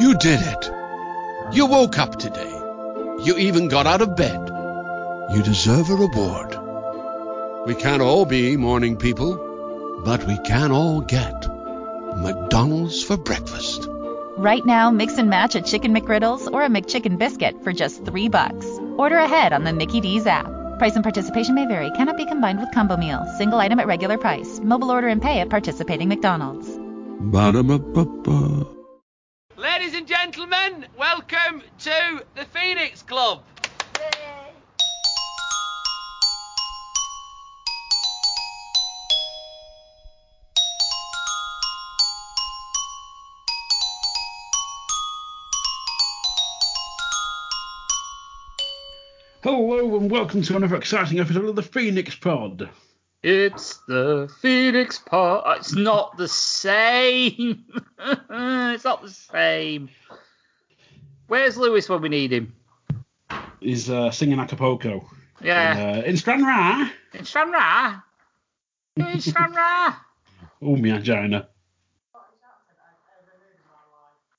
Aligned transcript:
You 0.00 0.14
did 0.18 0.40
it. 0.40 0.70
You 1.52 1.66
woke 1.66 1.98
up 1.98 2.18
today. 2.18 2.50
You 3.24 3.36
even 3.38 3.68
got 3.68 3.86
out 3.86 4.00
of 4.00 4.16
bed. 4.16 4.48
You 5.34 5.42
deserve 5.42 5.90
a 5.90 5.94
reward. 5.94 6.58
We 7.66 7.74
can't 7.74 8.02
all 8.02 8.24
be 8.24 8.56
morning 8.56 8.96
people, 8.96 10.00
but 10.04 10.26
we 10.26 10.38
can 10.38 10.72
all 10.72 11.00
get 11.00 11.46
McDonald's 12.16 13.02
for 13.04 13.16
breakfast. 13.16 13.86
Right 14.36 14.64
now, 14.64 14.90
mix 14.90 15.18
and 15.18 15.30
match 15.30 15.54
a 15.54 15.62
Chicken 15.62 15.94
McGriddles 15.94 16.50
or 16.50 16.62
a 16.62 16.68
McChicken 16.68 17.18
biscuit 17.18 17.62
for 17.62 17.72
just 17.72 18.04
three 18.04 18.28
bucks. 18.28 18.66
Order 18.96 19.18
ahead 19.18 19.52
on 19.52 19.64
the 19.64 19.72
Mickey 19.72 20.00
D's 20.00 20.26
app. 20.26 20.46
Price 20.78 20.96
and 20.96 21.04
participation 21.04 21.54
may 21.54 21.66
vary. 21.66 21.90
Cannot 21.92 22.16
be 22.16 22.26
combined 22.26 22.58
with 22.58 22.72
combo 22.72 22.96
meal. 22.96 23.24
Single 23.38 23.60
item 23.60 23.78
at 23.78 23.86
regular 23.86 24.18
price. 24.18 24.58
Mobile 24.60 24.90
order 24.90 25.08
and 25.08 25.22
pay 25.22 25.40
at 25.40 25.50
participating 25.50 26.08
McDonald's. 26.08 26.68
Ba-da-ba-ba-ba. 27.20 28.81
Ladies 29.82 29.98
and 29.98 30.06
gentlemen, 30.06 30.86
welcome 30.96 31.60
to 31.80 32.24
the 32.36 32.44
Phoenix 32.44 33.02
Club. 33.02 33.42
Hello 49.42 49.96
and 49.96 50.08
welcome 50.08 50.42
to 50.42 50.56
another 50.56 50.76
exciting 50.76 51.18
episode 51.18 51.46
of 51.46 51.56
the 51.56 51.62
Phoenix 51.64 52.14
Pod. 52.14 52.70
It's 53.22 53.76
the 53.86 54.28
Phoenix 54.40 54.98
Pod. 54.98 55.58
It's 55.58 55.74
not 55.74 56.16
the 56.16 56.26
same. 56.26 57.64
it's 58.00 58.84
not 58.84 59.02
the 59.02 59.10
same. 59.10 59.90
Where's 61.28 61.56
Lewis 61.56 61.88
when 61.88 62.02
we 62.02 62.08
need 62.08 62.32
him? 62.32 62.52
He's 63.60 63.88
uh, 63.88 64.10
singing 64.10 64.40
Acapulco. 64.40 65.08
Yeah. 65.40 65.72
In, 65.72 65.98
uh, 65.98 66.02
in 66.02 66.16
Stranraer. 66.16 66.90
In 67.14 67.24
Stranraer. 67.24 68.02
In 68.96 69.20
Stranraer. 69.20 69.96
Oh, 70.64 70.76
my 70.76 70.90
angina. 70.90 71.48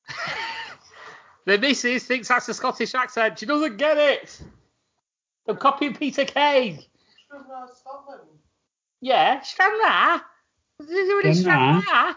the 1.46 1.58
missus 1.58 2.06
thinks 2.06 2.30
that's 2.30 2.48
a 2.48 2.54
Scottish 2.54 2.96
accent. 2.96 3.40
She 3.40 3.46
doesn't 3.46 3.76
get 3.76 3.98
it. 3.98 4.42
I'm 5.46 5.58
copying 5.58 5.94
Peter 5.94 6.24
Kay. 6.24 6.80
Yeah, 9.04 9.42
Stranraer. 9.42 10.22
Is 10.80 10.88
he 10.88 10.94
doing 10.94 11.26
it 11.26 11.36
Stranraer? 11.36 11.82
Stranraer? 11.82 12.16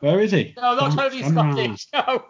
Where 0.00 0.20
is 0.20 0.30
he? 0.32 0.54
No, 0.56 0.74
not 0.74 0.96
totally. 0.96 1.22
Scottish. 1.22 1.86
No. 1.92 2.24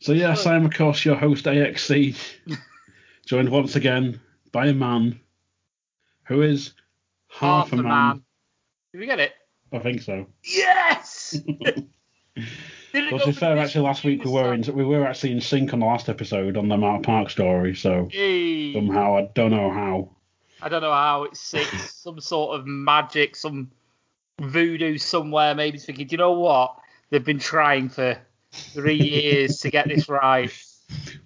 So, 0.00 0.12
yes, 0.12 0.46
I 0.46 0.54
am, 0.54 0.66
of 0.66 0.74
course, 0.74 1.04
your 1.04 1.16
host, 1.16 1.46
AXC, 1.46 2.16
joined 3.26 3.48
once 3.48 3.74
again 3.74 4.20
by 4.52 4.66
a 4.66 4.74
man 4.74 5.18
who 6.26 6.42
is 6.42 6.74
half, 7.28 7.72
a 7.72 7.76
man. 7.76 8.22
Did 8.92 9.00
we 9.00 9.06
get 9.06 9.18
it? 9.18 9.32
I 9.72 9.78
think 9.78 10.02
so. 10.02 10.26
Yes. 10.44 11.40
Well, 12.96 13.20
to 13.20 13.26
be 13.26 13.32
fair, 13.32 13.58
actually, 13.58 13.84
last 13.84 14.04
week 14.04 14.24
we 14.24 14.30
were 14.30 14.54
in, 14.54 14.62
we 14.74 14.84
were 14.84 15.06
actually 15.06 15.32
in 15.32 15.40
sync 15.40 15.72
on 15.72 15.80
the 15.80 15.86
last 15.86 16.08
episode 16.08 16.56
on 16.56 16.68
the 16.68 16.76
Mount 16.76 17.04
Park 17.04 17.30
story, 17.30 17.74
so 17.74 18.08
somehow, 18.10 19.18
I 19.18 19.28
don't 19.34 19.50
know 19.50 19.70
how. 19.70 20.10
I 20.62 20.70
don't 20.70 20.80
know 20.80 20.92
how 20.92 21.24
it's 21.24 21.40
six, 21.40 21.94
some 22.02 22.20
sort 22.20 22.58
of 22.58 22.66
magic, 22.66 23.36
some 23.36 23.70
voodoo 24.40 24.96
somewhere. 24.96 25.54
Maybe 25.54 25.76
it's 25.76 25.84
thinking, 25.84 26.06
do 26.06 26.14
you 26.14 26.18
know 26.18 26.32
what? 26.32 26.78
They've 27.10 27.24
been 27.24 27.38
trying 27.38 27.90
for 27.90 28.18
three 28.52 28.94
years 29.02 29.58
to 29.60 29.70
get 29.70 29.88
this 29.88 30.08
right. 30.08 30.50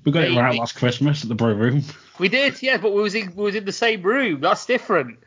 We 0.05 0.13
got 0.13 0.25
it 0.25 0.37
right 0.37 0.59
last 0.59 0.75
Christmas 0.75 1.23
at 1.23 1.29
the 1.29 1.35
brew 1.35 1.55
room. 1.55 1.85
We 2.19 2.29
did, 2.29 2.61
yeah, 2.63 2.79
but 2.79 2.93
we 2.93 3.03
was 3.03 3.15
in 3.15 3.35
we 3.37 3.45
was 3.45 3.55
in 3.55 3.65
the 3.65 3.73
same 3.73 4.03
room. 4.03 4.41
That's 4.41 4.67
different. 4.67 5.19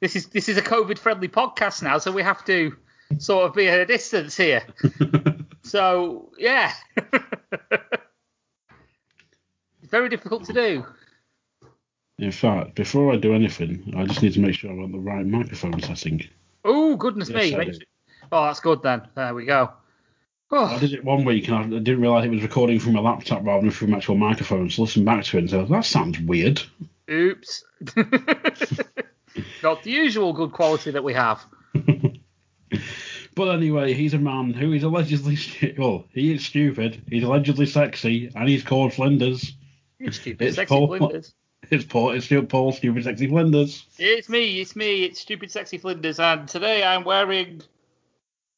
This 0.00 0.16
is 0.16 0.26
this 0.28 0.48
is 0.48 0.56
a 0.56 0.62
COVID 0.62 0.98
friendly 0.98 1.28
podcast 1.28 1.82
now, 1.82 1.98
so 1.98 2.10
we 2.10 2.22
have 2.22 2.44
to 2.46 2.76
sort 3.18 3.46
of 3.46 3.54
be 3.54 3.68
at 3.68 3.80
a 3.80 3.86
distance 3.86 4.36
here. 4.36 4.62
So 5.62 6.32
yeah, 6.38 6.72
it's 7.12 7.22
very 9.90 10.08
difficult 10.08 10.44
to 10.46 10.52
do. 10.52 10.84
In 12.18 12.32
fact, 12.32 12.74
before 12.74 13.12
I 13.12 13.16
do 13.16 13.34
anything, 13.34 13.92
I 13.96 14.04
just 14.06 14.22
need 14.22 14.32
to 14.34 14.40
make 14.40 14.54
sure 14.54 14.70
I'm 14.70 14.82
on 14.82 14.92
the 14.92 14.98
right 14.98 15.24
microphone 15.24 15.80
setting. 15.80 16.22
Oh 16.64 16.96
goodness 16.96 17.28
Yes, 17.30 17.52
me! 17.52 17.56
I 17.56 17.64
sure- 17.64 17.74
Oh, 18.32 18.44
that's 18.46 18.60
good 18.60 18.82
then. 18.82 19.02
There 19.14 19.34
we 19.34 19.44
go. 19.44 19.70
I 20.50 20.76
Oh, 20.76 20.78
did 20.80 20.92
it 20.94 21.04
one 21.04 21.24
week 21.24 21.46
and 21.48 21.56
I 21.56 21.62
I 21.62 21.80
didn't 21.80 22.00
realise 22.00 22.24
it 22.24 22.30
was 22.30 22.42
recording 22.42 22.80
from 22.80 22.96
a 22.96 23.00
laptop 23.00 23.44
rather 23.44 23.62
than 23.62 23.70
from 23.70 23.88
an 23.92 23.98
actual 23.98 24.16
microphone. 24.16 24.68
So 24.70 24.82
I 24.82 24.84
listened 24.84 25.06
back 25.06 25.24
to 25.24 25.36
it 25.36 25.40
and 25.40 25.50
said, 25.50 25.68
that 25.68 25.84
sounds 25.84 26.18
weird. 26.20 26.62
oops. 27.10 27.64
Not 29.62 29.82
the 29.84 29.90
usual 29.90 30.32
good 30.32 30.52
quality 30.52 30.90
that 30.90 31.04
we 31.04 31.14
have. 31.14 31.44
But 33.34 33.48
anyway, 33.48 33.92
he's 33.92 34.14
a 34.14 34.18
man 34.18 34.52
who 34.52 34.72
is 34.72 34.82
allegedly, 34.82 35.36
stu- 35.36 35.74
well, 35.78 36.04
he 36.12 36.32
is 36.34 36.44
stupid, 36.44 37.02
he's 37.08 37.22
allegedly 37.22 37.66
sexy, 37.66 38.30
and 38.34 38.48
he's 38.48 38.62
called 38.64 38.92
Flinders. 38.92 39.52
You 39.98 40.10
stupid 40.10 40.48
It's 40.48 40.56
sexy 40.56 40.74
Paul. 40.74 40.86
Flinders. 40.96 41.34
It's 41.70 41.84
Paul, 41.84 42.12
it's 42.12 42.24
Stu- 42.24 42.42
Paul, 42.42 42.72
stupid 42.72 43.04
sexy 43.04 43.28
Flinders. 43.28 43.84
It's 43.98 44.28
me, 44.28 44.60
it's 44.60 44.74
me, 44.74 45.04
it's 45.04 45.20
stupid 45.20 45.52
sexy 45.52 45.78
Flinders, 45.78 46.18
and 46.18 46.48
today 46.48 46.82
I'm 46.82 47.04
wearing 47.04 47.62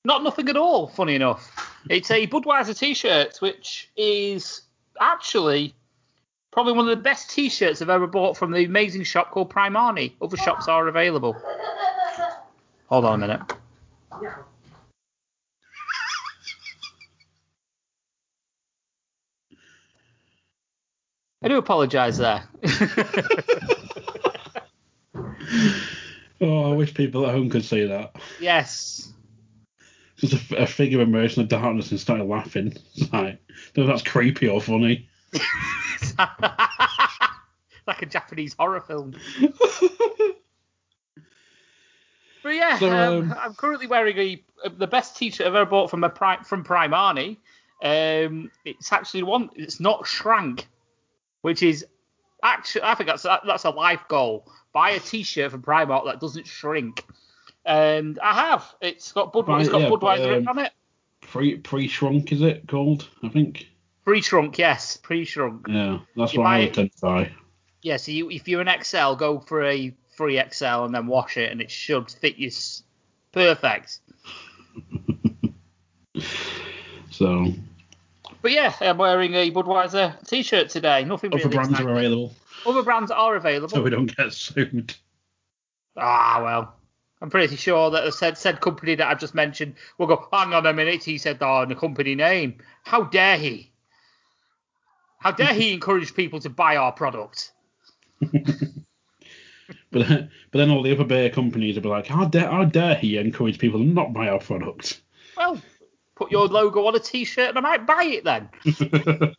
not 0.05 0.23
nothing 0.23 0.49
at 0.49 0.57
all. 0.57 0.87
Funny 0.87 1.17
enough, 1.17 1.51
it's 1.91 2.11
a 2.11 2.27
Budweiser 2.27 2.79
T-shirt, 2.79 3.37
which 3.41 3.91
is 3.97 4.63
actually 5.01 5.75
probably 6.53 6.73
one 6.73 6.89
of 6.89 6.97
the 6.97 7.03
best 7.03 7.29
T-shirts 7.31 7.83
I've 7.83 7.91
ever 7.91 8.07
bought 8.07 8.37
from 8.37 8.53
the 8.53 8.65
amazing 8.65 9.03
shop 9.05 9.33
called 9.33 9.51
Primani. 9.53 10.13
Other 10.23 10.37
shops 10.37 10.69
are 10.69 10.87
available. 10.89 11.37
Hold 12.89 13.05
on 13.05 13.23
a 13.23 13.27
minute. 13.27 13.53
I 21.43 21.49
do 21.49 21.59
apologise 21.59 22.19
there. 22.19 22.45
Oh, 26.45 26.73
I 26.73 26.75
wish 26.75 26.93
people 26.93 27.25
at 27.25 27.33
home 27.33 27.49
could 27.51 27.65
see 27.65 27.87
that. 27.87 28.17
yes. 28.41 29.13
Just 30.17 30.51
a 30.53 30.67
figure 30.67 31.01
emerged 31.01 31.39
in 31.39 31.45
the 31.45 31.49
darkness 31.49 31.93
and 31.93 32.01
started 32.01 32.25
laughing. 32.25 32.75
It's 32.97 33.13
like, 33.13 33.39
no, 33.77 33.87
that's 33.87 34.03
creepy 34.03 34.49
or 34.49 34.61
funny. 34.61 35.09
like 36.19 38.03
a 38.03 38.07
Japanese 38.07 38.57
horror 38.59 38.81
film. 38.81 39.15
But 42.43 42.55
yeah, 42.57 42.79
So, 42.79 42.91
um, 42.91 43.31
um, 43.31 43.39
I'm 43.41 43.55
currently 43.55 43.87
wearing 43.87 44.19
a, 44.19 44.43
the 44.69 44.89
best 44.89 45.17
T-shirt 45.17 45.47
I've 45.47 45.55
ever 45.55 45.71
bought 45.71 45.91
from 45.91 46.03
a 46.03 46.11
from 46.45 46.65
Primani. 46.65 47.37
Um, 47.83 48.51
it's 48.65 48.93
actually 48.93 49.23
one. 49.23 49.51
It's 49.55 49.79
not 49.79 50.09
shrank, 50.09 50.67
which 51.43 51.63
is 51.63 51.87
actually 52.43 52.83
I 52.83 52.95
think 52.95 53.09
that's 53.09 53.23
that's 53.23 53.65
a 53.65 53.71
life 53.71 54.03
goal. 54.09 54.51
Buy 54.73 54.91
a 54.91 54.99
T-shirt 55.01 55.51
from 55.51 55.63
Primark 55.63 56.07
that 56.07 56.19
doesn't 56.21 56.47
shrink. 56.47 57.05
And 57.65 58.19
I 58.21 58.33
have. 58.35 58.75
It's 58.81 59.13
got 59.13 59.33
Bud. 59.33 59.47
Right, 59.47 59.61
it's 59.61 59.69
got 59.71 59.83
yeah, 59.83 59.91
Budweiser 59.91 60.39
um, 60.39 60.49
on 60.49 60.59
it. 60.59 60.73
Pre 61.21 61.59
pre 61.59 61.87
shrunk 61.87 62.33
is 62.33 62.41
it 62.43 62.67
called? 62.67 63.09
I 63.23 63.29
think. 63.29 63.69
Pre-shrunk, 64.05 64.59
yes, 64.59 64.97
pre-shrunk. 64.97 65.67
Yeah, 65.69 66.01
that's 66.17 66.33
You 66.33 66.41
what 66.41 66.47
I 66.47 66.51
buy 66.55 66.59
would 66.59 66.69
it- 66.69 66.75
tend 66.75 66.93
to 66.93 67.01
buy. 67.01 67.31
Yeah, 67.83 67.99
so 67.99 68.11
you, 68.11 68.31
if 68.31 68.49
you're 68.49 68.61
an 68.61 68.83
XL, 68.83 69.15
go 69.15 69.39
for 69.39 69.63
a 69.65 69.95
free 70.17 70.43
XL 70.51 70.85
and 70.85 70.93
then 70.95 71.07
wash 71.07 71.37
it, 71.37 71.53
and 71.53 71.61
it 71.61 71.71
should 71.71 72.11
fit 72.11 72.37
you 72.37 72.51
perfect. 73.31 74.01
So 77.11 77.53
But 78.43 78.51
yeah, 78.51 78.75
I'm 78.81 78.99
wearing 78.99 79.35
a 79.35 79.51
Budweiser 79.51 80.27
T-shirt 80.27 80.69
today. 80.69 81.05
Nothing 81.05 81.33
other 81.33 81.45
really. 81.45 81.55
brands 81.55 81.81
are 81.81 81.89
available, 81.89 82.35
Other 82.67 82.83
brands 82.83 83.11
are 83.11 83.37
available. 83.37 83.69
so 83.69 83.83
we 83.83 83.91
don't 83.91 84.15
get 84.17 84.33
sued. 84.33 84.95
Ah, 85.97 86.41
well, 86.43 86.75
I'm 87.21 87.31
pretty 87.31 87.57
sure 87.57 87.91
that 87.91 88.05
the 88.05 88.11
said 88.13 88.37
said 88.37 88.61
company 88.61 88.97
that 88.97 89.07
I've 89.07 89.21
just 89.21 89.35
mentioned 89.35 89.75
will 89.97 90.09
go. 90.09 90.29
Hang 90.33 90.53
on 90.53 90.67
a 90.67 90.73
minute, 90.73 91.05
he 91.05 91.19
said 91.19 91.39
oh, 91.41 91.65
the 91.67 91.77
company 91.77 92.15
name. 92.17 92.59
How 92.83 93.05
dare 93.05 93.39
he? 93.39 93.71
How 95.19 95.31
dare 95.31 95.55
he 95.55 95.73
encourage 95.73 96.15
people 96.15 96.41
to 96.41 96.51
buy 96.51 96.77
our 96.77 96.93
product? 96.93 97.53
But 99.91 100.09
then, 100.09 100.31
but 100.51 100.59
then 100.59 100.71
all 100.71 100.83
the 100.83 100.93
other 100.93 101.05
beer 101.05 101.29
companies 101.31 101.75
will 101.77 101.83
be 101.83 101.89
like, 101.89 102.07
how 102.07 102.25
dare, 102.25 102.51
how 102.51 102.65
dare 102.65 102.95
he 102.95 103.19
encourage 103.19 103.59
people 103.59 103.81
to 103.81 103.87
not 103.87 104.13
buy 104.13 104.29
our 104.29 104.39
product? 104.39 105.01
Well, 105.37 105.61
put 106.17 106.31
your 106.31 106.47
logo 106.47 106.87
on 106.87 106.95
a 106.95 107.01
T-shirt 107.01 107.49
and 107.49 107.59
I 107.59 107.61
might 107.61 107.87
buy 107.87 108.05
it 108.05 108.25
then. 108.25 108.49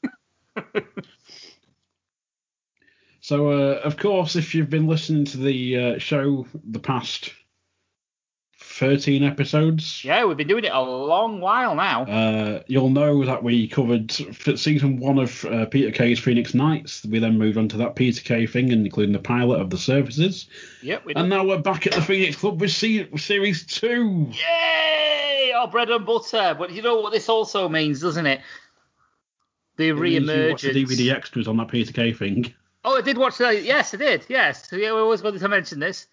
So, 3.23 3.51
uh, 3.51 3.79
of 3.85 3.95
course, 3.95 4.35
if 4.35 4.53
you've 4.53 4.69
been 4.69 4.85
listening 4.85 5.23
to 5.27 5.37
the 5.37 5.77
uh, 5.77 5.97
show 5.97 6.45
the 6.61 6.79
past 6.79 7.31
13 8.59 9.23
episodes. 9.23 10.03
Yeah, 10.03 10.25
we've 10.25 10.35
been 10.35 10.49
doing 10.49 10.65
it 10.65 10.73
a 10.73 10.81
long 10.81 11.39
while 11.39 11.73
now. 11.73 12.03
Uh, 12.03 12.63
you'll 12.67 12.89
know 12.89 13.23
that 13.23 13.41
we 13.41 13.69
covered 13.69 14.11
season 14.11 14.97
one 14.97 15.19
of 15.19 15.45
uh, 15.45 15.67
Peter 15.67 15.91
Kay's 15.91 16.19
Phoenix 16.19 16.53
Nights. 16.53 17.05
We 17.05 17.19
then 17.19 17.37
moved 17.37 17.57
on 17.57 17.69
to 17.69 17.77
that 17.77 17.95
Peter 17.95 18.21
Kay 18.21 18.45
thing, 18.45 18.73
including 18.73 19.13
the 19.13 19.19
pilot 19.19 19.61
of 19.61 19.69
the 19.69 19.77
services. 19.77 20.47
yep, 20.81 21.05
we 21.05 21.13
And 21.15 21.29
now 21.29 21.45
we're 21.45 21.59
back 21.59 21.87
at 21.87 21.93
the 21.93 22.01
Phoenix 22.01 22.35
Club 22.35 22.59
with 22.59 22.71
se- 22.71 23.07
series 23.15 23.65
two. 23.65 24.27
Yay! 24.31 25.22
Our 25.63 25.69
bread 25.69 25.89
and 25.89 26.05
butter. 26.05 26.55
But 26.59 26.71
you 26.71 26.81
know 26.81 26.99
what 26.99 27.13
this 27.13 27.29
also 27.29 27.69
means, 27.69 28.01
doesn't 28.01 28.25
it? 28.25 28.41
The 29.77 29.89
It 29.89 30.51
watch 30.51 30.61
the 30.61 30.69
DVD 30.69 31.15
extras 31.15 31.47
on 31.47 31.55
that 31.57 31.69
Peter 31.69 31.93
Kay 31.93 32.11
thing. 32.11 32.53
Oh, 32.83 32.97
I 32.97 33.01
did 33.01 33.17
watch 33.17 33.37
that. 33.37 33.63
Yes, 33.63 33.93
I 33.93 33.97
did. 33.97 34.25
Yes, 34.27 34.67
yeah, 34.73 34.93
we 34.93 34.99
always 34.99 35.23
wanted 35.23 35.39
to 35.39 35.47
mention 35.47 35.79
this. 35.79 36.07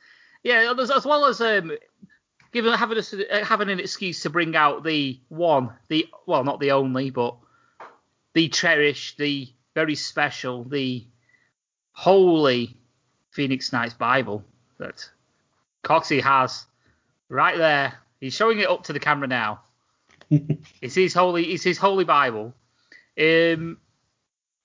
Yeah, 0.45 0.73
as, 0.79 1.05
well 1.05 1.25
as 1.27 1.41
um, 1.41 1.73
giving 2.53 2.73
having 2.73 2.99
uh, 2.99 3.45
having 3.45 3.69
an 3.69 3.81
excuse 3.81 4.23
to 4.23 4.31
bring 4.31 4.55
out 4.55 4.85
the 4.85 5.19
one, 5.29 5.73
the 5.89 6.07
well, 6.27 6.45
not 6.45 6.61
the 6.61 6.71
only, 6.71 7.11
but 7.11 7.37
the 8.35 8.49
cherished, 8.49 9.19
the 9.19 9.49
very 9.75 9.97
special, 9.97 10.63
the 10.63 11.05
holy 11.93 12.77
Phoenix 13.33 13.73
Nights 13.73 13.95
Bible 13.95 14.45
that 14.79 15.11
Coxie 15.83 16.23
has 16.23 16.67
right 17.29 17.59
there. 17.59 17.99
He's 18.21 18.35
showing 18.35 18.59
it 18.59 18.69
up 18.69 18.85
to 18.85 18.93
the 18.93 19.01
camera 19.01 19.27
now. 19.27 19.63
it's 20.31 20.95
his 20.95 21.15
holy, 21.15 21.53
it's 21.53 21.65
his 21.65 21.79
holy 21.79 22.05
Bible. 22.05 22.55
Um, 23.19 23.79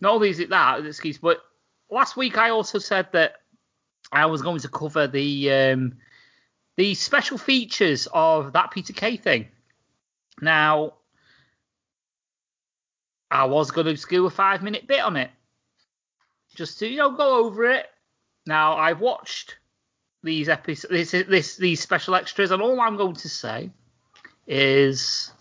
not 0.02 0.14
only 0.14 0.30
is 0.30 0.40
it 0.40 0.50
that 0.50 0.80
an 0.80 0.86
excuse, 0.86 1.18
but 1.18 1.40
last 1.90 2.18
week 2.18 2.38
I 2.38 2.50
also 2.50 2.80
said 2.80 3.08
that 3.14 3.36
I 4.12 4.26
was 4.28 4.42
going 4.42 4.60
to 4.60 4.70
cover 4.70 5.08
the 5.08 5.52
um, 5.52 5.98
the 6.76 6.94
special 6.94 7.38
features 7.38 8.08
of 8.14 8.54
that 8.54 8.72
Peter 8.72 8.94
Kay 8.94 9.18
thing. 9.18 9.48
Now, 10.42 10.96
I 13.32 13.46
was 13.46 13.72
going 13.72 13.96
to 13.96 14.08
do 14.08 14.26
a 14.26 14.30
five 14.30 14.62
minute 14.62 14.88
bit 14.88 15.00
on 15.00 15.16
it, 15.16 15.32
just 16.56 16.80
to 16.80 16.88
you 16.88 16.98
know 16.98 17.12
go 17.12 17.46
over 17.46 17.66
it. 17.72 17.88
Now 18.46 18.78
I've 18.78 19.00
watched 19.00 19.58
these 20.26 20.50
episodes, 20.50 21.12
this, 21.12 21.12
this 21.12 21.56
these 21.56 21.80
special 21.80 22.16
extras, 22.16 22.52
and 22.52 22.62
all 22.62 22.82
I'm 22.82 22.98
going 22.98 23.16
to 23.16 23.30
say 23.30 23.70
is 24.48 25.32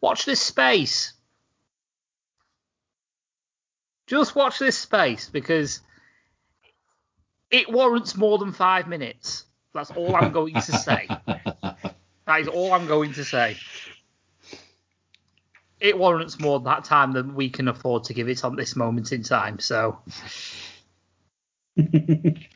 watch 0.00 0.24
this 0.24 0.40
space. 0.40 1.12
Just 4.06 4.34
watch 4.34 4.58
this 4.58 4.78
space 4.78 5.28
because 5.28 5.80
it 7.50 7.70
warrants 7.70 8.16
more 8.16 8.38
than 8.38 8.52
five 8.52 8.88
minutes. 8.88 9.44
That's 9.74 9.90
all 9.90 10.16
I'm 10.16 10.32
going 10.32 10.54
to 10.54 10.62
say. 10.62 11.08
That 12.26 12.40
is 12.40 12.48
all 12.48 12.72
I'm 12.72 12.88
going 12.88 13.12
to 13.12 13.24
say. 13.24 13.56
It 15.78 15.96
warrants 15.96 16.40
more 16.40 16.58
that 16.60 16.82
time 16.82 17.12
than 17.12 17.36
we 17.36 17.50
can 17.50 17.68
afford 17.68 18.02
to 18.04 18.14
give 18.14 18.28
it 18.28 18.44
on 18.44 18.56
this 18.56 18.74
moment 18.74 19.12
in 19.12 19.22
time. 19.22 19.60
So 19.60 20.00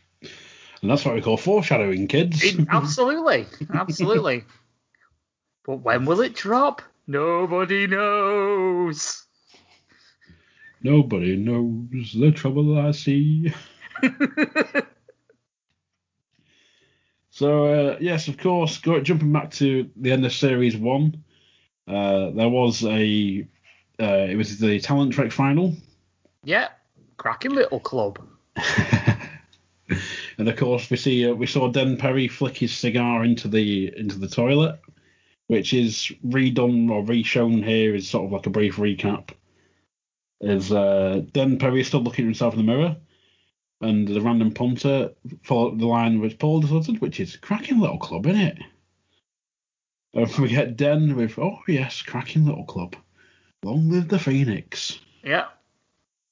And 0.82 0.90
that's 0.90 1.04
what 1.04 1.14
we 1.14 1.20
call 1.20 1.36
foreshadowing, 1.36 2.08
kids. 2.08 2.42
it- 2.42 2.66
absolutely, 2.70 3.46
absolutely. 3.72 4.44
But 5.66 5.76
when 5.76 6.06
will 6.06 6.20
it 6.20 6.34
drop? 6.34 6.82
Nobody 7.06 7.86
knows. 7.86 9.24
Nobody 10.82 11.36
knows 11.36 12.12
the 12.18 12.32
trouble 12.32 12.78
I 12.78 12.92
see. 12.92 13.52
So 17.30 17.64
uh, 17.66 17.96
yes, 18.00 18.28
of 18.28 18.36
course, 18.36 18.78
go, 18.78 19.00
jumping 19.00 19.32
back 19.32 19.50
to 19.52 19.88
the 19.96 20.12
end 20.12 20.26
of 20.26 20.32
series 20.32 20.76
one, 20.76 21.24
uh, 21.88 22.30
there 22.30 22.48
was 22.48 22.84
a 22.84 23.48
uh, 23.98 24.26
it 24.28 24.36
was 24.36 24.58
the 24.58 24.80
talent 24.80 25.12
trek 25.12 25.32
final, 25.32 25.74
yeah, 26.44 26.68
cracking 27.16 27.52
little 27.52 27.80
club. 27.80 28.18
and 30.40 30.48
of 30.48 30.56
course 30.56 30.88
we 30.88 30.96
see 30.96 31.30
uh, 31.30 31.34
we 31.34 31.46
saw 31.46 31.68
Den 31.68 31.98
Perry 31.98 32.26
flick 32.26 32.56
his 32.56 32.72
cigar 32.72 33.22
into 33.24 33.46
the 33.46 33.92
into 33.96 34.18
the 34.18 34.26
toilet, 34.26 34.80
which 35.48 35.74
is 35.74 36.10
redone 36.26 36.90
or 36.90 37.04
reshown 37.04 37.62
here 37.62 37.94
is 37.94 38.08
sort 38.08 38.24
of 38.24 38.32
like 38.32 38.46
a 38.46 38.50
brief 38.50 38.76
recap. 38.76 39.30
Is 40.40 40.72
uh, 40.72 41.22
Den 41.32 41.58
Perry 41.58 41.84
still 41.84 42.00
looking 42.00 42.24
at 42.24 42.28
himself 42.28 42.54
in 42.54 42.66
the 42.66 42.72
mirror, 42.72 42.96
and 43.82 44.08
the 44.08 44.22
random 44.22 44.52
punter 44.52 45.10
followed 45.42 45.78
the 45.78 45.86
line 45.86 46.20
which 46.20 46.38
Paul 46.38 46.64
uttered, 46.74 47.02
which 47.02 47.20
is 47.20 47.36
cracking 47.36 47.78
little 47.78 47.98
club, 47.98 48.26
isn't 48.26 48.40
it? 48.40 48.58
And 50.14 50.34
we 50.38 50.48
get 50.48 50.78
Den 50.78 51.16
with 51.16 51.38
oh 51.38 51.58
yes, 51.68 52.00
cracking 52.00 52.46
little 52.46 52.64
club. 52.64 52.96
Long 53.62 53.90
live 53.90 54.08
the 54.08 54.18
Phoenix. 54.18 54.98
Yeah. 55.22 55.48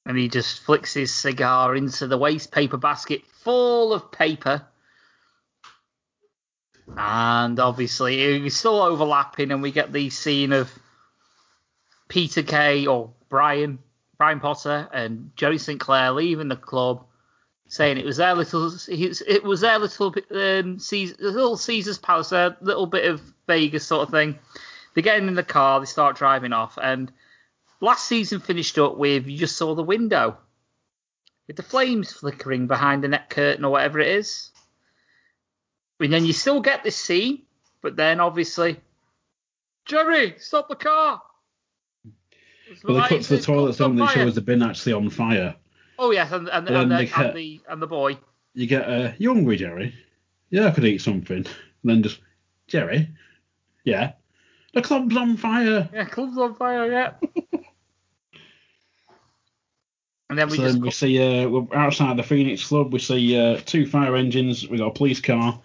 And 0.09 0.17
he 0.17 0.27
just 0.27 0.61
flicks 0.61 0.95
his 0.95 1.13
cigar 1.13 1.75
into 1.75 2.07
the 2.07 2.17
waste 2.17 2.51
paper 2.51 2.77
basket 2.77 3.21
full 3.43 3.93
of 3.93 4.11
paper. 4.11 4.63
And 6.97 7.59
obviously, 7.59 8.19
it's 8.19 8.57
still 8.57 8.81
overlapping, 8.81 9.51
and 9.51 9.61
we 9.61 9.71
get 9.71 9.93
the 9.93 10.09
scene 10.09 10.51
of 10.51 10.71
Peter 12.07 12.41
Kay 12.41 12.87
or 12.87 13.11
Brian, 13.29 13.77
Brian 14.17 14.39
Potter, 14.39 14.89
and 14.91 15.29
Jerry 15.35 15.59
Sinclair 15.59 16.11
leaving 16.11 16.47
the 16.47 16.55
club, 16.55 17.05
saying 17.67 17.99
it 17.99 18.05
was 18.05 18.17
their 18.17 18.33
little, 18.33 18.73
it 18.87 19.43
was 19.43 19.61
their 19.61 19.77
little, 19.77 20.15
um, 20.31 20.79
Caesar, 20.79 21.15
little 21.19 21.55
Caesar's 21.55 21.99
Palace, 21.99 22.29
their 22.29 22.57
little 22.61 22.87
bit 22.87 23.05
of 23.05 23.21
Vegas 23.45 23.85
sort 23.85 24.07
of 24.07 24.09
thing. 24.09 24.39
They 24.95 25.03
get 25.03 25.19
in 25.19 25.35
the 25.35 25.43
car, 25.43 25.79
they 25.79 25.85
start 25.85 26.15
driving 26.17 26.51
off, 26.51 26.79
and 26.81 27.11
last 27.81 28.07
season 28.07 28.39
finished 28.39 28.77
up 28.77 28.97
with 28.97 29.27
you 29.27 29.37
just 29.37 29.57
saw 29.57 29.75
the 29.75 29.83
window 29.83 30.37
with 31.47 31.55
the 31.55 31.63
flames 31.63 32.11
flickering 32.11 32.67
behind 32.67 33.03
the 33.03 33.07
net 33.07 33.29
curtain 33.29 33.65
or 33.65 33.71
whatever 33.71 33.99
it 33.99 34.07
is. 34.07 34.51
And 35.99 36.13
then 36.13 36.25
you 36.25 36.33
still 36.33 36.61
get 36.61 36.83
this 36.83 36.95
scene, 36.95 37.41
but 37.81 37.95
then 37.95 38.19
obviously, 38.19 38.79
Jerry, 39.85 40.35
stop 40.37 40.69
the 40.69 40.75
car. 40.75 41.21
Well, 42.83 43.01
they 43.01 43.07
cut 43.07 43.23
to 43.23 43.35
the 43.37 43.41
toilet, 43.41 43.77
don't 43.77 43.95
they? 43.95 44.05
Shows 44.07 44.35
the 44.35 44.41
bin 44.41 44.61
actually 44.61 44.93
on 44.93 45.09
fire. 45.09 45.55
Oh 45.97 46.11
yes, 46.11 46.31
and, 46.31 46.47
and, 46.49 46.67
And 46.67 46.77
and, 46.77 46.91
the, 46.91 47.05
get- 47.05 47.17
and 47.17 47.35
the 47.35 47.61
and 47.67 47.81
the 47.81 47.87
boy. 47.87 48.17
You 48.53 48.67
get 48.67 48.87
uh, 48.87 49.11
you 49.17 49.33
hungry, 49.33 49.57
Jerry? 49.57 49.93
Yeah, 50.49 50.67
I 50.67 50.71
could 50.71 50.85
eat 50.85 51.01
something. 51.01 51.37
And 51.37 51.45
then 51.83 52.03
just 52.03 52.19
Jerry, 52.67 53.09
yeah, 53.83 54.13
the 54.73 54.81
club's 54.81 55.17
on 55.17 55.35
fire. 55.37 55.89
Yeah, 55.91 56.05
club's 56.05 56.37
on 56.37 56.55
fire. 56.55 56.89
Yeah. 56.91 57.13
and 60.29 60.37
then 60.37 60.49
we 60.49 60.57
so 60.57 60.63
just 60.63 60.75
then 60.75 60.81
we 60.83 60.91
see 60.91 61.19
uh, 61.19 61.49
we're 61.49 61.75
outside 61.75 62.17
the 62.17 62.23
Phoenix 62.23 62.67
Club. 62.67 62.93
We 62.93 62.99
see 62.99 63.37
uh, 63.37 63.59
two 63.65 63.87
fire 63.87 64.15
engines. 64.15 64.67
We 64.67 64.77
got 64.77 64.87
a 64.87 64.93
police 64.93 65.19
car. 65.19 65.59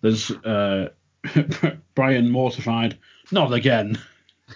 There's 0.00 0.30
uh, 0.30 0.90
Brian 1.94 2.30
mortified. 2.30 2.98
Not 3.32 3.52
again. 3.52 3.98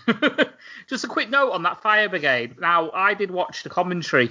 Just 0.89 1.05
a 1.05 1.09
quick 1.09 1.29
note 1.29 1.51
on 1.51 1.65
that 1.65 1.83
fire 1.83 2.09
brigade. 2.09 2.61
Now, 2.61 2.91
I 2.93 3.15
did 3.15 3.31
watch 3.31 3.63
the 3.63 3.71
commentary, 3.71 4.31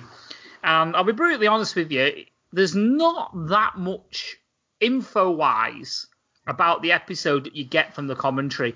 and 0.63 0.95
I'll 0.95 1.03
be 1.03 1.11
brutally 1.11 1.47
honest 1.47 1.75
with 1.75 1.91
you. 1.91 2.25
There's 2.53 2.75
not 2.75 3.31
that 3.49 3.77
much 3.77 4.37
info-wise 4.79 6.07
about 6.47 6.81
the 6.81 6.91
episode 6.91 7.45
that 7.45 7.55
you 7.55 7.63
get 7.63 7.93
from 7.95 8.07
the 8.07 8.15
commentary. 8.15 8.75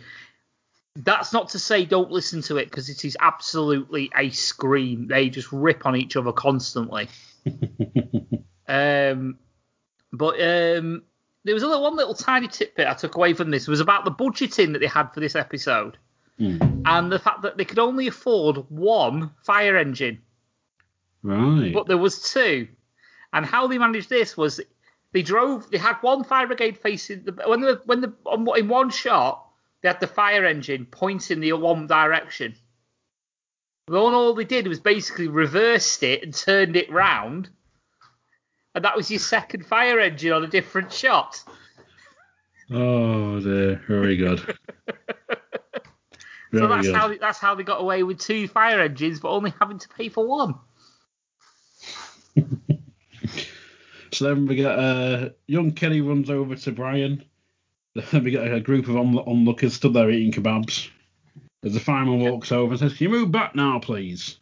That's 0.96 1.34
not 1.34 1.50
to 1.50 1.60
say 1.60 1.84
don't 1.86 2.12
listen 2.12 2.42
to 2.44 2.58
it 2.58 2.66
because 2.66 2.90
it 2.90 3.04
is 3.04 3.18
absolutely 3.20 4.10
a 4.16 4.30
scream. 4.30 5.08
They 5.08 5.30
just 5.30 5.52
rip 5.52 5.86
on 5.86 5.96
each 5.96 6.16
other 6.16 6.32
constantly. 6.32 7.10
um, 8.68 9.38
but 10.14 10.36
um, 10.42 11.04
there 11.44 11.54
was 11.54 11.64
a 11.64 11.68
little, 11.68 11.84
one 11.84 11.96
little 11.98 12.14
tiny 12.14 12.48
tidbit 12.48 12.88
I 12.88 12.94
took 12.94 13.16
away 13.16 13.34
from 13.34 13.52
this. 13.52 13.68
It 13.68 13.72
was 13.72 13.82
about 13.82 14.06
the 14.06 14.12
budgeting 14.12 14.72
that 14.74 14.80
they 14.80 14.88
had 14.88 15.14
for 15.14 15.20
this 15.20 15.36
episode 15.36 15.98
and 16.38 17.12
the 17.12 17.20
fact 17.20 17.44
that 17.44 17.58
they 17.58 17.64
could 17.66 17.80
only 17.80 18.08
afford 18.08 18.58
one 18.70 19.32
fire 19.44 19.78
engine, 19.78 20.22
Right. 21.24 21.74
but 21.74 21.88
there 21.88 21.98
was 21.98 22.32
two. 22.32 22.68
And 23.32 23.46
how 23.46 23.68
they 23.68 23.78
managed 23.78 24.10
this 24.10 24.36
was 24.36 24.60
they 25.12 25.22
drove. 25.22 25.70
They 25.72 25.78
had 25.78 25.96
one 26.02 26.24
fire 26.24 26.48
brigade 26.48 26.78
facing 26.78 27.24
the 27.24 27.32
when 27.48 27.62
the 27.62 27.82
when 27.86 28.02
the 28.02 28.14
in 28.58 28.68
one 28.68 28.90
shot 28.90 29.45
they 29.86 29.90
had 29.90 30.00
the 30.00 30.08
fire 30.08 30.46
engine 30.46 30.88
pointing 30.90 31.42
the 31.42 31.54
one 31.54 31.86
direction. 31.86 32.56
Then 33.86 33.98
all 33.98 34.34
they 34.34 34.44
did 34.44 34.68
was 34.68 34.80
basically 34.80 35.28
reversed 35.28 36.02
it 36.02 36.24
and 36.24 36.34
turned 36.34 36.76
it 36.76 36.92
round, 36.92 37.50
and 38.74 38.84
that 38.84 38.98
was 38.98 39.12
your 39.12 39.20
second 39.20 39.64
fire 39.68 40.00
engine 40.00 40.34
on 40.34 40.44
a 40.44 40.48
different 40.48 40.92
shot. 40.92 41.40
oh 42.72 43.40
dear. 43.40 43.80
Very 43.88 44.18
good. 44.18 44.58
So 46.54 46.68
that's 46.68 46.88
good. 46.88 46.96
how 46.96 47.18
that's 47.18 47.40
how 47.40 47.54
they 47.56 47.64
got 47.64 47.82
away 47.82 48.04
with 48.04 48.18
two 48.18 48.48
fire 48.48 48.80
engines, 48.80 49.20
but 49.20 49.30
only 49.30 49.54
having 49.60 49.78
to 49.78 49.90
pay 49.90 50.08
for 50.08 50.26
one. 50.26 50.56
So 54.14 54.30
then 54.30 54.46
we 54.48 54.56
get 54.56 54.80
uh, 54.80 55.32
young 55.48 55.74
Kenny 55.74 56.00
runs 56.00 56.30
over 56.30 56.56
to 56.56 56.72
Brian 56.72 57.26
we 58.14 58.32
get 58.32 58.52
a 58.52 58.60
group 58.60 58.88
of 58.88 58.98
on- 58.98 59.18
onlookers 59.20 59.74
stood 59.74 59.94
there 59.94 60.10
eating 60.12 60.32
kebabs. 60.32 60.90
As 61.64 61.74
the 61.74 61.80
fireman 61.80 62.20
walks 62.20 62.52
over 62.52 62.72
and 62.74 62.80
says, 62.80 62.94
Can 62.94 63.06
you 63.06 63.10
move 63.10 63.32
back 63.32 63.56
now, 63.56 63.80
please? 63.80 64.38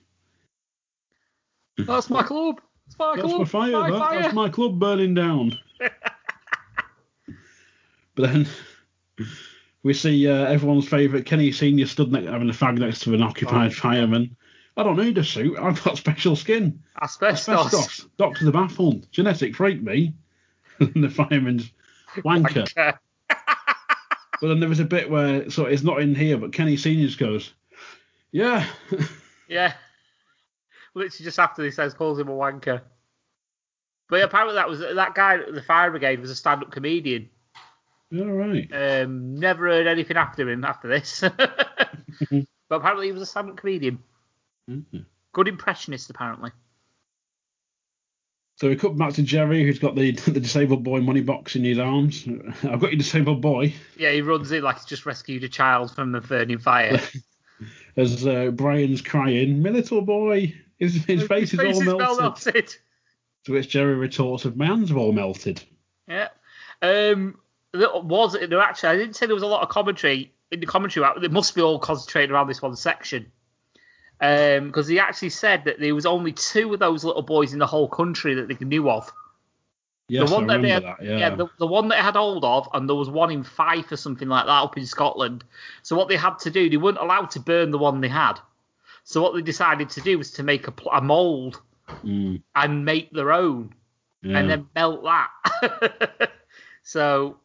That's 1.78 2.10
my 2.10 2.24
club. 2.24 2.60
That's 2.88 3.00
my 3.00 3.16
That's 3.16 3.28
club. 3.28 3.40
my 3.40 3.46
fire, 3.46 3.72
My 3.72 3.92
that. 3.92 3.98
fire. 4.00 4.22
That's 4.22 4.34
my 4.34 4.50
club 4.50 4.78
burning 4.80 5.14
down. 5.14 5.58
but 8.16 8.32
then 8.32 8.48
we 9.84 9.94
see 9.94 10.28
uh, 10.28 10.46
everyone's 10.46 10.88
favourite 10.88 11.26
Kenny 11.26 11.52
Senior 11.52 11.86
stood 11.88 12.12
next, 12.12 12.28
having 12.28 12.50
a 12.50 12.54
fag 12.54 12.78
next 12.78 13.00
to 13.02 13.14
an 13.14 13.22
occupied 13.22 13.72
Oh. 13.72 13.76
fireman. 13.76 14.36
I 14.76 14.84
don't 14.84 14.98
need 14.98 15.18
a 15.20 15.24
suit. 15.24 15.58
I've 15.60 15.84
got 15.84 15.98
special 15.98 16.36
skin. 16.36 16.82
Asbestos. 17.02 17.68
Asbestos. 17.68 18.08
Doctor 18.18 18.46
the 18.46 18.52
baffled. 18.52 19.08
Genetic 19.12 19.56
freak 19.56 19.82
me. 19.84 20.14
and 20.80 21.04
the 21.04 21.10
fireman's 21.10 21.72
wanker. 22.18 22.68
Wanker. 22.76 22.98
But 24.44 24.50
then 24.50 24.60
there 24.60 24.68
was 24.68 24.82
a 24.82 24.84
bit 24.84 25.10
where 25.10 25.50
so 25.50 25.68
it's 25.68 25.84
not 25.84 26.02
in 26.02 26.14
here, 26.14 26.36
but 26.36 26.52
Kenny 26.52 26.76
Seniors 26.76 27.16
goes, 27.16 27.54
"Yeah, 28.34 28.68
Yeah. 29.48 29.74
Literally 30.94 31.24
just 31.24 31.40
after 31.40 31.64
he 31.64 31.72
says 31.72 31.94
calls 31.94 32.20
him 32.20 32.28
a 32.28 32.34
wanker. 32.34 32.82
But 34.10 34.22
apparently 34.22 34.56
that 34.56 34.68
was 34.68 34.80
that 34.82 35.16
guy 35.16 35.36
at 35.36 35.54
the 35.54 35.62
fire 35.62 35.92
brigade 35.92 36.20
was 36.20 36.30
a 36.30 36.36
stand-up 36.36 36.72
comedian. 36.72 37.30
all 38.14 38.26
right." 38.26 38.70
Um, 38.74 39.36
never 39.40 39.70
heard 39.70 39.88
anything 39.88 40.18
after 40.18 40.50
him 40.50 40.66
after 40.66 40.90
this. 40.90 41.22
but 41.38 42.46
apparently 42.70 43.06
he 43.06 43.14
was 43.14 43.22
a 43.22 43.26
stand-up 43.26 43.56
comedian. 43.56 44.04
Mhm. 44.70 45.06
Good 45.32 45.48
impressionist 45.48 46.10
apparently. 46.10 46.52
So 48.64 48.70
we 48.70 48.78
cut 48.78 48.98
back 48.98 49.12
to 49.16 49.24
Jerry, 49.24 49.62
who's 49.66 49.78
got 49.78 49.94
the 49.94 50.12
the 50.32 50.40
disabled 50.40 50.86
boy 50.86 51.02
money 51.02 51.20
box 51.20 51.58
in 51.58 51.66
his 51.66 51.78
arms. 51.78 52.26
I've 52.64 52.80
got 52.80 52.92
your 52.92 52.96
disabled 52.96 53.42
boy. 53.42 53.74
Yeah, 53.98 54.12
he 54.12 54.22
runs 54.22 54.54
it 54.54 54.64
like 54.64 54.78
he's 54.78 54.86
just 54.86 55.06
rescued 55.06 55.44
a 55.44 55.50
child 55.50 55.94
from 55.94 56.14
the 56.14 56.22
burning 56.22 56.60
fire. 56.60 56.98
As 57.98 58.26
uh, 58.26 58.52
Brian's 58.52 59.02
crying, 59.02 59.62
my 59.62 59.70
little 59.70 60.02
boy, 60.02 60.56
his, 60.80 61.04
his 61.04 61.24
face 61.24 61.54
is 61.54 61.60
all 61.60 61.84
melted. 61.84 62.22
melted. 62.22 62.76
To 63.44 63.52
which 63.52 63.68
Jerry 63.68 63.96
retorts, 63.96 64.46
"My 64.46 64.68
hands 64.68 64.88
have 64.88 64.98
all 64.98 65.12
melted." 65.12 65.62
Yeah. 66.08 66.30
Um, 66.82 67.40
was 67.74 68.32
there 68.32 68.62
actually? 68.62 68.90
I 68.90 68.96
didn't 68.96 69.18
say 69.18 69.26
there 69.26 69.36
was 69.36 69.44
a 69.44 69.48
lot 69.48 69.64
of 69.64 69.68
commentary 69.68 70.32
in 70.52 70.62
the 70.62 70.68
commentary. 70.68 71.06
It 71.22 71.34
must 71.34 71.54
be 71.54 71.62
all 71.62 71.80
concentrated 71.80 72.32
around 72.32 72.48
this 72.48 72.62
one 72.62 72.78
section. 72.78 73.30
Um, 74.24 74.68
because 74.68 74.88
he 74.88 75.00
actually 75.00 75.32
said 75.32 75.66
that 75.66 75.80
there 75.80 75.94
was 75.94 76.06
only 76.06 76.32
two 76.32 76.74
of 76.74 76.80
those 76.80 77.04
little 77.04 77.22
boys 77.22 77.52
in 77.52 77.60
the 77.60 77.68
whole 77.68 77.90
country 77.90 78.36
that 78.36 78.48
they 78.48 78.66
knew 78.66 78.90
of. 78.90 79.12
Yes, 80.08 80.30
the 80.30 80.36
one 80.36 80.50
I 80.50 80.56
that 80.56 80.62
they 80.62 80.70
had, 80.70 80.84
that. 80.84 81.04
Yeah. 81.04 81.36
the, 81.36 81.48
the 81.60 81.68
one 81.68 81.90
that 81.90 81.96
they 81.96 82.02
had 82.02 82.16
hold 82.16 82.46
of, 82.46 82.70
and 82.74 82.88
there 82.88 82.96
was 82.96 83.10
one 83.10 83.32
in 83.32 83.44
Fife 83.44 83.92
or 83.92 83.98
something 83.98 84.28
like 84.28 84.46
that 84.46 84.52
up 84.52 84.78
in 84.78 84.86
Scotland. 84.86 85.44
So 85.82 85.96
what 85.96 86.08
they 86.08 86.16
had 86.16 86.40
to 86.40 86.50
do, 86.50 86.70
they 86.70 86.78
weren't 86.78 86.98
allowed 86.98 87.32
to 87.32 87.40
burn 87.40 87.72
the 87.72 87.78
one 87.78 88.00
they 88.00 88.08
had. 88.08 88.36
So 89.04 89.22
what 89.22 89.34
they 89.36 89.42
decided 89.42 89.90
to 89.92 90.02
do 90.02 90.18
was 90.18 90.32
to 90.32 90.44
make 90.44 90.68
a, 90.68 90.74
a 90.92 91.02
mold 91.02 91.62
Mm, 92.04 92.42
and 92.56 92.86
make 92.86 93.12
their 93.12 93.32
own 93.32 93.74
yeah. 94.22 94.38
and 94.38 94.50
then 94.50 94.68
melt 94.76 95.04
that. 95.04 96.32
so 96.84 97.38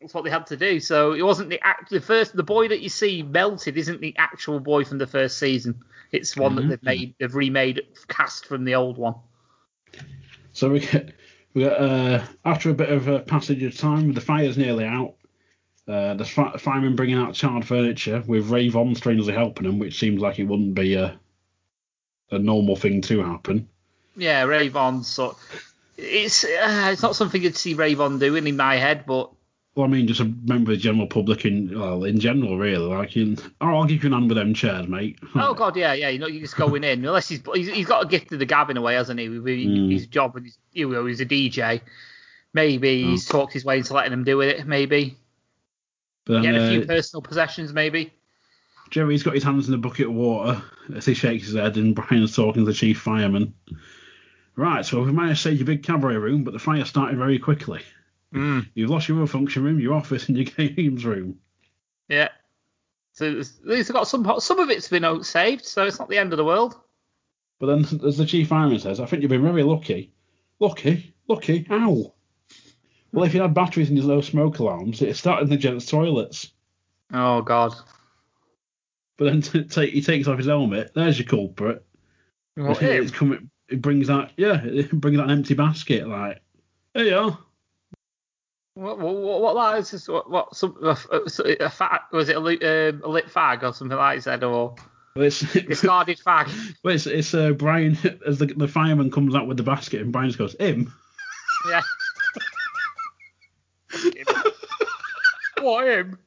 that's 0.00 0.14
what 0.14 0.24
they 0.24 0.30
had 0.30 0.46
to 0.46 0.56
do. 0.56 0.80
So 0.80 1.12
it 1.12 1.22
wasn't 1.22 1.50
the 1.50 1.60
act 1.64 1.90
the 1.90 2.00
first 2.00 2.34
the 2.34 2.42
boy 2.42 2.68
that 2.68 2.80
you 2.80 2.88
see 2.88 3.22
melted 3.22 3.76
isn't 3.76 4.00
the 4.00 4.14
actual 4.16 4.60
boy 4.60 4.84
from 4.84 4.98
the 4.98 5.06
first 5.06 5.38
season. 5.38 5.82
It's 6.12 6.36
one 6.36 6.56
that 6.56 6.68
they've 6.68 6.82
made 6.82 7.14
they've 7.18 7.34
remade 7.34 7.82
cast 8.08 8.46
from 8.46 8.64
the 8.64 8.74
old 8.74 8.98
one. 8.98 9.14
So 10.52 10.70
we 10.70 10.80
get 10.80 11.12
we 11.54 11.62
get 11.62 11.72
uh, 11.72 12.24
after 12.44 12.70
a 12.70 12.74
bit 12.74 12.90
of 12.90 13.08
a 13.08 13.20
passage 13.20 13.62
of 13.62 13.76
time, 13.76 14.12
the 14.12 14.20
fire's 14.20 14.58
nearly 14.58 14.84
out. 14.84 15.14
Uh, 15.86 16.14
the 16.14 16.24
fi- 16.24 16.56
firemen 16.56 16.94
bringing 16.94 17.18
out 17.18 17.34
charred 17.34 17.64
furniture 17.64 18.22
with 18.26 18.48
Ray 18.48 18.68
Von 18.68 18.94
strangely 18.94 19.32
helping 19.32 19.66
them, 19.66 19.78
which 19.78 19.98
seems 19.98 20.20
like 20.20 20.38
it 20.38 20.44
wouldn't 20.44 20.74
be 20.74 20.94
a 20.94 21.18
a 22.30 22.38
normal 22.38 22.76
thing 22.76 23.02
to 23.02 23.22
happen. 23.22 23.68
Yeah, 24.16 24.44
Ray 24.44 24.70
sort 25.02 25.36
it's 25.96 26.44
uh, 26.44 26.90
it's 26.92 27.02
not 27.02 27.16
something 27.16 27.42
you'd 27.42 27.56
see 27.56 27.74
Ray 27.74 27.94
Von 27.94 28.18
doing 28.18 28.46
in 28.46 28.56
my 28.56 28.76
head, 28.76 29.04
but 29.06 29.30
Well, 29.76 29.86
I 29.86 29.88
mean, 29.88 30.08
just 30.08 30.20
a 30.20 30.24
member 30.24 30.72
of 30.72 30.78
the 30.78 30.82
general 30.82 31.06
public 31.06 31.44
in 31.44 31.78
well, 31.78 32.02
in 32.04 32.18
general, 32.18 32.58
really. 32.58 32.84
Like, 32.84 33.16
in, 33.16 33.38
oh, 33.60 33.68
I'll 33.76 33.84
give 33.84 34.02
you 34.02 34.08
an 34.08 34.14
hand 34.14 34.28
with 34.28 34.36
them 34.36 34.52
chairs, 34.52 34.88
mate. 34.88 35.18
oh 35.36 35.54
god, 35.54 35.76
yeah, 35.76 35.92
yeah, 35.92 36.08
you 36.08 36.18
know, 36.18 36.26
you're 36.26 36.40
just 36.42 36.56
going 36.56 36.82
in 36.82 37.04
unless 37.04 37.28
he's 37.28 37.40
he's, 37.54 37.68
he's 37.68 37.86
got 37.86 38.04
a 38.04 38.08
gift 38.08 38.32
of 38.32 38.40
the 38.40 38.46
gab 38.46 38.70
in 38.70 38.76
a 38.76 38.82
way, 38.82 38.94
hasn't 38.94 39.20
he? 39.20 39.28
With 39.28 39.44
Mm. 39.44 39.92
his 39.92 40.06
job 40.08 40.34
and 40.36 40.46
his, 40.46 40.58
you 40.72 40.88
know, 40.88 41.06
he's 41.06 41.20
a 41.20 41.26
DJ. 41.26 41.80
Maybe 42.52 43.04
Mm. 43.04 43.10
he's 43.10 43.26
talked 43.26 43.52
his 43.52 43.64
way 43.64 43.78
into 43.78 43.94
letting 43.94 44.10
them 44.10 44.24
do 44.24 44.40
it. 44.40 44.66
Maybe 44.66 45.16
But 46.24 46.44
a 46.44 46.68
few 46.70 46.82
uh, 46.82 46.86
personal 46.86 47.22
possessions, 47.22 47.72
maybe. 47.72 48.12
Jerry's 48.90 49.22
got 49.22 49.34
his 49.34 49.44
hands 49.44 49.68
in 49.68 49.74
a 49.74 49.78
bucket 49.78 50.06
of 50.08 50.14
water 50.14 50.60
as 50.96 51.06
he 51.06 51.14
shakes 51.14 51.46
his 51.46 51.54
head, 51.54 51.76
and 51.76 51.94
Brian's 51.94 52.34
talking 52.34 52.62
to 52.62 52.66
the 52.66 52.72
chief 52.74 52.98
fireman. 53.00 53.54
Right, 54.56 54.84
so 54.84 55.00
we 55.00 55.12
managed 55.12 55.42
to 55.44 55.48
save 55.50 55.58
your 55.58 55.66
big 55.66 55.84
cabaret 55.84 56.16
room, 56.16 56.42
but 56.42 56.52
the 56.52 56.58
fire 56.58 56.84
started 56.84 57.16
very 57.16 57.38
quickly. 57.38 57.82
Mm. 58.34 58.68
You've 58.74 58.90
lost 58.90 59.08
your 59.08 59.26
function 59.26 59.64
room, 59.64 59.80
your 59.80 59.94
office, 59.94 60.28
and 60.28 60.36
your 60.36 60.44
games 60.74 61.04
room. 61.04 61.38
Yeah. 62.08 62.28
So 63.12 63.24
it's- 63.26 63.58
they've 63.64 63.86
got 63.88 64.06
some 64.08 64.24
some 64.40 64.58
of 64.60 64.70
it's 64.70 64.88
been 64.88 65.22
saved, 65.24 65.64
so 65.64 65.84
it's 65.84 65.98
not 65.98 66.08
the 66.08 66.18
end 66.18 66.32
of 66.32 66.36
the 66.36 66.44
world. 66.44 66.76
But 67.58 67.66
then, 67.66 68.00
as 68.06 68.16
the 68.16 68.24
chief 68.24 68.48
fireman 68.48 68.78
says, 68.78 69.00
I 69.00 69.06
think 69.06 69.20
you've 69.22 69.30
been 69.30 69.42
very 69.42 69.62
lucky. 69.62 70.12
Lucky? 70.60 71.14
Lucky? 71.28 71.66
How? 71.68 72.12
Well, 73.12 73.24
if 73.24 73.34
you 73.34 73.42
had 73.42 73.52
batteries 73.54 73.90
in 73.90 73.96
your 73.96 74.06
low 74.06 74.20
smoke 74.20 74.60
alarms, 74.60 75.02
it 75.02 75.16
started 75.16 75.44
in 75.44 75.50
the 75.50 75.56
gents' 75.56 75.86
toilets. 75.86 76.52
Oh 77.12 77.42
God. 77.42 77.74
But 79.18 79.24
then 79.26 79.42
t- 79.42 79.64
take, 79.64 79.92
he 79.92 80.00
takes 80.00 80.28
off 80.28 80.38
his 80.38 80.46
helmet. 80.46 80.92
There's 80.94 81.18
your 81.18 81.26
culprit. 81.28 81.84
What, 82.54 82.80
It's 82.82 83.10
coming. 83.10 83.50
It 83.68 83.82
brings 83.82 84.06
that. 84.06 84.32
Yeah, 84.36 84.62
it 84.64 84.90
brings 84.92 85.18
that 85.18 85.28
empty 85.30 85.54
basket. 85.54 86.08
Like, 86.08 86.40
there 86.94 87.04
you 87.04 87.16
are. 87.16 87.38
What, 88.74 88.98
what, 88.98 89.40
what 89.42 89.54
that 89.54 89.92
is? 89.92 90.08
What, 90.08 90.30
what 90.30 90.56
some 90.56 90.76
a, 90.82 90.90
a, 90.90 91.16
a 91.16 91.68
fag, 91.68 92.00
was 92.12 92.28
it 92.28 92.36
a, 92.36 92.40
lit- 92.40 92.62
um, 92.62 93.02
a 93.04 93.08
lit 93.08 93.26
fag 93.26 93.62
or 93.62 93.72
something 93.74 93.96
like 93.98 94.22
that, 94.22 94.44
or 94.44 94.74
Well, 95.16 95.24
it's, 95.24 95.40
discarded 95.52 96.18
fag? 96.26 96.48
well, 96.84 96.94
it's, 96.94 97.06
it's 97.06 97.34
uh, 97.34 97.50
Brian 97.52 97.98
as 98.26 98.38
the, 98.38 98.46
the 98.46 98.68
fireman 98.68 99.10
comes 99.10 99.34
out 99.34 99.46
with 99.48 99.56
the 99.56 99.62
basket, 99.64 100.00
and 100.00 100.12
Brian 100.12 100.28
just 100.28 100.38
goes, 100.38 100.54
him. 100.58 100.92
Yeah. 101.68 101.82
what 105.60 105.86
him? 105.86 106.18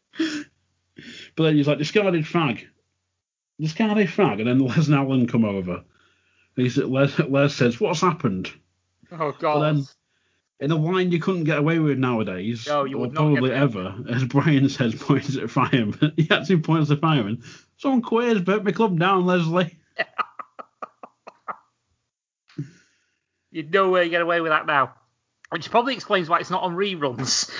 But 1.35 1.43
then 1.43 1.55
he's 1.55 1.67
like, 1.67 1.77
discarded 1.79 2.25
fag. 2.25 2.65
Discarded 3.59 4.07
fag. 4.09 4.39
And 4.39 4.47
then 4.47 4.59
Les 4.59 4.87
and 4.87 4.95
Alan 4.95 5.27
come 5.27 5.45
over. 5.45 5.75
And 5.75 5.83
he's, 6.55 6.77
Les, 6.77 7.17
Les 7.19 7.55
says, 7.55 7.79
what's 7.79 8.01
happened? 8.01 8.51
Oh 9.11 9.31
But 9.31 9.39
God. 9.39 9.61
then, 9.77 9.87
in 10.59 10.71
a 10.71 10.77
wine 10.77 11.11
you 11.11 11.19
couldn't 11.19 11.43
get 11.45 11.57
away 11.57 11.79
with 11.79 11.97
nowadays, 11.97 12.65
No, 12.67 12.83
you 12.85 12.97
or 12.97 13.01
would 13.01 13.13
probably 13.15 13.51
ever, 13.51 13.95
as 14.09 14.23
Brian 14.25 14.69
says, 14.69 14.95
points 14.99 15.35
at 15.37 15.49
fireman. 15.49 16.13
he 16.17 16.29
actually 16.31 16.59
points 16.61 16.89
at 16.91 16.99
fireman. 17.01 17.43
Someone 17.77 18.01
queers, 18.01 18.41
burnt 18.41 18.63
my 18.63 18.71
club 18.71 18.97
down, 18.99 19.25
Leslie. 19.25 19.77
You'd 23.51 23.71
no 23.71 23.89
way 23.89 24.09
get 24.09 24.21
away 24.21 24.41
with 24.41 24.51
that 24.51 24.65
now. 24.65 24.93
Which 25.49 25.69
probably 25.69 25.93
explains 25.93 26.27
why 26.27 26.39
it's 26.39 26.49
not 26.49 26.63
on 26.63 26.75
reruns. 26.75 27.51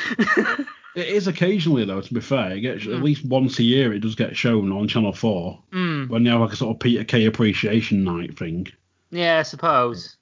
It 0.96 1.08
is 1.08 1.28
occasionally, 1.28 1.86
though, 1.86 2.02
to 2.02 2.14
be 2.14 2.22
fair. 2.22 2.52
It 2.56 2.62
gets, 2.62 2.86
Mm. 2.86 2.98
At 2.98 3.04
least 3.04 3.26
once 3.26 3.60
a 3.60 3.64
year, 3.64 3.94
it 3.94 4.00
does 4.00 4.16
get 4.16 4.36
shown 4.38 4.72
on 4.72 4.88
Channel 4.88 5.14
4 5.14 5.60
Hmm. 5.72 6.06
when 6.08 6.24
they 6.24 6.30
have 6.32 6.40
like 6.42 6.54
a 6.54 6.56
sort 6.56 6.76
of 6.76 6.80
Peter 6.80 7.04
Kay 7.04 7.26
appreciation 7.26 8.04
night 8.04 8.38
thing. 8.38 8.68
Yeah, 9.12 9.40
I 9.40 9.44
suppose. 9.44 10.18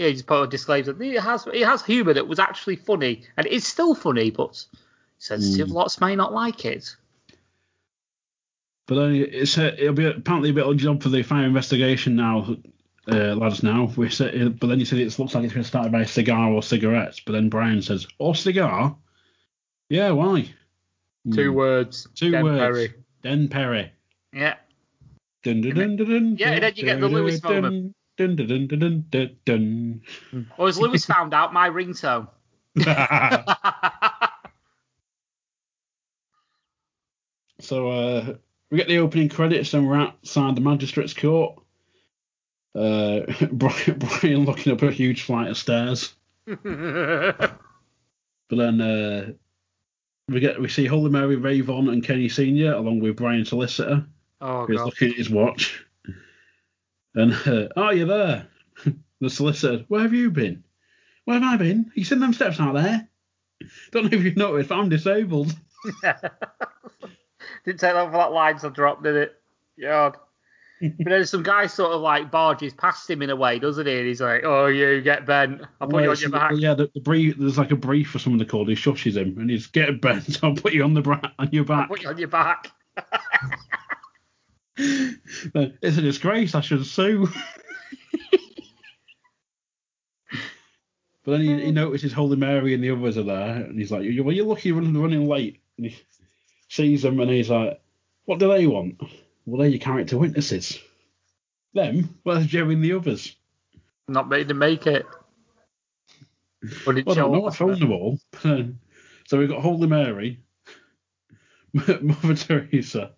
Yeah, 0.00 0.06
he 0.06 0.14
just 0.14 0.26
put 0.26 0.42
a 0.44 0.46
disclaimer. 0.46 0.94
that 0.94 1.02
It 1.02 1.20
has 1.20 1.46
it 1.52 1.62
has 1.66 1.84
humour 1.84 2.14
that 2.14 2.26
was 2.26 2.38
actually 2.38 2.76
funny, 2.76 3.24
and 3.36 3.46
it 3.46 3.52
is 3.52 3.66
still 3.66 3.94
funny, 3.94 4.30
but 4.30 4.64
sensitive 5.18 5.68
Mm. 5.68 5.72
lots 5.74 6.00
may 6.00 6.16
not 6.16 6.32
like 6.32 6.64
it. 6.64 6.96
But 8.86 8.94
then 8.94 9.14
it's 9.16 9.58
uh, 9.58 9.76
it'll 9.76 9.92
be 9.92 10.06
apparently 10.06 10.48
a 10.48 10.54
bit 10.54 10.64
of 10.64 10.70
a 10.72 10.74
job 10.74 11.02
for 11.02 11.10
the 11.10 11.22
fire 11.22 11.44
investigation 11.44 12.16
now, 12.16 12.56
uh, 13.08 13.34
lads. 13.34 13.62
Now 13.62 13.92
we 13.94 14.08
said, 14.08 14.58
but 14.58 14.68
then 14.68 14.78
you 14.78 14.86
said 14.86 15.00
it 15.00 15.18
looks 15.18 15.34
like 15.34 15.44
it's 15.44 15.52
been 15.52 15.64
started 15.64 15.92
by 15.92 16.00
a 16.00 16.06
cigar 16.06 16.50
or 16.50 16.62
cigarettes. 16.62 17.20
But 17.20 17.32
then 17.32 17.50
Brian 17.50 17.82
says, 17.82 18.06
"Or 18.18 18.34
cigar? 18.34 18.96
Yeah, 19.90 20.12
why? 20.12 20.48
Two 21.30 21.50
Hmm. 21.50 21.56
words. 21.56 22.08
Two 22.14 22.30
Den 22.30 22.42
words. 22.42 22.58
Perry. 22.58 22.94
Den 23.22 23.48
Perry. 23.48 23.92
Yeah. 24.32 24.56
Dun, 25.42 25.60
dun, 25.60 25.74
dun, 25.74 25.96
dun, 25.96 26.06
dun, 26.08 26.36
Yeah, 26.38 26.52
and 26.52 26.62
then 26.62 26.72
you 26.76 26.84
get 26.84 27.00
the 27.00 27.08
Lewis 27.08 27.42
moment. 27.42 27.94
Dun, 28.20 28.36
dun, 28.36 28.48
dun, 28.48 28.66
dun, 28.66 29.04
dun, 29.08 29.36
dun, 29.46 30.02
Or 30.58 30.68
as 30.68 30.78
Lewis 30.78 31.06
found 31.06 31.32
out, 31.32 31.54
my 31.54 31.70
ringtone. 31.70 32.28
so 37.60 37.88
uh, 37.88 38.34
we 38.70 38.76
get 38.76 38.88
the 38.88 38.98
opening 38.98 39.30
credits 39.30 39.72
and 39.72 39.88
we're 39.88 39.96
outside 39.96 40.54
the 40.54 40.60
magistrate's 40.60 41.14
court. 41.14 41.62
Uh, 42.74 43.20
Brian, 43.52 43.98
Brian 43.98 44.44
looking 44.44 44.74
up 44.74 44.82
a 44.82 44.92
huge 44.92 45.22
flight 45.22 45.48
of 45.48 45.56
stairs. 45.56 46.12
But 46.44 47.56
then 48.50 48.82
uh, 48.82 49.32
we 50.28 50.40
get 50.40 50.60
we 50.60 50.68
see 50.68 50.84
Holy 50.84 51.08
Mary, 51.10 51.36
Ray 51.36 51.62
Von, 51.62 51.88
and 51.88 52.04
Kenny 52.04 52.28
Senior 52.28 52.74
along 52.74 53.00
with 53.00 53.16
Brian 53.16 53.46
Solicitor, 53.46 54.04
Oh 54.42 54.66
who's 54.66 54.76
god. 54.76 54.84
looking 54.84 55.08
at 55.08 55.16
his 55.16 55.30
watch. 55.30 55.86
And 57.14 57.32
uh, 57.46 57.68
oh, 57.76 57.90
you're 57.90 58.06
there. 58.06 58.48
the 59.20 59.30
solicitor, 59.30 59.84
where 59.88 60.02
have 60.02 60.14
you 60.14 60.30
been? 60.30 60.64
Where 61.24 61.38
have 61.38 61.54
I 61.54 61.56
been? 61.56 61.90
You 61.94 62.04
seen 62.04 62.20
them 62.20 62.32
steps 62.32 62.60
out 62.60 62.74
there? 62.74 63.08
Don't 63.92 64.04
know 64.04 64.16
if 64.16 64.24
you've 64.24 64.36
noticed, 64.36 64.68
but 64.68 64.78
I'm 64.78 64.88
disabled. 64.88 65.54
Didn't 67.64 67.80
take 67.80 67.94
long 67.94 68.10
for 68.10 68.18
that 68.18 68.32
line 68.32 68.58
to 68.58 68.70
drop, 68.70 69.02
did 69.02 69.16
it? 69.16 69.36
God. 69.80 70.16
but 70.80 71.06
then 71.06 71.26
some 71.26 71.42
guy 71.42 71.66
sort 71.66 71.92
of 71.92 72.00
like 72.00 72.30
barges 72.30 72.72
past 72.72 73.08
him 73.08 73.22
in 73.22 73.30
a 73.30 73.36
way, 73.36 73.58
doesn't 73.58 73.86
he? 73.86 73.98
And 73.98 74.06
he's 74.06 74.20
like, 74.20 74.44
"Oh, 74.44 74.66
you 74.66 75.00
get 75.02 75.26
bent. 75.26 75.62
I'll 75.80 75.88
put 75.88 76.04
you 76.04 76.10
on 76.10 76.16
your 76.18 76.30
back." 76.30 76.52
Yeah, 76.54 76.74
the, 76.74 76.90
the 76.94 77.00
brief, 77.00 77.36
there's 77.38 77.58
like 77.58 77.70
a 77.70 77.76
brief 77.76 78.10
for 78.10 78.18
someone 78.18 78.38
to 78.38 78.46
call. 78.46 78.66
He 78.66 78.74
shushes 78.74 79.16
him 79.16 79.38
and 79.38 79.50
he's 79.50 79.66
get 79.66 80.00
bent. 80.00 80.42
I'll 80.42 80.54
put 80.54 80.72
you 80.72 80.82
on 80.84 80.94
the 80.94 81.02
bra- 81.02 81.20
on 81.38 81.50
your 81.52 81.62
I'll 81.64 81.80
back. 81.80 81.88
put 81.88 82.02
you 82.02 82.08
on 82.08 82.18
your 82.18 82.28
back. 82.28 82.72
It's 84.80 85.98
a 85.98 86.02
disgrace. 86.02 86.54
I 86.54 86.60
should 86.60 86.86
sue. 86.86 87.28
but 91.24 91.32
then 91.32 91.40
he, 91.40 91.64
he 91.66 91.70
notices 91.72 92.12
Holy 92.12 92.36
Mary 92.36 92.74
and 92.74 92.82
the 92.82 92.90
others 92.90 93.16
are 93.18 93.22
there, 93.22 93.56
and 93.64 93.78
he's 93.78 93.90
like, 93.92 94.02
"Well, 94.02 94.32
you're 94.34 94.46
lucky 94.46 94.68
you're 94.70 94.78
running, 94.78 95.00
running 95.00 95.28
late." 95.28 95.60
And 95.76 95.86
he 95.86 95.98
sees 96.68 97.02
them, 97.02 97.20
and 97.20 97.30
he's 97.30 97.50
like, 97.50 97.80
"What 98.24 98.38
do 98.38 98.48
they 98.48 98.66
want?" 98.66 99.00
Well, 99.46 99.60
they're 99.60 99.68
your 99.68 99.78
character 99.80 100.18
witnesses. 100.18 100.78
Them? 101.74 102.18
Where's 102.24 102.46
Jerry 102.46 102.74
and 102.74 102.82
the 102.84 102.94
others? 102.94 103.36
Not 104.08 104.28
made 104.28 104.48
to 104.48 104.54
make 104.54 104.86
it. 104.86 105.06
Well, 106.86 106.98
I 106.98 107.00
don't 107.02 107.14
showed- 107.14 107.32
know. 107.32 107.46
I 107.46 107.50
phoned 107.54 107.80
them 107.80 107.92
all. 107.92 108.18
so 108.42 109.38
we've 109.38 109.48
got 109.48 109.62
Holy 109.62 109.86
Mary, 109.86 110.40
Mother 111.72 112.34
Teresa. 112.34 113.12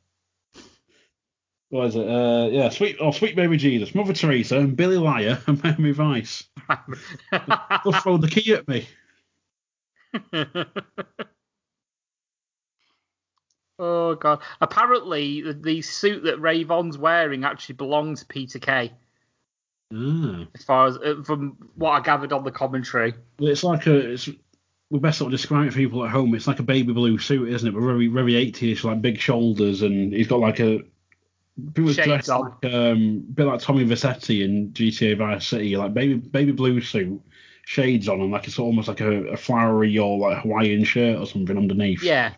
What 1.72 1.86
is 1.86 1.96
it? 1.96 2.06
Uh, 2.06 2.48
yeah, 2.50 2.68
sweet, 2.68 2.98
oh, 3.00 3.12
sweet 3.12 3.34
baby 3.34 3.56
Jesus, 3.56 3.94
Mother 3.94 4.12
Teresa, 4.12 4.58
and 4.58 4.76
Billy 4.76 4.98
Liar 4.98 5.38
and 5.46 5.64
Miami 5.64 5.92
Vice. 5.92 6.44
They'll 6.68 7.94
throw 7.94 8.18
the 8.18 8.28
key 8.28 8.52
at 8.52 8.68
me. 8.68 8.86
oh 13.78 14.14
god! 14.16 14.40
Apparently, 14.60 15.40
the, 15.40 15.54
the 15.54 15.80
suit 15.80 16.24
that 16.24 16.42
Ray 16.42 16.62
Von's 16.64 16.98
wearing 16.98 17.42
actually 17.42 17.76
belonged 17.76 18.18
to 18.18 18.26
Peter 18.26 18.58
Kay. 18.58 18.92
Ah. 19.94 20.46
As 20.54 20.64
far 20.64 20.88
as 20.88 20.98
uh, 20.98 21.22
from 21.24 21.56
what 21.76 21.92
I 21.92 22.00
gathered 22.00 22.34
on 22.34 22.44
the 22.44 22.52
commentary. 22.52 23.14
It's 23.38 23.64
like 23.64 23.86
a. 23.86 24.12
It's, 24.12 24.28
we 24.90 24.98
best 24.98 25.16
sort 25.16 25.32
of 25.32 25.38
describe 25.38 25.68
it 25.68 25.70
for 25.70 25.78
people 25.78 26.04
at 26.04 26.10
home. 26.10 26.34
It's 26.34 26.46
like 26.46 26.58
a 26.58 26.64
baby 26.64 26.92
blue 26.92 27.16
suit, 27.16 27.48
isn't 27.48 27.66
it? 27.66 27.72
But 27.72 27.80
very, 27.80 28.08
very 28.08 28.32
80ish, 28.34 28.84
like 28.84 29.00
big 29.00 29.18
shoulders, 29.18 29.80
and 29.80 30.12
he's 30.12 30.28
got 30.28 30.40
like 30.40 30.60
a. 30.60 30.82
Was 31.76 31.96
Shades 31.96 32.08
dressed 32.08 32.30
on. 32.30 32.54
like 32.62 32.72
um, 32.72 33.24
a 33.28 33.32
bit 33.32 33.46
like 33.46 33.60
Tommy 33.60 33.84
Vercetti 33.84 34.42
in 34.42 34.70
GTA 34.72 35.18
Vice 35.18 35.46
City, 35.48 35.76
like 35.76 35.92
baby 35.92 36.14
baby 36.14 36.52
blue 36.52 36.80
suit, 36.80 37.20
shades 37.66 38.08
on, 38.08 38.20
and 38.20 38.30
like 38.32 38.46
it's 38.46 38.58
almost 38.58 38.88
like 38.88 39.00
a, 39.00 39.28
a 39.28 39.36
flowery 39.36 39.98
or 39.98 40.18
like 40.18 40.42
Hawaiian 40.42 40.84
shirt 40.84 41.18
or 41.18 41.26
something 41.26 41.56
underneath. 41.56 42.02
Yeah. 42.02 42.34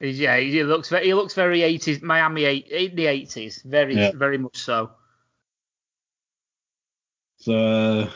Yeah, 0.00 0.36
he 0.38 0.62
looks 0.64 0.90
very, 0.90 1.06
he 1.06 1.14
looks 1.14 1.34
very 1.34 1.60
80s 1.60 2.02
Miami 2.02 2.44
eight, 2.44 2.66
in 2.68 2.94
the 2.94 3.06
80s, 3.06 3.62
very 3.64 3.94
Yeah. 3.96 4.12
very 4.14 4.38
much 4.38 4.58
so. 4.58 4.90
So 7.38 8.08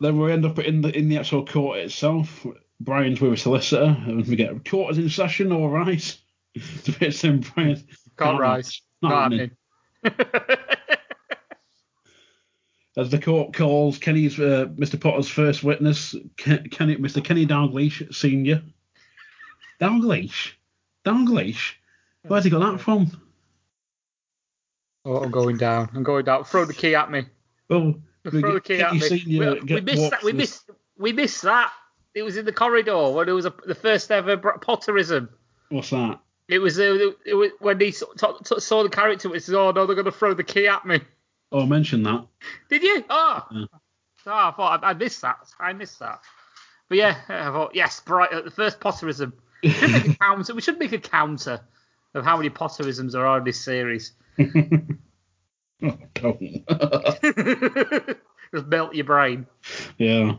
then 0.00 0.18
we 0.18 0.32
end 0.32 0.44
up 0.44 0.58
in 0.58 0.82
the 0.82 0.96
in 0.96 1.08
the 1.08 1.18
actual 1.18 1.44
court 1.46 1.78
itself. 1.78 2.46
Brian's 2.80 3.20
with 3.20 3.34
a 3.34 3.36
solicitor, 3.36 3.96
and 4.06 4.26
we 4.26 4.36
get 4.36 4.68
court 4.68 4.92
is 4.92 4.98
in 4.98 5.08
session. 5.08 5.52
All 5.52 5.68
right. 5.68 6.18
It's 6.54 6.88
a 6.88 6.92
bit 6.92 7.14
sim 7.14 7.40
Brian. 7.40 7.82
Can't 8.18 8.40
rise. 8.40 8.82
Not 9.00 9.10
Not 9.10 9.22
happening. 9.22 9.50
happening. 10.04 10.58
As 12.96 13.08
the 13.08 13.18
court 13.18 13.54
calls 13.54 13.96
Kenny's 13.96 14.38
uh, 14.38 14.66
Mr. 14.76 15.00
Potter's 15.00 15.28
first 15.28 15.64
witness, 15.64 16.14
Ken, 16.36 16.68
Kenny, 16.70 16.96
Mr. 16.96 17.24
Kenny 17.24 17.46
Dalglish 17.46 18.14
Senior. 18.14 18.62
Dalglish, 19.80 20.52
Dalglish. 21.04 21.72
Where's 22.26 22.44
he 22.44 22.50
got 22.50 22.60
that 22.70 22.80
from? 22.80 23.10
oh, 25.06 25.16
I'm 25.16 25.30
going 25.30 25.56
down. 25.56 25.90
I'm 25.94 26.02
going 26.02 26.24
down. 26.24 26.44
Throw 26.44 26.66
the 26.66 26.74
key 26.74 26.94
at 26.94 27.10
me. 27.10 27.24
Well, 27.68 27.94
we 28.24 28.40
Throw 28.40 28.54
the 28.54 28.60
get 28.60 28.64
key 28.64 28.82
at 28.82 28.92
me. 28.92 29.00
Senior 29.00 29.54
we, 29.54 29.74
we 29.74 29.80
missed 29.80 30.10
that. 30.10 30.22
We 30.22 30.32
missed. 30.32 30.70
We 30.98 31.12
missed 31.12 31.42
that. 31.42 31.72
It 32.14 32.22
was 32.22 32.36
in 32.36 32.44
the 32.44 32.52
corridor 32.52 33.10
when 33.10 33.26
it 33.26 33.32
was 33.32 33.46
a, 33.46 33.54
the 33.66 33.74
first 33.74 34.10
ever 34.10 34.36
Potterism. 34.36 35.30
What's 35.70 35.90
that? 35.90 36.20
It 36.52 36.58
was, 36.58 36.78
uh, 36.78 37.10
it 37.24 37.34
was 37.34 37.50
when 37.60 37.80
he 37.80 37.90
saw, 37.92 38.06
t- 38.12 38.60
saw 38.60 38.82
the 38.82 38.88
character. 38.88 39.34
It 39.34 39.42
says, 39.42 39.54
"Oh 39.54 39.70
no, 39.70 39.86
they're 39.86 39.94
going 39.96 40.04
to 40.04 40.12
throw 40.12 40.34
the 40.34 40.44
key 40.44 40.66
at 40.68 40.84
me." 40.86 41.00
Oh, 41.50 41.66
mention 41.66 42.02
that. 42.04 42.26
Did 42.70 42.82
you? 42.82 43.04
Oh, 43.10 43.44
Yeah. 43.50 43.64
oh 44.26 44.30
I 44.30 44.50
thought 44.52 44.84
I, 44.84 44.90
I 44.90 44.94
missed 44.94 45.20
that. 45.22 45.36
I 45.58 45.72
missed 45.72 45.98
that. 46.00 46.20
But 46.88 46.98
yeah, 46.98 47.16
I 47.28 47.44
thought 47.50 47.74
yes, 47.74 48.00
bright. 48.00 48.32
Uh, 48.32 48.42
the 48.42 48.50
first 48.50 48.80
Potterism. 48.80 49.32
We 49.62 49.70
should 49.70 49.90
make 49.92 50.08
a 50.08 50.14
counter. 50.16 50.54
We 50.54 50.60
should 50.62 50.78
make 50.78 50.92
a 50.92 50.98
counter 50.98 51.60
of 52.14 52.24
how 52.24 52.36
many 52.36 52.50
Potterisms 52.50 53.12
there 53.12 53.26
are 53.26 53.38
in 53.38 53.44
this 53.44 53.60
series. 53.64 54.12
Oh, 55.84 55.98
don't. 56.14 56.38
Just 58.54 58.66
melt 58.66 58.94
your 58.94 59.04
brain. 59.04 59.46
yeah. 59.98 60.34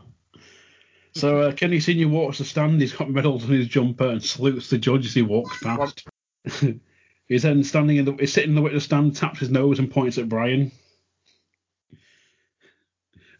So 1.14 1.38
uh, 1.42 1.52
Kenny 1.52 1.78
Senior 1.78 2.08
walks 2.08 2.38
the 2.38 2.44
stand. 2.44 2.80
He's 2.80 2.92
got 2.92 3.10
medals 3.10 3.44
on 3.44 3.50
his 3.50 3.68
jumper 3.68 4.08
and 4.08 4.22
salutes 4.22 4.68
the 4.68 4.78
judge 4.78 5.06
as 5.06 5.14
he 5.14 5.22
walks 5.22 5.62
past. 5.62 6.06
he's 7.28 7.42
then 7.42 7.62
standing 7.62 7.98
in 7.98 8.04
the. 8.04 8.12
He's 8.18 8.32
sitting 8.32 8.50
in 8.50 8.56
the 8.56 8.62
witness 8.62 8.84
stand, 8.84 9.14
taps 9.14 9.38
his 9.38 9.50
nose 9.50 9.78
and 9.78 9.90
points 9.90 10.18
at 10.18 10.28
Brian. 10.28 10.72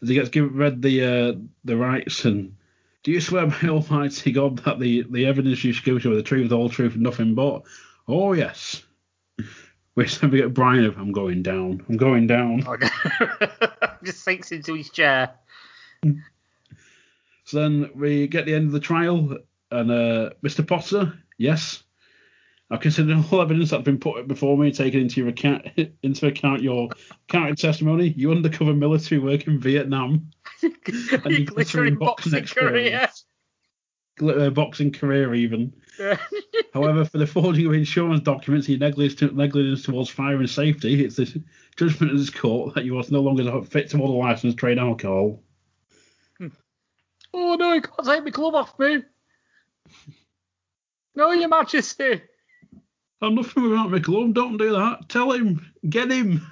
As 0.01 0.09
he 0.09 0.15
gets 0.15 0.29
given 0.29 0.55
read 0.55 0.81
the 0.81 1.03
uh, 1.03 1.33
the 1.63 1.77
rights 1.77 2.25
and. 2.25 2.55
Do 3.03 3.11
you 3.11 3.21
swear 3.21 3.45
by 3.45 3.67
Almighty 3.67 4.31
God 4.31 4.57
that 4.59 4.79
the, 4.79 5.05
the 5.11 5.27
evidence 5.27 5.63
you 5.63 5.79
give 5.79 6.01
to 6.01 6.11
are 6.11 6.15
the 6.15 6.23
truth, 6.23 6.49
the 6.49 6.69
truth, 6.69 6.95
nothing 6.95 7.35
but? 7.35 7.61
Oh 8.07 8.33
yes. 8.33 8.81
Which 9.93 10.19
then 10.19 10.31
we 10.31 10.39
get 10.39 10.55
Brian. 10.55 10.93
I'm 10.97 11.11
going 11.11 11.43
down. 11.43 11.85
I'm 11.87 11.97
going 11.97 12.25
down. 12.25 12.63
Oh, 12.65 12.77
Just 14.03 14.23
sinks 14.23 14.51
into 14.51 14.73
his 14.73 14.89
chair. 14.89 15.35
So 17.45 17.59
then 17.61 17.91
we 17.95 18.27
get 18.27 18.45
the 18.45 18.55
end 18.55 18.67
of 18.67 18.71
the 18.71 18.79
trial, 18.79 19.37
and 19.71 19.91
uh, 19.91 20.31
Mr. 20.43 20.67
Potter, 20.67 21.13
yes, 21.37 21.83
I 22.71 22.77
consider 22.77 23.23
all 23.31 23.41
evidence 23.41 23.69
that's 23.69 23.83
been 23.83 23.99
put 23.99 24.27
before 24.27 24.57
me 24.57 24.71
taken 24.71 25.01
into 25.01 25.21
your 25.21 25.29
account 25.29 25.67
into 26.03 26.27
account 26.27 26.63
your 26.63 26.89
counted 27.27 27.57
testimony. 27.57 28.09
You 28.17 28.31
undercover 28.31 28.73
military 28.73 29.19
work 29.19 29.47
in 29.47 29.59
Vietnam, 29.59 30.31
and 30.63 30.75
Your 30.87 31.31
you 31.31 31.45
glittering 31.45 31.95
boxing 31.95 32.45
career. 32.45 33.07
gl- 34.19 34.47
uh, 34.47 34.49
boxing 34.49 34.91
career 34.91 35.35
even. 35.35 35.73
However, 36.73 37.05
for 37.05 37.19
the 37.19 37.27
forging 37.27 37.67
of 37.67 37.73
insurance 37.73 38.21
documents, 38.21 38.67
your 38.67 38.79
negligence, 38.79 39.31
negligence 39.33 39.83
towards 39.83 40.09
fire 40.09 40.37
and 40.37 40.49
safety, 40.49 41.05
it's 41.05 41.15
the 41.17 41.43
judgment 41.77 42.11
of 42.11 42.17
this 42.17 42.29
court 42.29 42.75
that 42.75 42.83
you 42.85 42.97
are 42.97 43.03
no 43.09 43.21
longer 43.21 43.61
fit 43.63 43.89
to 43.91 43.97
hold 43.97 44.09
a 44.09 44.13
license 44.13 44.53
to 44.55 44.57
trade 44.57 44.79
alcohol. 44.79 45.41
Oh 47.35 47.55
no, 47.55 47.73
you 47.73 47.81
can't 47.81 48.07
take 48.07 48.23
my 48.23 48.29
glove 48.29 48.55
off 48.55 48.79
me. 48.79 49.03
No, 51.17 51.31
Your 51.31 51.47
Majesty. 51.47 52.21
I'm 53.21 53.35
nothing 53.35 53.63
without 53.63 53.89
my 53.89 53.99
glove. 53.99 54.33
Don't 54.33 54.57
do 54.57 54.73
that. 54.73 55.07
Tell 55.07 55.31
him. 55.31 55.65
Get 55.87 56.11
him. 56.11 56.45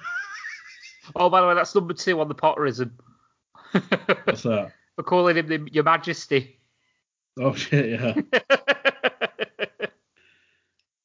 Oh, 1.14 1.28
by 1.28 1.42
the 1.42 1.46
way, 1.46 1.54
that's 1.54 1.74
number 1.74 1.92
two 1.92 2.18
on 2.18 2.28
the 2.28 2.34
Potterism. 2.34 2.92
What's 4.24 4.42
that? 4.44 4.72
We're 4.96 5.04
calling 5.04 5.36
him 5.36 5.46
the, 5.48 5.68
Your 5.70 5.84
Majesty. 5.84 6.58
Oh 7.38 7.52
shit, 7.52 8.00
yeah. 8.00 8.14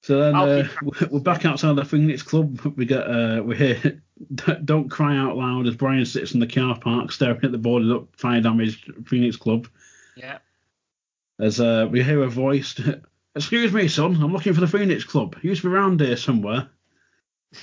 So 0.10 0.20
then 0.20 0.36
uh, 0.36 0.68
we're- 0.82 1.20
back 1.20 1.46
outside 1.46 1.76
the 1.76 1.86
Phoenix 1.86 2.24
Club. 2.24 2.60
We 2.76 2.86
get 2.86 3.04
uh, 3.04 3.44
we 3.46 3.56
hear 3.56 4.02
"Don't 4.66 4.90
cry 4.90 5.16
out 5.16 5.38
loud" 5.38 5.68
as 5.68 5.76
Brian 5.76 6.04
sits 6.04 6.34
in 6.34 6.40
the 6.40 6.48
car 6.48 6.80
park 6.80 7.12
staring 7.12 7.44
at 7.44 7.52
the 7.52 7.60
boarded 7.60 7.92
up 7.92 8.08
fire 8.18 8.42
damaged 8.42 8.92
Phoenix 9.06 9.36
Club. 9.36 9.68
Yeah. 10.16 10.40
As 11.40 11.60
uh, 11.60 11.88
we 11.92 12.02
hear 12.02 12.24
a 12.24 12.28
voice, 12.28 12.74
"Excuse 13.36 13.72
me, 13.72 13.88
son, 13.88 14.16
I'm 14.16 14.34
looking 14.34 14.56
for 14.56 14.62
the 14.62 14.68
Phoenix 14.68 15.04
Club. 15.04 15.38
He 15.44 15.50
used 15.50 15.62
to 15.62 15.70
be 15.70 15.76
around 15.76 16.02
here 16.02 16.18
somewhere." 16.18 16.70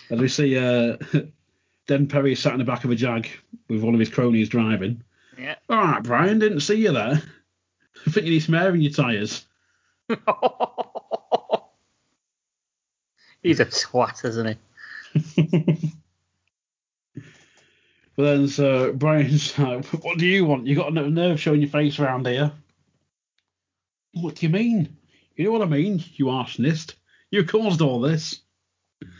As 0.08 0.20
we 0.20 0.28
see 0.28 0.56
uh, 0.56 0.98
Den 1.88 2.06
Perry 2.06 2.36
sat 2.36 2.52
in 2.52 2.60
the 2.60 2.64
back 2.64 2.84
of 2.84 2.92
a 2.92 2.94
Jag 2.94 3.28
with 3.68 3.82
one 3.82 3.94
of 3.94 3.98
his 3.98 4.08
cronies 4.08 4.48
driving. 4.48 5.02
Yeah. 5.36 5.56
All 5.68 5.78
right, 5.82 6.02
Brian, 6.02 6.38
didn't 6.38 6.60
see 6.60 6.74
you 6.76 6.92
there. 6.92 7.20
I 8.06 8.10
think 8.12 8.24
you 8.24 8.34
need 8.34 8.40
some 8.44 8.54
air 8.54 8.72
in 8.72 8.82
your 8.82 8.92
tyres. 8.92 9.44
He's 13.46 13.60
a 13.60 13.66
twat, 13.66 14.24
isn't 14.24 14.58
he? 15.14 15.92
But 18.16 18.22
then 18.22 18.48
so 18.48 18.94
Brian's 18.94 19.56
like, 19.58 19.84
what 20.02 20.18
do 20.18 20.26
you 20.26 20.46
want? 20.46 20.66
You 20.66 20.74
got 20.74 20.96
a 20.96 21.10
nerve 21.10 21.38
showing 21.38 21.60
your 21.60 21.68
face 21.68 22.00
around 22.00 22.26
here. 22.26 22.50
What 24.14 24.36
do 24.36 24.46
you 24.46 24.50
mean? 24.50 24.96
You 25.36 25.44
know 25.44 25.52
what 25.52 25.60
I 25.60 25.66
mean, 25.66 26.02
you 26.14 26.26
arsonist? 26.26 26.94
You 27.30 27.44
caused 27.44 27.82
all 27.82 28.00
this. 28.00 28.40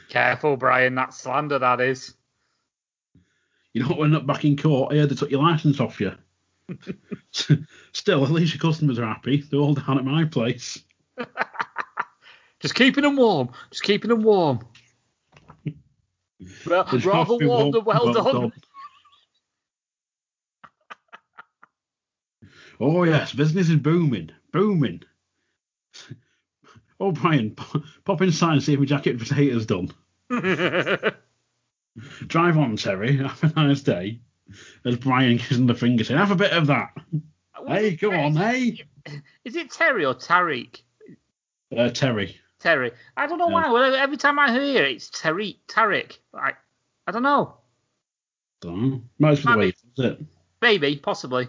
Careful, 0.08 0.56
Brian. 0.56 0.94
That's 0.94 1.18
slander. 1.18 1.58
That 1.58 1.82
is. 1.82 2.14
You 3.74 3.84
don't 3.84 4.02
end 4.02 4.16
up 4.16 4.26
back 4.26 4.46
in 4.46 4.56
court. 4.56 4.94
I 4.94 4.96
heard 4.96 5.10
they 5.10 5.14
took 5.14 5.30
your 5.30 5.42
license 5.42 5.78
off 5.78 6.00
you. 6.00 6.12
Still, 7.92 8.24
at 8.24 8.30
least 8.30 8.54
your 8.54 8.62
customers 8.62 8.98
are 8.98 9.04
happy. 9.04 9.42
They're 9.42 9.60
all 9.60 9.74
down 9.74 9.98
at 9.98 10.04
my 10.06 10.24
place. 10.24 10.82
Just 12.60 12.74
keeping 12.74 13.02
them 13.02 13.16
warm. 13.16 13.50
Just 13.70 13.82
keeping 13.82 14.08
them 14.08 14.22
warm. 14.22 14.60
Ra- 16.66 16.88
Rather 17.04 17.38
be 17.38 17.46
warm 17.46 17.70
than 17.70 17.84
well, 17.84 18.12
done. 18.12 18.52
Oh 22.78 23.04
yes, 23.04 23.32
business 23.32 23.70
is 23.70 23.76
booming, 23.76 24.30
booming. 24.52 25.02
Oh 27.00 27.12
Brian, 27.12 27.56
pop 28.04 28.22
inside 28.22 28.52
and 28.54 28.62
see 28.62 28.74
if 28.74 28.80
my 28.80 28.84
jacket 28.86 29.18
potatoes 29.18 29.66
done. 29.66 29.90
Drive 32.26 32.58
on, 32.58 32.76
Terry. 32.76 33.16
Have 33.26 33.56
a 33.56 33.66
nice 33.68 33.80
day. 33.80 34.20
As 34.84 34.96
Brian 34.96 35.38
gives 35.38 35.58
him 35.58 35.66
the 35.66 35.74
finger, 35.74 36.04
saying, 36.04 36.18
"Have 36.18 36.30
a 36.30 36.36
bit 36.36 36.52
of 36.52 36.66
that." 36.68 36.90
Hey, 37.66 37.96
go 37.96 38.12
on, 38.12 38.36
hey. 38.36 38.84
Is 39.44 39.56
it 39.56 39.70
Terry 39.70 40.04
or 40.04 40.14
Tariq? 40.14 40.82
Uh, 41.76 41.88
Terry. 41.90 42.38
Terry. 42.66 42.90
I 43.16 43.28
don't 43.28 43.38
know 43.38 43.48
Yeah. 43.48 43.70
why. 43.70 43.96
Every 43.96 44.16
time 44.16 44.40
I 44.40 44.50
hear 44.50 44.82
it, 44.84 44.96
it's 44.96 45.08
Tariq. 45.10 45.58
Tariq. 45.68 46.18
I, 46.34 46.54
I 47.06 47.12
don't 47.12 47.22
know. 47.22 47.58
Dunno. 48.60 49.02
Might 49.20 49.36
be 49.36 49.42
the 49.42 49.58
way, 49.58 49.68
is 49.68 50.04
it? 50.04 50.18
Maybe, 50.60 50.96
possibly. 50.96 51.46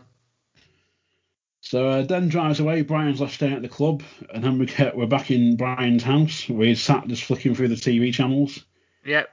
So 1.62 1.88
uh, 1.89 2.01
Den 2.03 2.30
drives 2.30 2.60
away. 2.60 2.84
Brian's 2.84 3.19
left 3.19 3.34
staying 3.34 3.53
at 3.53 3.62
the 3.63 3.67
club, 3.67 4.03
and 4.32 4.43
then 4.43 4.60
we 4.60 4.67
get 4.67 4.95
we're 4.95 5.08
back 5.08 5.32
in 5.32 5.58
Brian's 5.58 6.03
house. 6.03 6.47
We're 6.47 6.75
sat 6.75 7.08
just 7.08 7.23
flicking 7.23 7.56
through 7.56 7.69
the 7.69 7.75
TV 7.75 8.13
channels, 8.13 8.63
Yep. 9.03 9.27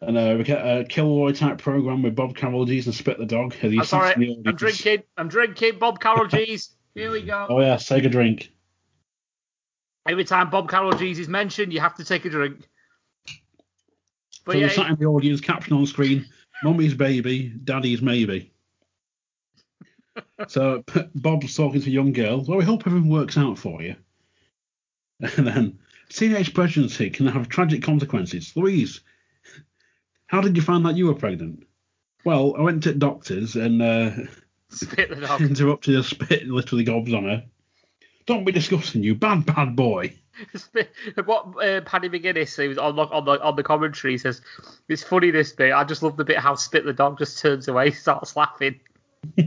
and 0.00 0.16
uh, 0.16 0.34
we 0.38 0.44
get 0.44 0.58
a 0.66 0.84
Kilroy 0.84 1.32
type 1.32 1.58
program 1.58 2.02
with 2.02 2.16
Bob 2.16 2.34
Carolgees 2.34 2.86
and 2.86 2.94
Spit 2.94 3.18
the 3.18 3.26
Dog. 3.26 3.54
I'm 3.62 3.84
sorry. 3.84 4.14
I'm 4.46 4.56
drinking. 4.56 5.02
I'm 5.18 5.28
drinking. 5.28 5.78
Bob 5.78 6.00
Carolgees. 6.00 6.70
Here 6.94 7.10
we 7.12 7.20
go. 7.22 7.46
Oh 7.50 7.60
yeah, 7.60 7.76
take 7.76 8.04
a 8.04 8.08
drink. 8.08 8.50
Every 10.08 10.24
time 10.24 10.50
Bob 10.50 10.70
Carolgees 10.70 11.18
is 11.18 11.28
mentioned, 11.28 11.72
you 11.72 11.80
have 11.80 11.96
to 11.96 12.04
take 12.04 12.24
a 12.24 12.30
drink. 12.30 12.68
But 14.44 14.52
so 14.52 14.58
yeah, 14.58 14.68
sat 14.68 14.90
in 14.90 14.96
the 14.96 15.06
audience, 15.06 15.40
caption 15.40 15.76
on 15.76 15.86
screen: 15.86 16.26
"Mummy's 16.62 16.94
baby, 16.94 17.52
Daddy's 17.64 18.02
maybe." 18.02 18.52
so 20.48 20.84
Bob's 21.14 21.56
talking 21.56 21.80
to 21.80 21.88
a 21.88 21.92
young 21.92 22.12
girl. 22.12 22.44
Well, 22.44 22.58
we 22.58 22.64
hope 22.64 22.86
everything 22.86 23.10
works 23.10 23.36
out 23.36 23.58
for 23.58 23.82
you. 23.82 23.96
And 25.20 25.46
then 25.46 25.78
teenage 26.08 26.54
pregnancy 26.54 27.10
can 27.10 27.26
have 27.26 27.48
tragic 27.48 27.82
consequences. 27.82 28.52
Louise, 28.54 29.00
how 30.26 30.40
did 30.40 30.56
you 30.56 30.62
find 30.62 30.86
out 30.86 30.96
you 30.96 31.06
were 31.06 31.14
pregnant? 31.14 31.66
Well, 32.24 32.54
I 32.56 32.62
went 32.62 32.82
to 32.84 32.94
doctors 32.94 33.56
and 33.56 33.80
uh, 33.80 34.10
spit 34.68 35.10
the 35.10 35.16
dog. 35.26 35.40
interrupted 35.40 35.94
her 35.94 36.02
spit, 36.02 36.46
literally 36.48 36.84
gobs 36.84 37.12
on 37.12 37.24
her. 37.24 37.44
Don't 38.26 38.44
be 38.44 38.52
disgusting, 38.52 39.02
you 39.02 39.14
bad, 39.14 39.46
bad 39.46 39.76
boy. 39.76 40.12
What 41.24 41.64
uh, 41.64 41.80
Paddy 41.82 42.10
McGuinness 42.10 42.68
was 42.68 42.76
on 42.76 42.96
the, 42.96 43.02
on 43.02 43.24
the 43.24 43.42
on 43.42 43.56
the 43.56 43.62
commentary 43.62 44.18
says 44.18 44.42
it's 44.88 45.02
funny 45.02 45.30
this 45.30 45.52
bit. 45.52 45.72
I 45.72 45.82
just 45.84 46.02
love 46.02 46.16
the 46.18 46.24
bit 46.24 46.36
how 46.38 46.54
Spit 46.56 46.84
the 46.84 46.92
dog 46.92 47.18
just 47.18 47.38
turns 47.38 47.68
away, 47.68 47.90
starts 47.92 48.36
laughing. 48.36 48.78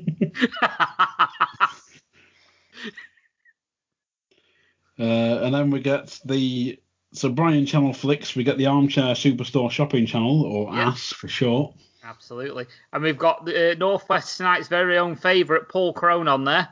Uh, 4.99 5.39
and 5.43 5.55
then 5.55 5.71
we 5.71 5.79
get 5.79 6.19
the 6.25 6.77
so 7.13 7.29
Brian 7.29 7.65
Channel 7.65 7.93
flicks. 7.93 8.35
We 8.35 8.43
get 8.43 8.57
the 8.57 8.65
Armchair 8.65 9.13
Superstore 9.15 9.71
Shopping 9.71 10.05
Channel, 10.05 10.43
or 10.43 10.75
Yeah. 10.75 10.89
ASS 10.89 11.13
for 11.13 11.29
short. 11.29 11.73
Absolutely, 12.03 12.65
and 12.91 13.03
we've 13.03 13.17
got 13.17 13.45
the 13.45 13.71
uh, 13.71 13.75
Northwest 13.75 14.37
tonight's 14.37 14.67
very 14.67 14.97
own 14.97 15.15
favourite 15.15 15.69
Paul 15.69 15.93
Crone 15.93 16.27
on 16.27 16.43
there. 16.43 16.67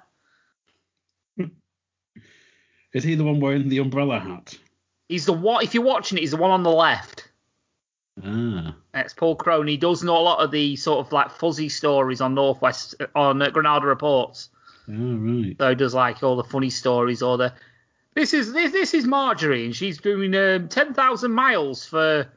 Is 2.94 3.04
he 3.04 3.16
the 3.16 3.24
one 3.24 3.40
wearing 3.40 3.70
the 3.70 3.80
umbrella 3.80 4.20
hat? 4.20 4.58
He's 5.10 5.26
the 5.26 5.34
one. 5.34 5.64
If 5.64 5.74
you're 5.74 5.84
watching 5.84 6.18
it, 6.18 6.22
he's 6.22 6.32
the 6.32 6.38
one 6.38 6.52
on 6.52 6.64
the 6.64 6.72
left. 6.72 7.30
Ah, 8.24 8.76
It's 8.96 9.14
Paul 9.14 9.36
Crone. 9.36 9.68
He 9.68 9.78
does 9.78 10.04
know 10.04 10.18
a 10.18 10.20
lot 10.20 10.40
of 10.44 10.52
the 10.52 10.76
sort 10.76 11.06
of 11.06 11.12
like 11.12 11.32
fuzzy 11.32 11.70
stories 11.70 12.20
on 12.22 12.34
Northwest 12.34 12.96
on 13.16 13.42
uh, 13.42 13.50
Granada 13.52 13.86
Reports. 13.86 14.50
ah, 14.90 14.92
right. 14.92 15.56
So 15.60 15.70
he 15.70 15.76
does 15.76 15.94
like 15.94 16.24
all 16.24 16.36
the 16.36 16.44
funny 16.44 16.70
stories 16.72 17.22
or 17.22 17.38
the 17.38 17.54
this 18.16 18.34
is 18.34 18.52
this 18.54 18.72
this 18.72 18.94
is 18.96 19.06
Marjorie 19.06 19.66
and 19.66 19.76
she's 19.76 20.00
doing 20.00 20.34
um, 20.36 20.68
ten 20.70 20.94
thousand 20.96 21.32
miles 21.34 21.86
for 21.86 22.28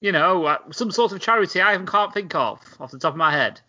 you 0.00 0.10
know 0.10 0.44
uh, 0.46 0.58
some 0.72 0.90
sort 0.90 1.12
of 1.12 1.20
charity 1.20 1.60
I 1.60 1.74
even 1.74 1.86
can't 1.86 2.12
think 2.12 2.34
of 2.34 2.58
off 2.80 2.90
the 2.90 2.98
top 2.98 3.12
of 3.14 3.18
my 3.18 3.30
head. 3.30 3.60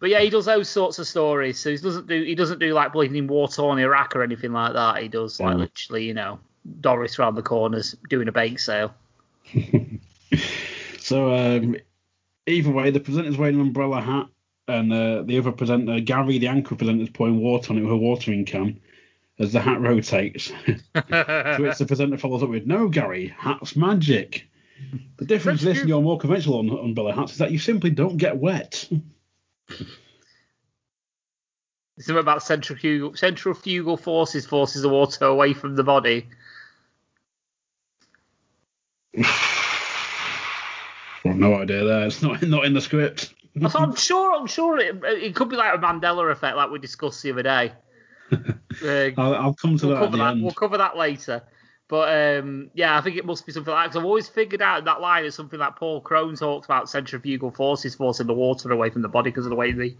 But 0.00 0.10
yeah, 0.10 0.20
he 0.20 0.28
does 0.30 0.44
those 0.44 0.68
sorts 0.68 0.98
of 0.98 1.06
stories. 1.06 1.58
So 1.58 1.70
he 1.70 1.76
doesn't 1.76 2.06
do 2.08 2.22
he 2.22 2.34
doesn't 2.34 2.58
do 2.58 2.72
like 2.74 2.92
bleeding 2.92 3.16
in 3.16 3.26
war 3.26 3.48
torn 3.48 3.78
Iraq 3.78 4.14
or 4.16 4.22
anything 4.22 4.52
like 4.52 4.72
that. 4.74 5.02
He 5.02 5.08
does 5.08 5.40
like 5.40 5.56
Mm. 5.56 5.60
literally 5.60 6.04
you 6.04 6.14
know 6.14 6.38
Doris 6.80 7.18
round 7.18 7.36
the 7.36 7.42
corners 7.42 7.94
doing 8.10 8.28
a 8.28 8.32
bake 8.32 8.58
sale. 8.58 8.94
So 10.98 11.34
um, 11.34 11.76
either 12.46 12.70
way, 12.70 12.90
the 12.90 12.98
presenter's 13.00 13.36
wearing 13.36 13.56
an 13.56 13.60
umbrella 13.60 14.00
hat, 14.00 14.28
and 14.68 14.90
uh, 14.90 15.22
the 15.22 15.38
other 15.38 15.52
presenter, 15.52 16.00
Gary, 16.00 16.38
the 16.38 16.46
anchor 16.48 16.74
presenter, 16.76 17.02
is 17.02 17.10
pouring 17.10 17.40
water 17.40 17.72
on 17.72 17.78
it 17.78 17.82
with 17.82 17.92
a 17.92 17.96
watering 17.96 18.46
can 18.46 18.80
as 19.38 19.52
the 19.52 19.60
hat 19.60 19.82
rotates. 19.82 20.50
to 20.94 21.56
which 21.58 21.76
the 21.76 21.84
presenter 21.86 22.16
follows 22.16 22.42
up 22.42 22.48
with, 22.48 22.66
"No, 22.66 22.88
Gary, 22.88 23.34
hat's 23.36 23.76
magic." 23.76 24.48
The 25.18 25.26
difference 25.26 25.60
with 25.60 25.74
this 25.74 25.80
and 25.80 25.88
your 25.90 26.02
more 26.02 26.18
conventional 26.18 26.60
umbrella 26.80 27.12
hats 27.12 27.32
is 27.32 27.38
that 27.38 27.52
you 27.52 27.58
simply 27.58 27.90
don't 27.90 28.16
get 28.16 28.38
wet. 28.38 28.88
Something 31.98 32.18
about 32.20 32.42
centrifugal 32.42 33.14
centrifugal 33.14 33.96
forces 33.96 34.46
forces 34.46 34.82
the 34.82 34.88
water 34.88 35.24
away 35.26 35.52
from 35.54 35.76
the 35.76 35.84
body. 35.84 36.26
I've 41.24 41.36
no 41.36 41.54
idea 41.54 41.84
there. 41.84 42.06
It's 42.06 42.20
not 42.22 42.42
not 42.42 42.64
in 42.64 42.74
the 42.74 42.80
script. 42.80 43.32
So 43.70 43.78
I'm 43.78 43.94
sure, 43.94 44.34
I'm 44.34 44.48
sure 44.48 44.78
it, 44.78 45.00
it 45.04 45.36
could 45.36 45.48
be 45.48 45.54
like 45.56 45.74
a 45.74 45.78
Mandela 45.78 46.30
effect, 46.32 46.56
like 46.56 46.70
we 46.70 46.80
discussed 46.80 47.22
the 47.22 47.32
other 47.32 47.42
day. 47.42 47.72
Uh, 48.84 49.10
I'll, 49.16 49.34
I'll 49.36 49.54
come 49.54 49.78
to 49.78 49.86
we'll 49.86 49.94
that 49.94 50.02
at 50.02 50.06
cover 50.06 50.16
the 50.16 50.24
that. 50.24 50.30
end. 50.32 50.42
We'll 50.42 50.52
cover 50.52 50.78
that 50.78 50.96
later. 50.96 51.44
But 51.94 52.40
um, 52.40 52.70
yeah, 52.74 52.98
I 52.98 53.02
think 53.02 53.16
it 53.16 53.24
must 53.24 53.46
be 53.46 53.52
something 53.52 53.72
like. 53.72 53.86
Cause 53.86 53.96
I've 53.96 54.04
always 54.04 54.26
figured 54.26 54.60
out 54.60 54.84
that 54.84 55.00
line 55.00 55.24
is 55.24 55.36
something 55.36 55.60
like 55.60 55.76
Paul 55.76 56.00
Crone 56.00 56.34
talks 56.34 56.64
about 56.64 56.90
centrifugal 56.90 57.52
forces 57.52 57.94
forcing 57.94 58.26
the 58.26 58.34
water 58.34 58.72
away 58.72 58.90
from 58.90 59.02
the 59.02 59.08
body 59.08 59.30
because 59.30 59.46
of 59.46 59.50
the 59.50 59.54
way 59.54 59.70
the, 59.70 59.96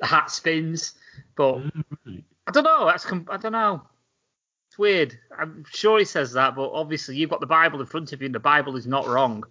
the 0.00 0.06
hat 0.06 0.30
spins. 0.30 0.94
But 1.36 1.56
right. 1.56 2.24
I 2.46 2.50
don't 2.50 2.64
know. 2.64 2.86
That's 2.86 3.04
com- 3.04 3.28
I 3.28 3.36
don't 3.36 3.52
know. 3.52 3.82
It's 4.70 4.78
weird. 4.78 5.18
I'm 5.38 5.66
sure 5.70 5.98
he 5.98 6.06
says 6.06 6.32
that, 6.32 6.56
but 6.56 6.70
obviously 6.72 7.18
you've 7.18 7.28
got 7.28 7.40
the 7.40 7.46
Bible 7.46 7.82
in 7.82 7.86
front 7.86 8.14
of 8.14 8.22
you, 8.22 8.24
and 8.24 8.34
the 8.34 8.40
Bible 8.40 8.76
is 8.76 8.86
not 8.86 9.06
wrong. 9.06 9.44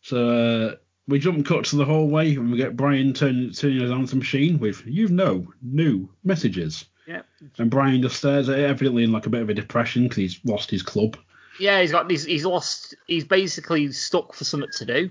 So 0.00 0.30
uh, 0.30 0.74
we 1.06 1.20
jump 1.20 1.46
cut 1.46 1.66
to 1.66 1.76
the 1.76 1.84
hallway 1.84 2.34
and 2.34 2.50
we 2.50 2.56
get 2.56 2.74
Brian 2.74 3.12
turn, 3.12 3.52
turning 3.52 3.82
his 3.82 3.92
answer 3.92 4.16
machine 4.16 4.58
with 4.58 4.84
"You've 4.84 5.12
no 5.12 5.46
new 5.62 6.08
messages." 6.24 6.86
Yeah. 7.06 7.22
And 7.58 7.70
Brian 7.70 8.02
just 8.02 8.16
stares 8.16 8.48
at 8.48 8.58
it, 8.58 8.64
evidently 8.64 9.04
in 9.04 9.12
like 9.12 9.26
a 9.26 9.30
bit 9.30 9.42
of 9.42 9.48
a 9.48 9.54
depression 9.54 10.04
because 10.04 10.16
he's 10.16 10.40
lost 10.44 10.70
his 10.70 10.82
club. 10.82 11.16
Yeah, 11.58 11.80
he's 11.80 11.92
got. 11.92 12.10
He's, 12.10 12.24
he's 12.24 12.44
lost. 12.44 12.94
He's 13.06 13.24
basically 13.24 13.90
stuck 13.92 14.34
for 14.34 14.44
something 14.44 14.70
to 14.76 14.84
do. 14.84 15.10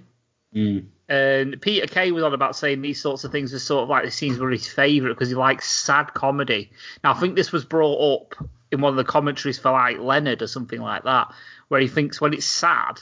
Mm. 0.56 0.86
And 1.08 1.62
Peter 1.62 1.88
Kay 1.88 2.12
was 2.12 2.23
on 2.23 2.34
about 2.34 2.56
saying 2.56 2.82
these 2.82 3.02
sorts 3.02 3.23
of 3.23 3.32
things 3.32 3.54
are 3.54 3.60
sort 3.60 3.84
of 3.84 3.89
like 3.89 4.06
the 4.06 4.12
scenes 4.12 4.38
were 4.38 4.52
his 4.52 4.67
favourite 4.67 5.13
because 5.13 5.30
he 5.30 5.36
likes 5.36 5.69
sad 5.69 6.13
comedy. 6.13 6.71
Now 7.04 7.13
I 7.13 7.19
think 7.19 7.36
this 7.36 7.52
was 7.52 7.65
brought 7.65 8.13
up 8.13 8.47
in 8.71 8.82
one 8.82 8.91
of 8.91 8.97
the 8.97 9.04
commentaries 9.04 9.58
for 9.58 9.71
like 9.71 9.97
Leonard 9.97 10.41
or 10.41 10.47
something 10.47 10.80
like 10.80 11.04
that, 11.04 11.32
where 11.67 11.82
he 11.82 11.88
thinks 11.88 12.21
when 12.21 12.34
it's 12.34 12.45
sad, 12.45 12.99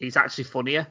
it's 0.00 0.16
actually 0.16 0.44
funnier 0.44 0.86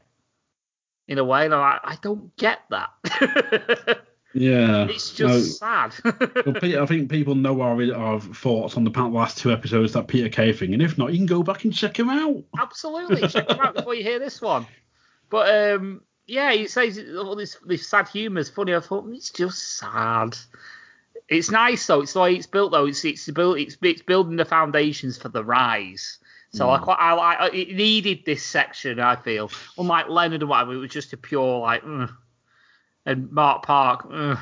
in 1.06 1.18
a 1.18 1.24
way. 1.24 1.44
And 1.44 1.54
I'm 1.54 1.60
like, 1.60 1.80
I 1.84 1.98
don't 2.02 2.34
get 2.36 2.60
that. 2.70 4.04
Yeah, 4.34 4.88
it's 4.88 5.12
just 5.12 5.60
sad. 5.60 5.94
No, 6.04 6.12
well, 6.46 6.60
Peter, 6.60 6.82
I 6.82 6.86
think 6.86 7.08
people 7.08 7.36
know 7.36 7.60
our, 7.60 7.80
our 7.94 8.20
thoughts 8.20 8.76
on 8.76 8.82
the 8.82 8.90
last 8.90 9.38
two 9.38 9.52
episodes 9.52 9.92
that 9.92 10.08
Peter 10.08 10.28
Kay 10.28 10.52
thing, 10.52 10.72
and 10.72 10.82
if 10.82 10.98
not, 10.98 11.12
you 11.12 11.18
can 11.18 11.26
go 11.26 11.44
back 11.44 11.64
and 11.64 11.72
check 11.72 11.96
him 11.96 12.10
out. 12.10 12.42
Absolutely, 12.58 13.28
check 13.28 13.48
him 13.48 13.60
out 13.60 13.76
before 13.76 13.94
you 13.94 14.02
hear 14.02 14.18
this 14.18 14.40
one. 14.40 14.66
But 15.30 15.54
um, 15.54 16.02
yeah, 16.26 16.52
he 16.52 16.66
says 16.66 17.00
all 17.16 17.36
this 17.36 17.56
this 17.64 17.88
sad 17.88 18.08
humour 18.08 18.40
is 18.40 18.50
funny. 18.50 18.74
I 18.74 18.80
thought 18.80 19.08
it's 19.08 19.30
just 19.30 19.78
sad. 19.78 20.36
It's 21.28 21.50
nice 21.50 21.86
though. 21.86 22.00
It's 22.00 22.12
the 22.14 22.20
way 22.20 22.34
it's 22.34 22.46
built 22.46 22.72
though. 22.72 22.86
It's 22.86 23.04
it's 23.04 23.30
built. 23.30 23.58
It's, 23.58 23.76
it's 23.82 24.02
building 24.02 24.36
the 24.36 24.44
foundations 24.44 25.16
for 25.16 25.28
the 25.28 25.44
rise. 25.44 26.18
So 26.52 26.70
I 26.70 26.78
quite 26.78 26.98
I 27.00 27.12
like 27.14 27.54
it 27.54 27.74
needed 27.74 28.24
this 28.24 28.44
section. 28.44 29.00
I 29.00 29.16
feel 29.16 29.50
unlike 29.76 30.08
Leonard 30.08 30.42
and 30.42 30.48
whatever, 30.48 30.74
it 30.74 30.78
was 30.78 30.90
just 30.90 31.12
a 31.12 31.16
pure 31.16 31.60
like. 31.60 31.82
"Ugh." 31.84 32.10
And 33.06 33.30
Mark 33.30 33.64
Park. 33.64 34.06
ugh. 34.10 34.38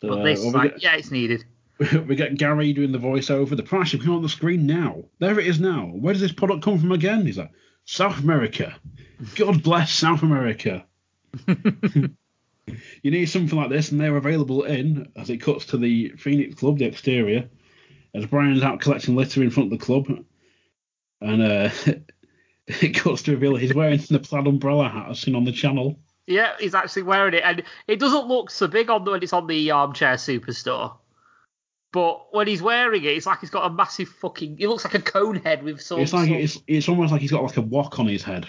But 0.00 0.10
Uh, 0.10 0.22
this, 0.24 0.40
well, 0.40 0.52
like, 0.52 0.72
get- 0.72 0.82
yeah, 0.82 0.96
it's 0.96 1.10
needed. 1.10 1.44
we 2.06 2.14
get 2.14 2.36
Gary 2.36 2.72
doing 2.72 2.92
the 2.92 2.98
voiceover. 2.98 3.56
The 3.56 3.62
price 3.62 3.94
is 3.94 4.06
on 4.06 4.22
the 4.22 4.28
screen 4.28 4.66
now. 4.66 5.04
There 5.18 5.38
it 5.38 5.46
is 5.46 5.60
now. 5.60 5.86
Where 5.86 6.12
does 6.12 6.20
this 6.20 6.32
product 6.32 6.62
come 6.62 6.78
from 6.78 6.92
again? 6.92 7.24
He's 7.24 7.38
like, 7.38 7.50
South 7.84 8.18
America. 8.18 8.74
God 9.36 9.62
bless 9.62 9.92
South 9.92 10.22
America. 10.22 10.84
you 11.46 13.10
need 13.10 13.26
something 13.26 13.58
like 13.58 13.70
this, 13.70 13.90
and 13.90 14.00
they're 14.00 14.16
available 14.16 14.64
in, 14.64 15.10
as 15.16 15.30
it 15.30 15.38
cuts 15.38 15.66
to 15.66 15.76
the 15.78 16.10
Phoenix 16.18 16.54
Club, 16.54 16.78
the 16.78 16.84
exterior, 16.84 17.48
as 18.14 18.26
Brian's 18.26 18.62
out 18.62 18.80
collecting 18.80 19.16
litter 19.16 19.42
in 19.42 19.50
front 19.50 19.72
of 19.72 19.78
the 19.78 19.84
club. 19.84 20.06
And 21.20 21.42
uh, 21.42 21.70
it 22.66 22.94
cuts 22.94 23.22
to 23.22 23.32
reveal 23.32 23.56
he's 23.56 23.74
wearing 23.74 23.98
the 23.98 24.18
plaid 24.18 24.46
umbrella 24.46 24.88
hat 24.88 25.06
I've 25.08 25.18
seen 25.18 25.34
on 25.34 25.44
the 25.44 25.52
channel. 25.52 25.98
Yeah, 26.30 26.52
he's 26.60 26.74
actually 26.74 27.02
wearing 27.02 27.34
it, 27.34 27.42
and 27.44 27.62
it 27.88 27.98
doesn't 27.98 28.28
look 28.28 28.50
so 28.50 28.68
big 28.68 28.88
on 28.88 29.04
when 29.04 29.22
it's 29.22 29.32
on 29.32 29.46
the 29.46 29.70
armchair 29.72 30.14
superstore. 30.14 30.96
But 31.92 32.32
when 32.32 32.46
he's 32.46 32.62
wearing 32.62 33.02
it, 33.02 33.08
it's 33.08 33.26
like 33.26 33.40
he's 33.40 33.50
got 33.50 33.68
a 33.68 33.74
massive 33.74 34.08
fucking. 34.08 34.58
It 34.60 34.68
looks 34.68 34.84
like 34.84 34.94
a 34.94 35.02
cone 35.02 35.36
head 35.36 35.64
with 35.64 35.82
some. 35.82 35.98
It's 35.98 36.12
like 36.12 36.28
some- 36.28 36.36
it's 36.36 36.58
it's 36.68 36.88
almost 36.88 37.10
like 37.10 37.20
he's 37.20 37.32
got 37.32 37.42
like 37.42 37.56
a 37.56 37.62
wok 37.62 37.98
on 37.98 38.06
his 38.06 38.22
head. 38.22 38.46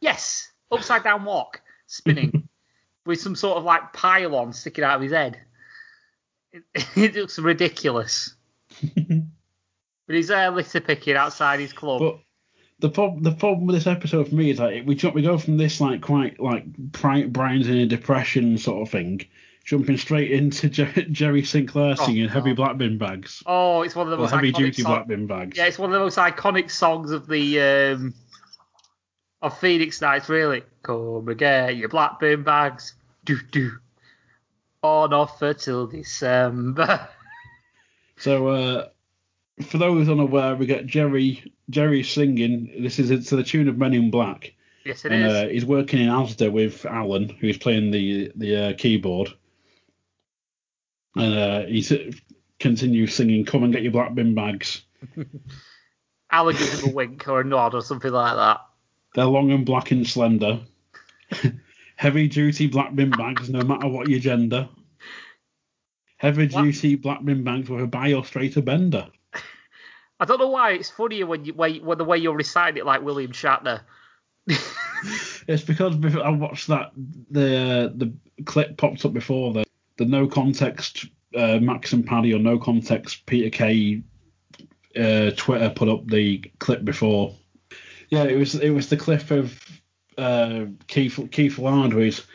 yes, 0.00 0.50
upside 0.72 1.04
down 1.04 1.24
walk, 1.24 1.60
spinning, 1.86 2.48
with 3.06 3.20
some 3.20 3.36
sort 3.36 3.58
of 3.58 3.64
like 3.64 3.92
pylon 3.92 4.54
sticking 4.54 4.84
out 4.84 4.96
of 4.96 5.02
his 5.02 5.12
head. 5.12 5.38
It, 6.52 6.64
it 6.96 7.14
looks 7.14 7.38
ridiculous. 7.38 8.34
but 8.82 10.16
he's 10.16 10.28
there 10.28 10.50
litter 10.50 10.80
picking 10.80 11.14
outside 11.16 11.60
his 11.60 11.74
club. 11.74 12.00
But 12.00 12.20
the 12.80 12.88
problem 12.88 13.22
the 13.22 13.32
problem 13.32 13.66
with 13.66 13.74
this 13.76 13.86
episode 13.86 14.28
for 14.28 14.34
me 14.34 14.50
is 14.50 14.58
like 14.58 14.86
we 14.86 14.94
jump 14.94 15.14
we 15.14 15.22
go 15.22 15.36
from 15.38 15.56
this 15.56 15.80
like 15.80 16.00
quite 16.00 16.38
like 16.38 16.64
Bri- 16.66 17.26
Brian's 17.26 17.68
in 17.68 17.76
a 17.78 17.86
depression 17.86 18.56
sort 18.58 18.82
of 18.82 18.90
thing, 18.92 19.20
jumping 19.64 19.96
straight 19.96 20.30
into 20.30 20.68
Jer- 20.76 21.06
Jerry 21.10 21.42
Sinclair 21.44 21.96
Oh, 21.98 22.06
singing 22.06 22.28
heavy 22.28 22.52
black 22.52 22.78
bin 22.78 22.96
bags. 22.98 23.42
oh, 23.46 23.82
it's 23.82 23.96
one 23.96 24.06
of 24.06 24.10
the 24.12 24.16
most 24.16 24.30
heavy 24.30 24.52
duty 24.52 24.82
songs. 24.82 24.94
black 24.94 25.08
bin 25.08 25.26
bags. 25.26 25.56
Yeah, 25.58 25.66
it's 25.66 25.78
one 25.78 25.90
of 25.90 25.94
the 25.94 25.98
most 26.04 26.18
iconic 26.18 26.70
songs 26.70 27.10
of 27.10 27.26
the 27.26 27.60
um, 27.60 28.14
of 29.42 29.58
Phoenix 29.58 30.00
Nights, 30.00 30.28
really. 30.28 30.62
Come 30.82 31.26
and 31.28 31.38
get 31.38 31.76
your 31.76 31.88
black 31.88 32.20
bin 32.20 32.42
bags, 32.44 32.94
do 33.24 33.38
do, 33.50 33.72
on 34.82 35.12
offer 35.12 35.52
till 35.54 35.86
December. 35.88 37.08
So 38.20 38.48
uh, 38.48 38.88
for 39.62 39.78
those 39.78 40.08
unaware, 40.08 40.56
we 40.56 40.66
get 40.66 40.86
Jerry 40.86 41.52
Jerry 41.70 42.02
singing. 42.02 42.82
This 42.82 42.98
is 42.98 43.28
to 43.28 43.36
the 43.36 43.42
tune 43.42 43.68
of 43.68 43.78
Men 43.78 43.94
in 43.94 44.10
Black. 44.10 44.54
yes, 44.84 45.04
it 45.04 45.12
and 45.12 45.24
is. 45.24 45.32
uh, 45.32 45.48
he's 45.48 45.66
working 45.66 46.00
in 46.00 46.08
Asda 46.08 46.50
with 46.50 46.84
Alan, 46.86 47.28
who's 47.28 47.58
playing 47.58 47.90
the 47.90 48.32
the 48.36 48.56
uh, 48.56 48.72
keyboard, 48.76 49.28
and 51.16 51.34
uh, 51.34 51.66
he 51.66 52.14
continues 52.58 53.14
singing 53.14 53.44
"Come 53.44 53.64
and 53.64 53.72
get 53.72 53.82
your 53.82 53.92
black 53.92 54.14
bin 54.14 54.34
bags." 54.34 54.82
Alan 56.30 56.56
gives 56.56 56.82
him 56.82 56.90
a 56.90 56.94
wink 56.94 57.26
or 57.28 57.40
a 57.40 57.44
nod 57.44 57.74
or 57.74 57.82
something 57.82 58.12
like 58.12 58.36
that. 58.36 58.60
They're 59.14 59.24
long 59.24 59.50
and 59.50 59.64
black 59.64 59.90
and 59.90 60.06
slender, 60.06 60.60
heavy 61.96 62.28
duty 62.28 62.66
black 62.66 62.94
bin 62.94 63.10
bags, 63.10 63.48
no 63.48 63.62
matter 63.62 63.88
what 63.88 64.08
your 64.08 64.20
gender. 64.20 64.68
Heavy 66.18 66.48
duty 66.48 66.96
black 66.96 67.24
bin 67.24 67.44
bags 67.44 67.70
with 67.70 67.82
a 67.82 67.86
bi 67.86 68.12
or 68.12 68.24
straighter 68.24 68.60
bender. 68.60 69.08
I 70.20 70.24
don't 70.24 70.38
know 70.38 70.48
why 70.48 70.72
it's 70.72 70.90
funnier 70.90 71.26
when 71.26 71.44
you 71.44 71.54
when, 71.54 71.84
when 71.84 71.98
the 71.98 72.04
way 72.04 72.18
you 72.18 72.32
recite 72.32 72.76
it 72.76 72.86
like 72.86 73.02
William 73.02 73.32
Shatner. 73.32 73.80
It's 75.46 75.62
because 75.62 75.96
I 76.16 76.28
watched 76.30 76.66
that 76.66 76.92
the 77.30 77.92
the 77.94 78.12
clip 78.44 78.76
popped 78.76 79.04
up 79.04 79.12
before 79.12 79.52
the 79.52 79.64
the 79.96 80.04
no 80.04 80.26
context 80.26 81.06
uh, 81.34 81.58
Max 81.58 81.92
and 81.92 82.06
Paddy 82.06 82.34
or 82.34 82.38
no 82.38 82.58
context 82.58 83.24
Peter 83.26 83.50
Kay 83.50 84.02
uh, 84.96 85.30
Twitter 85.36 85.70
put 85.70 85.88
up 85.88 86.06
the 86.06 86.42
clip 86.58 86.84
before. 86.84 87.34
Yeah, 88.10 88.24
it 88.24 88.36
was 88.36 88.56
it 88.56 88.70
was 88.70 88.88
the 88.88 88.96
clip 88.96 89.30
of 89.30 89.58
uh, 90.18 90.66
Keith 90.86 91.18
Keith 91.30 91.58
Lard 91.58 91.94
where 91.94 92.04
he's 92.04 92.26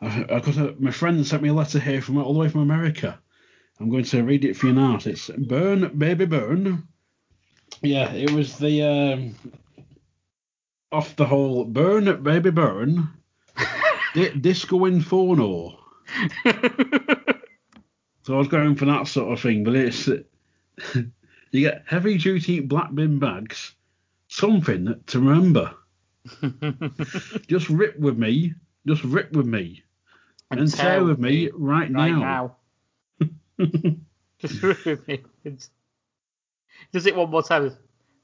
I, 0.00 0.24
I 0.30 0.40
got 0.40 0.56
a, 0.56 0.74
my 0.78 0.90
friend 0.90 1.26
sent 1.26 1.42
me 1.42 1.50
a 1.50 1.54
letter 1.54 1.78
here 1.78 2.00
from 2.00 2.18
all 2.18 2.32
the 2.32 2.38
way 2.38 2.48
from 2.48 2.62
America. 2.62 3.18
I'm 3.80 3.90
going 3.90 4.04
to 4.04 4.22
read 4.22 4.44
it 4.44 4.56
for 4.56 4.68
you 4.68 4.72
now. 4.72 4.98
It's 5.04 5.28
burn 5.28 5.98
baby 5.98 6.26
burn. 6.26 6.86
Yeah, 7.82 8.12
it 8.12 8.30
was 8.30 8.58
the 8.58 8.82
um, 8.82 9.34
off 10.92 11.16
the 11.16 11.26
whole 11.26 11.64
burn 11.64 12.22
baby 12.22 12.50
burn. 12.50 13.08
Di- 14.14 14.34
Disco 14.34 14.84
Inferno. 14.84 15.78
So 18.24 18.34
I 18.34 18.38
was 18.38 18.48
going 18.48 18.74
for 18.74 18.86
that 18.86 19.06
sort 19.06 19.32
of 19.32 19.40
thing, 19.40 19.64
but 19.64 19.76
it's 19.76 20.06
you 20.94 21.10
get 21.52 21.84
heavy 21.86 22.16
duty 22.16 22.60
black 22.60 22.94
bin 22.94 23.18
bags, 23.18 23.74
something 24.28 24.98
to 25.06 25.20
remember. 25.20 25.74
just 27.48 27.68
rip 27.68 27.98
with 27.98 28.16
me, 28.16 28.54
just 28.86 29.04
rip 29.04 29.32
with 29.32 29.44
me, 29.44 29.84
and, 30.50 30.72
tear 30.72 31.04
with 31.04 31.18
me 31.18 31.50
right, 31.52 31.92
right 31.92 32.12
now. 32.12 32.56
now. 33.20 33.68
Just 34.38 34.62
ruin 34.62 34.98
me. 35.06 35.58
Does 36.92 37.06
it 37.06 37.16
one 37.16 37.30
more 37.30 37.42
time. 37.42 37.74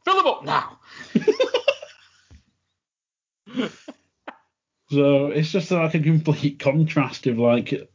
Fill 0.04 0.16
them 0.16 0.26
up 0.26 0.44
now. 0.44 0.78
So 4.90 5.26
it's 5.26 5.52
just 5.52 5.70
like 5.70 5.94
a 5.94 6.00
complete 6.00 6.58
contrast 6.58 7.28
of 7.28 7.38
like 7.38 7.88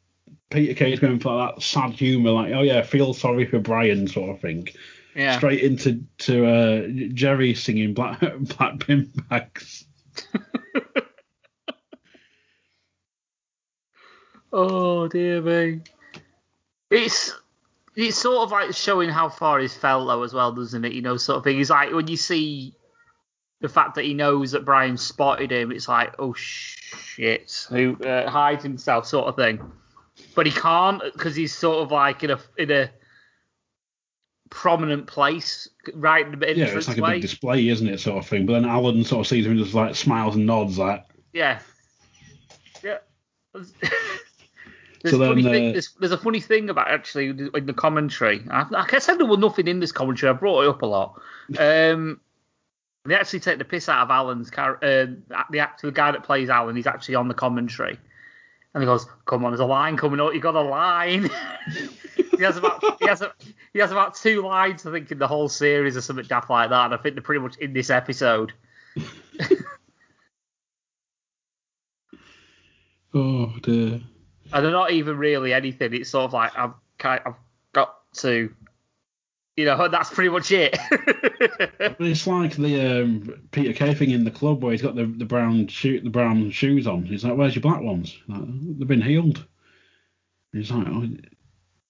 Peter 0.49 0.73
Kay's 0.73 0.99
going 0.99 1.19
for 1.19 1.45
that 1.45 1.61
sad 1.61 1.91
humour, 1.91 2.31
like 2.31 2.53
oh 2.53 2.61
yeah, 2.61 2.83
feel 2.83 3.13
sorry 3.13 3.45
for 3.45 3.59
Brian 3.59 4.07
sort 4.07 4.29
of 4.29 4.39
thing. 4.39 4.69
Yeah. 5.13 5.37
Straight 5.37 5.61
into 5.61 6.05
to 6.19 6.45
uh, 6.45 6.87
Jerry 7.13 7.53
singing 7.53 7.93
black 7.93 8.21
black 8.57 8.87
bin 8.87 9.11
bags. 9.29 9.85
Oh 14.57 15.09
dear 15.09 15.41
me. 15.41 15.81
It's 16.89 17.33
it's 17.95 18.17
sort 18.17 18.43
of 18.43 18.51
like 18.51 18.73
showing 18.73 19.09
how 19.09 19.29
far 19.29 19.59
he's 19.59 19.73
fell 19.75 20.05
though 20.05 20.23
as 20.23 20.33
well, 20.33 20.51
doesn't 20.51 20.83
it? 20.85 20.93
You 20.93 21.01
know, 21.01 21.17
sort 21.17 21.37
of 21.37 21.43
thing. 21.43 21.57
He's 21.57 21.69
like 21.69 21.91
when 21.91 22.07
you 22.07 22.17
see 22.17 22.75
the 23.61 23.69
fact 23.69 23.95
that 23.95 24.05
he 24.05 24.13
knows 24.13 24.51
that 24.51 24.65
Brian 24.65 24.97
spotted 24.97 25.51
him, 25.51 25.71
it's 25.71 25.87
like, 25.87 26.13
oh 26.19 26.33
shit, 26.33 27.67
who 27.69 27.95
uh, 28.03 28.29
hides 28.29 28.63
himself, 28.63 29.05
sort 29.05 29.27
of 29.27 29.35
thing. 29.35 29.59
But 30.35 30.45
he 30.45 30.51
can't 30.51 31.01
because 31.13 31.35
he's 31.35 31.53
sort 31.53 31.83
of 31.83 31.91
like 31.91 32.23
in 32.23 32.31
a 32.31 32.39
in 32.57 32.71
a 32.71 32.89
prominent 34.49 35.07
place, 35.07 35.69
right 35.93 36.25
in 36.25 36.37
the 36.37 36.55
Yeah, 36.55 36.65
it's 36.65 36.87
like 36.87 36.97
a 36.97 37.01
big 37.01 37.21
display, 37.21 37.67
isn't 37.67 37.87
it, 37.87 37.99
sort 37.99 38.17
of 38.17 38.27
thing. 38.27 38.45
But 38.45 38.53
then 38.53 38.65
Alan 38.65 39.03
sort 39.03 39.21
of 39.21 39.27
sees 39.27 39.45
him 39.45 39.53
and 39.53 39.61
just 39.61 39.73
like 39.73 39.95
smiles 39.95 40.35
and 40.35 40.45
nods, 40.45 40.77
like 40.77 41.05
Yeah. 41.33 41.59
Yeah. 42.83 42.97
There's, 45.05 45.13
So 45.13 45.19
then, 45.19 45.35
thing, 45.35 45.69
uh, 45.69 45.71
there's, 45.73 45.91
there's 45.99 46.11
a 46.11 46.17
funny 46.17 46.39
thing 46.39 46.71
about 46.71 46.89
actually 46.89 47.29
in 47.29 47.65
the 47.67 47.73
commentary. 47.73 48.43
I, 48.49 48.65
I 48.75 48.87
guess 48.87 49.05
there 49.05 49.23
was 49.23 49.37
nothing 49.37 49.67
in 49.67 49.79
this 49.79 49.91
commentary. 49.91 50.31
I 50.31 50.33
brought 50.33 50.63
it 50.63 50.69
up 50.69 50.81
a 50.81 50.87
lot. 50.87 51.21
Um, 51.59 52.21
they 53.03 53.13
actually 53.13 53.41
take 53.41 53.59
the 53.59 53.65
piss 53.65 53.87
out 53.87 54.01
of 54.01 54.09
Alan's 54.09 54.49
char- 54.49 54.83
uh, 54.83 55.05
the 55.51 55.59
actor, 55.59 55.85
the 55.85 55.93
guy 55.93 56.11
that 56.11 56.23
plays 56.23 56.49
Alan. 56.49 56.75
He's 56.75 56.87
actually 56.87 57.13
on 57.13 57.27
the 57.27 57.35
commentary, 57.35 57.99
and 58.73 58.81
he 58.81 58.87
goes, 58.87 59.05
"Come 59.25 59.45
on, 59.45 59.51
there's 59.51 59.59
a 59.59 59.65
line 59.65 59.95
coming 59.95 60.19
up. 60.19 60.33
You 60.33 60.39
got 60.39 60.55
a 60.55 60.61
line." 60.61 61.29
he 62.15 62.43
has 62.43 62.57
about 62.57 62.83
he 62.99 63.07
has 63.07 63.21
a, 63.21 63.31
he 63.73 63.79
has 63.79 63.91
about 63.91 64.15
two 64.15 64.41
lines, 64.41 64.87
I 64.87 64.91
think, 64.91 65.11
in 65.11 65.19
the 65.19 65.27
whole 65.27 65.49
series 65.49 65.95
or 65.95 66.01
something 66.01 66.25
daft 66.25 66.49
like 66.49 66.71
that. 66.71 66.85
And 66.85 66.95
I 66.95 66.97
think 66.97 67.13
they're 67.13 67.21
pretty 67.21 67.41
much 67.41 67.57
in 67.57 67.73
this 67.73 67.91
episode. 67.91 68.53
oh 73.13 73.53
dear. 73.61 74.01
And 74.53 74.63
they're 74.65 74.71
not 74.71 74.91
even 74.91 75.17
really 75.17 75.53
anything. 75.53 75.93
It's 75.93 76.09
sort 76.09 76.25
of 76.25 76.33
like 76.33 76.51
I've 76.57 76.73
kind 76.97 77.21
I've 77.25 77.35
got 77.73 77.95
to, 78.17 78.53
you 79.55 79.65
know, 79.65 79.87
that's 79.91 80.09
pretty 80.09 80.29
much 80.29 80.51
it. 80.51 80.77
It's 81.99 82.27
like 82.27 82.55
the 82.55 83.01
um, 83.03 83.41
Peter 83.51 83.73
Kay 83.73 83.93
thing 83.93 84.11
in 84.11 84.23
the 84.23 84.31
club 84.31 84.63
where 84.63 84.71
he's 84.71 84.81
got 84.81 84.95
the, 84.95 85.05
the 85.05 85.25
brown 85.25 85.67
shoe 85.67 86.01
the 86.01 86.09
brown 86.09 86.49
shoes 86.51 86.87
on. 86.87 87.03
He's 87.05 87.23
like, 87.23 87.37
"Where's 87.37 87.55
your 87.55 87.61
black 87.61 87.81
ones? 87.81 88.17
Like, 88.27 88.41
They've 88.45 88.87
been 88.87 89.01
healed." 89.01 89.45
He's 90.51 90.71
like, 90.71 90.87
oh, 90.89 91.07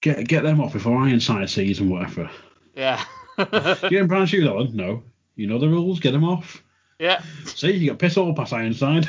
"Get 0.00 0.26
get 0.28 0.42
them 0.42 0.60
off 0.60 0.72
before 0.74 0.96
Ironside 0.98 1.50
sees 1.50 1.80
and 1.80 1.90
whatever." 1.90 2.30
yeah, 2.74 3.02
You 3.38 3.44
getting 3.90 4.06
brown 4.06 4.26
shoes, 4.26 4.46
Alan? 4.46 4.74
No. 4.76 5.02
You 5.34 5.46
know 5.46 5.58
the 5.58 5.68
rules. 5.68 6.00
Get 6.00 6.12
them 6.12 6.24
off. 6.24 6.62
yeah. 6.98 7.22
See, 7.44 7.72
you 7.72 7.90
got 7.90 7.98
piss 7.98 8.16
all 8.16 8.34
past 8.34 8.52
Ironside. 8.52 9.06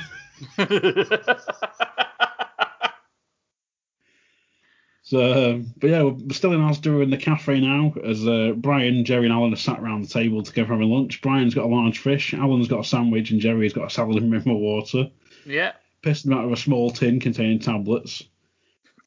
So, 5.09 5.63
but 5.77 5.89
yeah, 5.89 6.03
we're 6.03 6.33
still 6.33 6.51
in 6.51 6.59
Asda 6.59 7.01
in 7.01 7.09
the 7.11 7.15
cafe 7.15 7.61
now 7.61 7.93
as 8.03 8.27
uh, 8.27 8.51
Brian, 8.57 9.05
Jerry, 9.05 9.23
and 9.27 9.33
Alan 9.33 9.53
are 9.53 9.55
sat 9.55 9.79
around 9.79 10.01
the 10.03 10.09
table 10.09 10.43
together 10.43 10.67
having 10.73 10.89
lunch. 10.89 11.21
Brian's 11.21 11.55
got 11.55 11.63
a 11.63 11.69
large 11.69 11.99
fish, 11.99 12.33
Alan's 12.33 12.67
got 12.67 12.81
a 12.81 12.83
sandwich, 12.83 13.31
and 13.31 13.39
Jerry's 13.39 13.71
got 13.71 13.85
a 13.87 13.89
salad 13.89 14.21
and 14.21 14.29
mineral 14.29 14.59
water. 14.59 15.09
yeah. 15.45 15.71
Pissed 16.01 16.25
them 16.25 16.33
out 16.33 16.43
of 16.43 16.51
a 16.51 16.57
small 16.57 16.89
tin 16.91 17.21
containing 17.21 17.59
tablets. 17.59 18.21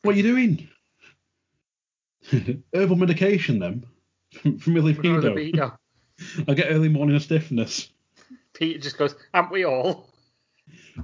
What 0.01 0.15
are 0.15 0.17
you 0.17 0.23
doing? 0.23 0.69
Herbal 2.75 2.97
medication, 2.97 3.59
then, 3.59 3.85
from 4.41 4.53
my 4.53 4.81
For 4.95 5.03
the 5.03 5.11
libido. 5.11 5.35
libido. 5.35 5.79
I 6.49 6.55
get 6.55 6.69
early 6.71 6.89
morning 6.89 7.19
stiffness. 7.19 7.91
Peter 8.55 8.79
just 8.79 8.97
goes, 8.97 9.15
aren't 9.35 9.53
we 9.53 9.65
all? 9.67 10.09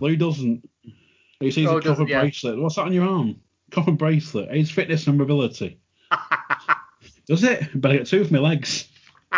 Well, 0.01 0.11
he 0.11 0.17
doesn't. 0.17 0.67
He 1.41 1.51
sees 1.51 1.69
Oh, 1.69 1.77
a 1.77 1.83
copper 1.83 2.07
yeah. 2.09 2.21
bracelet. 2.23 2.59
What's 2.59 2.77
that 2.77 2.87
on 2.87 2.93
your 2.95 3.07
arm? 3.07 3.37
Copper 3.71 3.93
bracelet. 3.93 4.49
Aids 4.51 4.71
fitness 4.71 5.07
and 5.07 5.19
mobility. 5.19 5.81
Does 7.27 7.43
it? 7.43 7.81
Better 7.81 7.99
get 7.99 8.07
two 8.07 8.25
for 8.25 8.33
my 8.33 8.39
legs. 8.39 8.89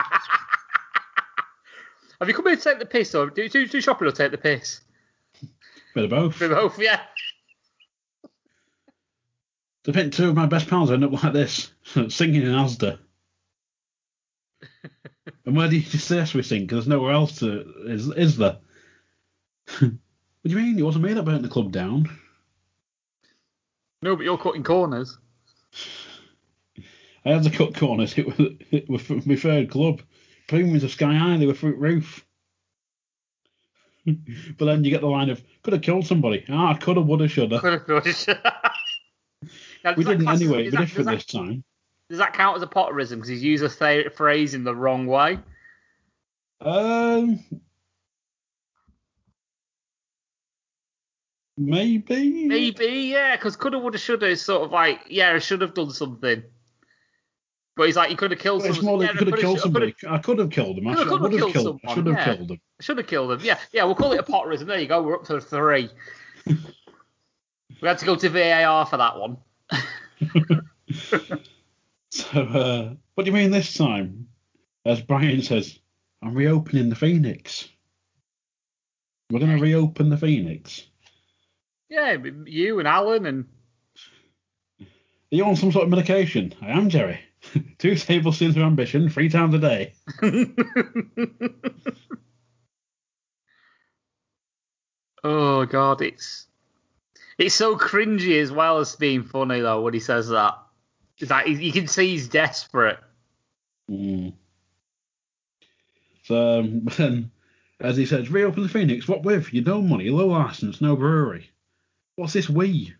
Have 2.20 2.28
you 2.28 2.34
come 2.34 2.46
here 2.46 2.56
to 2.56 2.62
take 2.62 2.78
the 2.78 2.86
piss 2.86 3.14
or 3.14 3.30
do 3.30 3.48
do, 3.48 3.66
do 3.66 3.80
shopping 3.80 4.08
or 4.08 4.12
take 4.12 4.32
the 4.32 4.38
piss? 4.38 4.80
Bit 5.94 6.04
of 6.04 6.10
both. 6.10 6.34
For 6.34 6.48
both, 6.48 6.78
yeah. 6.78 7.00
I 9.88 9.92
think 9.92 10.12
two 10.12 10.28
of 10.28 10.36
my 10.36 10.46
best 10.46 10.68
pals 10.68 10.90
end 10.90 11.02
up 11.02 11.12
like 11.12 11.32
this, 11.32 11.72
singing 12.08 12.42
in 12.42 12.52
Asda. 12.52 12.98
and 15.46 15.56
where 15.56 15.68
do 15.68 15.76
you 15.76 15.82
suggest 15.82 16.34
we 16.34 16.42
sing? 16.42 16.62
Because 16.62 16.84
there's 16.84 16.88
nowhere 16.88 17.12
else 17.12 17.38
to. 17.38 17.64
Is, 17.86 18.08
is 18.08 18.36
there? 18.36 18.58
what 19.78 19.90
do 19.90 20.50
you 20.50 20.56
mean? 20.56 20.78
It 20.78 20.82
wasn't 20.82 21.04
me 21.04 21.14
that 21.14 21.22
burnt 21.22 21.42
the 21.42 21.48
club 21.48 21.72
down. 21.72 22.10
No, 24.02 24.16
but 24.16 24.24
you're 24.24 24.38
cutting 24.38 24.62
corners. 24.62 25.18
I 27.24 27.30
had 27.32 27.42
to 27.44 27.50
cut 27.50 27.74
corners. 27.76 28.16
It 28.16 28.26
was, 28.26 28.38
it 28.70 28.88
was 28.88 29.02
from 29.02 29.22
my 29.26 29.36
third 29.36 29.70
club. 29.70 30.00
Premiums 30.46 30.84
are 30.84 30.88
sky 30.88 31.14
high. 31.14 31.36
They 31.36 31.46
were 31.46 31.54
through 31.54 31.72
the 31.72 31.78
roof. 31.78 32.24
but 34.06 34.64
then 34.64 34.84
you 34.84 34.90
get 34.90 35.00
the 35.00 35.06
line 35.08 35.30
of 35.30 35.42
could 35.62 35.72
have 35.74 35.82
killed 35.82 36.06
somebody. 36.06 36.44
Ah, 36.48 36.76
coulda, 36.80 37.00
woulda, 37.00 37.28
shoulda. 37.28 37.60
Now, 37.62 37.90
We 39.96 40.02
does 40.04 40.04
that 40.04 40.04
didn't 40.04 40.24
class- 40.24 40.40
anyway. 40.40 40.64
Be 40.64 40.70
that- 40.70 40.80
different 40.80 41.10
this 41.10 41.24
time. 41.26 41.64
does 42.08 42.18
that 42.18 42.32
count 42.32 42.56
as 42.56 42.62
a 42.62 42.66
Potterism 42.66 43.16
because 43.16 43.28
he's 43.28 43.42
used 43.42 43.64
a 43.64 43.68
th- 43.68 44.12
phrase 44.14 44.54
in 44.54 44.64
the 44.64 44.74
wrong 44.74 45.06
way? 45.06 45.38
Um, 46.60 47.38
maybe. 51.58 52.46
Maybe, 52.46 52.86
yeah, 53.12 53.36
because 53.36 53.56
coulda, 53.56 53.78
woulda, 53.78 53.98
shoulda 53.98 54.26
is 54.26 54.42
sort 54.42 54.62
of 54.62 54.70
like, 54.70 55.00
yeah, 55.08 55.32
I 55.34 55.38
should 55.38 55.60
have 55.60 55.74
done 55.74 55.90
something. 55.90 56.42
But 57.76 57.86
he's 57.86 57.96
like, 57.96 58.10
you 58.10 58.16
could 58.16 58.30
have 58.32 58.40
killed 58.40 58.62
Well, 58.62 58.74
someone. 58.74 59.00
yeah, 59.02 59.12
could 59.12 59.28
have 59.28 59.38
killed 59.38 59.58
I 59.58 59.60
should- 59.60 59.76
I 59.76 59.78
coulda- 59.78 59.94
somebody. 59.94 59.94
I 60.08 60.18
could 60.18 60.38
have 60.38 60.50
killed 60.50 60.78
him. 60.78 60.88
I 60.88 60.94
should, 60.96 61.08
coulda 61.08 61.28
killed 61.38 61.52
killed. 61.52 61.80
I 61.86 61.94
should 61.94 62.06
have 62.06 62.16
yeah. 62.16 62.24
killed 62.24 62.50
him. 62.50 62.60
Should 62.80 62.98
have 62.98 63.06
killed 63.06 63.32
him. 63.32 63.40
Yeah, 63.42 63.58
yeah, 63.72 63.84
we'll 63.84 63.94
call 63.94 64.12
it 64.12 64.20
a 64.20 64.22
Potterism. 64.22 64.66
There 64.66 64.80
you 64.80 64.88
go. 64.88 65.02
We're 65.02 65.16
up 65.16 65.24
to 65.26 65.40
three. 65.40 65.90
we 66.46 66.56
had 67.82 67.98
to 67.98 68.04
go 68.06 68.16
to 68.16 68.28
VAR 68.28 68.86
for 68.86 68.96
that 68.96 69.16
one. 69.18 69.36
So, 72.10 72.40
uh, 72.40 72.94
what 73.14 73.24
do 73.24 73.30
you 73.30 73.36
mean 73.36 73.50
this 73.50 73.74
time? 73.74 74.28
As 74.86 75.02
Brian 75.02 75.42
says, 75.42 75.78
I'm 76.22 76.34
reopening 76.34 76.88
the 76.88 76.96
Phoenix. 76.96 77.68
We're 79.30 79.40
going 79.40 79.54
to 79.56 79.62
reopen 79.62 80.08
the 80.08 80.16
Phoenix. 80.16 80.87
Yeah, 81.88 82.16
you 82.44 82.78
and 82.78 82.88
Alan 82.88 83.26
and 83.26 83.46
Are 84.80 84.86
you 85.30 85.44
on 85.44 85.56
some 85.56 85.72
sort 85.72 85.84
of 85.84 85.90
medication? 85.90 86.54
I 86.60 86.68
am, 86.68 86.90
Jerry. 86.90 87.20
Two 87.78 87.94
tablespoons 87.94 88.56
of 88.56 88.62
ambition, 88.62 89.08
three 89.08 89.28
times 89.28 89.54
a 89.54 89.58
day. 89.58 89.94
oh 95.24 95.64
god, 95.66 96.02
it's 96.02 96.46
it's 97.38 97.54
so 97.54 97.76
cringy 97.76 98.40
as 98.42 98.50
well 98.50 98.78
as 98.78 98.96
being 98.96 99.22
funny 99.22 99.60
though 99.60 99.80
when 99.82 99.94
he 99.94 100.00
says 100.00 100.28
that. 100.28 100.58
It's 101.18 101.30
like 101.30 101.46
you 101.46 101.72
can 101.72 101.86
see 101.88 102.08
he's 102.08 102.28
desperate. 102.28 102.98
Mm. 103.90 104.34
So, 106.24 106.58
um, 106.60 106.84
then, 106.96 107.30
as 107.80 107.96
he 107.96 108.06
says, 108.06 108.30
reopen 108.30 108.62
the 108.62 108.68
Phoenix. 108.68 109.08
What 109.08 109.22
with? 109.22 109.52
You 109.52 109.62
no 109.62 109.80
money, 109.80 110.10
low 110.10 110.26
license, 110.26 110.80
no 110.80 110.96
brewery. 110.96 111.50
What's 112.18 112.32
this 112.32 112.50
we? 112.50 112.92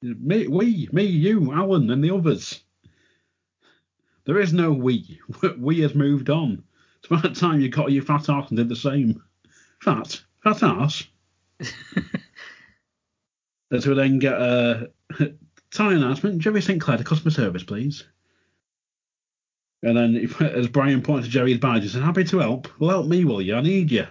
Me, 0.00 0.46
we, 0.46 0.88
me, 0.92 1.02
you, 1.02 1.52
Alan, 1.52 1.90
and 1.90 2.04
the 2.04 2.14
others. 2.14 2.62
There 4.26 4.38
is 4.38 4.52
no 4.52 4.70
we. 4.70 5.18
We 5.58 5.80
has 5.80 5.96
moved 5.96 6.30
on. 6.30 6.62
It's 7.02 7.10
about 7.10 7.34
time 7.34 7.60
you 7.60 7.68
got 7.68 7.90
your 7.90 8.04
fat 8.04 8.28
ass 8.28 8.48
and 8.50 8.56
did 8.56 8.68
the 8.68 8.76
same. 8.76 9.24
Fat? 9.82 10.22
Fat 10.44 10.62
ass? 10.62 11.02
As 13.72 13.88
we 13.88 13.94
then 13.94 14.20
get 14.20 14.34
a 14.34 14.92
tie 15.72 15.94
announcement. 15.94 16.38
Jerry 16.38 16.62
St. 16.62 16.80
Clair 16.80 16.98
to 16.98 17.02
customer 17.02 17.32
service, 17.32 17.64
please. 17.64 18.04
And 19.82 19.96
then, 19.96 20.14
if- 20.14 20.40
as 20.42 20.68
Brian 20.68 21.02
points 21.02 21.26
to 21.26 21.32
Jerry's 21.32 21.58
badge, 21.58 21.82
he 21.82 21.88
says, 21.88 22.02
Happy 22.04 22.22
to 22.22 22.38
help. 22.38 22.68
Well, 22.78 22.90
help 22.90 23.06
me, 23.08 23.24
will 23.24 23.42
you? 23.42 23.56
I 23.56 23.62
need 23.62 23.90
you. 23.90 24.06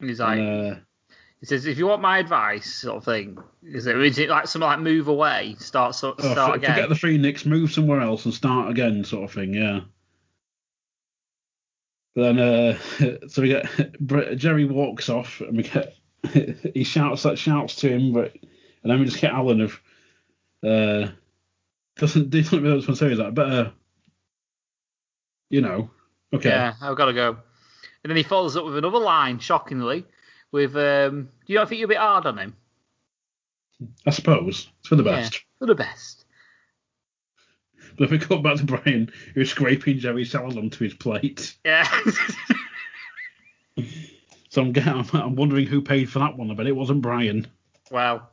He's 0.00 0.18
like, 0.18 0.40
Uh, 0.40 0.74
he 1.44 1.48
says, 1.48 1.66
if 1.66 1.76
you 1.76 1.86
want 1.86 2.00
my 2.00 2.16
advice, 2.16 2.72
sort 2.72 2.96
of 2.96 3.04
thing. 3.04 3.36
Is 3.62 3.86
it, 3.86 4.00
is 4.00 4.18
it 4.18 4.30
like 4.30 4.46
something 4.46 4.66
like 4.66 4.78
move 4.78 5.08
away, 5.08 5.56
start 5.58 5.94
so, 5.94 6.14
oh, 6.18 6.32
start 6.32 6.52
for- 6.52 6.56
again? 6.56 6.72
forget 6.72 6.88
the 6.88 6.94
Phoenix, 6.94 7.44
move 7.44 7.70
somewhere 7.70 8.00
else 8.00 8.24
and 8.24 8.32
start 8.32 8.70
again, 8.70 9.04
sort 9.04 9.24
of 9.24 9.32
thing, 9.32 9.52
yeah. 9.52 9.80
Then, 12.16 12.38
uh, 12.38 12.78
so 13.28 13.42
we 13.42 13.48
get 13.48 13.68
Jerry 14.38 14.64
walks 14.64 15.10
off, 15.10 15.42
and 15.42 15.58
we 15.58 15.64
get 15.64 15.94
he 16.72 16.82
shouts 16.82 17.24
that 17.24 17.38
shouts 17.38 17.76
to 17.76 17.90
him, 17.90 18.14
but 18.14 18.32
and 18.82 18.90
then 18.90 18.98
we 18.98 19.04
just 19.04 19.20
get 19.20 19.34
Alan 19.34 19.60
of 19.60 19.78
uh, 20.66 21.08
doesn't 21.96 22.30
do 22.30 22.42
something 22.42 22.72
else 22.72 22.86
to 22.86 22.96
say 22.96 23.12
is 23.12 23.18
that 23.18 23.34
better, 23.34 23.70
you 25.50 25.60
know, 25.60 25.90
okay. 26.32 26.48
Yeah, 26.48 26.72
I've 26.80 26.96
got 26.96 27.06
to 27.06 27.12
go. 27.12 27.36
And 28.02 28.10
then 28.10 28.16
he 28.16 28.22
follows 28.22 28.56
up 28.56 28.64
with 28.64 28.78
another 28.78 28.98
line, 28.98 29.40
shockingly, 29.40 30.06
with, 30.54 30.76
um, 30.76 31.28
do 31.46 31.52
you 31.52 31.58
not 31.58 31.68
think 31.68 31.80
you're 31.80 31.86
a 31.86 31.88
bit 31.88 31.96
hard 31.98 32.26
on 32.26 32.38
him? 32.38 32.56
I 34.06 34.10
suppose 34.10 34.68
it's 34.78 34.88
for 34.88 34.94
the 34.94 35.02
Yeah, 35.02 35.16
best. 35.22 35.44
for 35.58 35.66
the 35.66 35.74
best. 35.74 36.24
But 37.98 38.04
if 38.04 38.10
we 38.12 38.18
come 38.20 38.40
back 38.40 38.56
to 38.58 38.64
Brian, 38.64 39.10
who's 39.34 39.50
scraping 39.50 39.98
Jerry's 39.98 40.30
salad 40.30 40.56
onto 40.56 40.84
his 40.84 40.94
plate. 40.94 41.56
Yeah. 41.64 41.86
So 44.50 44.62
I'm, 44.62 44.70
getting, 44.70 44.92
I'm, 44.92 45.06
I'm 45.14 45.34
wondering 45.34 45.66
who 45.66 45.82
paid 45.82 46.08
for 46.08 46.20
that 46.20 46.36
one. 46.36 46.48
I 46.48 46.54
bet 46.54 46.68
it 46.68 46.76
wasn't 46.76 47.02
Brian. 47.02 47.48
wow. 47.90 48.28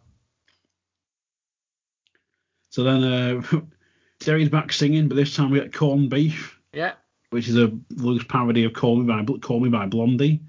So 2.70 2.84
then 2.84 3.04
uh, 3.04 3.42
Jerry's 4.20 4.50
back 4.50 4.72
singing, 4.72 5.08
but 5.08 5.16
this 5.16 5.36
time 5.36 5.50
we 5.50 5.60
get 5.60 5.74
corned 5.74 6.12
beef, 6.12 6.60
Yeah. 6.74 6.94
which 7.32 7.48
is 7.50 7.58
a 7.58 7.72
loose 7.90 8.24
parody 8.24 8.66
of 8.66 8.74
Call 8.74 8.98
Me 8.98 9.08
by 9.08 9.26
Call 9.40 9.60
Me 9.62 9.70
by 9.70 9.88
Blondie. 9.88 10.42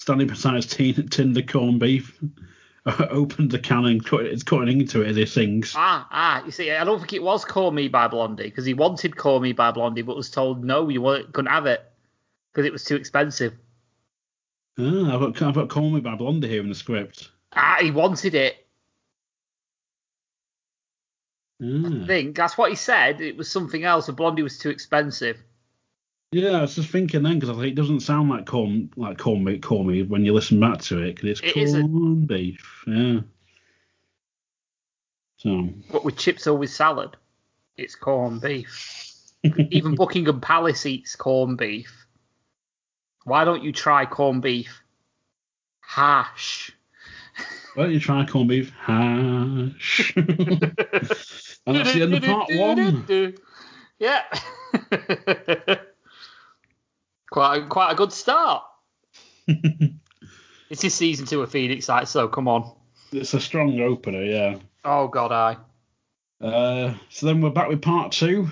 Standing 0.00 0.28
beside 0.28 0.56
his 0.56 0.66
tin, 0.66 1.08
tin 1.08 1.34
the 1.34 1.42
corned 1.42 1.78
beef, 1.78 2.18
opened 3.10 3.50
the 3.50 3.58
can 3.58 3.84
and 3.84 4.02
cut, 4.04 4.22
it's 4.24 4.42
cutting 4.42 4.80
into 4.80 5.02
it 5.02 5.08
as 5.08 5.16
he 5.16 5.26
sings. 5.26 5.74
Ah, 5.76 6.08
ah. 6.10 6.42
You 6.44 6.50
see, 6.50 6.70
I 6.70 6.84
don't 6.84 6.98
think 6.98 7.12
it 7.12 7.22
was 7.22 7.44
Call 7.44 7.70
Me 7.70 7.86
by 7.88 8.08
Blondie 8.08 8.44
because 8.44 8.64
he 8.64 8.72
wanted 8.72 9.14
Call 9.14 9.40
Me 9.40 9.52
by 9.52 9.72
Blondie, 9.72 10.00
but 10.00 10.16
was 10.16 10.30
told 10.30 10.64
no, 10.64 10.88
you 10.88 11.02
couldn't 11.32 11.50
have 11.50 11.66
it 11.66 11.84
because 12.50 12.64
it 12.66 12.72
was 12.72 12.82
too 12.82 12.96
expensive. 12.96 13.52
Ah, 14.78 15.12
I've 15.14 15.20
got, 15.20 15.42
I've 15.42 15.54
got 15.54 15.68
Call 15.68 15.90
Me 15.90 16.00
by 16.00 16.14
Blondie 16.14 16.48
here 16.48 16.62
in 16.62 16.70
the 16.70 16.74
script. 16.74 17.30
Ah, 17.52 17.76
he 17.80 17.90
wanted 17.90 18.34
it. 18.34 18.66
I 21.62 21.66
Ah. 21.66 22.06
think 22.06 22.36
that's 22.36 22.56
what 22.56 22.70
he 22.70 22.76
said. 22.76 23.20
It 23.20 23.36
was 23.36 23.50
something 23.50 23.84
else. 23.84 24.08
And 24.08 24.16
Blondie 24.16 24.42
was 24.42 24.56
too 24.56 24.70
expensive. 24.70 25.36
Yeah, 26.32 26.58
I 26.58 26.60
was 26.60 26.76
just 26.76 26.90
thinking 26.90 27.24
then 27.24 27.40
because 27.40 27.50
I 27.50 27.60
think 27.60 27.72
it 27.72 27.74
doesn't 27.74 28.00
sound 28.00 28.30
like 28.30 28.46
corn 28.46 28.90
like 28.96 29.18
corn 29.18 29.42
meat, 29.42 29.62
corn 29.62 29.88
meat 29.88 30.08
when 30.08 30.24
you 30.24 30.32
listen 30.32 30.60
back 30.60 30.80
to 30.82 30.98
it 31.02 31.16
because 31.16 31.30
it's 31.30 31.40
It 31.40 31.56
isn't. 31.56 32.26
beef. 32.26 32.84
Yeah. 32.86 33.20
So 35.38 35.70
But 35.90 36.04
with 36.04 36.16
chips 36.16 36.46
or 36.46 36.56
with 36.56 36.70
salad, 36.70 37.16
it's 37.76 37.96
corned 37.96 38.42
beef. 38.42 39.16
Even 39.70 39.96
Buckingham 39.96 40.40
Palace 40.40 40.86
eats 40.86 41.16
corned 41.16 41.58
beef. 41.58 42.06
Why 43.24 43.44
don't 43.44 43.64
you 43.64 43.72
try 43.72 44.06
corned 44.06 44.42
beef 44.42 44.82
hash? 45.80 46.70
why 47.74 47.84
don't 47.84 47.92
you 47.92 47.98
try 48.00 48.24
corned 48.24 48.50
beef 48.50 48.70
hash? 48.78 50.12
and 50.16 50.76
that's 51.66 51.92
the 51.92 52.02
end 52.02 52.14
of 52.14 52.22
part 52.22 52.52
one. 52.52 53.34
Yeah. 53.98 54.22
quite 57.30 57.62
a, 57.62 57.66
quite 57.66 57.92
a 57.92 57.96
good 57.96 58.12
start. 58.12 58.64
It's 60.70 60.82
his 60.82 60.94
season 60.94 61.26
two 61.26 61.42
of 61.42 61.50
Phoenix 61.50 61.88
Nights, 61.88 62.12
so 62.12 62.28
come 62.28 62.46
on. 62.46 62.72
It's 63.10 63.34
a 63.34 63.40
strong 63.40 63.80
opener, 63.80 64.22
yeah. 64.22 64.58
Oh 64.84 65.08
God, 65.08 65.32
I. 65.32 65.56
Uh, 66.44 66.94
so 67.10 67.26
then 67.26 67.40
we're 67.40 67.50
back 67.50 67.68
with 67.68 67.82
part 67.82 68.12
two, 68.12 68.48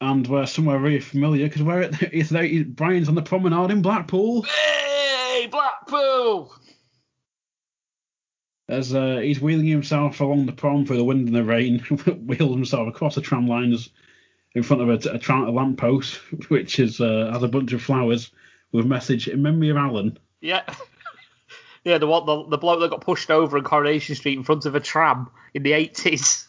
and 0.00 0.26
we're 0.26 0.46
somewhere 0.46 0.80
really 0.80 0.98
familiar 0.98 1.46
because 1.46 1.62
we're 1.62 1.82
at 1.82 2.02
it's 2.02 2.30
there, 2.30 2.64
Brian's 2.64 3.08
on 3.08 3.14
the 3.14 3.22
promenade 3.22 3.70
in 3.70 3.82
Blackpool. 3.82 4.42
Hey, 4.42 5.46
Blackpool! 5.48 6.52
as 8.68 8.94
uh, 8.94 9.18
he's 9.18 9.40
wheeling 9.40 9.66
himself 9.66 10.20
along 10.20 10.46
the 10.46 10.52
prom 10.52 10.86
through 10.86 10.96
the 10.96 11.04
wind 11.04 11.28
and 11.28 11.36
the 11.36 11.44
rain, 11.44 11.78
wheels 12.26 12.54
himself 12.54 12.88
across 12.88 13.14
the 13.14 13.20
tram 13.20 13.46
lines 13.46 13.90
in 14.54 14.62
front 14.62 14.82
of 14.82 14.88
a, 14.88 15.10
a, 15.10 15.18
a 15.18 15.50
lamppost, 15.50 16.16
which 16.48 16.78
is 16.78 17.00
uh, 17.00 17.30
has 17.32 17.42
a 17.42 17.48
bunch 17.48 17.72
of 17.72 17.82
flowers 17.82 18.30
with 18.72 18.84
a 18.84 18.88
message 18.88 19.28
in 19.28 19.42
memory 19.42 19.70
of 19.70 19.76
Alan. 19.76 20.18
Yeah. 20.40 20.62
Yeah, 21.84 21.98
the 21.98 22.06
one 22.06 22.24
the, 22.24 22.46
the 22.48 22.56
bloke 22.56 22.80
that 22.80 22.88
got 22.90 23.02
pushed 23.02 23.30
over 23.30 23.58
in 23.58 23.64
Coronation 23.64 24.14
Street 24.14 24.38
in 24.38 24.42
front 24.42 24.64
of 24.64 24.74
a 24.74 24.80
tram 24.80 25.28
in 25.52 25.62
the 25.62 25.74
eighties 25.74 26.48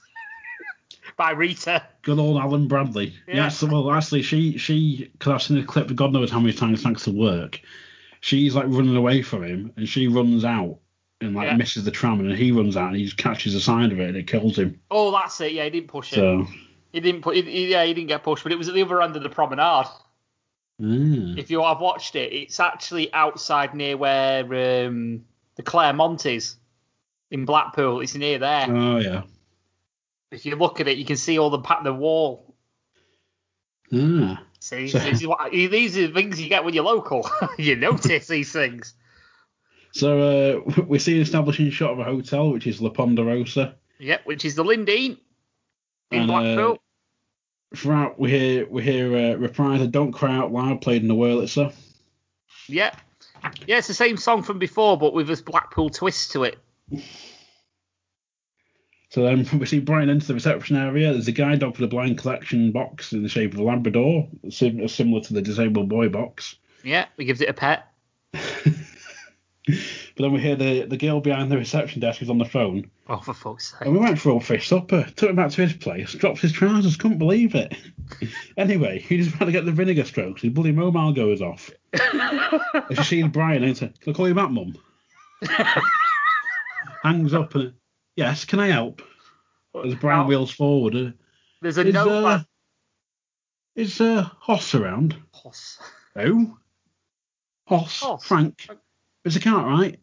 by 1.18 1.32
Rita. 1.32 1.84
Good 2.03 2.20
old 2.20 2.38
Alan 2.39 2.70
Bradley. 2.70 3.14
Yeah. 3.28 3.36
Yes, 3.36 3.62
well, 3.62 3.91
actually, 3.91 4.22
she 4.22 4.58
she 4.58 5.10
because 5.12 5.34
I've 5.34 5.43
seen 5.43 5.58
the 5.58 5.64
clip 5.66 5.93
God 5.93 6.14
knows 6.14 6.32
how 6.32 6.39
many 6.39 6.53
times 6.53 6.82
thanks 6.84 7.03
to 7.03 7.12
work. 7.12 7.60
She's 8.22 8.56
like 8.56 8.68
running 8.70 8.95
away 8.95 9.22
from 9.22 9.43
him, 9.43 9.74
and 9.76 9.89
she 9.89 10.08
runs 10.08 10.45
out 10.45 10.80
and 11.20 11.36
like 11.36 11.47
Yeah. 11.47 11.58
misses 11.58 11.84
the 11.84 11.91
tram, 11.91 12.22
and 12.22 12.32
he 12.32 12.53
runs 12.53 12.78
out 12.78 12.88
and 12.88 12.95
he 12.95 13.03
just 13.03 13.18
catches 13.18 13.53
the 13.53 13.60
side 13.60 13.91
of 13.91 13.99
it, 13.99 14.08
and 14.08 14.16
it 14.18 14.28
kills 14.28 14.58
him. 14.58 14.80
Oh, 14.89 15.12
that's 15.12 15.41
it. 15.41 15.51
Yeah, 15.51 15.66
he 15.66 15.70
didn't 15.72 15.89
push 15.89 16.14
it. 16.14 16.47
He 16.96 17.02
didn't 17.02 17.24
put. 17.24 17.36
He, 17.36 17.72
yeah, 17.72 17.84
he 17.84 17.93
didn't 17.93 18.08
get 18.08 18.24
pushed, 18.24 18.43
but 18.43 18.54
it 18.54 18.58
was 18.58 18.70
at 18.70 18.74
the 18.74 18.82
other 18.82 19.02
end 19.02 19.18
of 19.18 19.22
the 19.24 19.28
promenade. 19.28 19.88
mm. 20.82 21.38
If 21.38 21.52
you 21.52 21.62
have 21.62 21.82
watched 21.82 22.16
it, 22.16 22.32
it's 22.32 22.58
actually 22.62 23.14
outside 23.14 23.74
near 23.76 23.98
where 23.98 24.86
um, 24.88 25.26
the 25.56 25.64
Claremont 25.64 26.26
is 26.26 26.56
in 27.30 27.43
Blackpool. 27.43 28.00
It's 28.00 28.16
near 28.16 28.39
there. 28.39 28.68
oh 28.70 29.00
yeah. 29.00 29.24
If 30.32 30.46
you 30.46 30.56
look 30.56 30.80
at 30.80 30.88
it, 30.88 30.98
you 30.98 31.04
can 31.04 31.18
see 31.18 31.38
all 31.38 31.50
the 31.50 31.60
the 31.84 31.93
wall. 31.93 32.56
Ah. 33.93 34.41
See, 34.62 34.88
So- 34.88 35.00
this 35.00 35.20
is 35.20 35.28
what, 35.28 35.52
these 35.52 35.98
are 35.98 36.08
things 36.08 36.39
you 36.39 36.48
get 36.48 36.64
when 36.64 36.74
you're 36.74 36.86
local. 36.86 37.30
you 37.58 37.76
notice 37.76 38.28
these 38.28 38.54
things. 38.54 38.93
So 39.91 40.62
uh, 40.78 40.82
we 40.88 41.00
see 41.00 41.16
an 41.18 41.24
establishing 41.24 41.70
shot 41.72 41.91
of 41.91 42.00
a 42.00 42.06
hotel, 42.06 42.52
which 42.52 42.68
is 42.68 42.82
La 42.82 42.89
Ponderosa. 42.89 43.76
Yep, 44.00 44.22
which 44.26 44.46
is 44.46 44.56
the 44.56 44.64
Lyndene 44.64 45.18
in 46.12 46.22
And, 46.22 46.32
uh, 46.32 46.34
Blackpool. 46.34 46.80
Throughout, 47.76 48.19
we 48.19 48.30
hear 48.30 48.67
we 48.67 48.84
hear 48.84 49.15
uh, 49.15 49.36
reprise 49.36 49.86
"Don't 49.88 50.11
Cry 50.11 50.36
Out 50.36 50.51
Loud" 50.51 50.82
played 50.82 51.01
in 51.01 51.07
the 51.07 51.15
Wurlitzer. 51.15 51.73
Yep. 52.67 52.97
Yeah, 53.67 53.78
it's 53.78 53.88
the 53.88 53.93
same 53.93 54.17
song 54.17 54.43
from 54.43 54.59
before, 54.59 54.97
but 54.97 55.13
with 55.13 55.28
this 55.28 55.41
Blackpool 55.41 55.89
twist 55.89 56.32
to 56.32 56.43
it. 56.43 56.57
So 59.09 59.23
then 59.23 59.47
we 59.59 59.65
see 59.65 59.80
Brian 59.80 60.09
enter 60.09 60.28
the 60.28 60.34
reception 60.34 60.76
area. 60.76 61.13
There's 61.13 61.28
a 61.28 61.32
guide 61.32 61.59
dog 61.59 61.76
for 61.76 61.82
the 61.82 61.88
blind 61.88 62.17
collection 62.17 62.71
box 62.71 63.13
in 63.13 63.23
the 63.23 63.30
shape 63.30 63.53
of 63.53 63.59
a 63.59 63.63
Labrador, 63.63 64.28
sim- 64.49 64.88
similar 64.88 65.21
to 65.21 65.34
the 65.34 65.41
disabled 65.41 65.89
boy 65.89 66.09
box. 66.09 66.55
Yeah, 66.84 67.05
he 67.17 67.26
gives 67.26 67.41
it 67.41 67.49
a 67.49 67.53
pet. 67.53 67.88
But 70.16 70.24
then 70.24 70.32
we 70.32 70.39
hear 70.39 70.55
the, 70.55 70.86
the 70.86 70.95
girl 70.97 71.20
behind 71.20 71.51
the 71.51 71.57
reception 71.57 71.99
desk 71.99 72.22
is 72.22 72.30
on 72.30 72.38
the 72.38 72.45
phone. 72.45 72.89
Oh, 73.09 73.18
for 73.18 73.34
fuck's 73.34 73.72
sake. 73.72 73.82
And 73.82 73.91
we 73.91 73.99
went 73.99 74.18
for 74.18 74.38
a 74.38 74.39
fish 74.39 74.70
supper, 74.70 75.03
took 75.16 75.30
him 75.30 75.36
back 75.36 75.51
to 75.51 75.61
his 75.61 75.74
place, 75.74 76.13
drops 76.13 76.39
his 76.39 76.53
trousers, 76.53 76.95
couldn't 76.95 77.18
believe 77.18 77.53
it. 77.53 77.76
anyway, 78.57 78.99
he 78.99 79.18
just 79.18 79.36
about 79.36 79.45
to 79.45 79.51
get 79.51 79.66
the 79.66 79.74
vinegar 79.74 80.05
strokes, 80.05 80.41
his 80.41 80.53
bloody 80.53 80.72
mobile 80.72 81.11
goes 81.11 81.41
off. 81.41 81.70
and 81.91 82.97
she 82.97 83.03
sees 83.03 83.28
Brian 83.28 83.63
and 83.63 83.78
says, 83.78 83.91
Can 83.99 84.13
I 84.13 84.16
call 84.16 84.28
you 84.30 84.34
back, 84.34 84.51
mum? 84.51 84.78
Hangs 87.03 87.34
up 87.34 87.53
and, 87.55 87.74
Yes, 88.16 88.45
can 88.45 88.61
I 88.61 88.68
help? 88.68 89.01
As 89.84 89.95
Brian 89.95 90.28
wheels 90.28 90.51
forward. 90.51 90.95
Uh, 90.95 91.11
There's 91.61 91.78
a 91.78 91.86
is, 91.88 91.93
note. 91.93 92.24
uh, 92.26 92.43
is 93.76 93.99
uh, 93.99 94.30
Hoss 94.39 94.74
around? 94.74 95.18
Hoss. 95.34 95.78
Who? 96.16 96.57
Hoss. 97.68 97.99
Hoss. 97.99 98.26
Frank. 98.26 98.66
Is 99.26 99.36
a 99.36 99.41
cart 99.41 99.66
right? 99.66 99.99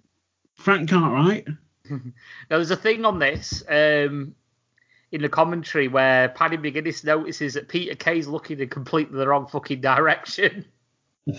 Frank 0.62 0.90
Cartwright? 0.90 1.46
Now, 1.90 1.98
there's 2.48 2.70
a 2.70 2.76
thing 2.76 3.04
on 3.04 3.18
this 3.18 3.62
um, 3.68 4.34
in 5.10 5.20
the 5.20 5.28
commentary 5.28 5.88
where 5.88 6.28
Paddy 6.30 6.56
McGuinness 6.56 7.04
notices 7.04 7.54
that 7.54 7.68
Peter 7.68 7.94
Kay's 7.94 8.28
looking 8.28 8.60
in 8.60 8.68
completely 8.68 9.18
the 9.18 9.28
wrong 9.28 9.46
fucking 9.46 9.80
direction. 9.80 10.64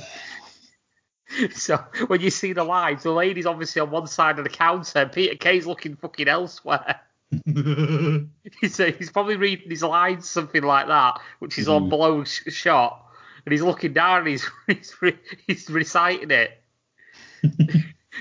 so 1.55 1.77
when 2.07 2.21
you 2.21 2.29
see 2.29 2.53
the 2.53 2.63
lines, 2.63 3.03
the 3.03 3.11
lady's 3.11 3.45
obviously 3.45 3.81
on 3.81 3.89
one 3.89 4.05
side 4.05 4.37
of 4.37 4.43
the 4.43 4.49
counter, 4.49 4.99
and 4.99 5.11
Peter 5.11 5.35
Kay's 5.35 5.65
looking 5.65 5.95
fucking 5.95 6.27
elsewhere. 6.27 6.99
he's, 7.45 8.79
uh, 8.79 8.91
he's 8.97 9.09
probably 9.09 9.37
reading 9.37 9.69
his 9.69 9.81
lines, 9.81 10.29
something 10.29 10.61
like 10.61 10.87
that, 10.87 11.19
which 11.39 11.57
is 11.57 11.67
on 11.67 11.89
below 11.89 12.25
sh- 12.25 12.43
shot, 12.49 13.07
and 13.45 13.53
he's 13.53 13.63
looking 13.63 13.93
down 13.93 14.19
and 14.19 14.27
he's 14.27 14.45
he's, 14.67 15.01
re- 15.01 15.17
he's 15.47 15.69
reciting 15.69 16.31
it. 16.31 16.61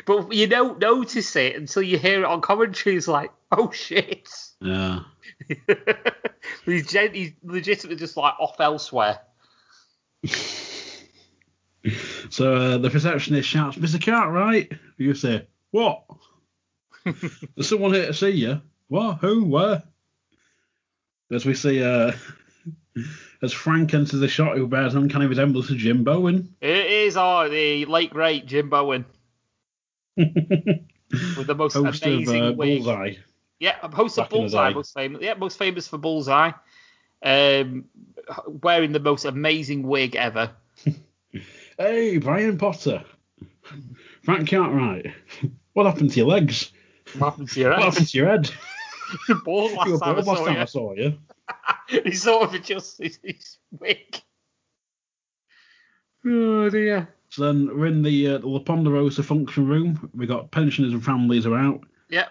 But 0.07 0.32
you 0.32 0.47
don't 0.47 0.78
notice 0.78 1.36
it 1.36 1.57
until 1.57 1.82
you 1.82 1.99
hear 1.99 2.20
it 2.20 2.24
on 2.24 2.40
commentary. 2.40 2.97
It's 2.97 3.09
like, 3.09 3.32
oh 3.51 3.70
shit. 3.70 4.28
yeah. 4.61 5.01
he's, 6.64 6.86
gen- 6.86 7.14
he's 7.14 7.32
legitimately 7.43 7.97
just 7.97 8.16
like 8.16 8.34
off 8.38 8.61
elsewhere. 8.61 9.20
So 12.30 12.55
uh, 12.55 12.78
the 12.78 12.90
receptionist 12.90 13.49
shouts, 13.49 13.76
Mr. 13.76 14.01
Cartwright. 14.01 14.72
You 14.99 15.14
say, 15.14 15.47
What? 15.70 16.05
There's 17.05 17.68
someone 17.68 17.93
here 17.93 18.07
to 18.07 18.14
see 18.14 18.30
you. 18.30 18.61
What? 18.88 19.18
Who? 19.18 19.45
Where? 19.45 19.82
As 21.30 21.45
we 21.45 21.55
see, 21.55 21.82
uh, 21.82 22.12
as 23.43 23.53
Frank 23.53 23.95
enters 23.95 24.20
the 24.20 24.28
shot, 24.28 24.57
who 24.57 24.68
bears 24.68 24.95
an 24.95 25.03
uncanny 25.03 25.26
resemblance 25.26 25.68
to 25.68 25.74
Jim 25.74 26.05
Bowen. 26.05 26.55
It 26.61 26.86
is 26.86 27.16
oh, 27.16 27.49
the 27.49 27.86
late 27.86 28.11
great 28.11 28.47
Jim 28.47 28.68
Bowen 28.68 29.05
with 30.16 31.46
the 31.46 31.54
most 31.54 31.74
Host 31.74 32.04
amazing 32.04 32.42
of 32.44 32.52
uh, 32.52 32.56
wig. 32.56 32.82
Bullseye. 32.84 33.12
Yeah, 33.58 33.76
host 33.90 34.18
of 34.18 34.24
Back 34.24 34.30
Bullseye, 34.30 34.72
most 34.72 34.92
famous. 34.94 35.22
Yeah, 35.22 35.34
most 35.34 35.56
famous 35.58 35.86
for 35.86 35.98
Bullseye. 35.98 36.50
Um, 37.22 37.84
wearing 38.46 38.92
the 38.92 38.98
most 39.00 39.24
amazing 39.24 39.82
wig 39.84 40.16
ever. 40.16 40.50
Hey, 41.78 42.18
Brian 42.18 42.58
Potter. 42.58 43.02
Frank 44.22 44.50
Cartwright. 44.50 45.06
What 45.72 45.86
happened 45.86 46.10
to 46.10 46.16
your 46.18 46.26
legs? 46.28 46.70
What 47.16 47.30
happened 47.30 47.48
to 47.50 47.60
your 47.60 47.70
What 47.70 47.78
head? 47.78 47.88
happened 47.88 48.08
to 48.08 48.18
your 48.18 48.28
head? 48.28 48.50
Bald 49.44 49.72
last 49.72 49.90
were 49.90 49.98
time 49.98 50.18
I 50.18 50.22
saw 50.22 50.44
time 50.44 50.54
you. 50.54 50.60
I 50.60 50.64
saw 50.66 50.92
you. 50.94 51.18
he 52.04 52.12
sort 52.12 52.44
of 52.48 52.54
adjusted 52.54 53.16
his 53.22 53.56
wig. 53.80 54.20
Oh 56.26 56.68
dear. 56.68 57.08
So 57.33 57.47
then 57.47 57.78
we're 57.78 57.87
in 57.87 58.03
the, 58.03 58.28
uh, 58.28 58.39
the 58.39 58.47
La 58.47 58.59
Ponderosa 58.59 59.22
function 59.22 59.66
room. 59.66 60.11
We 60.14 60.26
got 60.26 60.51
pensioners 60.51 60.93
and 60.93 61.03
families 61.03 61.47
are 61.47 61.57
out. 61.57 61.80
Yep. 62.11 62.28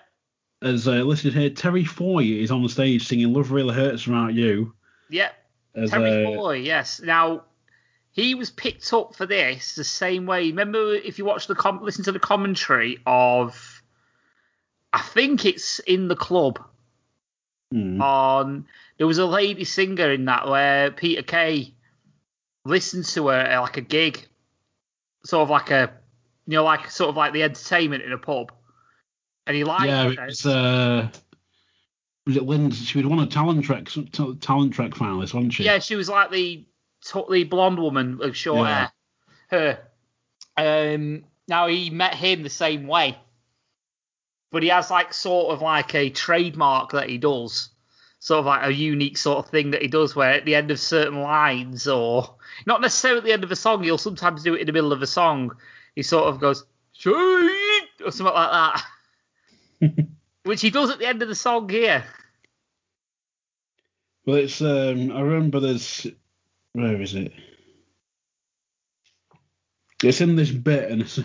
As 0.61 0.87
uh, 0.87 0.91
listed 0.91 1.33
here, 1.33 1.49
Terry 1.49 1.83
Foy 1.83 2.23
is 2.23 2.51
on 2.51 2.61
the 2.61 2.69
stage 2.69 3.07
singing 3.07 3.33
"Love 3.33 3.51
Really 3.51 3.73
Hurts 3.73 4.05
Without 4.05 4.35
You." 4.35 4.75
Yep. 5.09 5.33
As, 5.73 5.89
Terry 5.89 6.23
uh, 6.23 6.35
Foy, 6.35 6.57
yes. 6.57 7.01
Now, 7.01 7.45
he 8.11 8.35
was 8.35 8.51
picked 8.51 8.93
up 8.93 9.15
for 9.15 9.25
this 9.25 9.73
the 9.73 9.83
same 9.83 10.27
way. 10.27 10.49
Remember, 10.49 10.93
if 10.93 11.17
you 11.17 11.25
watch 11.25 11.47
the 11.47 11.55
com- 11.55 11.81
listen 11.81 12.03
to 12.03 12.11
the 12.11 12.19
commentary 12.19 12.99
of, 13.07 13.81
I 14.93 15.01
think 15.01 15.45
it's 15.45 15.79
in 15.79 16.09
the 16.09 16.15
club 16.15 16.63
hmm. 17.71 17.99
on. 17.99 18.67
There 18.99 19.07
was 19.07 19.17
a 19.17 19.25
lady 19.25 19.63
singer 19.63 20.11
in 20.11 20.25
that 20.25 20.47
where 20.47 20.91
Peter 20.91 21.23
Kay 21.23 21.73
listened 22.65 23.05
to 23.05 23.29
her 23.29 23.39
at 23.39 23.59
like 23.61 23.77
a 23.77 23.81
gig, 23.81 24.27
sort 25.25 25.43
of 25.43 25.49
like 25.49 25.71
a, 25.71 25.91
you 26.47 26.55
know, 26.55 26.63
like 26.63 26.89
sort 26.89 27.09
of 27.09 27.17
like 27.17 27.33
the 27.33 27.43
entertainment 27.43 28.03
in 28.03 28.11
a 28.11 28.17
pub, 28.17 28.51
and 29.47 29.55
he 29.55 29.63
liked 29.63 29.85
yeah, 29.85 30.07
it 30.07 30.19
was. 30.19 30.45
Uh, 30.45 31.09
was 32.25 32.37
it? 32.37 32.73
She 32.73 32.97
would 32.97 33.07
won 33.07 33.19
a 33.19 33.27
talent 33.27 33.65
track, 33.65 33.89
talent 34.41 34.73
track 34.73 34.91
finalist, 34.91 35.33
wasn't 35.33 35.53
she? 35.53 35.63
Yeah, 35.63 35.79
she 35.79 35.95
was 35.95 36.09
like 36.09 36.31
the 36.31 36.65
the 37.29 37.43
blonde 37.45 37.79
woman 37.79 38.17
with 38.17 38.35
short 38.35 38.67
Yeah. 38.67 38.89
hair. 39.49 39.79
Her. 40.57 40.93
Um, 40.95 41.25
now 41.47 41.67
he 41.67 41.89
met 41.89 42.13
him 42.13 42.43
the 42.43 42.49
same 42.49 42.85
way, 42.85 43.17
but 44.51 44.63
he 44.63 44.69
has 44.69 44.91
like 44.91 45.13
sort 45.13 45.53
of 45.53 45.61
like 45.61 45.95
a 45.95 46.09
trademark 46.09 46.91
that 46.91 47.09
he 47.09 47.17
does, 47.17 47.70
sort 48.21 48.37
of 48.39 48.45
like 48.45 48.63
a 48.63 48.71
unique 48.71 49.17
sort 49.17 49.39
of 49.39 49.49
thing 49.49 49.71
that 49.71 49.81
he 49.81 49.87
does, 49.87 50.15
where 50.15 50.31
at 50.31 50.45
the 50.45 50.53
end 50.53 50.69
of 50.69 50.79
certain 50.79 51.21
lines, 51.21 51.87
or 51.87 52.35
not 52.67 52.79
necessarily 52.79 53.17
at 53.17 53.23
the 53.25 53.33
end 53.33 53.43
of 53.43 53.51
a 53.51 53.55
song, 53.55 53.83
he'll 53.83 53.97
sometimes 53.97 54.43
do 54.43 54.53
it 54.53 54.61
in 54.61 54.67
the 54.67 54.73
middle 54.73 54.93
of 54.93 55.01
a 55.01 55.07
song. 55.07 55.51
He 55.95 56.03
sort 56.03 56.27
of 56.27 56.39
goes 56.39 56.63
"Sweet," 56.93 57.89
or 58.05 58.11
something 58.11 58.33
like 58.33 58.83
that, 59.81 60.07
which 60.43 60.61
he 60.61 60.69
does 60.69 60.91
at 60.91 60.99
the 60.99 61.07
end 61.07 61.23
of 61.23 61.29
the 61.29 61.35
song 61.35 61.67
here. 61.67 62.05
Well, 64.25 64.37
it's. 64.37 64.61
Um, 64.61 65.11
I 65.11 65.21
remember 65.21 65.59
there's. 65.59 66.05
Where 66.73 67.01
is 67.01 67.15
it? 67.15 67.33
It's 70.03 70.21
in 70.21 70.35
this 70.35 70.51
bit, 70.51 70.91
and 70.91 71.01
it's, 71.01 71.19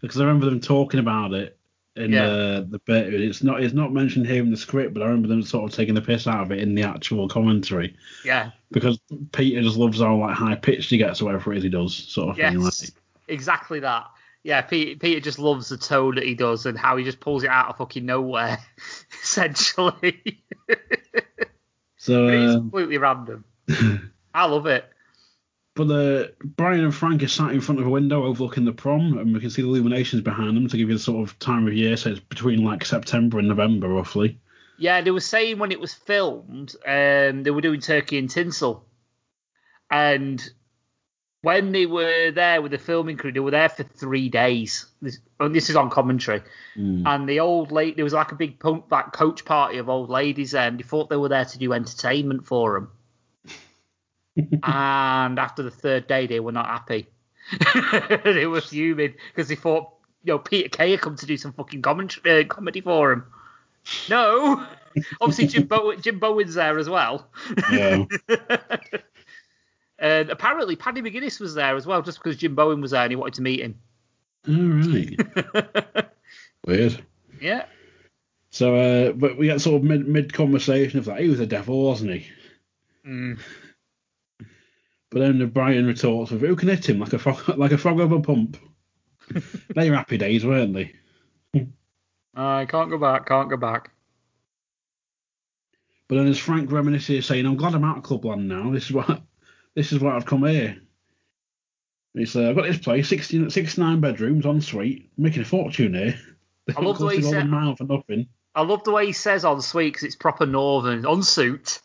because 0.00 0.18
I 0.18 0.24
remember 0.24 0.46
them 0.46 0.60
talking 0.60 1.00
about 1.00 1.34
it 1.34 1.59
in 1.96 2.12
Yeah. 2.12 2.26
the 2.26 2.66
the 2.70 2.78
bit. 2.80 3.12
It's 3.12 3.42
not. 3.42 3.62
It's 3.62 3.74
not 3.74 3.92
mentioned 3.92 4.26
here 4.26 4.42
in 4.42 4.50
the 4.50 4.56
script, 4.56 4.94
but 4.94 5.02
I 5.02 5.06
remember 5.06 5.28
them 5.28 5.42
sort 5.42 5.70
of 5.70 5.76
taking 5.76 5.94
the 5.94 6.00
piss 6.02 6.26
out 6.26 6.42
of 6.42 6.52
it 6.52 6.60
in 6.60 6.74
the 6.74 6.82
actual 6.84 7.28
commentary 7.28 7.96
Yeah, 8.24 8.50
because 8.70 9.00
Peter 9.32 9.60
just 9.62 9.76
loves 9.76 10.00
how 10.00 10.16
like 10.16 10.36
high 10.36 10.54
pitched 10.54 10.90
he 10.90 10.98
gets 10.98 11.20
or 11.20 11.26
whatever 11.26 11.52
it 11.52 11.58
is 11.58 11.64
he 11.64 11.68
does, 11.70 11.94
sort 11.94 12.30
of 12.30 12.38
yes, 12.38 12.52
thing. 12.52 12.60
Like, 12.62 12.74
exactly 13.28 13.80
that. 13.80 14.06
Yeah, 14.42 14.62
Peter, 14.62 14.98
Peter 14.98 15.20
just 15.20 15.38
loves 15.38 15.68
the 15.68 15.76
tone 15.76 16.14
that 16.14 16.24
he 16.24 16.34
does 16.34 16.64
and 16.64 16.78
how 16.78 16.96
he 16.96 17.04
just 17.04 17.20
pulls 17.20 17.44
it 17.44 17.50
out 17.50 17.68
of 17.68 17.76
fucking 17.76 18.06
nowhere, 18.06 18.58
essentially. 19.22 20.44
So, 21.96 22.24
But 22.28 22.34
it's 22.34 22.54
uh, 22.54 22.58
completely 22.60 22.96
random. 22.96 23.44
I 24.34 24.46
love 24.46 24.64
it. 24.64 24.88
But 25.74 25.88
the 25.88 26.34
Brian 26.42 26.84
and 26.84 26.94
Frank 26.94 27.22
are 27.22 27.28
sat 27.28 27.52
in 27.52 27.60
front 27.60 27.80
of 27.80 27.86
a 27.86 27.90
window 27.90 28.24
overlooking 28.24 28.64
the 28.64 28.72
prom, 28.72 29.18
and 29.18 29.32
we 29.32 29.40
can 29.40 29.50
see 29.50 29.62
the 29.62 29.68
illuminations 29.68 30.22
behind 30.22 30.56
them 30.56 30.68
to 30.68 30.76
give 30.76 30.88
you 30.88 30.96
the 30.96 31.02
sort 31.02 31.28
of 31.28 31.38
time 31.38 31.66
of 31.66 31.74
year. 31.74 31.96
So 31.96 32.10
it's 32.10 32.20
between 32.20 32.64
like 32.64 32.84
September 32.84 33.38
and 33.38 33.48
November, 33.48 33.88
roughly. 33.88 34.40
Yeah, 34.78 35.00
they 35.02 35.10
were 35.10 35.20
saying 35.20 35.58
when 35.58 35.72
it 35.72 35.80
was 35.80 35.94
filmed, 35.94 36.74
um, 36.86 37.42
they 37.42 37.50
were 37.50 37.60
doing 37.60 37.80
turkey 37.80 38.18
and 38.18 38.28
tinsel, 38.30 38.86
and 39.90 40.42
when 41.42 41.72
they 41.72 41.86
were 41.86 42.30
there 42.32 42.60
with 42.60 42.72
the 42.72 42.78
filming 42.78 43.16
crew, 43.16 43.32
they 43.32 43.40
were 43.40 43.50
there 43.50 43.68
for 43.70 43.82
three 43.82 44.28
days. 44.28 44.86
This, 45.00 45.18
and 45.38 45.54
this 45.54 45.70
is 45.70 45.76
on 45.76 45.88
commentary, 45.90 46.42
Mm. 46.76 47.02
and 47.06 47.28
the 47.28 47.40
old 47.40 47.72
lady, 47.72 47.94
there 47.94 48.04
was 48.04 48.12
like 48.12 48.32
a 48.32 48.36
big 48.36 48.58
punk, 48.58 48.84
like 48.90 49.12
coach 49.12 49.44
party 49.44 49.78
of 49.78 49.88
old 49.88 50.10
ladies 50.10 50.50
there, 50.50 50.68
and 50.68 50.78
they 50.78 50.82
thought 50.82 51.08
they 51.08 51.16
were 51.16 51.28
there 51.28 51.44
to 51.44 51.58
do 51.58 51.72
entertainment 51.72 52.46
for 52.46 52.74
them. 52.74 52.90
and 54.62 55.38
after 55.38 55.62
the 55.62 55.70
third 55.70 56.06
day, 56.06 56.26
they 56.26 56.40
were 56.40 56.52
not 56.52 56.66
happy. 56.66 57.08
they 58.24 58.46
were 58.46 58.60
fuming 58.60 59.14
because 59.28 59.48
they 59.48 59.56
thought, 59.56 59.92
you 60.24 60.32
know, 60.32 60.38
Peter 60.38 60.68
Kay 60.68 60.92
had 60.92 61.00
come 61.00 61.16
to 61.16 61.26
do 61.26 61.36
some 61.36 61.52
fucking 61.52 61.82
commentary, 61.82 62.44
uh, 62.44 62.46
comedy 62.46 62.80
for 62.80 63.12
him. 63.12 63.24
No, 64.08 64.64
obviously 65.20 65.46
Jim, 65.46 65.66
Bow- 65.66 65.94
Jim 65.96 66.18
Bowen's 66.18 66.54
there 66.54 66.78
as 66.78 66.88
well. 66.88 67.26
Yeah. 67.72 68.04
and 69.98 70.30
apparently 70.30 70.76
Paddy 70.76 71.02
McGuinness 71.02 71.40
was 71.40 71.54
there 71.54 71.76
as 71.76 71.86
well, 71.86 72.02
just 72.02 72.22
because 72.22 72.36
Jim 72.36 72.54
Bowen 72.54 72.80
was 72.80 72.90
there 72.92 73.02
and 73.02 73.12
he 73.12 73.16
wanted 73.16 73.34
to 73.34 73.42
meet 73.42 73.60
him. 73.60 73.78
All 74.48 74.54
right. 74.54 76.06
Weird. 76.66 77.02
yeah. 77.40 77.64
So, 78.50 78.74
uh, 78.76 79.12
but 79.12 79.38
we 79.38 79.46
get 79.46 79.60
sort 79.60 79.76
of 79.76 79.84
mid 79.84 80.08
mid 80.08 80.32
conversation 80.32 80.98
of 80.98 81.06
like, 81.06 81.20
he 81.20 81.28
was 81.28 81.40
a 81.40 81.46
devil, 81.46 81.84
wasn't 81.84 82.12
he? 82.12 82.26
Mm. 83.06 83.38
But 85.10 85.20
then 85.20 85.38
the 85.38 85.46
Brian 85.46 85.86
retorts 85.86 86.30
with, 86.30 86.40
"Who 86.40 86.56
can 86.56 86.68
hit 86.68 86.88
him 86.88 87.00
like 87.00 87.12
a 87.12 87.18
frog, 87.18 87.48
like 87.58 87.72
a 87.72 87.78
frog 87.78 88.00
over 88.00 88.16
a 88.16 88.20
pump?" 88.20 88.56
they 89.74 89.90
were 89.90 89.96
happy 89.96 90.18
days, 90.18 90.44
weren't 90.44 90.74
they? 90.74 90.92
I 92.34 92.64
can't 92.66 92.90
go 92.90 92.98
back. 92.98 93.26
Can't 93.26 93.50
go 93.50 93.56
back. 93.56 93.90
But 96.08 96.16
then 96.16 96.26
as 96.28 96.38
Frank 96.38 96.70
reminisces, 96.70 97.24
saying, 97.24 97.46
"I'm 97.46 97.56
glad 97.56 97.74
I'm 97.74 97.84
out 97.84 97.98
of 97.98 98.02
Clubland 98.04 98.48
now. 98.48 98.70
This 98.70 98.86
is 98.86 98.92
what 98.92 99.20
this 99.74 99.92
is 99.92 100.00
why 100.00 100.16
I've 100.16 100.26
come 100.26 100.44
here." 100.44 100.80
It's 102.14 102.34
uh, 102.34 102.48
I've 102.48 102.56
got 102.56 102.66
this 102.66 102.78
place, 102.78 103.08
16, 103.08 103.50
69 103.50 104.00
bedrooms, 104.00 104.44
en 104.44 104.60
suite, 104.60 105.10
making 105.16 105.42
a 105.42 105.44
fortune 105.44 105.94
here. 105.94 106.18
I 106.76 106.80
love 106.80 106.98
the 106.98 107.06
way 107.06 107.16
he 107.16 107.22
said- 107.22 107.48
mile 107.48 107.76
for 107.76 107.84
nothing. 107.84 108.28
I 108.52 108.62
love 108.62 108.82
the 108.82 108.90
way 108.90 109.06
he 109.06 109.12
says 109.12 109.44
on 109.44 109.62
suite 109.62 109.92
because 109.92 110.02
it's 110.02 110.16
proper 110.16 110.44
northern 110.44 111.06
on 111.06 111.22
suit. 111.22 111.80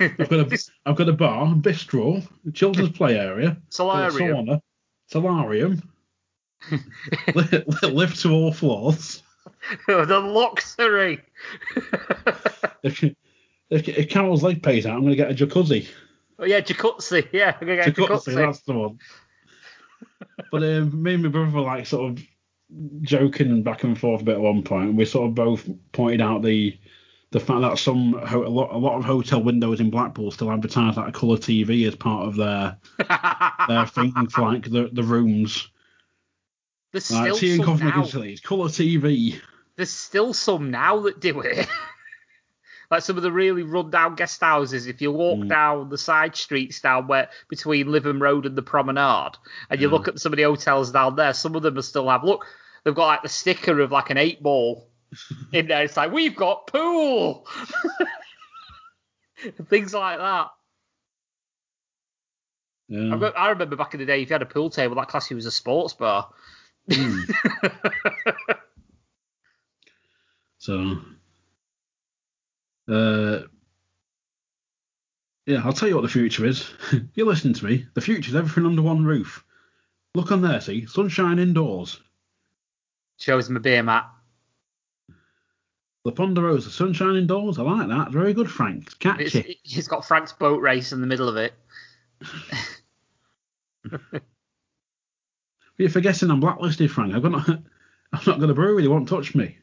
I've 0.00 0.28
got 0.28 0.52
a 0.52 0.58
I've 0.86 0.96
got 0.96 1.08
a 1.08 1.12
bar, 1.12 1.46
bistro, 1.54 2.26
a 2.48 2.52
children's 2.52 2.90
play 2.96 3.18
area, 3.18 3.56
Solarium. 3.68 4.46
sauna, 4.46 4.60
solarium, 5.08 5.82
li- 7.34 7.64
li- 7.82 7.90
lift 7.90 8.20
to 8.22 8.32
all 8.32 8.52
floors. 8.52 9.22
the 9.86 10.18
luxury. 10.18 11.20
If, 12.82 13.02
if, 13.02 13.88
if 13.88 14.08
Carol's 14.08 14.42
leg 14.42 14.62
pays 14.62 14.86
out, 14.86 14.94
I'm 14.96 15.00
going 15.02 15.12
to 15.12 15.16
get 15.16 15.30
a 15.30 15.34
jacuzzi. 15.34 15.88
oh 16.38 16.44
yeah, 16.44 16.60
jacuzzi. 16.60 17.28
Yeah, 17.32 17.54
I'm 17.60 17.66
gonna 17.66 17.76
get 17.84 17.94
Jacuzzi, 17.94 18.08
jacuzzi. 18.08 18.34
that's 18.36 18.60
the 18.62 18.72
one. 18.72 18.98
But 20.50 20.62
um, 20.62 21.02
me 21.02 21.14
and 21.14 21.22
my 21.22 21.28
brother 21.28 21.50
were 21.50 21.60
like 21.62 21.86
sort 21.86 22.12
of 22.12 22.24
joking 23.02 23.62
back 23.62 23.84
and 23.84 23.98
forth 23.98 24.22
a 24.22 24.24
bit 24.24 24.34
at 24.36 24.40
one 24.40 24.62
point, 24.62 24.88
and 24.90 24.98
we 24.98 25.04
sort 25.04 25.28
of 25.28 25.34
both 25.34 25.68
pointed 25.92 26.20
out 26.20 26.42
the 26.42 26.76
the 27.32 27.40
fact 27.40 27.60
that 27.60 27.78
some 27.78 28.12
ho- 28.14 28.44
a 28.44 28.48
lot 28.48 28.72
a 28.72 28.78
lot 28.78 28.98
of 28.98 29.04
hotel 29.04 29.42
windows 29.42 29.80
in 29.80 29.90
Blackpool 29.90 30.30
still 30.30 30.50
advertise 30.50 30.96
like 30.96 31.08
a 31.08 31.12
colour 31.12 31.36
TV 31.36 31.86
as 31.86 31.94
part 31.94 32.26
of 32.26 32.36
their 32.36 32.78
their 33.68 33.86
thing 33.86 34.12
for 34.28 34.42
like 34.42 34.64
the 34.70 34.90
the 34.92 35.02
rooms. 35.02 35.68
There's 36.92 37.10
Like 37.10 37.34
still 37.36 37.64
some 37.64 37.78
now. 37.78 38.02
facilities, 38.02 38.40
colour 38.40 38.68
TV. 38.68 39.40
There's 39.76 39.90
still 39.90 40.34
some 40.34 40.70
now 40.72 40.98
that 41.02 41.20
do 41.20 41.40
it. 41.40 41.68
like 42.90 43.02
some 43.02 43.16
of 43.16 43.22
the 43.22 43.30
really 43.30 43.62
run 43.62 43.90
down 43.90 44.16
guest 44.16 44.40
houses. 44.40 44.88
If 44.88 45.00
you 45.00 45.12
walk 45.12 45.38
Mm. 45.38 45.48
down 45.48 45.88
the 45.88 45.96
side 45.98 46.34
streets 46.34 46.80
down 46.80 47.06
where 47.06 47.28
between 47.48 47.86
Lytham 47.86 48.20
Road 48.20 48.44
and 48.44 48.56
the 48.56 48.62
Promenade, 48.62 49.36
and 49.70 49.80
you 49.80 49.86
Yeah. 49.86 49.92
look 49.92 50.08
at 50.08 50.18
some 50.18 50.32
of 50.32 50.36
the 50.36 50.42
hotels 50.42 50.90
down 50.90 51.14
there, 51.14 51.32
some 51.32 51.54
of 51.54 51.62
them 51.62 51.76
will 51.76 51.82
still 51.82 52.08
have 52.08 52.24
look. 52.24 52.44
They've 52.82 52.94
got 52.94 53.06
like 53.06 53.22
the 53.22 53.28
sticker 53.28 53.78
of 53.80 53.92
like 53.92 54.10
an 54.10 54.16
eight 54.18 54.42
ball 54.42 54.89
in 55.52 55.66
there. 55.68 55.84
It's 55.84 55.96
like 55.96 56.12
we've 56.12 56.36
got 56.36 56.66
pool, 56.66 57.46
things 59.68 59.94
like 59.94 60.18
that. 60.18 60.48
Yeah. 62.88 63.14
I've 63.14 63.20
got, 63.20 63.38
I 63.38 63.50
remember 63.50 63.76
back 63.76 63.94
in 63.94 64.00
the 64.00 64.06
day, 64.06 64.22
if 64.22 64.30
you 64.30 64.34
had 64.34 64.42
a 64.42 64.46
pool 64.46 64.68
table, 64.68 64.96
that 64.96 65.08
class 65.08 65.30
you 65.30 65.36
was 65.36 65.46
a 65.46 65.50
sports 65.50 65.94
bar. 65.94 66.28
Mm. 66.88 67.30
So, 70.60 70.98
uh, 72.86 73.40
yeah, 75.46 75.62
I'll 75.64 75.72
tell 75.72 75.88
you 75.88 75.94
what 75.94 76.02
the 76.02 76.08
future 76.08 76.44
is. 76.44 76.70
You're 77.14 77.26
listening 77.26 77.54
to 77.54 77.64
me. 77.64 77.86
The 77.94 78.02
future 78.02 78.28
is 78.28 78.36
everything 78.36 78.66
under 78.66 78.82
one 78.82 79.02
roof. 79.02 79.42
Look 80.14 80.30
on 80.30 80.42
there, 80.42 80.60
see? 80.60 80.84
Sunshine 80.84 81.38
indoors. 81.38 81.98
Shows 83.18 83.48
him 83.48 83.56
a 83.56 83.60
beer 83.60 83.82
mat. 83.82 84.10
The 86.04 86.12
Ponderosa, 86.12 86.70
sunshine 86.70 87.16
indoors. 87.16 87.58
I 87.58 87.62
like 87.62 87.88
that. 87.88 88.10
Very 88.10 88.32
good, 88.32 88.50
Frank. 88.50 88.84
It's 88.86 88.94
It's, 88.94 89.32
catchy. 89.34 89.60
it's 89.64 89.88
got 89.88 90.06
Frank's 90.06 90.32
boat 90.32 90.62
race 90.62 90.92
in 90.92 91.00
the 91.00 91.06
middle 91.06 91.28
of 91.28 91.36
it. 91.36 91.52
You're 95.76 95.90
forgetting 95.90 96.30
I'm 96.30 96.40
blacklisted, 96.40 96.90
Frank. 96.90 97.14
I've 97.14 97.22
got 97.22 97.32
not, 97.48 97.48
I've 98.12 98.26
not 98.26 98.40
got 98.40 98.50
a 98.50 98.54
brewery. 98.54 98.82
They 98.82 98.88
won't 98.88 99.08
touch 99.08 99.34
me. 99.34 99.56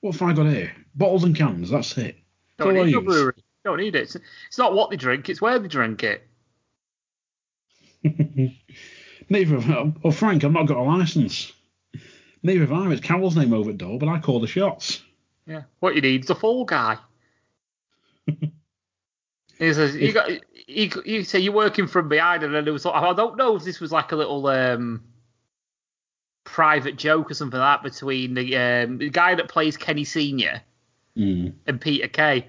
What 0.00 0.16
have 0.16 0.28
I 0.28 0.32
got 0.32 0.46
here? 0.46 0.72
Bottles 0.94 1.24
and 1.24 1.36
cans. 1.36 1.70
That's 1.70 1.96
it. 1.98 2.16
Don't 2.58 2.74
need 2.74 2.94
a 2.94 3.00
brewery. 3.00 3.34
Don't 3.64 3.78
need 3.78 3.94
it. 3.94 4.02
It's, 4.02 4.16
it's 4.48 4.58
not 4.58 4.74
what 4.74 4.90
they 4.90 4.96
drink, 4.96 5.28
it's 5.28 5.42
where 5.42 5.58
they 5.58 5.68
drink 5.68 6.02
it. 6.02 6.26
Neither 9.28 9.56
of 9.56 9.66
them. 9.66 10.00
Oh, 10.02 10.10
Frank, 10.10 10.44
I've 10.44 10.52
not 10.52 10.66
got 10.66 10.78
a 10.78 10.82
license. 10.82 11.52
Neither 12.42 12.60
have 12.60 12.72
I. 12.72 12.90
It's 12.90 13.00
Carol's 13.00 13.36
name 13.36 13.52
over 13.52 13.70
the 13.72 13.78
door, 13.78 13.98
but 13.98 14.08
I 14.08 14.18
call 14.18 14.40
the 14.40 14.46
shots. 14.46 15.02
Yeah. 15.46 15.62
What 15.80 15.94
you 15.94 16.00
need 16.00 16.24
is 16.24 16.30
a 16.30 16.34
fall 16.34 16.64
guy. 16.64 16.96
he 18.26 18.42
says, 19.74 19.94
you 19.96 20.12
got, 20.12 20.30
you, 20.66 20.90
you 21.04 21.24
say 21.24 21.40
you're 21.40 21.52
working 21.52 21.86
from 21.86 22.08
behind, 22.08 22.42
and 22.42 22.54
then 22.54 22.64
there 22.64 22.72
was, 22.72 22.86
I 22.86 23.12
don't 23.12 23.36
know 23.36 23.56
if 23.56 23.64
this 23.64 23.80
was 23.80 23.92
like 23.92 24.12
a 24.12 24.16
little 24.16 24.46
um, 24.46 25.02
private 26.44 26.96
joke 26.96 27.30
or 27.30 27.34
something 27.34 27.58
like 27.60 27.82
that 27.82 27.90
between 27.90 28.34
the, 28.34 28.56
um, 28.56 28.98
the 28.98 29.10
guy 29.10 29.34
that 29.34 29.48
plays 29.48 29.76
Kenny 29.76 30.04
Senior 30.04 30.62
Mm. 31.16 31.54
and 31.66 31.80
Peter 31.80 32.06
Kay. 32.06 32.46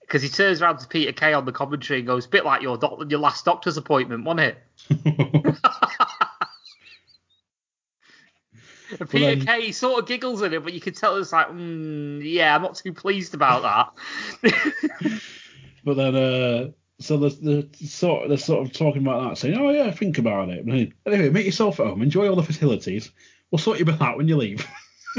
Because 0.00 0.22
he 0.22 0.28
turns 0.28 0.60
around 0.60 0.78
to 0.78 0.88
Peter 0.88 1.12
Kay 1.12 1.32
on 1.32 1.44
the 1.44 1.52
commentary 1.52 2.00
and 2.00 2.06
goes, 2.06 2.26
bit 2.26 2.44
like 2.44 2.60
your 2.60 2.76
doc- 2.76 3.08
your 3.08 3.20
last 3.20 3.44
doctor's 3.44 3.76
appointment, 3.76 4.24
wasn't 4.24 4.56
it? 4.90 5.41
And 9.00 9.10
Peter 9.10 9.36
then- 9.36 9.46
Kay 9.46 9.72
sort 9.72 10.00
of 10.00 10.08
giggles 10.08 10.42
at 10.42 10.52
it, 10.52 10.62
but 10.62 10.72
you 10.72 10.80
can 10.80 10.94
tell 10.94 11.16
it's 11.16 11.32
like, 11.32 11.48
mm, 11.48 12.20
yeah, 12.24 12.54
I'm 12.54 12.62
not 12.62 12.76
too 12.76 12.92
pleased 12.92 13.34
about 13.34 13.94
that. 14.42 14.50
but 15.84 15.94
then, 15.94 16.14
uh, 16.16 16.70
so 17.00 17.16
the, 17.16 17.30
the 17.30 17.86
sort 17.86 18.28
they're 18.28 18.38
sort 18.38 18.66
of 18.66 18.72
talking 18.72 19.02
about 19.02 19.28
that, 19.28 19.38
saying, 19.38 19.56
"Oh 19.58 19.70
yeah, 19.70 19.90
think 19.90 20.18
about 20.18 20.50
it." 20.50 20.64
But 21.04 21.12
anyway, 21.12 21.30
make 21.30 21.46
yourself 21.46 21.80
at 21.80 21.86
home, 21.86 22.02
enjoy 22.02 22.28
all 22.28 22.36
the 22.36 22.42
facilities. 22.42 23.10
We'll 23.50 23.58
sort 23.58 23.80
you 23.80 23.86
out 24.00 24.16
when 24.16 24.28
you 24.28 24.36
leave. 24.36 24.66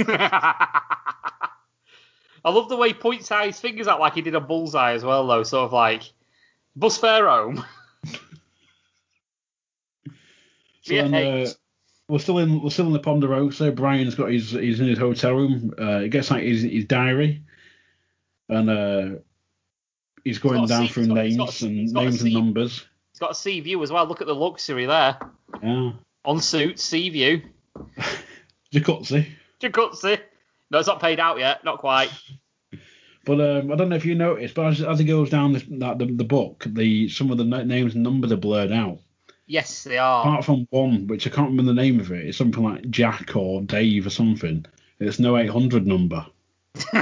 I 2.46 2.50
love 2.52 2.68
the 2.70 2.76
way 2.76 2.90
he 2.90 2.94
points 2.94 3.32
out 3.32 3.46
his 3.46 3.60
fingers 3.60 3.88
out 3.88 4.00
like 4.00 4.16
he 4.16 4.22
did 4.22 4.36
a 4.36 4.42
bullseye 4.42 4.94
as 4.94 5.04
well, 5.04 5.26
though. 5.28 5.44
Sort 5.44 5.66
of 5.66 5.74
like, 5.74 6.12
bus 6.76 6.98
fare 6.98 7.28
home. 7.30 7.64
So 10.82 10.94
Yeah, 10.94 11.08
then, 11.08 11.48
uh. 11.48 11.50
We're 12.08 12.20
still 12.20 12.40
in 12.40 12.62
we're 12.62 12.70
still 12.70 12.88
in 12.88 12.94
the 12.94 13.00
Ponderosa. 13.00 13.72
Brian's 13.72 14.16
got 14.16 14.32
his 14.32 14.52
he's 14.52 14.80
in 14.80 14.88
his 14.88 15.00
hotel 15.00 15.34
room. 15.34 15.74
Uh, 15.78 16.00
he 16.00 16.10
gets 16.10 16.32
like 16.32 16.44
his, 16.44 16.64
his 16.64 16.86
diary, 16.86 17.44
and 18.50 18.70
uh, 18.70 19.10
he's 20.24 20.40
going 20.40 20.66
down 20.68 20.88
through 20.88 21.08
got- 21.08 21.16
names 21.16 21.38
got 21.38 21.62
and 21.62 21.78
he's 21.78 21.94
got 21.94 22.02
a 22.02 22.06
names 22.06 22.22
and 22.22 22.34
numbers. 22.34 22.86
He's 23.12 23.20
got 23.20 23.32
a 23.32 23.36
sea 23.36 23.60
view 23.60 23.82
as 23.84 23.92
well. 23.92 24.06
Look 24.08 24.22
at 24.22 24.28
the 24.28 24.36
luxury 24.36 24.86
there. 24.86 25.18
Yeah, 25.62 25.92
On 26.26 26.40
suit, 26.42 26.80
sea 26.80 27.10
view. 27.10 27.44
Jacuzzi. 28.74 29.28
Jacuzzi. 29.62 30.20
No, 30.72 30.80
it's 30.80 30.88
not 30.88 31.00
paid 31.00 31.20
out 31.20 31.38
yet. 31.40 31.64
Not 31.64 31.80
quite. 31.80 32.10
But 33.26 33.40
um, 33.40 33.72
I 33.72 33.76
don't 33.76 33.88
know 33.88 33.96
if 33.96 34.04
you 34.04 34.16
noticed, 34.16 34.54
but 34.54 34.66
as, 34.74 34.82
as 34.82 35.00
he 35.00 35.06
goes 35.06 35.30
down 35.30 35.54
the, 35.54 35.66
that, 35.80 35.98
the 35.98 36.08
the 36.08 36.26
book, 36.26 36.66
the 36.68 37.08
some 37.08 37.32
of 37.32 37.38
the 37.38 37.46
names 37.46 37.94
and 37.94 38.04
numbers 38.04 38.34
are 38.34 38.38
blurred 38.38 38.74
out. 38.74 39.00
Yes, 39.54 39.84
they 39.84 40.00
are. 40.00 40.22
Apart 40.22 40.46
from 40.46 40.68
one, 40.72 41.06
which 41.06 41.28
I 41.28 41.30
can't 41.30 41.52
remember 41.52 41.74
the 41.74 41.80
name 41.80 42.00
of 42.00 42.12
it, 42.12 42.26
it's 42.26 42.40
something 42.40 42.64
like 42.64 42.90
Jack 42.90 43.36
or 43.36 43.62
Dave 43.62 44.08
or 44.08 44.10
something. 44.10 44.66
It's 45.00 45.20
no 45.20 45.38
800 45.38 45.86
number. 45.86 46.26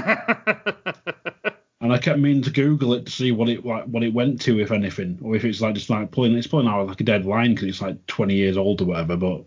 And 1.82 1.92
I 1.92 1.98
kept 1.98 2.20
meaning 2.20 2.44
to 2.44 2.52
Google 2.52 2.94
it 2.94 3.08
to 3.08 3.12
see 3.12 3.32
what 3.32 3.50
it 3.50 3.66
like 3.66 3.86
what 3.86 4.04
it 4.04 4.14
went 4.14 4.40
to, 4.42 4.60
if 4.60 4.72
anything, 4.72 5.18
or 5.24 5.36
if 5.36 5.44
it's 5.44 5.62
like 5.62 5.74
just 5.74 5.90
like 5.90 6.12
pulling 6.12 6.36
it's 6.36 6.46
pulling 6.46 6.68
out 6.68 6.86
like 6.86 7.02
a 7.02 7.04
dead 7.04 7.26
line 7.26 7.56
because 7.56 7.70
it's 7.70 7.82
like 7.82 8.06
20 8.06 8.36
years 8.36 8.56
old 8.56 8.82
or 8.82 8.86
whatever. 8.86 9.18
But 9.18 9.46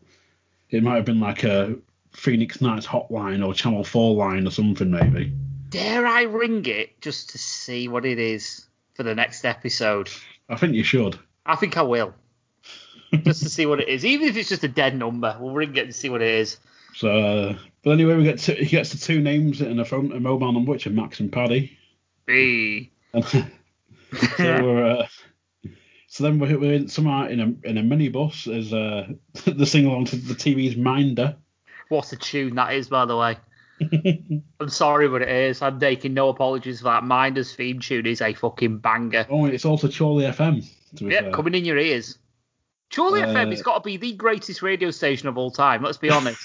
it 0.71 0.83
might 0.83 0.97
have 0.97 1.05
been 1.05 1.21
like 1.21 1.45
a 1.45 1.77
Phoenix 2.11 2.61
Nights 2.61 2.89
hotline 2.89 3.47
or 3.47 3.55
Channel 3.55 3.85
4 3.85 4.17
line 4.17 4.49
or 4.49 4.51
something 4.51 4.91
maybe. 4.91 5.33
Dare 5.69 6.07
I 6.07 6.23
ring 6.23 6.67
it 6.67 7.01
just 7.01 7.31
to 7.31 7.39
see 7.39 7.87
what 7.87 8.05
it 8.05 8.19
is 8.19 8.67
for 8.95 9.05
the 9.05 9.15
next 9.15 9.45
episode? 9.45 10.11
I 10.49 10.57
think 10.57 10.75
you 10.75 10.83
should. 10.83 11.17
I 11.47 11.55
think 11.55 11.77
I 11.77 11.83
will. 11.83 12.15
Just 13.23 13.43
to 13.43 13.49
see 13.49 13.67
what 13.67 13.81
it 13.81 13.89
is. 13.89 14.05
Even 14.05 14.29
if 14.29 14.37
it's 14.37 14.49
just 14.49 14.65
a 14.65 14.69
dead 14.69 14.97
number, 14.97 15.37
we'll 15.41 15.55
ring 15.55 15.77
it 15.77 15.87
to 15.87 15.93
see 15.93 16.09
what 16.09 16.23
it 16.23 16.29
is. 16.29 16.59
So, 16.95 17.09
uh, 17.11 17.59
but 17.83 17.91
anyway, 17.91 18.17
we 18.17 18.25
get 18.25 18.39
to, 18.41 18.55
he 18.55 18.67
gets 18.67 18.91
the 18.91 18.99
two 18.99 19.21
names 19.21 19.61
and 19.61 19.81
a 19.81 19.85
phone, 19.85 20.13
a 20.13 20.21
mobile 20.21 20.53
number, 20.53 20.71
which 20.71 20.87
are 20.87 20.91
Max 20.91 21.21
and 21.21 21.33
Paddy. 21.33 21.77
B. 22.27 22.91
so 23.29 23.45
we're, 24.39 24.85
uh, 24.87 25.07
so 26.07 26.25
then 26.25 26.39
we're, 26.39 26.59
we're 26.59 26.75
in, 26.75 26.89
somehow 26.89 27.27
in 27.27 27.41
a 27.41 27.69
in 27.69 27.79
a 27.79 27.83
minibus 27.83 28.47
as 28.47 28.73
uh, 28.73 29.09
the 29.53 29.67
sing 29.67 29.87
along 29.87 30.07
to 30.07 30.17
the 30.17 30.35
TV's 30.35 30.77
Minder. 30.77 31.37
What 31.89 32.13
a 32.13 32.17
tune 32.17 32.55
that 32.55 32.73
is, 32.75 32.89
by 32.89 33.05
the 33.05 33.17
way. 33.17 33.37
I'm 34.61 34.69
sorry, 34.69 35.09
but 35.09 35.23
it 35.23 35.29
is. 35.29 35.61
I'm 35.61 35.79
taking 35.81 36.15
no 36.15 36.29
apologies 36.29 36.79
for 36.79 36.85
that. 36.85 37.05
Minder's 37.05 37.55
theme 37.55 37.81
tune 37.81 38.07
is 38.07 38.21
a 38.21 38.33
fucking 38.33 38.79
banger. 38.79 39.27
Oh, 39.29 39.47
it's 39.47 39.65
also 39.65 39.89
Chorley 39.89 40.25
FM. 40.25 40.65
To 40.97 41.05
be 41.05 41.11
Yep, 41.11 41.25
fair. 41.25 41.33
coming 41.33 41.55
in 41.55 41.65
your 41.65 41.79
ears. 41.79 42.19
Chorley 42.95 43.23
Uh, 43.23 43.29
FM 43.29 43.51
has 43.51 43.63
got 43.63 43.75
to 43.83 43.87
be 43.87 43.97
the 43.97 44.13
greatest 44.13 44.63
radio 44.63 44.91
station 44.91 45.29
of 45.29 45.37
all 45.39 45.51
time. 45.51 45.83
Let's 45.83 45.99
be 45.99 46.11
honest. 46.11 46.41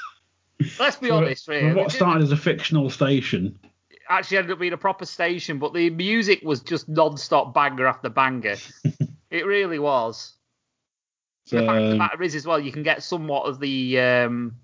Let's 0.78 0.96
be 0.96 1.08
So, 1.08 1.16
honest, 1.16 1.48
really. 1.48 1.74
what 1.74 1.92
started 1.92 2.22
as 2.22 2.32
a 2.32 2.36
fictional 2.36 2.90
station. 2.90 3.58
actually 4.08 4.38
ended 4.38 4.52
up 4.52 4.58
being 4.58 4.72
a 4.72 4.78
proper 4.78 5.04
station, 5.04 5.58
but 5.58 5.72
the 5.74 5.90
music 5.90 6.40
was 6.42 6.60
just 6.60 6.88
non-stop 6.88 7.54
banger 7.54 7.86
after 7.86 8.08
banger. 8.08 8.56
it 9.30 9.46
really 9.46 9.78
was. 9.78 10.34
So, 11.46 11.60
the 11.60 11.66
fact 11.66 11.78
of 11.78 11.84
the 11.86 11.92
um, 11.92 11.98
matter 11.98 12.22
is, 12.22 12.34
as 12.34 12.46
well, 12.46 12.58
you 12.58 12.72
can 12.72 12.82
get 12.82 13.02
somewhat 13.02 13.44
of 13.46 13.60
the 13.60 14.00
um, 14.00 14.56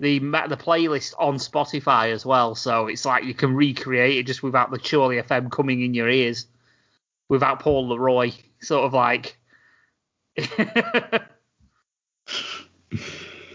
the 0.00 0.18
the 0.18 0.56
playlist 0.56 1.14
on 1.18 1.36
Spotify 1.36 2.12
as 2.12 2.24
well. 2.26 2.54
So 2.54 2.86
it's 2.88 3.04
like 3.04 3.24
you 3.24 3.34
can 3.34 3.54
recreate 3.54 4.16
it 4.18 4.26
just 4.26 4.42
without 4.42 4.70
the 4.70 4.78
Chorley 4.78 5.20
FM 5.22 5.50
coming 5.52 5.82
in 5.82 5.94
your 5.94 6.08
ears, 6.08 6.46
without 7.28 7.60
Paul 7.60 7.88
Leroy, 7.88 8.32
sort 8.60 8.84
of 8.84 8.94
like. 8.94 9.38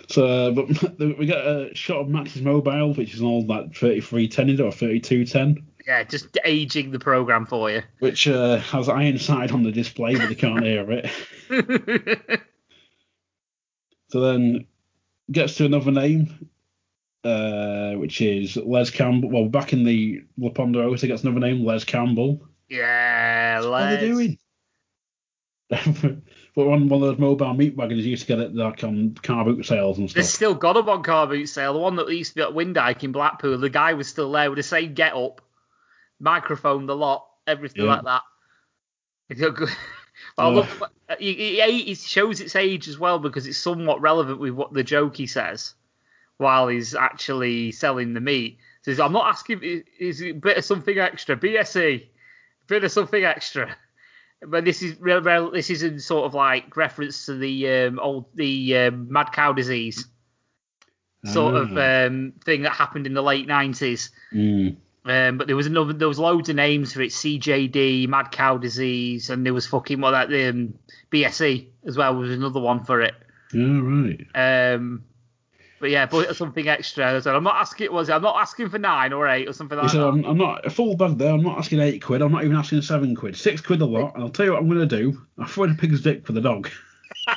so, 0.10 0.26
uh, 0.26 0.52
but 0.52 0.68
we 1.18 1.26
get 1.26 1.46
a 1.46 1.74
shot 1.76 2.02
of 2.02 2.10
Max's 2.10 2.42
mobile, 2.42 2.94
which 2.94 3.14
is 3.14 3.20
an 3.20 3.26
old 3.28 3.48
like 3.48 3.74
3310 3.74 4.50
is 4.50 4.60
it, 4.60 4.64
or 4.64 4.72
3210, 4.72 5.66
yeah, 5.88 6.04
just 6.04 6.38
aging 6.46 6.92
the 6.92 7.00
program 7.00 7.46
for 7.46 7.72
you. 7.72 7.82
which 8.00 8.28
uh, 8.28 8.58
has 8.60 8.88
Ironside 8.90 9.52
on 9.52 9.64
the 9.64 9.72
display, 9.72 10.16
but 10.16 10.30
they 10.30 10.36
can't 10.36 10.64
hear 10.64 10.86
it. 10.92 12.42
So 14.10 14.22
then 14.22 14.66
gets 15.32 15.56
to 15.58 15.66
another 15.66 15.92
name, 15.92 16.50
uh, 17.24 17.92
which 17.94 18.22
is 18.22 18.58
Les 18.58 18.90
Campbell. 18.90 19.30
Well, 19.30 19.50
back 19.50 19.72
in 19.72 19.84
the 19.84 20.24
La 20.38 20.50
Ponderosa, 20.50 21.06
gets 21.06 21.22
another 21.24 21.40
name, 21.40 21.64
Les 21.64 21.84
Campbell. 21.84 22.42
yeah, 22.70 23.62
Les. 23.64 23.70
What 23.70 23.84
are 23.84 23.98
they 23.98 24.08
doing? 24.08 24.40
But 26.60 26.68
on 26.68 26.90
one 26.90 27.02
of 27.02 27.08
those 27.08 27.18
mobile 27.20 27.54
meat 27.54 27.78
wagons, 27.78 28.04
you 28.04 28.10
used 28.12 28.24
to 28.24 28.28
get 28.28 28.40
it 28.40 28.54
like 28.54 28.84
on 28.84 29.16
car 29.24 29.46
boot 29.46 29.66
sales 29.66 29.98
and 29.98 30.10
They've 30.10 30.26
still 30.26 30.54
got 30.54 30.74
them 30.74 30.90
on 30.90 31.04
car 31.04 31.26
boot 31.26 31.48
sale. 31.48 31.72
The 31.72 31.80
one 31.80 31.96
that 31.96 32.10
used 32.10 32.32
to 32.32 32.36
be 32.36 32.42
at 32.42 32.50
Windike 32.50 33.02
in 33.02 33.14
Blackpool, 33.14 33.58
the 33.58 33.70
guy 33.70 33.94
was 33.94 34.10
still 34.10 34.30
there 34.30 34.50
with 34.50 34.58
the 34.58 34.64
same 34.64 34.94
get 34.94 35.14
up, 35.14 35.40
microphone, 36.20 36.86
the 36.86 36.98
lot, 36.98 37.26
everything 37.48 37.86
Yeah. 37.86 37.94
like 37.94 38.04
that. 38.04 38.22
It's 39.30 39.42
a 39.42 39.52
good- 39.52 39.70
But 40.36 40.44
uh, 40.44 40.48
I 40.50 40.54
love, 40.54 40.84
it, 41.18 41.98
shows 41.98 42.42
its 42.42 42.58
age 42.58 42.90
as 42.90 43.00
well 43.00 43.20
because 43.20 43.48
it's 43.48 43.58
somewhat 43.58 44.02
relevant 44.02 44.42
with 44.42 44.52
what 44.52 44.74
the 44.74 44.84
joke 44.84 45.16
he 45.16 45.28
says 45.28 45.76
while 46.36 46.68
he's 46.68 46.94
actually 46.94 47.72
selling 47.72 48.14
the 48.14 48.20
meat. 48.20 48.58
So 48.82 48.92
he's, 48.92 49.00
I'm 49.00 49.14
not 49.14 49.28
asking, 49.30 49.62
is 49.98 50.20
it 50.20 50.32
a 50.32 50.34
bit 50.34 50.58
of 50.58 50.66
something 50.66 51.00
extra? 51.00 51.38
BSE, 51.38 52.06
bit 52.68 52.84
of 52.84 52.92
something 52.92 53.24
extra. 53.24 53.78
But 54.42 54.64
this 54.64 54.82
is 54.82 55.00
real, 55.00 55.22
real, 55.22 55.52
this 55.52 55.70
is 55.70 55.84
in 55.84 56.00
sort 56.00 56.26
of 56.26 56.34
like 56.34 56.78
reference 56.78 57.26
to 57.26 57.36
the 57.36 57.70
um, 57.70 58.00
old 58.00 58.26
the 58.36 58.78
um, 58.78 59.12
mad 59.12 59.32
cow 59.34 59.52
disease 59.54 60.06
sort 61.26 61.56
of 61.56 61.78
Ah. 61.78 62.08
um, 62.08 62.34
thing 62.46 62.62
that 62.62 62.72
happened 62.72 63.06
in 63.06 63.14
the 63.14 63.22
late 63.22 63.48
nineties. 63.48 64.12
Mm. 64.34 64.78
Um, 65.06 65.38
but 65.38 65.48
there 65.48 65.56
was 65.56 65.66
another, 65.66 65.94
there 65.94 66.08
was 66.08 66.20
loads 66.20 66.50
of 66.50 66.56
names 66.56 66.94
for 66.94 67.02
it: 67.02 67.12
CJD, 67.12 68.08
mad 68.08 68.32
cow 68.32 68.58
disease, 68.58 69.30
and 69.30 69.46
there 69.46 69.54
was 69.54 69.68
fucking 69.68 70.00
what 70.00 70.12
that 70.12 70.50
um, 70.50 70.76
BSE 71.12 71.68
as 71.86 71.98
well 71.98 72.16
was 72.16 72.32
another 72.32 72.60
one 72.60 72.84
for 72.84 73.02
it. 73.02 73.16
Yeah, 73.54 73.80
right. 73.82 74.74
Um, 74.76 75.04
but 75.80 75.90
yeah, 75.90 76.06
but 76.06 76.36
something 76.36 76.68
extra. 76.68 77.22
So 77.22 77.36
I'm 77.36 77.44
not 77.44 77.56
asking. 77.56 77.92
Was? 77.92 78.10
I'm 78.10 78.22
not 78.22 78.40
asking 78.40 78.70
for 78.70 78.80
nine 78.80 79.14
or 79.14 79.28
eight 79.28 79.48
or 79.48 79.54
something 79.54 79.78
like 79.78 79.92
that. 79.92 80.02
I'm, 80.02 80.24
I'm 80.26 80.38
not 80.38 80.66
a 80.66 80.70
full 80.70 80.96
bag 80.96 81.18
there. 81.18 81.34
I'm 81.34 81.44
not 81.44 81.58
asking 81.58 81.80
eight 81.80 82.02
quid. 82.02 82.22
I'm 82.22 82.32
not 82.32 82.44
even 82.44 82.56
asking 82.56 82.82
seven 82.82 83.16
quid. 83.16 83.36
Six 83.36 83.62
quid 83.62 83.82
a 83.82 83.86
lot. 83.86 84.16
And 84.16 84.24
I'll 84.24 84.30
tell 84.30 84.46
you 84.46 84.54
what 84.54 84.62
I'm 84.62 84.68
going 84.68 84.88
to 84.88 84.98
do. 84.98 85.22
I'll 85.38 85.48
throw 85.48 85.66
in 85.66 85.72
a 85.72 85.76
pig's 85.76 86.02
dick 86.02 86.26
for 86.26 86.34
the 86.34 86.42
dog. 86.42 86.70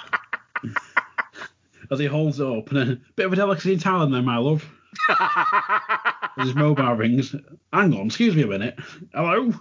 As 1.90 1.98
he 1.98 2.06
holds 2.06 2.40
it 2.40 2.46
up. 2.46 2.70
And 2.70 2.78
a 2.78 2.98
bit 3.16 3.26
of 3.26 3.32
a 3.32 3.36
delicacy 3.36 3.74
in 3.74 3.78
Thailand 3.78 4.12
there, 4.12 4.22
my 4.22 4.38
love. 4.38 4.64
As 6.38 6.46
his 6.46 6.54
mobile 6.54 6.94
rings. 6.94 7.34
Hang 7.72 7.94
on, 7.94 8.06
excuse 8.06 8.34
me 8.34 8.42
a 8.42 8.46
minute. 8.46 8.78
Hello? 9.14 9.52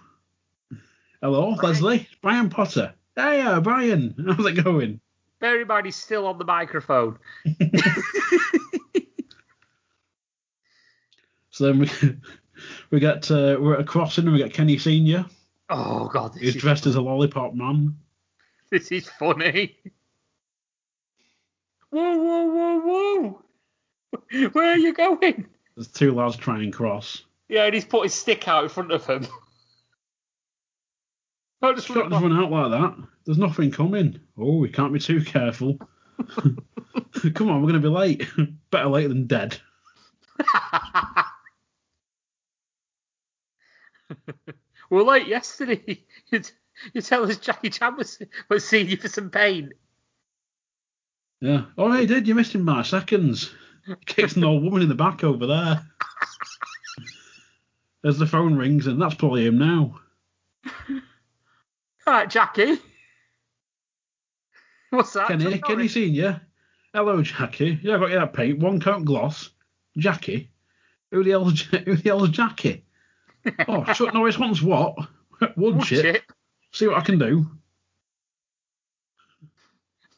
Hello, 1.22 1.50
Leslie? 1.62 2.08
Brian 2.22 2.50
Potter. 2.50 2.94
Hey, 3.16 3.42
uh, 3.42 3.60
Brian. 3.60 4.16
How's 4.28 4.46
it 4.46 4.64
going? 4.64 5.02
Bear 5.40 5.62
in 5.62 5.68
mind, 5.68 5.86
he's 5.86 5.96
still 5.96 6.28
on 6.28 6.38
the 6.38 6.46
microphone. 6.46 7.18
So 11.52 11.66
then 11.66 11.80
we 11.80 11.90
we 12.90 13.00
get 13.00 13.30
uh, 13.30 13.58
we're 13.60 13.76
at 13.76 13.82
a 13.82 13.84
crossing 13.84 14.26
and 14.26 14.34
we 14.34 14.40
get 14.40 14.54
Kenny 14.54 14.78
Senior. 14.78 15.26
Oh 15.70 16.08
god, 16.08 16.34
this 16.34 16.42
He's 16.42 16.56
is, 16.56 16.62
dressed 16.62 16.86
as 16.86 16.96
a 16.96 17.02
lollipop 17.02 17.54
man. 17.54 17.98
this 18.72 18.92
is 18.92 19.08
funny. 19.08 19.78
Whoa, 21.92 22.18
whoa, 22.18 22.46
whoa, 22.46 22.80
whoa! 22.80 24.50
Where 24.54 24.72
are 24.72 24.78
you 24.78 24.94
going? 24.94 25.46
There's 25.76 25.90
two 25.90 26.14
lads 26.14 26.38
trying 26.38 26.72
cross. 26.72 27.24
Yeah, 27.50 27.66
and 27.66 27.74
he's 27.74 27.84
put 27.84 28.04
his 28.04 28.14
stick 28.14 28.48
out 28.48 28.64
in 28.64 28.70
front 28.70 28.94
of 28.94 29.06
him. 29.06 29.28
Just 31.62 31.88
Shot 31.88 32.10
just 32.10 32.24
run 32.24 32.32
out 32.32 32.50
like 32.50 32.72
that. 32.72 32.96
There's 33.26 33.38
nothing 33.38 33.72
coming. 33.72 34.22
Oh, 34.38 34.58
we 34.58 34.70
can't 34.70 34.94
be 34.94 35.00
too 35.00 35.22
careful. 35.22 35.78
Come 36.28 37.50
on, 37.50 37.62
we're 37.62 37.72
going 37.72 37.74
to 37.74 37.80
be 37.80 37.88
late. 37.90 38.26
Better 38.72 38.88
late 38.88 39.08
than 39.08 39.28
dead. 39.28 39.58
We 44.90 44.98
were 44.98 45.04
late 45.04 45.28
yesterday. 45.28 46.06
You, 46.32 46.42
you 46.94 47.02
tell 47.02 47.30
us 47.30 47.38
Jackie 47.38 47.70
Chan 47.70 47.98
was, 47.98 48.18
was 48.50 48.66
seeing 48.66 48.90
you 48.90 48.96
for 48.96 49.10
some 49.10 49.30
pain. 49.30 49.74
Yeah. 51.42 51.66
Oh, 51.78 51.92
he 51.92 52.06
did. 52.06 52.28
You 52.28 52.36
missed 52.36 52.56
him 52.56 52.66
by 52.66 52.84
seconds. 52.84 53.52
Kicks 54.06 54.38
an 54.38 54.44
old 54.46 54.64
woman 54.64 54.82
in 54.82 54.90
the 54.90 54.96
back 54.96 55.24
over 55.24 55.48
there. 55.48 55.84
As 58.06 58.18
the 58.18 58.26
phone 58.26 58.56
rings, 58.56 58.88
and 58.88 59.02
that's 59.02 59.16
probably 59.16 59.46
him 59.46 59.58
now. 59.58 60.00
All 62.08 62.14
right, 62.14 62.30
Jackie. 62.30 62.78
What's 64.92 65.14
that? 65.14 65.28
Kenny. 65.28 65.60
Kenny 65.60 65.88
Senior. 65.88 66.42
Hello, 66.94 67.22
Jackie. 67.22 67.80
Yeah, 67.82 67.96
I 67.96 68.00
got 68.00 68.10
you 68.10 68.20
that 68.20 68.34
paint. 68.34 68.60
One 68.60 68.80
coat 68.80 69.06
gloss. 69.06 69.50
Jackie. 69.98 70.52
Who 71.12 71.24
the 71.24 71.32
hell's, 71.32 71.62
who 71.62 71.96
the 71.96 72.10
hell's 72.10 72.30
Jackie? 72.30 72.86
Oh, 73.68 73.84
Chuck 73.94 74.14
Norris 74.14 74.38
wants 74.38 74.62
what? 74.62 74.96
Chip. 75.84 76.02
chip. 76.04 76.24
See 76.72 76.88
what 76.88 76.98
I 76.98 77.02
can 77.02 77.18
do. 77.18 77.50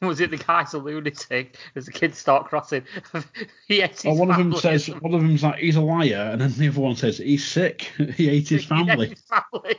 Was 0.02 0.20
it 0.20 0.30
the 0.30 0.36
guy's 0.36 0.74
a 0.74 0.78
lunatic? 0.78 1.56
As 1.74 1.86
the 1.86 1.92
kids 1.92 2.18
start 2.18 2.46
crossing, 2.46 2.84
he 3.68 3.80
ate 3.80 4.02
his 4.02 4.04
Or 4.04 4.18
one 4.18 4.30
of 4.30 4.36
them 4.36 4.54
says, 4.54 4.88
one 4.88 5.14
of 5.14 5.22
them's 5.22 5.42
like, 5.42 5.58
he's 5.58 5.76
a 5.76 5.80
liar, 5.80 6.30
and 6.32 6.40
then 6.40 6.52
the 6.52 6.68
other 6.68 6.80
one 6.80 6.96
says, 6.96 7.18
he's 7.18 7.46
sick. 7.46 7.90
he 8.14 8.28
ate 8.28 8.48
his 8.48 8.66
something. 8.66 8.86
He 8.86 8.92
ate 8.92 8.96
family. 8.96 9.08
his 9.08 9.22
family. 9.22 9.76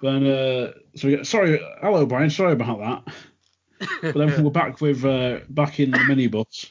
then, 0.00 0.26
uh, 0.26 0.72
so 0.96 1.08
we 1.08 1.24
sorry, 1.24 1.60
hello, 1.82 2.06
Brian, 2.06 2.30
sorry 2.30 2.52
about 2.52 2.78
that. 2.78 3.14
But 4.00 4.14
then 4.14 4.42
we're 4.42 4.50
back 4.50 4.80
with, 4.80 5.04
uh, 5.04 5.40
back 5.50 5.78
in 5.78 5.90
the 5.90 5.98
minibus 5.98 6.70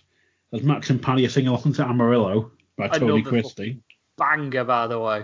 as 0.54 0.64
Max 0.64 0.90
and 0.90 1.02
Paddy 1.02 1.26
are 1.26 1.30
singing 1.30 1.50
along 1.50 1.74
to 1.74 1.86
Amarillo 1.88 2.52
by 2.78 2.88
Tony 2.88 3.22
Christie. 3.22 3.82
Banger, 4.22 4.64
by 4.64 4.86
the 4.86 5.00
way. 5.00 5.24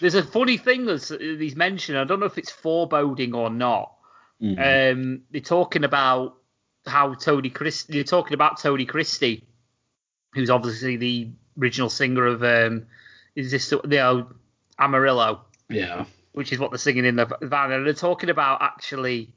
There's 0.00 0.14
a 0.14 0.22
funny 0.22 0.56
thing 0.56 0.86
that's 0.86 1.10
he's 1.10 1.54
mentioned. 1.54 1.98
I 1.98 2.04
don't 2.04 2.20
know 2.20 2.26
if 2.26 2.38
it's 2.38 2.50
foreboding 2.50 3.34
or 3.34 3.50
not. 3.50 3.92
Mm. 4.42 4.94
Um, 4.94 5.22
they're 5.30 5.42
talking 5.42 5.84
about 5.84 6.36
how 6.86 7.12
Tony 7.12 7.50
Christie. 7.50 7.92
They're 7.92 8.04
talking 8.04 8.32
about 8.32 8.58
Tony 8.58 8.86
Christie, 8.86 9.46
who's 10.32 10.48
obviously 10.48 10.96
the 10.96 11.30
original 11.60 11.90
singer 11.90 12.26
of 12.26 12.42
um, 12.42 12.86
is 13.36 13.50
this 13.50 13.70
you 13.70 13.80
know 13.84 14.28
Amarillo, 14.78 15.42
yeah. 15.68 16.06
which 16.32 16.54
is 16.54 16.58
what 16.58 16.70
they're 16.70 16.78
singing 16.78 17.04
in 17.04 17.16
the 17.16 17.26
van, 17.42 17.72
and 17.72 17.86
they're 17.86 17.92
talking 17.92 18.30
about 18.30 18.62
actually. 18.62 19.34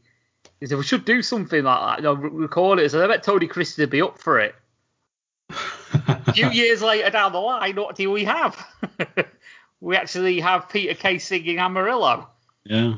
They 0.62 0.68
said 0.68 0.78
we 0.78 0.86
should 0.86 1.04
do 1.04 1.22
something 1.22 1.62
like 1.62 1.82
that. 1.82 1.98
You 2.00 2.04
know, 2.04 2.14
re- 2.14 2.30
record 2.44 2.80
it. 2.80 2.90
So 2.92 3.04
I 3.04 3.08
bet 3.08 3.24
Tony 3.24 3.48
Christie 3.48 3.82
would 3.82 3.90
be 3.90 4.02
up 4.02 4.20
for 4.20 4.40
it. 4.40 4.56
A 5.94 6.22
few 6.34 6.50
years 6.50 6.82
later 6.82 7.10
down 7.10 7.32
the 7.32 7.40
line, 7.40 7.76
what 7.76 7.96
do 7.96 8.10
we 8.12 8.26
have? 8.26 8.66
we 9.82 9.96
actually 9.96 10.40
have 10.40 10.70
Peter 10.70 10.94
Kay 10.94 11.20
singing 11.20 11.60
Amarillo, 11.60 12.28
yeah. 12.64 12.96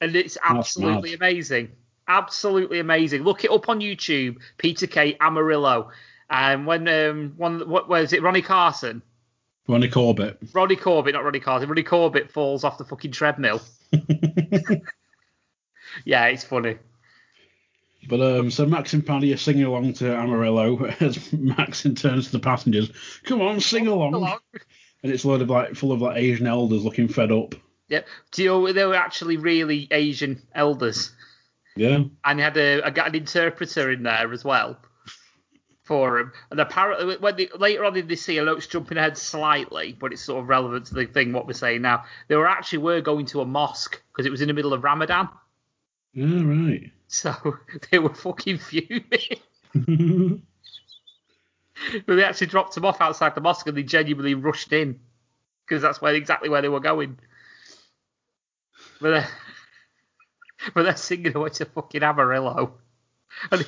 and 0.00 0.16
it's 0.16 0.38
absolutely 0.42 1.14
amazing. 1.14 1.70
Absolutely 2.08 2.78
amazing. 2.78 3.24
Look 3.24 3.44
it 3.44 3.50
up 3.50 3.68
on 3.68 3.80
YouTube, 3.80 4.36
Peter 4.58 4.86
Kay 4.86 5.16
Amarillo. 5.20 5.90
And 6.30 6.66
when 6.66 6.88
um 6.88 7.34
one 7.36 7.68
what 7.68 7.88
was 7.88 8.12
it 8.12 8.22
Ronnie 8.22 8.42
Carson? 8.42 9.02
Ronnie 9.68 9.88
Corbett. 9.88 10.38
Ronnie 10.52 10.76
Corbett, 10.76 11.14
not 11.14 11.24
Ronnie 11.24 11.40
Carson. 11.40 11.68
Ronnie 11.68 11.82
Corbett 11.82 12.30
falls 12.30 12.62
off 12.62 12.78
the 12.78 12.84
fucking 12.84 13.10
treadmill. 13.10 13.60
Yeah, 16.04 16.26
it's 16.26 16.44
funny. 16.44 16.78
But 18.08 18.20
um, 18.20 18.50
so 18.50 18.66
Max 18.66 18.92
and 18.92 19.04
Paddy 19.04 19.32
are 19.32 19.36
singing 19.36 19.64
along 19.64 19.94
to 19.94 20.14
Amarillo 20.14 20.84
as 21.00 21.32
Max 21.32 21.82
turns 21.82 22.26
to 22.26 22.32
the 22.32 22.38
passengers. 22.38 22.90
Come 23.24 23.40
on, 23.40 23.60
sing 23.60 23.86
along. 23.86 24.38
And 25.02 25.12
it's 25.12 25.24
a 25.24 25.28
load 25.28 25.42
of 25.42 25.50
like 25.50 25.74
full 25.74 25.92
of 25.92 26.00
like 26.00 26.16
Asian 26.16 26.46
elders 26.46 26.84
looking 26.84 27.08
fed 27.08 27.32
up. 27.32 27.54
Yep. 27.88 28.06
Do 28.32 28.42
you 28.42 28.48
know 28.48 28.72
they 28.72 28.84
were 28.84 28.94
actually 28.96 29.36
really 29.36 29.86
Asian 29.90 30.42
elders, 30.54 31.12
Yeah. 31.76 32.04
and 32.24 32.38
they 32.38 32.42
had 32.42 32.56
a, 32.56 32.80
a 32.86 32.90
got 32.90 33.08
an 33.08 33.14
interpreter 33.14 33.92
in 33.92 34.02
there 34.02 34.32
as 34.32 34.44
well 34.44 34.78
for 35.84 36.18
him. 36.18 36.32
And 36.50 36.58
apparently, 36.58 37.16
when 37.18 37.36
they, 37.36 37.48
later 37.56 37.84
on 37.84 37.96
in 37.96 38.08
this 38.08 38.22
scene, 38.22 38.48
I 38.48 38.52
it's 38.52 38.66
jumping 38.66 38.98
ahead 38.98 39.16
slightly, 39.16 39.96
but 39.98 40.12
it's 40.12 40.22
sort 40.22 40.42
of 40.42 40.48
relevant 40.48 40.86
to 40.86 40.94
the 40.94 41.06
thing 41.06 41.32
what 41.32 41.46
we're 41.46 41.52
saying 41.52 41.82
now. 41.82 42.04
They 42.26 42.34
were 42.34 42.48
actually 42.48 42.78
were 42.78 43.00
going 43.00 43.26
to 43.26 43.40
a 43.40 43.44
mosque 43.46 44.02
because 44.12 44.26
it 44.26 44.30
was 44.30 44.40
in 44.40 44.48
the 44.48 44.54
middle 44.54 44.72
of 44.72 44.82
Ramadan, 44.82 45.28
Yeah, 46.12 46.42
right. 46.44 46.90
So 47.08 47.58
they 47.90 47.98
were 47.98 48.14
fucking 48.14 48.58
fuming. 48.58 49.00
but 49.74 50.40
they 52.16 52.24
actually 52.24 52.48
dropped 52.48 52.74
them 52.74 52.84
off 52.84 53.00
outside 53.00 53.34
the 53.34 53.40
mosque 53.40 53.66
and 53.66 53.76
they 53.76 53.82
genuinely 53.82 54.34
rushed 54.34 54.72
in 54.72 55.00
because 55.64 55.82
that's 55.82 56.00
where 56.00 56.14
exactly 56.14 56.48
where 56.48 56.62
they 56.62 56.68
were 56.68 56.80
going. 56.80 57.18
But 59.00 59.10
they're, 59.10 59.28
but 60.74 60.82
they're 60.84 60.96
singing 60.96 61.36
away 61.36 61.50
to 61.50 61.64
fucking 61.66 62.02
Amarillo. 62.02 62.74
And 63.50 63.66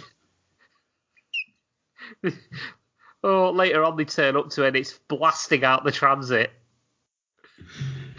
oh, 3.22 3.50
later 3.50 3.84
on 3.84 3.96
they 3.96 4.04
turn 4.04 4.36
up 4.36 4.50
to 4.50 4.64
it 4.64 4.68
and 4.68 4.76
it's 4.76 4.98
blasting 5.08 5.64
out 5.64 5.84
the 5.84 5.92
transit. 5.92 6.50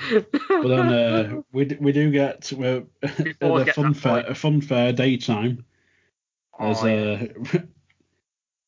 But 0.09 0.67
then 0.67 0.89
uh, 0.89 1.41
we 1.51 1.65
d- 1.65 1.77
we 1.79 1.91
do 1.91 2.11
get 2.11 2.51
uh, 2.53 2.81
the 3.01 3.71
fun 3.75 3.93
fair 3.93 4.25
a 4.27 4.35
fun 4.35 4.61
fair 4.61 4.93
daytime. 4.93 5.65
There's 6.59 6.83
Oh, 6.83 6.87
yeah. 6.87 7.27
uh, 7.53 7.59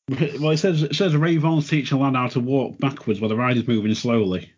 well, 0.40 0.50
it 0.50 0.58
says 0.58 0.82
it 0.82 0.94
says 0.94 1.16
Ray 1.16 1.36
Von's 1.36 1.68
teaching 1.68 1.98
a 1.98 2.00
lad 2.00 2.14
how 2.14 2.28
to 2.28 2.40
walk 2.40 2.78
backwards 2.78 3.20
while 3.20 3.28
the 3.28 3.36
rider's 3.36 3.66
moving 3.66 3.94
slowly. 3.94 4.52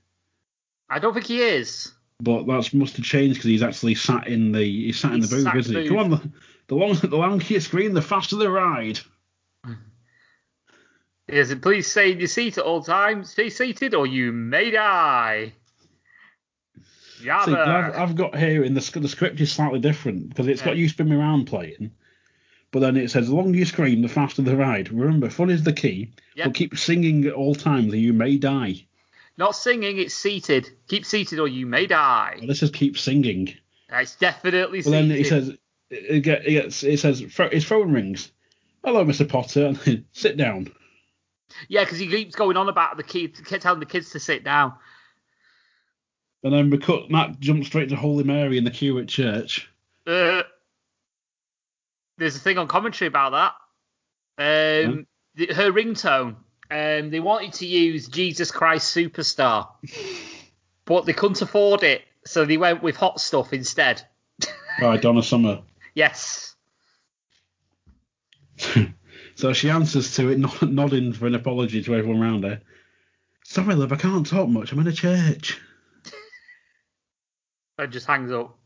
I 0.89 0.99
don't 0.99 1.14
think 1.14 1.26
he 1.26 1.41
is. 1.43 1.93
But 2.20 2.47
that's 2.47 2.72
must 2.72 2.97
have 2.97 3.05
changed 3.05 3.37
because 3.37 3.51
he's 3.51 3.62
actually 3.62 3.97
sat 3.97 4.28
in 4.28 4.53
the 4.53 4.62
he's 4.62 4.99
sat 5.01 5.12
in 5.12 5.20
He's 5.20 5.30
the 5.30 5.43
booth, 5.43 5.55
isn't 5.57 5.82
he? 5.82 5.89
Come 5.89 5.99
on, 5.99 6.11
the, 6.11 6.30
the 6.68 6.74
longer 6.76 7.07
the 7.07 7.16
longer 7.16 7.61
screen, 7.61 7.95
the 7.95 8.03
faster 8.03 8.37
the 8.37 8.51
ride. 8.51 9.01
Is 11.26 11.51
it 11.51 11.62
please 11.62 11.91
stay 11.91 12.12
in 12.12 12.18
your 12.18 12.28
seat 12.28 12.59
at 12.59 12.64
all 12.64 12.82
times? 12.82 13.30
Stay 13.30 13.49
seated 13.49 13.95
or 13.95 14.07
you 14.07 14.30
may 14.30 14.70
die. 14.70 15.55
See, 17.21 17.31
I've, 17.31 17.95
I've 17.95 18.17
got 18.17 18.37
here 18.37 18.65
in 18.65 18.75
the 18.75 19.01
the 19.01 19.09
script 19.09 19.41
is 19.41 19.53
slightly 19.53 19.79
different 19.79 20.29
because 20.29 20.49
it's 20.49 20.62
got 20.62 20.77
you 20.77 20.89
spin 20.89 21.09
me 21.09 21.17
around 21.17 21.47
playing, 21.47 21.93
but 22.71 22.81
then 22.81 22.97
it 22.97 23.11
says 23.11 23.29
the 23.29 23.35
longer 23.35 23.57
you 23.57 23.65
scream, 23.65 24.03
the 24.03 24.09
faster 24.09 24.43
the 24.43 24.57
ride. 24.57 24.91
Remember, 24.91 25.31
fun 25.31 25.51
is 25.51 25.62
the 25.62 25.73
key. 25.73 26.12
Yep. 26.35 26.47
But 26.47 26.55
keep 26.55 26.77
singing 26.77 27.25
at 27.25 27.33
all 27.33 27.55
times, 27.55 27.93
or 27.93 27.97
you 27.97 28.12
may 28.12 28.37
die. 28.37 28.87
Not 29.37 29.57
singing, 29.57 29.99
it's 29.99 30.15
seated. 30.15 30.71
Keep 30.89 31.05
seated 31.05 31.41
or 31.41 31.49
you 31.49 31.67
may 31.67 31.87
die. 31.87 32.37
Well, 32.39 32.47
this 32.47 32.62
is 32.62 32.71
keep 32.71 32.99
singing. 32.99 33.55
It's 33.91 34.17
definitely 34.17 34.83
But 34.83 34.91
then 34.91 35.09
seated. 35.09 35.21
it 35.21 35.29
says 35.29 35.59
it, 35.91 36.21
get, 36.21 36.47
it, 36.47 36.51
gets, 36.53 36.83
it 36.83 36.99
says 36.99 37.19
his 37.19 37.65
phone 37.65 37.93
rings. 37.93 38.31
Hello, 38.85 39.05
Mr. 39.05 39.29
Potter. 39.29 39.67
And 39.67 39.77
then, 39.85 40.05
sit 40.12 40.37
down. 40.37 40.73
Yeah, 41.69 41.85
because 41.85 41.99
he 41.99 42.09
keeps 42.09 42.35
going 42.35 42.57
on 42.57 42.69
about 42.69 42.97
the 42.97 43.03
kids, 43.03 43.41
telling 43.61 43.81
the 43.81 43.87
kids 43.87 44.11
to 44.11 44.21
sit 44.21 44.45
down. 44.45 44.75
And 46.45 46.53
then 46.53 46.70
we 46.70 46.78
cut. 46.78 47.11
Matt 47.11 47.40
jumps 47.40 47.66
straight 47.66 47.88
to 47.88 47.97
Holy 47.97 48.22
Mary 48.22 48.59
in 48.59 48.64
the 48.64 48.70
queue 48.70 48.99
at 48.99 49.09
church. 49.09 49.68
Uh, 50.07 50.42
there's 52.18 52.36
a 52.36 52.38
thing 52.38 52.59
on 52.59 52.68
commentary 52.68 53.09
about 53.09 53.55
that. 54.36 54.86
Um, 54.86 55.07
the, 55.34 55.47
her 55.55 55.72
ringtone. 55.72 56.36
Um, 56.70 57.11
they 57.11 57.20
wanted 57.20 57.55
to 57.55 57.66
use 57.66 58.09
Jesus 58.09 58.51
Christ 58.51 58.95
Superstar, 58.95 59.68
but 60.84 61.07
they 61.07 61.12
couldn't 61.12 61.42
afford 61.42 61.82
it, 61.82 62.03
so 62.24 62.45
they 62.45 62.57
went 62.57 62.82
with 62.82 62.97
Hot 62.97 63.20
Stuff 63.20 63.53
instead. 63.53 64.03
by 64.80 64.97
Donna 65.01 65.22
Summer. 65.22 65.62
Yes. 65.95 66.55
So 69.36 69.53
she 69.53 69.68
answers 69.68 70.14
to 70.14 70.28
it, 70.28 70.38
nod- 70.38 70.70
nodding 70.70 71.12
for 71.12 71.26
an 71.26 71.34
apology 71.34 71.82
to 71.82 71.95
everyone 71.97 72.22
around 72.22 72.45
her. 72.45 72.61
Sorry, 73.45 73.74
love, 73.74 73.92
I 73.92 73.97
can't 73.97 74.26
talk 74.26 74.49
much. 74.49 74.72
I'm 74.72 74.78
in 74.78 74.86
a 74.86 74.92
church. 74.92 75.61
And 77.79 77.93
just 77.93 78.07
hangs 78.07 78.31
up. 78.33 78.57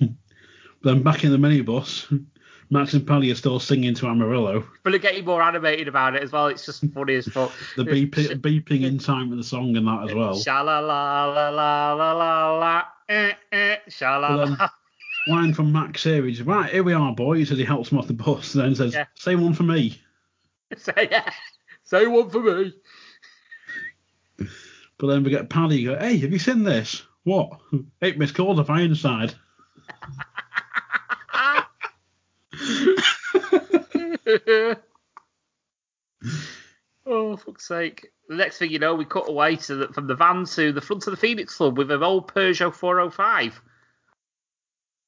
Then 0.82 1.02
back 1.02 1.24
in 1.24 1.30
the 1.30 1.36
minibus, 1.36 2.06
Max 2.70 2.94
and 2.94 3.06
Paddy 3.06 3.30
are 3.30 3.34
still 3.34 3.60
singing 3.60 3.94
to 3.96 4.06
Amarillo. 4.06 4.66
But 4.82 4.90
they're 4.90 4.98
getting 4.98 5.24
more 5.24 5.42
animated 5.42 5.88
about 5.88 6.14
it 6.14 6.22
as 6.22 6.32
well. 6.32 6.46
It's 6.46 6.64
just 6.64 6.84
funny 6.92 7.16
as 7.16 7.26
fuck. 7.26 7.52
The 7.76 7.84
beep, 7.84 8.14
beeping 8.14 8.84
in 8.84 8.98
time 8.98 9.28
with 9.28 9.38
the 9.38 9.44
song 9.44 9.76
and 9.76 9.86
that 9.86 10.08
as 10.08 10.14
well. 10.14 10.38
Sha 10.38 10.62
la 10.62 10.78
la 10.78 11.26
la 11.26 11.48
la 11.50 11.92
la 11.92 12.12
la 12.12 12.58
la. 12.58 12.82
Eh, 13.08 13.32
eh, 13.52 13.76
sha 13.88 14.16
la 14.18 14.44
la. 14.44 14.68
Line 15.28 15.52
from 15.52 15.70
Max 15.70 16.02
here, 16.02 16.24
he's 16.24 16.40
right, 16.42 16.70
here 16.72 16.82
we 16.82 16.94
are, 16.94 17.14
boys, 17.14 17.52
as 17.52 17.58
he 17.58 17.64
helps 17.64 17.92
him 17.92 17.98
off 17.98 18.06
the 18.06 18.14
bus, 18.14 18.54
and 18.54 18.64
then 18.64 18.74
says, 18.74 18.94
Yeah. 18.94 19.04
Say 19.16 19.36
one 19.36 19.52
for 19.52 19.64
me. 19.64 20.00
Say 20.76 21.08
yeah. 21.10 21.30
Say 21.84 22.06
one 22.06 22.30
for 22.30 22.40
me. 22.40 22.72
But 24.98 25.06
then 25.08 25.24
we 25.24 25.30
get 25.30 25.50
Paddy 25.50 25.84
go, 25.84 25.98
Hey, 25.98 26.16
have 26.18 26.32
you 26.32 26.38
seen 26.38 26.62
this? 26.62 27.02
What? 27.30 27.60
Eight 28.02 28.18
missed 28.18 28.34
calls 28.34 28.58
off 28.58 28.70
Ironside. 28.70 29.34
oh, 37.06 37.36
fuck's 37.36 37.68
sake. 37.68 38.08
The 38.28 38.34
next 38.34 38.58
thing 38.58 38.72
you 38.72 38.80
know, 38.80 38.96
we 38.96 39.04
cut 39.04 39.28
away 39.28 39.54
to 39.54 39.76
the, 39.76 39.92
from 39.92 40.08
the 40.08 40.16
van 40.16 40.44
to 40.44 40.72
the 40.72 40.80
front 40.80 41.06
of 41.06 41.12
the 41.12 41.16
Phoenix 41.16 41.54
Club 41.54 41.78
with 41.78 41.92
an 41.92 42.02
old 42.02 42.34
Peugeot 42.34 42.74
405. 42.74 43.60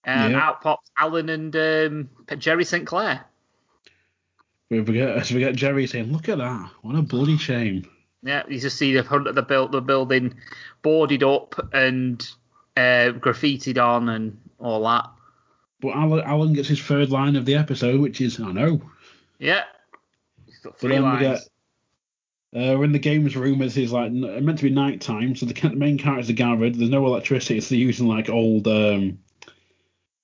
And 0.05 0.35
Yeah. 0.35 0.41
out 0.41 0.61
pops 0.61 0.93
Alan 0.97 1.29
and 1.29 1.57
um, 1.57 2.09
Jerry 2.39 2.65
St. 2.65 2.87
Clair. 2.87 3.25
We 4.71 4.85
forget, 4.85 5.29
we 5.33 5.41
get 5.41 5.57
Jerry 5.57 5.89
saying, 5.89 6.13
Look 6.13 6.29
at 6.29 6.39
that. 6.39 6.71
What 6.83 6.95
a 6.95 7.03
bloody 7.03 7.37
shame. 7.37 7.85
Yeah, 8.23 8.43
you 8.49 8.61
just 8.61 8.79
see 8.79 8.95
the 8.95 9.03
the, 9.35 9.43
build, 9.43 9.73
the 9.73 9.81
building 9.81 10.35
boarded 10.83 11.23
up 11.23 11.69
and 11.73 12.21
uh, 12.77 13.11
graffitied 13.19 13.83
on 13.83 14.09
and 14.09 14.39
all 14.59 14.83
that. 14.85 15.11
But 15.81 15.97
Alan, 15.97 16.25
Alan 16.25 16.53
gets 16.53 16.69
his 16.69 16.81
third 16.81 17.11
line 17.11 17.35
of 17.35 17.45
the 17.45 17.57
episode, 17.57 18.01
which 18.01 18.21
is, 18.21 18.39
I 18.39 18.53
know. 18.53 18.81
Yeah. 19.41 19.65
He's 20.47 20.59
got 20.59 20.79
three 20.79 20.91
then 20.91 21.03
we 21.03 21.09
lines. 21.09 21.21
get 21.21 21.49
uh, 22.55 22.77
we're 22.77 22.85
in 22.85 22.93
the 22.93 22.99
games 22.99 23.35
room. 23.35 23.63
It's 23.63 23.79
is 23.79 23.93
like 23.93 24.13
meant 24.13 24.59
to 24.59 24.65
be 24.65 24.71
night 24.71 25.01
time, 25.01 25.35
so 25.35 25.47
the, 25.47 25.55
the 25.55 25.71
main 25.71 25.97
characters 25.97 26.29
are 26.29 26.35
gathered. 26.35 26.75
There's 26.75 26.91
no 26.91 27.07
electricity, 27.07 27.61
so 27.61 27.71
they're 27.71 27.79
using 27.79 28.07
like 28.07 28.29
old 28.29 28.69
um, 28.69 29.19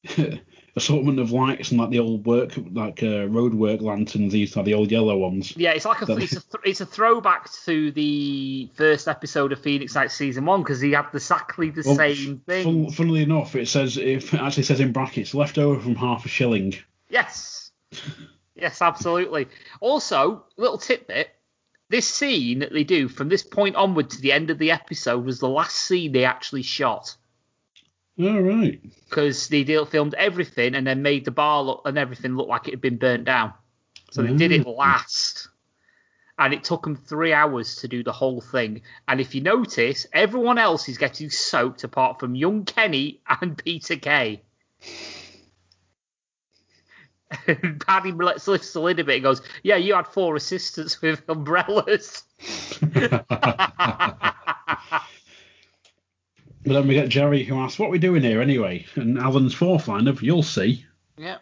assortment 0.79 1.19
of 1.19 1.31
lights 1.31 1.71
and 1.71 1.79
like 1.79 1.91
the 1.91 1.99
old 1.99 2.25
work 2.25 2.53
like 2.73 3.03
uh, 3.03 3.27
road 3.29 3.53
work 3.53 3.83
lanterns. 3.83 4.33
These 4.33 4.57
are 4.57 4.65
the 4.65 4.75
old 4.75 4.91
yellow 4.91 5.17
ones. 5.19 5.55
Yeah, 5.57 5.73
it's 5.73 5.85
like 5.85 6.01
a 6.09 6.17
it's 6.17 6.33
a 6.33 6.41
th- 6.41 6.65
it's 6.65 6.81
a 6.81 6.87
throwback 6.87 7.51
to 7.67 7.93
the 7.93 8.71
first 8.75 9.07
episode 9.07 9.53
of 9.53 9.61
Phoenix 9.61 9.95
Night 9.95 10.11
season 10.11 10.47
one 10.47 10.63
because 10.63 10.81
he 10.81 10.93
had 10.93 11.07
exactly 11.13 11.71
the 11.71 11.83
Well, 11.85 11.97
same 11.97 12.39
thing. 12.47 12.65
Fun, 12.65 12.91
funnily 12.93 13.23
enough, 13.23 13.55
it 13.55 13.69
says 13.69 13.99
it 13.99 14.33
actually 14.33 14.63
says 14.63 14.81
in 14.81 14.93
brackets 14.93 15.35
left 15.35 15.59
over 15.59 15.81
from 15.81 15.95
half 15.95 16.25
a 16.25 16.29
shilling. 16.29 16.75
Yes, 17.11 17.71
yes, 18.55 18.81
absolutely. 18.81 19.49
Also, 19.81 20.45
little 20.57 20.79
tidbit: 20.79 21.29
this 21.91 22.07
scene 22.07 22.61
that 22.61 22.73
they 22.73 22.85
do 22.85 23.09
from 23.09 23.29
this 23.29 23.43
point 23.43 23.77
onward 23.77 24.11
to 24.11 24.21
the 24.21 24.33
end 24.33 24.51
of 24.51 24.59
the 24.59 24.71
episode 24.71 25.25
was 25.25 25.39
the 25.41 25.49
last 25.49 25.77
scene 25.77 26.13
they 26.13 26.25
actually 26.25 26.63
shot 26.63 27.17
All 28.21 28.41
right. 28.41 28.81
because 29.09 29.49
they 29.49 29.65
deal, 29.65 29.87
filmed 29.87 30.15
everything 30.15 30.75
and 30.75 30.87
then 30.87 31.03
made 31.03 31.25
the 31.25 31.31
bar 31.31 31.63
look 31.63 31.83
and 31.85 31.97
everything 31.97 32.37
look 32.37 32.49
like 32.49 32.67
it 32.69 32.73
had 32.73 32.81
been 32.81 32.97
burnt 32.99 33.25
down. 33.25 33.53
So 34.11 34.23
they 34.23 34.35
did 34.35 34.53
it 34.53 34.65
Mm. 34.65 34.77
last. 34.77 35.49
And 36.39 36.55
it 36.55 36.63
took 36.65 36.83
them 36.83 36.95
three 36.97 37.33
hours 37.33 37.77
to 37.77 37.89
do 37.89 38.03
the 38.05 38.13
whole 38.13 38.41
thing. 38.41 38.83
And 39.09 39.21
if 39.21 39.35
you 39.35 39.41
notice, 39.41 40.07
everyone 40.13 40.59
else 40.59 40.89
is 40.89 40.97
getting 40.99 41.31
soaked 41.31 41.85
apart 41.85 42.21
from 42.21 42.35
young 42.37 42.65
Kenny 42.65 43.21
and 43.41 43.57
Peter 43.59 43.97
Kay. 43.97 44.43
Paddy 47.87 48.13
lets 48.13 48.47
lifts 48.49 48.73
the 48.73 48.81
lid 48.81 49.01
a 49.01 49.05
bit 49.05 49.17
and 49.17 49.25
goes, 49.25 49.43
Yeah, 49.63 49.77
you 49.77 49.95
had 49.95 50.07
four 50.07 50.37
assistants 50.37 51.03
with 51.03 51.23
umbrellas. 51.29 52.23
But 56.69 56.75
then 56.75 56.89
we 56.89 56.95
get 56.95 57.09
Jerry 57.09 57.45
who 57.45 57.59
asks, 57.59 57.79
"What 57.79 57.87
are 57.87 57.91
we 57.93 57.99
doing 57.99 58.23
here 58.23 58.41
anyway?" 58.43 58.87
And 58.95 59.19
Alan's 59.19 59.55
fourth 59.55 59.89
line 59.89 60.07
of, 60.07 60.23
"You'll 60.23 60.43
see." 60.43 60.85
Yeah. 61.17 61.39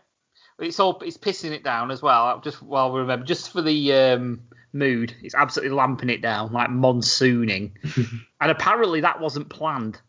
It's 0.59 0.81
all 0.81 0.99
it's 1.05 1.19
pissing 1.19 1.51
it 1.51 1.63
down 1.65 1.91
as 1.91 2.01
well. 2.01 2.41
Just 2.41 2.63
while 2.63 2.93
we 2.93 3.01
remember, 3.01 3.27
just 3.27 3.51
for 3.53 3.61
the 3.61 3.93
um, 3.93 4.41
mood, 4.73 5.15
it's 5.23 5.35
absolutely 5.35 5.77
lamping 5.77 6.09
it 6.09 6.23
down 6.23 6.53
like 6.53 6.71
monsooning. 6.71 7.73
and 8.41 8.51
apparently 8.51 9.03
that 9.03 9.21
wasn't 9.21 9.49
planned. 9.51 10.01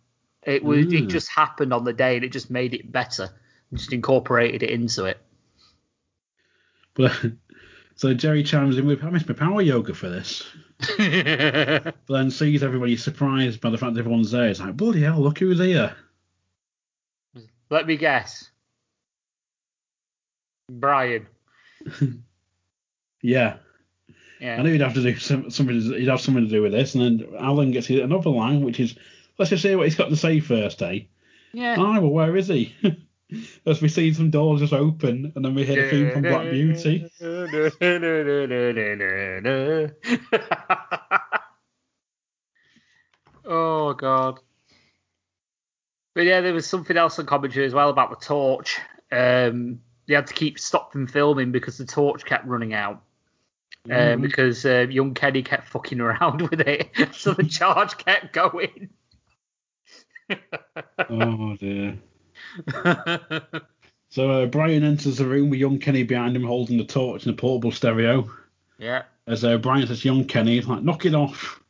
It 0.43 0.63
was 0.63 0.85
it 0.85 1.05
Mm. 1.05 1.09
just 1.09 1.29
happened 1.29 1.73
on 1.73 1.83
the 1.83 1.91
day 1.91 2.15
and 2.15 2.23
it 2.23 2.31
just 2.31 2.49
made 2.49 2.73
it 2.73 2.89
better. 2.89 3.29
Just 3.73 3.91
incorporated 3.91 4.63
it 4.63 4.69
into 4.69 5.03
it. 5.05 5.17
But 6.93 7.11
so 7.95 8.13
Jerry 8.13 8.43
chimes 8.43 8.77
in 8.77 8.85
with, 8.85 9.03
"I 9.03 9.09
missed 9.09 9.27
my 9.27 9.33
power 9.33 9.61
yoga 9.61 9.93
for 9.93 10.07
this." 10.09 10.45
But 10.97 11.95
then 12.07 12.31
sees 12.31 12.63
everybody 12.63 12.97
surprised 12.97 13.61
by 13.61 13.69
the 13.69 13.77
fact 13.77 13.93
that 13.93 13.99
everyone's 13.99 14.31
there. 14.31 14.47
It's 14.47 14.59
like, 14.59 14.77
bloody 14.77 15.01
hell, 15.01 15.19
look 15.19 15.39
who's 15.39 15.59
here. 15.59 15.95
Let 17.69 17.87
me 17.87 17.97
guess. 17.97 18.49
Brian. 20.69 21.27
Yeah, 23.23 23.57
Yeah. 24.39 24.57
I 24.57 24.61
knew 24.61 24.71
he'd 24.71 24.81
have 24.81 24.93
to 24.93 25.01
do 25.01 25.17
some, 25.17 25.49
something. 25.49 25.81
He'd 25.81 26.07
have 26.07 26.21
something 26.21 26.43
to 26.43 26.49
do 26.49 26.61
with 26.61 26.71
this. 26.71 26.93
And 26.93 27.03
then 27.19 27.27
Alan 27.39 27.71
gets 27.71 27.89
another 27.89 28.29
line, 28.29 28.61
which 28.61 28.79
is, 28.79 28.95
let's 29.39 29.49
just 29.49 29.63
hear 29.63 29.75
what 29.75 29.87
he's 29.87 29.95
got 29.95 30.09
to 30.09 30.15
say 30.15 30.39
first, 30.39 30.81
eh? 30.83 30.99
Yeah. 31.51 31.75
Ah, 31.79 31.99
well, 31.99 32.11
where 32.11 32.37
is 32.37 32.47
he? 32.47 32.75
As 33.65 33.81
we 33.81 33.89
see 33.89 34.13
some 34.13 34.29
doors 34.29 34.61
just 34.61 34.71
open, 34.71 35.33
and 35.35 35.43
then 35.43 35.53
we 35.53 35.65
hear 35.65 35.75
the 35.75 35.89
theme 35.89 36.11
from 36.11 36.21
Black 36.21 36.49
Beauty. 36.49 37.11
oh 43.45 43.93
god. 43.93 44.39
But 46.15 46.25
yeah, 46.25 46.41
there 46.41 46.53
was 46.53 46.65
something 46.65 46.97
else 46.97 47.19
on 47.19 47.25
commentary 47.25 47.65
as 47.65 47.73
well 47.73 47.89
about 47.89 48.17
the 48.17 48.25
torch. 48.25 48.79
Um, 49.11 49.81
they 50.07 50.15
had 50.15 50.27
to 50.27 50.33
keep 50.33 50.57
stop 50.57 50.93
them 50.93 51.05
filming 51.05 51.51
because 51.51 51.77
the 51.77 51.85
torch 51.85 52.25
kept 52.25 52.47
running 52.47 52.73
out. 52.73 53.03
Um, 53.85 53.91
Mhm. 53.91 54.21
because 54.21 54.65
uh, 54.65 54.87
young 54.89 55.13
Kenny 55.13 55.43
kept 55.43 55.67
fucking 55.67 55.99
around 55.99 56.41
with 56.49 56.61
it, 56.61 56.89
so 57.13 57.33
the 57.33 57.43
charge 57.47 57.97
kept 57.97 58.31
going. 58.33 58.89
Oh 61.09 61.55
dear. 61.57 61.97
So 64.09 64.31
uh, 64.31 64.45
Brian 64.45 64.83
enters 64.83 65.17
the 65.17 65.25
room 65.25 65.49
with 65.49 65.59
young 65.59 65.79
Kenny 65.79 66.03
behind 66.03 66.35
him 66.35 66.43
holding 66.43 66.77
the 66.77 66.85
torch 66.85 67.25
and 67.25 67.33
a 67.35 67.37
portable 67.37 67.71
stereo. 67.73 68.31
yeah, 68.77 69.03
As 69.27 69.43
uh, 69.43 69.57
Brian 69.57 69.85
says, 69.85 70.05
young 70.05 70.23
Kenny, 70.23 70.55
he's 70.55 70.65
like, 70.67 70.81
knock 70.81 71.05
it 71.05 71.13
off. 71.13 71.61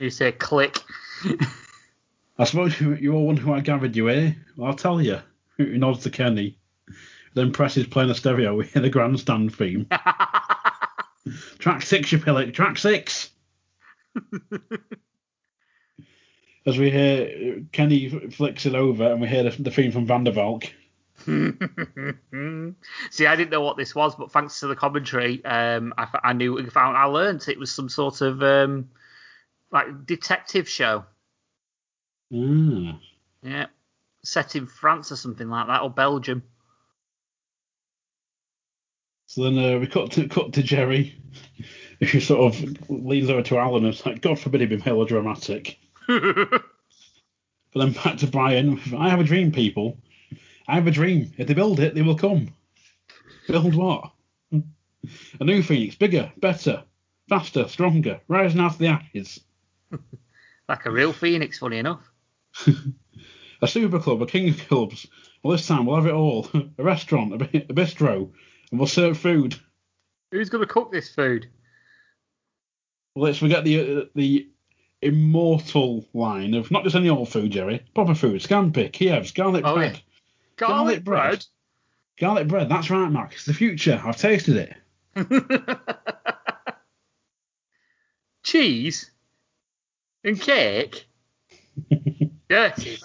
you 0.00 0.10
say 0.10 0.32
click. 0.32 0.78
I 2.38 2.44
suppose 2.44 2.80
you, 2.80 2.96
you 2.96 3.14
all 3.14 3.26
wonder 3.26 3.40
who 3.40 3.52
I 3.52 3.60
gathered 3.60 3.94
you 3.94 4.08
here. 4.08 4.36
Well, 4.56 4.70
I'll 4.70 4.76
tell 4.76 5.00
you. 5.00 5.20
He 5.58 5.64
nods 5.78 6.02
to 6.02 6.10
Kenny. 6.10 6.58
Then 7.34 7.52
presses 7.52 7.86
playing 7.86 8.08
the 8.08 8.14
stereo. 8.16 8.54
We 8.56 8.66
hear 8.66 8.82
the 8.82 8.90
grandstand 8.90 9.54
theme. 9.54 9.86
Track 11.60 11.82
six, 11.82 12.10
you 12.10 12.18
pillock. 12.18 12.52
Track 12.52 12.78
six. 12.78 13.30
As 16.66 16.78
we 16.78 16.90
hear 16.90 17.56
uh, 17.56 17.60
Kenny 17.72 18.08
flicks 18.30 18.66
it 18.66 18.74
over, 18.74 19.10
and 19.10 19.20
we 19.20 19.28
hear 19.28 19.44
the, 19.44 19.62
the 19.62 19.70
theme 19.70 19.92
from 19.92 20.06
Van 20.06 20.24
der 20.24 20.32
Valk. 20.32 20.70
See, 21.26 23.26
I 23.26 23.36
didn't 23.36 23.50
know 23.50 23.60
what 23.60 23.76
this 23.76 23.94
was, 23.94 24.14
but 24.14 24.32
thanks 24.32 24.60
to 24.60 24.66
the 24.66 24.76
commentary, 24.76 25.44
um, 25.44 25.92
I, 25.96 26.06
I 26.24 26.32
knew, 26.32 26.58
I 26.58 26.64
found, 26.66 26.96
I 26.96 27.04
learned 27.04 27.46
it 27.48 27.58
was 27.58 27.70
some 27.70 27.88
sort 27.88 28.20
of 28.20 28.42
um, 28.42 28.90
like 29.70 30.06
detective 30.06 30.68
show. 30.68 31.04
Ah. 32.32 33.00
Yeah, 33.42 33.66
set 34.22 34.56
in 34.56 34.66
France 34.66 35.12
or 35.12 35.16
something 35.16 35.48
like 35.48 35.66
that, 35.66 35.82
or 35.82 35.90
Belgium. 35.90 36.42
So 39.26 39.44
then 39.44 39.58
uh, 39.58 39.78
we 39.78 39.86
cut 39.86 40.12
to 40.12 40.28
cut 40.28 40.52
to 40.54 40.62
Jerry, 40.62 41.18
who 42.00 42.20
sort 42.20 42.54
of 42.54 42.90
leans 42.90 43.30
over 43.30 43.42
to 43.42 43.58
Alan 43.58 43.84
and 43.84 43.94
is 43.94 44.04
like, 44.04 44.22
God 44.22 44.38
forbid 44.38 44.62
he 44.62 44.66
be 44.66 44.76
melodramatic. 44.78 45.78
But 47.72 47.80
then 47.80 47.92
back 47.92 48.18
to 48.18 48.26
Brian. 48.26 48.80
I 48.98 49.10
have 49.10 49.20
a 49.20 49.24
dream, 49.24 49.52
people. 49.52 49.96
I 50.66 50.74
have 50.74 50.86
a 50.86 50.90
dream. 50.90 51.32
If 51.38 51.46
they 51.46 51.54
build 51.54 51.78
it, 51.78 51.94
they 51.94 52.02
will 52.02 52.16
come. 52.16 52.48
Build 53.46 53.74
what? 53.74 54.10
A 54.52 55.44
new 55.44 55.62
Phoenix, 55.62 55.94
bigger, 55.94 56.32
better, 56.38 56.82
faster, 57.28 57.68
stronger, 57.68 58.20
rising 58.28 58.60
out 58.60 58.72
of 58.72 58.78
the 58.78 58.88
ashes. 58.88 59.40
like 60.68 60.84
a 60.84 60.90
real 60.90 61.12
phoenix, 61.12 61.58
funny 61.58 61.78
enough. 61.78 62.02
A 63.62 63.68
super 63.68 63.98
club, 63.98 64.22
a 64.22 64.26
king 64.26 64.48
of 64.48 64.68
clubs. 64.68 65.06
Well, 65.42 65.52
this 65.54 65.66
time 65.66 65.84
we'll 65.84 65.96
have 65.96 66.06
it 66.06 66.14
all. 66.14 66.48
A 66.78 66.82
restaurant, 66.82 67.34
a, 67.34 67.38
bistro, 67.38 68.30
and 68.70 68.80
we'll 68.80 68.86
serve 68.86 69.18
food. 69.18 69.54
Who's 70.32 70.48
going 70.48 70.66
to 70.66 70.72
cook 70.72 70.90
this 70.90 71.14
food? 71.14 71.46
Well, 73.14 73.26
let's 73.26 73.36
forget 73.36 73.64
the 73.64 73.98
uh, 73.98 74.04
the 74.14 74.48
immortal 75.02 76.06
line 76.14 76.54
of 76.54 76.70
not 76.70 76.84
just 76.84 76.96
any 76.96 77.08
old 77.08 77.28
food, 77.28 77.52
Jerry. 77.52 77.82
Proper 77.94 78.14
food, 78.14 78.40
scampi, 78.42 78.90
Kiev's, 78.92 79.32
garlic 79.32 79.64
Oh, 79.64 79.74
bread. 79.74 79.94
yeah. 79.94 80.00
Garlic, 80.56 81.04
bread. 81.04 81.44
Garlic 82.18 82.48
bread, 82.48 82.68
that's 82.68 82.90
right, 82.90 83.08
Mark. 83.10 83.32
It's 83.32 83.46
the 83.46 83.54
future. 83.54 84.00
I've 84.04 84.16
tasted 84.18 84.56
it. 84.56 84.76
Cheese 88.42 89.10
and 90.24 90.40
cake. 90.40 91.06
Dirty. 92.48 92.98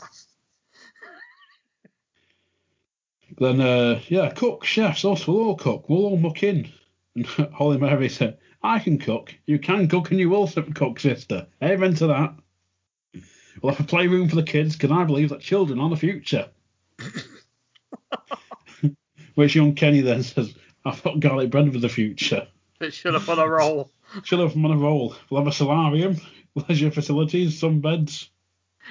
Then, 3.38 3.60
uh, 3.60 4.00
yeah, 4.08 4.32
cook, 4.32 4.64
chefs, 4.64 5.04
us, 5.04 5.28
we'll 5.28 5.40
all 5.42 5.56
cook. 5.56 5.90
We'll 5.90 6.06
all 6.06 6.18
muck 6.18 6.42
in. 6.44 6.70
And 7.16 7.26
Holy 7.54 7.78
Mary 7.78 8.10
said, 8.10 8.38
I 8.66 8.80
can 8.80 8.98
cook. 8.98 9.34
You 9.46 9.60
can 9.60 9.88
cook 9.88 10.10
and 10.10 10.20
you 10.20 10.30
will 10.30 10.48
cook, 10.48 11.00
sister. 11.00 11.48
Amen 11.62 11.94
to 11.96 12.08
that. 12.08 12.34
We'll 13.62 13.74
have 13.74 13.86
a 13.86 13.88
playroom 13.88 14.28
for 14.28 14.36
the 14.36 14.44
kids 14.44 14.76
because 14.76 14.92
I 14.92 15.04
believe 15.04 15.30
that 15.30 15.40
children 15.40 15.80
are 15.80 15.90
the 15.90 15.96
future. 15.96 16.50
Which 19.36 19.56
young 19.56 19.76
Kenny 19.76 20.02
then 20.02 20.24
says, 20.24 20.56
I've 20.84 21.04
got 21.04 21.20
garlic 21.20 21.52
bread 21.52 21.72
for 21.72 21.80
the 21.80 21.90
future. 21.90 22.48
It 22.82 22.94
should 22.94 23.14
have 23.14 23.26
put 23.26 23.38
a 23.38 23.48
roll. 23.48 23.92
should 24.24 24.40
have 24.40 24.56
on 24.56 24.72
a 24.72 24.78
roll. 24.78 25.16
We'll 25.30 25.42
have 25.42 25.48
a 25.48 25.56
solarium, 25.56 26.20
leisure 26.56 26.92
facilities, 26.92 27.60
some 27.60 27.82
beds. 27.82 28.30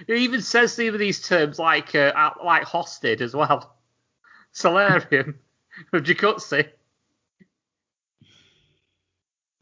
It 0.06 0.18
even 0.18 0.40
says 0.40 0.72
some 0.72 0.88
of 0.88 0.98
these 0.98 1.20
terms 1.20 1.58
like 1.58 1.94
uh, 1.94 2.30
like 2.44 2.64
hosted 2.64 3.20
as 3.20 3.34
well. 3.34 3.76
Solarium 4.52 5.38
Jacuzzi. 5.92 6.68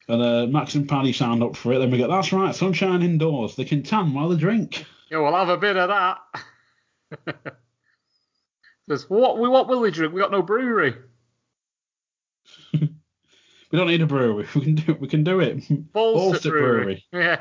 And 0.09 0.23
uh, 0.23 0.47
Max 0.47 0.75
and 0.75 0.89
Paddy 0.89 1.13
signed 1.13 1.43
up 1.43 1.57
for 1.57 1.73
it. 1.73 1.79
Then 1.79 1.91
we 1.91 1.99
go, 1.99 2.09
that's 2.09 2.33
right, 2.33 2.55
sunshine 2.55 3.03
indoors. 3.03 3.55
They 3.57 3.65
can 3.65 3.83
tan 3.83 4.13
while 4.13 4.29
they 4.29 4.37
drink. 4.37 4.85
Yeah, 5.11 5.19
we'll 5.19 5.35
have 5.35 5.49
a 5.49 5.57
bit 5.57 5.77
of 5.77 5.89
that. 5.89 7.57
Says, 8.89 9.09
what 9.09 9.39
we 9.39 9.49
what 9.49 9.69
will 9.69 9.81
we 9.81 9.91
drink? 9.91 10.13
We 10.13 10.21
got 10.21 10.33
no 10.33 10.43
brewery. 10.43 10.95
We 13.73 13.79
don't 13.79 13.89
need 13.89 14.03
a 14.03 14.07
brewery. 14.07 14.47
We 14.55 14.61
can 14.61 14.75
do 14.75 14.95
we 15.01 15.09
can 15.09 15.25
do 15.25 15.41
it. 15.41 15.67
Balls 15.93 16.21
Balls 16.21 16.41
brewery. 16.43 17.05
Yeah. 17.11 17.41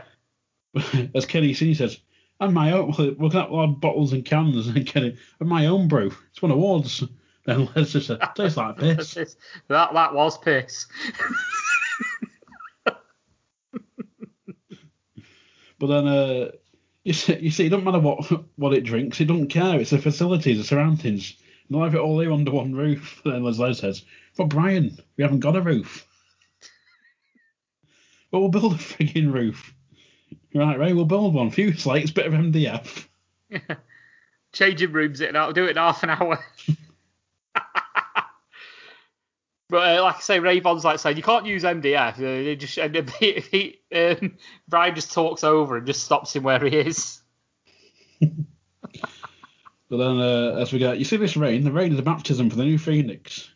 As 1.13 1.25
Kenny 1.25 1.53
C 1.53 1.73
says, 1.73 1.99
and 2.39 2.53
my 2.53 2.71
own 2.71 2.93
we're 2.97 3.29
gonna 3.29 3.43
have 3.43 3.51
a 3.51 3.67
bottles 3.67 4.13
and 4.13 4.23
cans 4.23 4.67
and 4.67 4.87
Kenny 4.87 5.17
and 5.41 5.49
my 5.49 5.65
own 5.65 5.89
brew. 5.89 6.13
It's 6.29 6.41
won 6.41 6.51
awards. 6.51 7.03
Then 7.45 7.67
Les 7.75 7.91
just 7.91 8.07
said, 8.07 8.21
tastes 8.35 8.55
like 8.55 8.77
piss. 8.77 9.13
that 9.67 9.93
that 9.93 10.13
was 10.13 10.37
piss. 10.37 10.87
But 15.81 15.87
then 15.87 16.07
uh 16.07 16.51
you 17.03 17.13
see, 17.13 17.39
you 17.39 17.49
see, 17.49 17.65
it 17.65 17.69
doesn't 17.69 17.83
matter 17.85 17.99
what 17.99 18.31
what 18.55 18.73
it 18.73 18.83
drinks, 18.83 19.19
it 19.19 19.25
doesn't 19.25 19.47
care. 19.47 19.79
It's 19.79 19.89
the 19.89 19.97
facilities, 19.97 20.59
the 20.59 20.63
surroundings. 20.63 21.35
And 21.67 21.75
they'll 21.75 21.83
have 21.83 21.95
it 21.95 21.99
all 21.99 22.19
here 22.19 22.31
under 22.31 22.51
one 22.51 22.75
roof. 22.75 23.19
And 23.25 23.33
Then 23.33 23.43
Les 23.43 23.79
says, 23.79 24.05
but 24.37 24.49
Brian, 24.49 24.95
we 25.17 25.23
haven't 25.23 25.39
got 25.39 25.55
a 25.55 25.61
roof. 25.61 26.05
Well, 28.31 28.41
we'll 28.43 28.51
build 28.51 28.73
a 28.73 28.77
frigging 28.77 29.33
roof. 29.33 29.73
Right, 30.53 30.77
Ray, 30.77 30.93
we'll 30.93 31.05
build 31.05 31.33
one. 31.33 31.49
Few 31.49 31.73
slates, 31.73 32.11
bit 32.11 32.27
of 32.27 32.33
MDF. 32.33 33.07
Yeah. 33.49 33.59
Changing 34.53 34.91
rooms 34.91 35.21
it 35.21 35.35
I'll 35.35 35.53
do 35.53 35.65
it 35.65 35.71
in 35.71 35.77
half 35.77 36.03
an 36.03 36.11
hour. 36.11 36.43
but 39.71 39.97
uh, 39.97 40.03
like 40.03 40.17
I 40.17 40.19
say, 40.19 40.39
Ray 40.39 40.59
Von's 40.59 40.83
like 40.83 40.99
saying 40.99 41.15
you 41.15 41.23
can't 41.23 41.45
use 41.45 41.63
MDF. 41.63 42.17
Uh, 42.17 42.43
they 42.43 42.55
just 42.57 42.77
and 42.77 43.09
he, 43.19 43.43
he, 43.51 43.97
um, 43.97 44.37
Brian 44.67 44.93
just 44.93 45.13
talks 45.13 45.45
over 45.45 45.77
and 45.77 45.87
just 45.87 46.03
stops 46.03 46.35
him 46.35 46.43
where 46.43 46.63
he 46.63 46.75
is. 46.77 47.21
But 49.89 49.97
then, 49.97 50.21
uh, 50.21 50.55
as 50.57 50.71
we 50.71 50.79
go, 50.79 50.93
you 50.93 51.03
see 51.03 51.17
this 51.17 51.35
rain? 51.35 51.65
The 51.65 51.71
rain 51.71 51.91
is 51.91 51.99
a 51.99 52.01
baptism 52.01 52.49
for 52.49 52.55
the 52.55 52.63
new 52.63 52.77
Phoenix. 52.77 53.51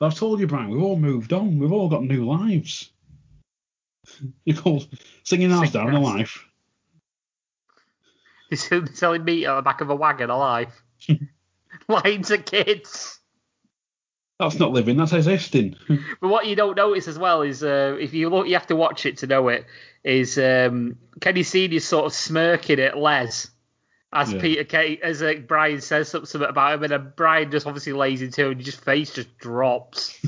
I've 0.00 0.16
told 0.16 0.40
you, 0.40 0.48
Brian, 0.48 0.70
we've 0.70 0.82
all 0.82 0.98
moved 0.98 1.32
on. 1.32 1.60
We've 1.60 1.72
all 1.72 1.88
got 1.88 2.02
new 2.02 2.26
lives. 2.26 2.90
You 4.44 4.54
call 4.54 4.82
singing 5.22 5.52
ours 5.52 5.70
down 5.70 5.94
a 5.94 6.00
life. 6.00 6.44
He's 8.50 8.68
selling 8.94 9.22
meat 9.22 9.44
at 9.44 9.54
the 9.54 9.62
back 9.62 9.82
of 9.82 9.90
a 9.90 9.94
wagon 9.94 10.30
alive. 10.30 10.72
Lying 11.88 12.22
to 12.22 12.38
kids. 12.38 13.17
That's 14.38 14.58
not 14.58 14.70
living, 14.70 14.96
that's 14.96 15.12
existing. 15.12 15.76
But 16.20 16.28
what 16.28 16.46
you 16.46 16.54
don't 16.54 16.76
notice 16.76 17.08
as 17.08 17.18
well 17.18 17.42
is 17.42 17.62
uh, 17.64 17.96
if 18.00 18.14
you 18.14 18.30
look, 18.30 18.46
you 18.46 18.54
have 18.54 18.68
to 18.68 18.76
watch 18.76 19.04
it 19.04 19.18
to 19.18 19.26
know 19.26 19.48
it. 19.48 19.66
Is 20.04 20.38
um, 20.38 20.96
Kenny 21.20 21.42
Senior 21.42 21.80
sort 21.80 22.06
of 22.06 22.12
smirking 22.12 22.78
at 22.78 22.96
Les 22.96 23.50
as 24.12 24.32
Yeah. 24.32 24.40
Peter 24.40 24.64
Kay 24.64 24.98
as 25.02 25.22
uh, 25.22 25.34
Brian 25.46 25.80
says 25.80 26.08
something 26.08 26.42
about 26.42 26.74
him, 26.74 26.84
and 26.84 26.92
then 26.92 27.12
Brian 27.16 27.50
just 27.50 27.66
obviously 27.66 27.92
lays 27.92 28.22
into 28.22 28.44
him, 28.46 28.52
and 28.52 28.64
his 28.64 28.76
face 28.76 29.12
just 29.12 29.36
drops. 29.38 30.18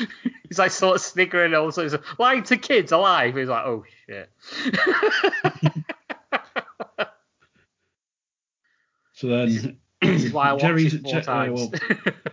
He's 0.48 0.58
like 0.58 0.70
sort 0.70 0.96
of 0.96 1.02
sniggering, 1.02 1.46
and 1.46 1.54
also 1.54 1.82
he's 1.82 1.92
like, 1.92 2.18
lying 2.18 2.42
to 2.44 2.56
kids 2.56 2.92
alive. 2.92 3.36
He's 3.36 3.48
like, 3.48 3.64
oh 3.64 3.84
shit. 4.06 4.30
so 9.12 9.26
then, 9.28 9.78
this 10.02 10.24
is 10.24 10.32
why 10.32 10.48
I 10.48 10.52
watched 10.52 10.64
Jerry's, 10.64 10.94
it 10.94 11.02
four 11.02 11.12
Je- 11.12 11.18
uh, 11.18 11.22
times. 11.22 11.70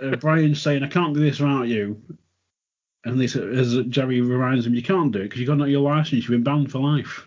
well, 0.02 0.14
uh, 0.14 0.16
Brian's 0.18 0.62
saying, 0.62 0.84
I 0.84 0.88
can't 0.88 1.14
do 1.14 1.20
this 1.20 1.40
without 1.40 1.68
you. 1.68 2.02
And 3.06 3.20
this, 3.20 3.36
as 3.36 3.78
Jerry 3.88 4.20
reminds 4.22 4.66
him, 4.66 4.76
you 4.76 4.84
can't 4.84 5.12
do 5.12 5.20
it 5.20 5.24
because 5.24 5.40
you've 5.40 5.48
got 5.48 5.58
not 5.58 5.70
your 5.70 5.82
license, 5.82 6.24
you've 6.24 6.32
been 6.32 6.44
banned 6.44 6.72
for 6.72 6.80
life. 6.80 7.26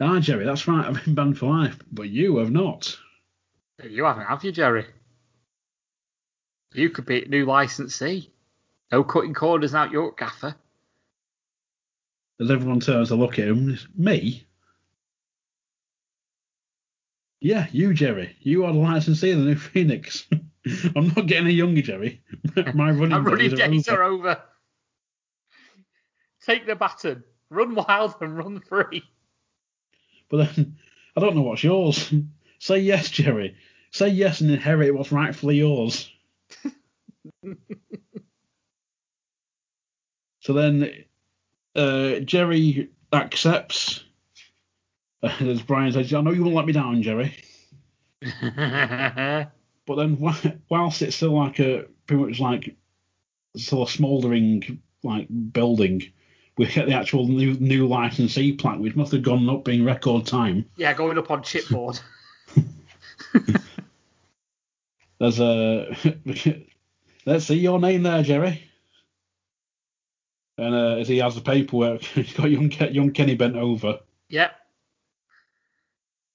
Ah, 0.00 0.20
Jerry, 0.20 0.44
that's 0.44 0.68
right, 0.68 0.86
I've 0.86 1.04
been 1.04 1.14
banned 1.14 1.38
for 1.38 1.46
life, 1.46 1.76
but 1.90 2.08
you 2.08 2.36
have 2.36 2.52
not. 2.52 2.96
You 3.82 4.04
haven't, 4.04 4.26
have 4.26 4.44
you, 4.44 4.52
Jerry? 4.52 4.86
You 6.74 6.90
could 6.90 7.06
be 7.06 7.24
a 7.24 7.28
new 7.28 7.46
licensee. 7.46 8.30
No 8.92 9.02
cutting 9.02 9.34
corners 9.34 9.74
out 9.74 9.90
your 9.90 10.12
gaffer. 10.12 10.54
As 12.40 12.50
everyone 12.50 12.80
turns 12.80 13.08
to 13.08 13.16
look 13.16 13.38
at 13.38 13.48
him, 13.48 13.70
it's, 13.70 13.86
me? 13.96 14.46
Yeah, 17.40 17.66
you, 17.70 17.94
Jerry. 17.94 18.36
You 18.40 18.64
are 18.64 18.72
the 18.72 18.78
licensee 18.78 19.30
of 19.30 19.38
the 19.38 19.44
new 19.44 19.54
Phoenix. 19.56 20.26
I'm 20.96 21.08
not 21.08 21.26
getting 21.26 21.46
any 21.46 21.54
younger, 21.54 21.82
Jerry. 21.82 22.22
My 22.74 22.90
running, 22.90 23.10
My 23.10 23.18
running 23.18 23.50
days 23.50 23.52
are 23.60 23.68
days 23.68 23.88
over. 23.88 24.02
are 24.02 24.02
over. 24.04 24.42
Take 26.44 26.66
the 26.66 26.74
baton. 26.74 27.24
Run 27.50 27.74
wild 27.74 28.16
and 28.20 28.36
run 28.36 28.60
free. 28.60 29.02
But 30.30 30.54
then, 30.54 30.76
I 31.16 31.20
don't 31.20 31.34
know 31.36 31.42
what's 31.42 31.64
yours. 31.64 32.12
Say 32.58 32.80
yes, 32.80 33.08
Jerry. 33.10 33.56
Say 33.92 34.08
yes 34.08 34.40
and 34.42 34.50
inherit 34.50 34.94
what's 34.94 35.12
rightfully 35.12 35.56
yours. 35.56 36.10
so 40.40 40.52
then, 40.52 40.92
uh, 41.74 42.18
Jerry 42.20 42.90
accepts. 43.12 44.04
As 45.40 45.62
Brian 45.62 45.92
says, 45.92 46.12
I 46.12 46.20
know 46.20 46.30
you 46.30 46.44
won't 46.44 46.54
let 46.56 46.66
me 46.66 46.72
down, 46.72 47.02
Jerry. 47.02 47.34
But 49.88 49.94
then, 49.96 50.18
whilst 50.68 51.00
it's 51.00 51.16
still 51.16 51.32
like 51.32 51.58
a 51.60 51.86
pretty 52.06 52.22
much 52.22 52.40
like 52.40 52.76
still 53.56 53.84
a 53.84 53.88
smouldering 53.88 54.82
like 55.02 55.26
building, 55.30 56.02
we 56.58 56.66
get 56.66 56.84
the 56.86 56.92
actual 56.92 57.26
new 57.26 57.54
new 57.54 57.88
licensee 57.88 58.52
plaque, 58.52 58.80
which 58.80 58.94
must 58.96 59.12
have 59.12 59.22
gone 59.22 59.48
up 59.48 59.66
in 59.66 59.86
record 59.86 60.26
time. 60.26 60.66
yeah, 60.76 60.92
going 60.92 61.16
up 61.16 61.30
on 61.30 61.42
chipboard. 61.42 62.02
There's 65.18 65.40
a 65.40 65.96
let's 67.24 67.46
see 67.46 67.54
your 67.58 67.80
name 67.80 68.02
there, 68.02 68.22
Jerry. 68.22 68.62
And 70.58 70.74
uh, 70.74 70.96
as 70.96 71.08
he 71.08 71.16
has 71.16 71.34
the 71.34 71.40
paperwork, 71.40 72.02
he's 72.02 72.34
got 72.34 72.50
young 72.50 72.70
young 72.92 73.12
Kenny 73.12 73.36
bent 73.36 73.56
over. 73.56 74.00
yep. 74.28 74.52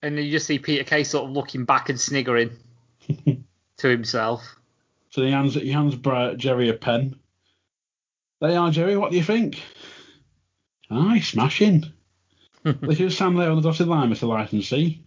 And 0.03 0.19
you 0.19 0.29
just 0.29 0.45
see 0.45 0.59
Peter 0.59 0.83
Kay 0.83 1.03
sort 1.03 1.25
of 1.25 1.31
looking 1.31 1.63
back 1.65 1.89
and 1.89 1.99
sniggering 1.99 2.51
to 3.77 3.87
himself. 3.87 4.57
So 5.09 5.23
he 5.23 5.31
hands 5.31 5.55
he 5.55 5.71
hands 5.71 5.95
Jerry 6.37 6.69
a 6.69 6.73
pen. 6.73 7.15
There 8.41 8.51
you 8.51 8.57
are, 8.57 8.71
Jerry. 8.71 8.97
What 8.97 9.11
do 9.11 9.17
you 9.17 9.23
think? 9.23 9.63
Aye, 10.91 11.21
smashing. 11.21 11.85
they 12.63 12.95
should 12.95 13.13
stand 13.13 13.39
there 13.39 13.49
on 13.49 13.55
the 13.55 13.61
dotted 13.61 13.87
line, 13.87 14.09
Mr. 14.09 14.27
Licensee. 14.27 15.01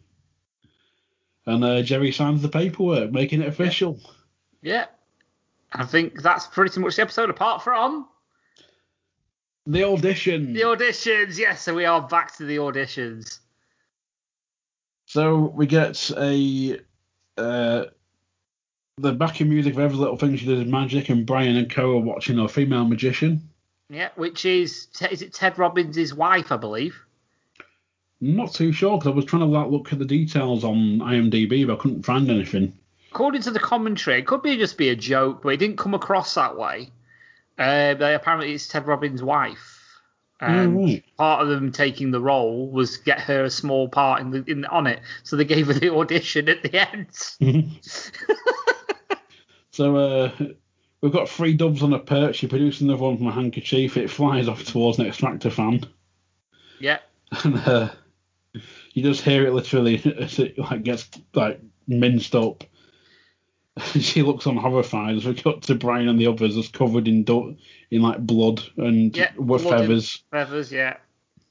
And 1.45 1.63
uh, 1.63 1.83
Jerry 1.83 2.11
signs 2.13 2.41
the 2.43 2.49
paperwork, 2.49 3.13
making 3.13 3.43
it 3.43 3.49
official. 3.49 4.01
Yeah. 4.63 4.87
I 5.73 5.85
think 5.85 6.23
that's 6.23 6.47
pretty 6.47 6.81
much 6.81 6.97
the 6.97 7.03
episode, 7.03 7.29
apart 7.29 7.63
from 7.63 8.09
The 9.67 9.85
audition. 9.85 10.55
the 10.55 10.63
auditions. 10.63 11.39
Yes, 11.39 11.63
so 11.63 11.75
we 11.75 11.85
are 11.85 12.01
back 12.09 12.35
to 12.39 12.45
the 12.45 12.57
auditions. 12.57 13.41
So 15.07 15.53
we 15.55 15.67
get 15.67 16.11
a 16.17 16.81
uh, 17.39 17.85
the 18.99 19.13
backing 19.13 19.49
music 19.49 19.75
of 19.75 19.79
every 19.79 19.97
little 19.97 20.17
thing 20.17 20.37
she 20.37 20.47
did 20.47 20.67
is 20.67 20.73
magic, 20.73 21.09
and 21.09 21.25
Brian 21.25 21.57
and 21.57 21.71
Co 21.71 21.97
are 21.97 22.01
watching 22.01 22.39
a 22.39 22.49
female 22.49 22.85
magician. 22.85 23.49
Yeah, 23.89 24.09
which 24.17 24.45
is 24.45 24.89
is 25.11 25.23
it 25.23 25.33
Ted 25.33 25.59
Robbins' 25.59 26.13
wife, 26.13 26.51
I 26.51 26.57
believe. 26.57 27.01
Not 28.21 28.55
too 28.55 28.73
sure 28.73 28.99
because 28.99 29.13
I 29.13 29.15
was 29.15 29.27
trying 29.27 29.41
to 29.41 29.47
like, 29.47 29.71
look 29.71 29.93
at 29.93 29.99
the 29.99 30.05
details 30.05 30.65
on 30.65 30.99
IMDb, 30.99 31.67
but 31.67 31.75
I 31.75 31.77
couldn't 31.77 32.03
find 32.03 32.31
anything. 32.31 32.73
According 33.11 33.43
to 33.43 33.51
the 33.51 33.61
commentary, 33.61 34.19
it 34.19 34.27
could 34.27 34.43
be 34.43 34.57
just 34.57 34.77
be 34.77 34.89
a 34.89 34.97
joke, 34.97 35.43
but 35.43 35.51
it 35.51 35.59
didn't 35.59 35.79
come 35.79 35.95
across 35.95 36.35
that 36.35 36.57
way. 36.57 36.91
Uh, 37.59 37.95
but 37.95 38.15
apparently, 38.15 38.53
it's 38.53 38.67
Ted 38.67 38.87
Robbins' 38.87 39.23
wife. 39.23 39.76
And 40.41 40.77
Oh, 40.77 40.83
right. 40.85 41.05
part 41.17 41.43
of 41.43 41.49
them 41.49 41.73
taking 41.73 42.11
the 42.11 42.21
role 42.21 42.71
was 42.71 42.99
get 42.99 43.21
her 43.21 43.45
a 43.45 43.51
small 43.51 43.89
part 43.89 44.21
in 44.21 44.31
the 44.31 44.45
in 44.47 44.65
on 44.67 44.87
it, 44.87 45.01
so 45.23 45.37
they 45.37 45.45
gave 45.45 45.69
her 45.69 45.73
the 45.73 45.95
audition 45.95 46.49
at 46.49 46.63
the 46.63 46.77
end. 46.77 47.81
So 49.71 49.95
uh, 49.97 50.33
we've 51.03 51.13
got 51.13 51.29
three 51.29 51.53
doves 51.53 51.83
on 51.83 51.93
a 51.93 51.99
perch. 51.99 52.37
She 52.37 52.47
produces 52.47 52.81
another 52.81 53.03
one 53.03 53.19
from 53.19 53.27
a 53.27 53.33
handkerchief. 53.33 53.99
It 53.99 54.09
flies 54.09 54.49
off 54.49 54.65
towards 54.65 54.99
an 54.99 55.05
extractor 55.07 55.51
fan, 55.51 55.85
yeah, 56.81 57.01
and 57.45 57.57
uh, 57.59 57.91
you 58.95 59.03
just 59.03 59.21
hear 59.21 59.47
it 59.47 59.53
literally 59.53 60.01
as 60.19 60.39
it 60.39 60.59
like 60.59 60.83
gets 60.83 61.11
like 61.35 61.61
minced 61.87 62.35
up. 62.35 62.65
she 64.01 64.23
looks 64.23 64.47
on 64.47 64.57
horrified 64.57 65.17
as 65.17 65.27
we 65.27 65.35
cut 65.35 65.63
to 65.63 65.75
Brian 65.75 66.09
and 66.09 66.19
the 66.19 66.27
others, 66.27 66.55
just 66.55 66.73
covered 66.73 67.07
in 67.09 67.25
do- 67.25 67.57
in 67.91 68.03
like 68.03 68.19
blood 68.27 68.63
and 68.77 69.17
yeah, 69.17 69.33
with 69.37 69.63
blood 69.63 69.81
feathers. 69.81 70.23
feathers, 70.31 70.73
yeah. 70.73 70.97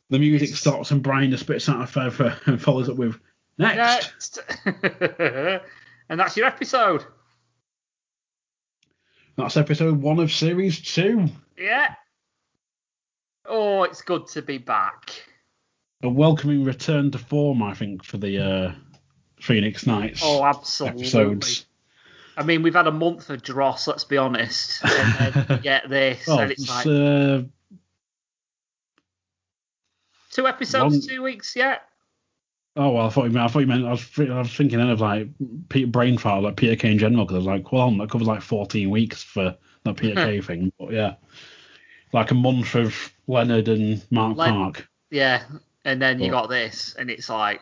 The 0.09 0.19
music 0.19 0.49
It's- 0.49 0.59
stops 0.59 0.91
and 0.91 1.01
Brian 1.03 1.31
just 1.31 1.43
spits 1.43 1.67
out 1.69 1.81
a 1.81 1.87
feather 1.87 2.37
and 2.45 2.61
follows 2.61 2.89
up 2.89 2.97
with 2.97 3.19
next. 3.57 4.39
Next. 4.65 4.81
and 6.09 6.19
that's 6.19 6.35
your 6.37 6.45
episode. 6.47 7.03
That's 9.37 9.57
episode 9.57 10.01
one 10.01 10.19
of 10.19 10.31
series 10.31 10.79
two. 10.81 11.27
Yeah. 11.57 11.93
Oh, 13.45 13.83
it's 13.83 14.01
good 14.01 14.27
to 14.27 14.41
be 14.41 14.57
back. 14.57 15.11
A 16.03 16.09
welcoming 16.09 16.63
return 16.63 17.11
to 17.11 17.17
form, 17.17 17.61
I 17.61 17.73
think, 17.73 18.03
for 18.03 18.17
the 18.17 18.39
uh, 18.39 18.71
Phoenix 19.39 19.85
Nights 19.85 20.21
Oh, 20.23 20.43
absolutely. 20.45 21.01
episodes. 21.01 21.65
I 22.37 22.43
mean, 22.43 22.61
we've 22.63 22.73
had 22.75 22.87
a 22.87 22.91
month 22.91 23.29
of 23.29 23.41
Dross, 23.41 23.87
let's 23.87 24.03
be 24.03 24.17
honest. 24.17 24.81
And 24.83 25.33
then 25.47 25.61
get 25.61 25.89
this, 25.89 26.25
Oh, 26.27 26.39
and 26.39 26.51
it's 26.51 26.67
like 26.69 26.85
uh, 26.87 27.41
two 30.31 30.47
episodes, 30.47 30.95
one- 30.99 31.07
two 31.07 31.21
weeks, 31.23 31.55
yeah. 31.55 31.77
oh 32.75 32.89
well, 32.91 33.07
I 33.07 33.09
thought 33.09 33.25
you 33.25 33.31
meant. 33.31 33.45
I 33.45 33.47
thought 33.47 33.59
you 33.59 33.67
meant. 33.67 33.85
I 33.85 33.91
was, 33.91 34.09
I 34.19 34.23
was 34.39 34.53
thinking 34.55 34.79
then 34.79 34.89
of 34.89 35.01
like 35.01 35.29
Peter 35.69 35.87
brain 35.87 36.17
file, 36.17 36.41
like 36.41 36.57
Peter 36.57 36.75
Kay 36.75 36.91
in 36.91 36.97
general, 36.97 37.25
because 37.25 37.35
I 37.35 37.37
was 37.39 37.45
like, 37.47 37.71
well, 37.71 37.91
that 37.97 38.09
covers 38.09 38.27
like 38.27 38.41
14 38.41 38.89
weeks 38.89 39.23
for 39.23 39.55
that 39.83 39.97
Peter 39.97 40.15
Kay 40.15 40.41
thing. 40.41 40.71
But 40.79 40.91
yeah, 40.91 41.15
like 42.13 42.31
a 42.31 42.35
month 42.35 42.75
of 42.75 43.13
Leonard 43.27 43.67
and 43.67 44.03
Mark 44.11 44.37
Len- 44.37 44.53
Park. 44.53 44.87
Yeah. 45.09 45.43
And 45.85 46.01
then 46.01 46.19
you 46.19 46.31
got 46.31 46.49
this, 46.49 46.95
and 46.97 47.11
it's 47.11 47.29
like, 47.29 47.61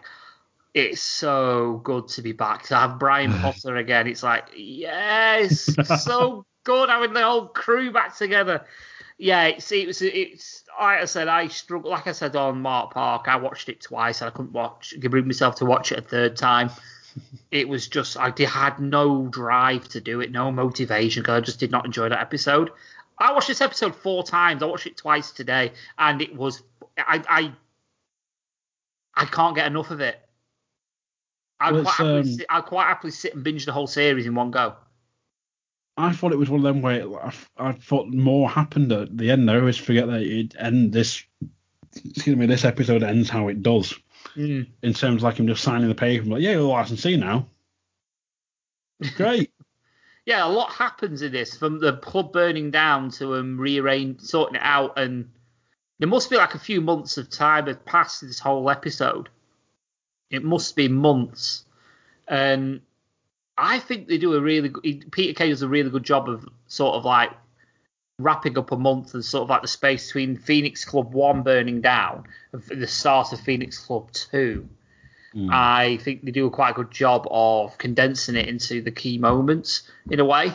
it's 0.73 1.01
so 1.01 1.81
good 1.83 2.07
to 2.09 2.21
be 2.21 2.31
back. 2.31 2.63
To 2.63 2.75
have 2.75 2.99
Brian 2.99 3.31
Potter 3.41 3.75
again, 3.77 4.07
it's 4.07 4.23
like, 4.23 4.45
yes, 4.55 5.75
so 6.03 6.45
good 6.63 6.89
having 6.89 7.13
the 7.13 7.23
whole 7.23 7.47
crew 7.47 7.91
back 7.91 8.15
together. 8.15 8.65
yeah, 9.17 9.45
it's 9.45 9.71
it 9.71 9.87
was 9.87 10.01
it's 10.01 10.63
like 10.79 11.01
I 11.01 11.05
said, 11.05 11.27
I 11.27 11.47
struggle. 11.47 11.91
Like 11.91 12.07
I 12.07 12.11
said 12.11 12.35
on 12.35 12.61
Mark 12.61 12.93
Park, 12.93 13.27
I 13.27 13.35
watched 13.35 13.69
it 13.69 13.81
twice 13.81 14.21
and 14.21 14.29
I 14.29 14.31
couldn't 14.31 14.53
watch, 14.53 14.93
could 14.99 15.11
bring 15.11 15.27
myself 15.27 15.55
to 15.55 15.65
watch 15.65 15.91
it 15.91 15.99
a 15.99 16.01
third 16.01 16.35
time. 16.35 16.71
it 17.51 17.67
was 17.67 17.87
just 17.87 18.17
I 18.17 18.33
had 18.45 18.79
no 18.79 19.27
drive 19.27 19.87
to 19.89 20.01
do 20.01 20.21
it, 20.21 20.31
no 20.31 20.51
motivation 20.51 21.21
because 21.21 21.37
I 21.37 21.41
just 21.41 21.59
did 21.59 21.71
not 21.71 21.85
enjoy 21.85 22.09
that 22.09 22.19
episode. 22.19 22.71
I 23.17 23.31
watched 23.31 23.47
this 23.47 23.61
episode 23.61 23.95
four 23.95 24.23
times. 24.23 24.63
I 24.63 24.65
watched 24.65 24.87
it 24.87 24.97
twice 24.97 25.31
today, 25.31 25.73
and 25.99 26.21
it 26.21 26.35
was 26.35 26.63
I 26.97 27.23
I 27.29 27.53
I 29.15 29.25
can't 29.25 29.55
get 29.55 29.67
enough 29.67 29.91
of 29.91 30.01
it. 30.01 30.22
I'd, 31.63 31.73
Well, 31.73 31.83
quite 31.83 31.93
happily 31.93 32.19
um, 32.19 32.25
sit, 32.25 32.45
I'd 32.49 32.65
quite 32.65 32.87
happily 32.87 33.11
sit 33.11 33.35
and 33.35 33.43
binge 33.43 33.65
the 33.65 33.71
whole 33.71 33.87
series 33.87 34.25
in 34.25 34.35
one 34.35 34.51
go. 34.51 34.75
I 35.95 36.11
thought 36.11 36.33
it 36.33 36.37
was 36.37 36.49
one 36.49 36.59
of 36.59 36.63
them 36.63 36.81
where 36.81 37.23
I, 37.23 37.33
I 37.57 37.71
thought 37.73 38.07
more 38.07 38.49
happened 38.49 38.91
at 38.91 39.15
the 39.17 39.31
end. 39.31 39.49
I 39.49 39.59
always 39.59 39.77
forget 39.77 40.07
that 40.07 40.21
it 40.21 40.55
end 40.59 40.91
this. 40.91 41.23
Excuse 42.05 42.35
me, 42.35 42.47
this 42.47 42.65
episode 42.65 43.03
ends 43.03 43.29
how 43.29 43.47
it 43.47 43.61
does. 43.61 43.93
Mm. 44.35 44.67
In 44.81 44.93
terms 44.93 45.17
of 45.17 45.23
like 45.23 45.37
him 45.37 45.47
just 45.47 45.63
signing 45.63 45.87
the 45.87 45.95
paper, 45.95 46.23
I'm 46.23 46.29
like, 46.31 46.41
yeah, 46.41 46.51
you're 46.51 46.63
licensee 46.63 47.17
now. 47.17 47.47
Great. 49.15 49.51
yeah, 50.25 50.45
a 50.45 50.49
lot 50.49 50.71
happens 50.71 51.21
in 51.21 51.31
this 51.31 51.55
from 51.55 51.79
the 51.79 51.97
club 51.97 52.33
burning 52.33 52.71
down 52.71 53.11
to 53.11 53.35
um 53.35 53.59
rearrange 53.59 54.21
sorting 54.21 54.55
it 54.55 54.61
out 54.63 54.97
and 54.97 55.29
there 55.99 56.07
must 56.07 56.29
be 56.29 56.37
like 56.37 56.55
a 56.55 56.59
few 56.59 56.81
months 56.81 57.17
of 57.17 57.29
time 57.29 57.67
had 57.67 57.85
passed 57.85 58.21
this 58.21 58.39
whole 58.39 58.69
episode. 58.69 59.29
It 60.33 60.43
must 60.43 60.75
be 60.75 60.87
months. 60.87 61.63
And 62.27 62.81
I 63.55 63.77
think 63.77 64.07
they 64.07 64.17
do 64.17 64.33
a 64.33 64.41
really 64.41 64.69
good 64.69 65.11
Peter 65.11 65.33
Kay 65.33 65.49
does 65.49 65.61
a 65.61 65.67
really 65.67 65.91
good 65.91 66.03
job 66.03 66.27
of 66.27 66.49
sort 66.65 66.95
of 66.95 67.05
like 67.05 67.29
wrapping 68.17 68.57
up 68.57 68.71
a 68.71 68.77
month 68.77 69.13
and 69.13 69.23
sort 69.23 69.43
of 69.43 69.49
like 69.49 69.61
the 69.61 69.67
space 69.67 70.07
between 70.07 70.35
Phoenix 70.35 70.85
Club 70.85 71.13
1 71.13 71.43
burning 71.43 71.81
down 71.81 72.25
and 72.51 72.63
the 72.81 72.87
start 72.87 73.31
of 73.31 73.41
Phoenix 73.41 73.77
Club 73.77 74.11
2. 74.11 74.67
Hmm. 75.33 75.49
I 75.51 75.97
think 75.97 76.23
they 76.23 76.31
do 76.31 76.47
a 76.47 76.51
quite 76.51 76.73
good 76.73 76.89
job 76.89 77.27
of 77.29 77.77
condensing 77.77 78.35
it 78.35 78.47
into 78.47 78.81
the 78.81 78.91
key 78.91 79.19
moments 79.19 79.83
in 80.09 80.19
a 80.19 80.25
way. 80.25 80.51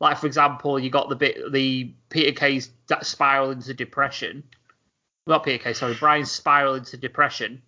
Like 0.00 0.18
for 0.18 0.26
example, 0.26 0.78
you 0.78 0.90
got 0.90 1.08
the 1.08 1.16
bit 1.16 1.50
the 1.50 1.94
Peter 2.10 2.38
Kay's 2.38 2.68
spiral 3.00 3.52
into 3.52 3.72
depression. 3.72 4.42
Not 5.26 5.44
Peter 5.44 5.64
Kay, 5.64 5.72
sorry, 5.72 5.94
Brian's 5.94 6.30
spiral 6.30 6.74
into 6.74 6.98
depression. 6.98 7.62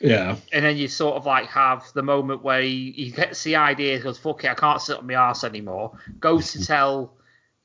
Yeah. 0.00 0.36
And 0.52 0.64
then 0.64 0.76
you 0.76 0.88
sort 0.88 1.16
of 1.16 1.26
like 1.26 1.46
have 1.48 1.84
the 1.94 2.02
moment 2.02 2.42
where 2.42 2.62
he, 2.62 2.92
he 2.96 3.10
gets 3.10 3.44
the 3.44 3.56
idea, 3.56 4.00
goes, 4.00 4.18
fuck 4.18 4.44
it, 4.44 4.50
I 4.50 4.54
can't 4.54 4.80
sit 4.80 4.96
on 4.96 5.06
my 5.06 5.14
arse 5.14 5.44
anymore. 5.44 5.92
Goes 6.18 6.52
to 6.52 6.64
tell 6.66 7.14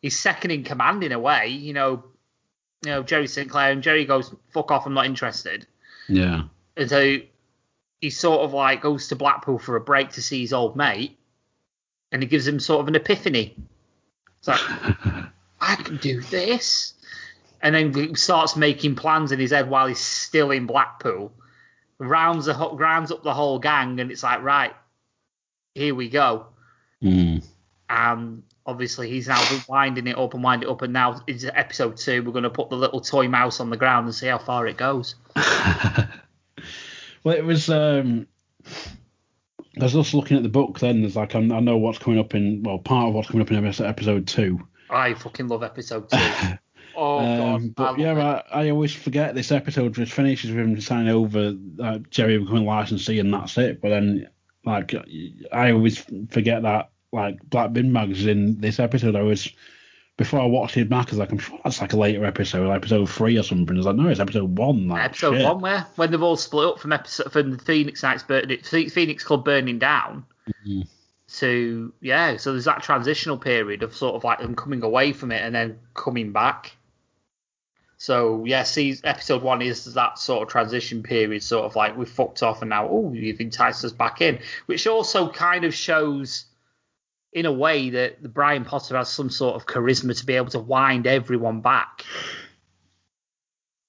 his 0.02 0.20
second 0.20 0.52
in 0.52 0.64
command 0.64 1.04
in 1.04 1.12
a 1.12 1.20
way, 1.20 1.48
you 1.48 1.74
know, 1.74 2.04
you 2.84 2.92
know, 2.92 3.04
Jerry 3.04 3.28
St. 3.28 3.50
Clair, 3.50 3.72
and 3.72 3.82
Jerry 3.82 4.06
goes, 4.06 4.34
fuck 4.50 4.70
off, 4.70 4.86
I'm 4.86 4.94
not 4.94 5.06
interested. 5.06 5.66
Yeah. 6.08 6.44
And 6.78 6.90
so 6.90 7.18
he 8.02 8.10
sort 8.10 8.42
of 8.42 8.54
like 8.54 8.82
goes 8.82 9.08
to 9.08 9.16
Blackpool 9.16 9.58
for 9.58 9.76
a 9.76 9.82
break 9.82 10.12
to 10.12 10.22
see 10.22 10.42
his 10.42 10.54
old 10.54 10.76
mate, 10.76 11.18
and 12.12 12.22
he 12.22 12.28
gives 12.28 12.48
him 12.48 12.60
sort 12.60 12.82
of 12.82 12.88
an 12.90 12.96
epiphany. 12.96 13.56
It's 14.40 14.48
like, 14.48 14.60
I 15.62 15.76
can 15.76 15.98
do 15.98 16.22
this. 16.22 16.94
And 17.62 17.74
then 17.74 17.94
he 17.94 18.14
starts 18.14 18.56
making 18.56 18.96
plans 18.96 19.32
in 19.32 19.40
his 19.40 19.52
head 19.52 19.70
while 19.70 19.88
he's 19.88 19.98
still 19.98 20.52
in 20.52 20.68
Blackpool. 20.68 21.32
Rounds, 21.98 22.46
the, 22.46 22.70
rounds 22.74 23.12
up 23.12 23.24
the 23.24 23.34
whole 23.34 23.60
gang, 23.60 24.00
and 24.00 24.12
it's 24.12 24.24
like, 24.24 24.42
right, 24.42 24.74
here 25.74 25.96
we 25.96 26.10
go. 26.10 26.48
Mm. 27.02 27.46
And 27.90 28.44
obviously, 28.66 29.10
he's 29.10 29.28
now 29.28 29.42
winding 29.68 30.08
it 30.08 30.18
up 30.18 30.34
and 30.34 30.44
winding 30.44 30.68
it 30.68 30.72
up. 30.72 30.82
And 30.82 30.94
now, 30.94 31.22
in 31.28 31.40
episode 31.54 31.98
two, 31.98 32.24
we're 32.24 32.32
going 32.32 32.44
to 32.44 32.50
put 32.50 32.70
the 32.70 32.76
little 32.76 33.02
toy 33.02 33.28
mouse 33.28 33.60
on 33.60 33.70
the 33.70 33.78
ground 33.78 34.06
and 34.06 34.16
see 34.16 34.28
how 34.28 34.38
far 34.38 34.68
it 34.68 34.78
goes. 34.78 35.16
Well, 37.26 37.36
it 37.36 37.44
was. 37.44 37.70
Um, 37.70 38.28
I 38.66 39.84
was 39.84 39.94
just 39.94 40.14
looking 40.14 40.38
at 40.38 40.44
the 40.44 40.50
book. 40.50 40.80
Then 40.80 41.02
there's 41.02 41.16
like 41.16 41.36
I, 41.36 41.40
I 41.40 41.60
know 41.60 41.76
what's 41.76 41.98
coming 41.98 42.20
up 42.20 42.36
in 42.36 42.62
well 42.64 42.78
part 42.78 43.10
of 43.10 43.16
what's 43.16 43.28
coming 43.28 43.42
up 43.42 43.52
in 43.52 43.58
episode, 43.58 43.88
episode 43.88 44.28
two. 44.28 44.60
I 44.92 45.16
fucking 45.16 45.48
love 45.48 45.64
episode 45.64 46.08
two. 46.10 46.18
Oh, 46.96 47.20
Um, 47.20 47.68
God. 47.68 47.76
But 47.76 47.84
love 47.84 48.18
yeah. 48.18 48.42
I, 48.52 48.66
I 48.66 48.70
always 48.70 48.94
forget 48.94 49.36
this 49.36 49.52
episode 49.52 49.94
just 49.94 50.14
finishes 50.14 50.52
with 50.52 50.60
him 50.60 50.80
signing 50.82 51.10
over 51.10 51.56
uh, 51.82 52.00
Jerry 52.10 52.38
becoming 52.38 52.66
licensee 52.66 53.20
and 53.20 53.34
that's 53.34 53.58
it. 53.58 53.82
But 53.82 53.90
then, 53.90 54.28
like, 54.66 54.94
I 55.52 55.72
always 55.72 55.98
forget 56.30 56.64
that 56.64 56.90
like 57.12 57.38
Black 57.50 57.74
Bin 57.74 57.92
Mag's 57.92 58.26
in 58.26 58.60
this 58.60 58.80
episode. 58.80 59.16
I 59.16 59.22
was 59.24 59.50
before 60.18 60.40
I 60.40 60.46
watched 60.46 60.78
it 60.78 60.88
back, 60.90 61.08
I 61.08 61.12
was 61.12 61.18
like, 61.18 61.32
I'm 61.32 61.38
sure 61.38 61.60
that's 61.64 61.82
like 61.82 61.92
a 61.94 61.98
later 61.98 62.24
episode, 62.26 62.68
like 62.68 62.78
episode 62.78 63.10
three 63.10 63.38
or 63.38 63.44
something. 63.44 63.76
I 63.76 63.78
was 63.78 63.86
like, 63.86 63.96
no, 63.98 64.08
it's 64.08 64.20
episode 64.20 64.58
one. 64.58 64.88
Like, 64.88 65.04
episode 65.04 65.36
shit. 65.36 65.44
one, 65.46 65.60
where 65.60 65.86
when 65.98 66.12
they've 66.12 66.22
all 66.22 66.38
split 66.38 66.68
up 66.68 66.80
from 66.80 66.94
episode 66.94 67.32
from 67.32 67.52
the 67.52 67.58
Phoenix 67.58 68.02
Nights 68.02 68.24
burning, 68.24 68.60
Phoenix 68.62 69.24
Club 69.24 69.44
burning 69.44 69.80
down. 69.80 70.26
Mhm. 70.66 70.88
To 71.40 71.92
yeah, 72.02 72.38
so 72.38 72.52
there's 72.54 72.66
that 72.66 72.84
transitional 72.84 73.38
period 73.38 73.84
of 73.84 73.96
sort 73.96 74.16
of 74.16 74.24
like 74.24 74.40
them 74.40 74.56
coming 74.56 74.84
away 74.84 75.12
from 75.12 75.32
it 75.32 75.42
and 75.42 75.54
then 75.54 75.80
coming 75.94 76.32
back. 76.32 76.78
So 77.98 78.44
yeah, 78.46 78.64
see, 78.64 78.98
episode 79.04 79.42
one 79.42 79.62
is 79.62 79.94
that 79.94 80.20
sort 80.20 80.44
of 80.44 80.50
transition 80.50 81.02
period, 81.02 81.44
sort 81.44 81.66
of 81.66 81.76
like 81.76 81.98
we 81.98 82.06
fucked 82.06 82.44
off 82.44 82.62
and 82.62 82.70
now 82.70 82.88
oh 82.90 83.14
you've 83.14 83.40
enticed 83.40 83.86
us 83.86 83.94
back 83.94 84.22
in, 84.22 84.40
which 84.66 84.86
also 84.86 85.30
kind 85.30 85.64
of 85.64 85.74
shows 85.74 86.46
in 87.32 87.46
a 87.46 87.52
way 87.52 87.90
that 87.90 88.22
the 88.24 88.30
Brian 88.30 88.66
Potter 88.66 88.98
has 88.98 89.10
some 89.10 89.30
sort 89.30 89.56
of 89.56 89.66
charisma 89.66 90.18
to 90.18 90.26
be 90.26 90.36
able 90.36 90.50
to 90.52 90.60
wind 90.60 91.06
everyone 91.06 91.62
back. 91.62 92.04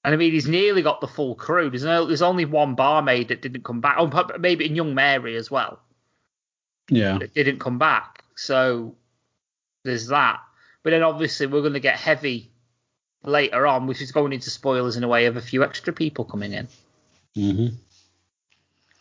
And 0.05 0.15
I 0.15 0.17
mean, 0.17 0.33
he's 0.33 0.47
nearly 0.47 0.83
got 0.83 1.01
the 1.01 1.09
full 1.09 1.35
crew. 1.35 1.71
There's 1.71 1.85
no, 1.85 2.07
there's 2.07 2.23
only 2.23 2.45
one 2.45 2.77
barmaid 2.77 3.29
that 3.29 3.43
didn't 3.43 3.65
come 3.65 3.81
back. 3.81 3.97
Oh, 3.99 4.29
maybe 4.39 4.65
in 4.65 4.77
Young 4.77 4.95
Mary 4.95 5.37
as 5.37 5.51
well. 5.51 5.81
Yeah. 6.89 7.19
That 7.19 7.35
didn't 7.35 7.59
come 7.59 7.79
back. 7.79 8.25
So 8.37 8.95
there's 9.85 10.09
that. 10.09 10.41
But 10.83 10.91
then 10.91 11.03
obviously 11.03 11.47
we're 11.47 11.63
going 11.63 11.73
to 11.73 11.81
get 11.81 11.97
heavy 11.97 12.53
later 13.27 13.66
on, 13.66 13.87
which 13.87 14.01
is 14.01 14.12
going 14.12 14.33
into 14.33 14.49
spoilers 14.49 14.97
in 14.97 15.05
a 15.05 15.09
way 15.09 15.27
of 15.27 15.37
a 15.37 15.43
few 15.43 15.62
extra 15.62 15.93
people 15.93 16.24
coming 16.24 16.53
in. 16.53 16.68
hmm 17.35 17.66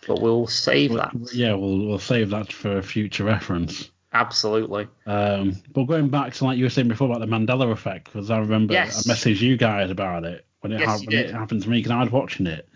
But 0.07 0.19
we'll 0.21 0.47
save 0.47 0.93
that. 0.93 1.13
yeah, 1.33 1.53
we'll 1.53 1.87
we'll 1.87 1.99
save 1.99 2.31
that 2.31 2.51
for 2.51 2.81
future 2.81 3.23
reference. 3.23 3.91
Absolutely. 4.11 4.87
Um, 5.05 5.55
but 5.73 5.83
going 5.85 6.09
back 6.09 6.33
to 6.33 6.45
like 6.45 6.57
you 6.57 6.65
were 6.65 6.69
saying 6.69 6.87
before 6.87 7.09
about 7.09 7.19
the 7.19 7.27
Mandela 7.27 7.71
effect, 7.71 8.05
because 8.05 8.31
I 8.31 8.39
remember 8.39 8.73
Yes. 8.73 9.07
I 9.07 9.13
messaged 9.13 9.41
you 9.41 9.57
guys 9.57 9.89
about 9.91 10.23
it 10.23 10.45
when 10.61 10.71
it, 10.71 10.79
Yes, 10.79 10.89
happened, 10.89 11.07
when 11.07 11.17
it 11.17 11.31
happened 11.31 11.63
to 11.63 11.69
me 11.69 11.77
because 11.79 11.91
I 11.91 12.01
was 12.01 12.11
watching 12.11 12.47
it, 12.47 12.67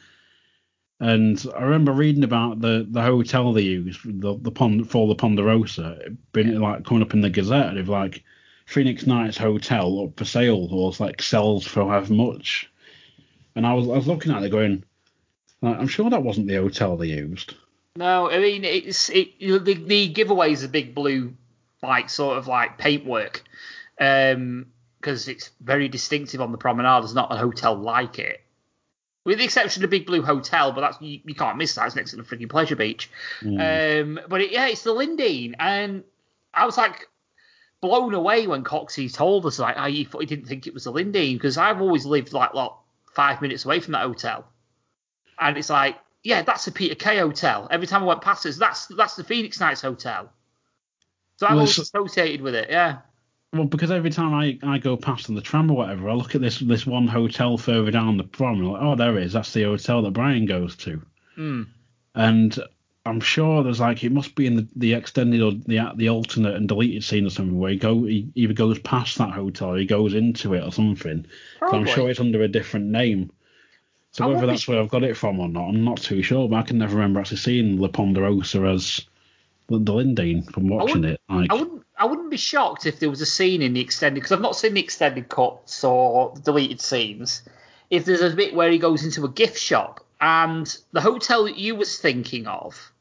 and 0.99 1.43
I 1.57 1.63
remember 1.63 1.93
reading 1.93 2.25
about 2.25 2.59
the, 2.59 2.85
the 2.89 3.01
hotel 3.01 3.53
they 3.53 3.61
used, 3.61 4.01
the 4.03 4.37
the 4.37 4.51
pond 4.51 4.89
for 4.89 5.07
the 5.07 5.15
Ponderosa, 5.15 5.97
it 6.05 6.31
been 6.33 6.59
like 6.59 6.83
coming 6.83 7.03
up 7.03 7.13
in 7.13 7.21
the 7.21 7.29
Gazette 7.29 7.77
of 7.77 7.87
like 7.87 8.23
Phoenix 8.69 9.07
Nights 9.07 9.35
Hotel 9.35 10.03
up 10.03 10.15
for 10.15 10.25
sale 10.25 10.67
or 10.71 10.93
like 10.99 11.23
sells 11.23 11.65
for 11.65 11.87
however 11.87 12.13
much, 12.13 12.69
and 13.55 13.65
I 13.65 13.73
was 13.73 13.87
I 13.89 13.93
was 13.93 14.05
looking 14.05 14.31
at 14.31 14.43
it 14.43 14.51
going, 14.51 14.83
I'm 15.63 15.87
sure 15.87 16.07
that 16.07 16.21
wasn't 16.21 16.47
the 16.47 16.57
hotel 16.57 16.95
they 16.95 17.07
used. 17.07 17.55
No, 17.95 18.29
I 18.29 18.37
mean 18.37 18.63
it's 18.63 19.09
it. 19.09 19.39
The, 19.39 19.73
the 19.73 20.09
giveaway 20.09 20.51
is 20.51 20.63
a 20.63 20.69
big 20.69 20.93
blue, 20.93 21.33
like 21.81 22.11
sort 22.11 22.37
of 22.37 22.45
like 22.45 22.77
paintwork, 22.77 23.43
um, 23.99 24.67
because 25.01 25.27
it's 25.27 25.49
very 25.59 25.87
distinctive 25.87 26.39
on 26.39 26.51
the 26.51 26.59
promenade. 26.59 27.01
There's 27.01 27.15
not 27.15 27.33
a 27.33 27.37
hotel 27.37 27.75
like 27.75 28.19
it, 28.19 28.39
with 29.25 29.39
the 29.39 29.45
exception 29.45 29.83
of 29.83 29.89
the 29.89 29.97
Big 29.97 30.05
Blue 30.05 30.21
Hotel, 30.21 30.73
but 30.73 30.81
that's 30.81 31.01
you, 31.01 31.21
you 31.25 31.33
can't 31.33 31.57
miss 31.57 31.73
that. 31.73 31.87
It's 31.87 31.95
next 31.95 32.11
to 32.11 32.17
the 32.17 32.23
freaking 32.23 32.51
Pleasure 32.51 32.75
Beach. 32.75 33.09
Um, 33.43 34.19
but 34.29 34.41
it, 34.41 34.51
yeah, 34.51 34.67
it's 34.67 34.83
the 34.83 34.93
Lyndene, 34.93 35.55
and 35.57 36.03
I 36.53 36.67
was 36.67 36.77
like 36.77 37.07
blown 37.81 38.13
away 38.13 38.47
when 38.47 38.63
Coxie 38.63 39.13
told 39.13 39.45
us 39.45 39.59
like 39.59 39.77
I 39.77 39.89
he 39.89 40.03
didn't 40.03 40.45
think 40.45 40.67
it 40.67 40.73
was 40.73 40.83
the 40.83 40.91
Lindy 40.91 41.33
because 41.33 41.57
I've 41.57 41.81
always 41.81 42.05
lived 42.05 42.33
like 42.33 42.53
like 42.53 42.71
five 43.13 43.41
minutes 43.41 43.65
away 43.65 43.79
from 43.79 43.93
that 43.93 44.03
hotel, 44.03 44.45
and 45.39 45.57
it's 45.57 45.69
like 45.69 45.97
yeah, 46.23 46.41
that's 46.41 46.65
the 46.65 46.71
Peter 46.71 46.95
Kay 46.95 47.17
hotel. 47.17 47.67
Every 47.71 47.87
time 47.87 48.03
I 48.03 48.07
went 48.07 48.21
past 48.21 48.45
it, 48.45 48.55
that's 48.57 48.87
that's 48.87 49.15
the 49.15 49.23
Phoenix 49.23 49.59
Nights 49.59 49.81
hotel. 49.81 50.31
So 51.37 51.45
I've 51.45 51.51
Well, 51.51 51.59
always 51.59 51.77
associated 51.77 52.41
with 52.41 52.55
it. 52.55 52.69
Yeah. 52.69 52.99
Well, 53.53 53.65
because 53.65 53.89
every 53.89 54.11
time 54.11 54.33
I, 54.33 54.59
I 54.61 54.77
go 54.77 54.95
past 54.95 55.29
on 55.29 55.35
the 55.35 55.41
tram 55.41 55.71
or 55.71 55.77
whatever, 55.77 56.09
I 56.09 56.13
look 56.13 56.35
at 56.35 56.41
this 56.41 56.59
this 56.59 56.85
one 56.85 57.07
hotel 57.07 57.57
further 57.57 57.89
down 57.91 58.17
the 58.17 58.23
prom 58.25 58.59
and 58.59 58.67
I'm 58.67 58.71
like, 58.73 58.81
oh, 58.81 58.95
there 58.95 59.17
it 59.17 59.23
is. 59.23 59.33
That's 59.33 59.53
the 59.53 59.63
hotel 59.63 60.01
that 60.03 60.11
Brian 60.11 60.45
goes 60.45 60.75
to. 60.77 61.01
Hmm. 61.35 61.63
And 62.13 62.59
I'm 63.09 63.19
sure 63.19 63.63
there's 63.63 63.79
like 63.79 64.03
it 64.03 64.11
must 64.11 64.35
be 64.35 64.45
in 64.45 64.55
the, 64.55 64.67
the 64.75 64.93
extended 64.93 65.41
or 65.41 65.51
the 65.51 65.91
the 65.95 66.09
alternate 66.09 66.55
and 66.55 66.67
deleted 66.67 67.03
scene 67.03 67.25
or 67.25 67.31
something 67.31 67.57
where 67.57 67.71
he 67.71 67.77
go 67.77 68.03
he 68.03 68.29
either 68.35 68.53
goes 68.53 68.77
past 68.79 69.17
that 69.17 69.31
hotel 69.31 69.69
or 69.69 69.77
he 69.77 69.85
goes 69.85 70.13
into 70.13 70.53
it 70.53 70.63
or 70.63 70.71
something. 70.71 71.25
So 71.59 71.71
I'm 71.71 71.87
sure 71.87 72.09
it's 72.09 72.19
under 72.19 72.43
a 72.43 72.47
different 72.47 72.85
name. 72.85 73.31
So 74.11 74.23
I 74.23 74.27
whether 74.27 74.37
won't 74.37 74.47
be 74.47 74.53
that's 74.53 74.67
where 74.67 74.79
I've 74.79 74.89
got 74.89 75.03
it 75.03 75.17
from 75.17 75.39
or 75.39 75.49
not, 75.49 75.69
I'm 75.69 75.83
not 75.83 75.97
too 75.97 76.21
sure. 76.21 76.47
But 76.47 76.57
I 76.57 76.61
can 76.61 76.77
never 76.77 76.95
remember 76.95 77.19
actually 77.19 77.37
seeing 77.37 77.79
La 77.79 77.87
Ponderosa 77.87 78.63
as 78.65 79.01
the, 79.67 79.79
the 79.79 79.91
Lyndene 79.91 80.51
from 80.51 80.67
watching 80.67 81.03
it. 81.03 81.19
Like, 81.29 81.51
I 81.51 81.55
wouldn't. 81.55 81.83
I 81.97 82.05
wouldn't 82.05 82.31
be 82.31 82.37
shocked 82.37 82.85
if 82.85 82.99
there 82.99 83.09
was 83.09 83.19
a 83.19 83.25
scene 83.25 83.61
in 83.61 83.73
the 83.73 83.81
extended 83.81 84.21
because 84.21 84.31
I've 84.31 84.39
not 84.39 84.55
seen 84.55 84.73
the 84.73 84.79
extended 84.79 85.27
cuts 85.27 85.83
or 85.83 86.33
deleted 86.43 86.79
scenes. 86.79 87.41
If 87.89 88.05
there's 88.05 88.21
a 88.21 88.35
bit 88.35 88.53
where 88.53 88.71
he 88.71 88.77
goes 88.77 89.03
into 89.03 89.25
a 89.25 89.29
gift 89.29 89.59
shop 89.59 90.05
and 90.21 90.77
the 90.91 91.01
hotel 91.01 91.43
that 91.45 91.57
you 91.57 91.75
was 91.75 91.97
thinking 91.97 92.47
of 92.47 92.91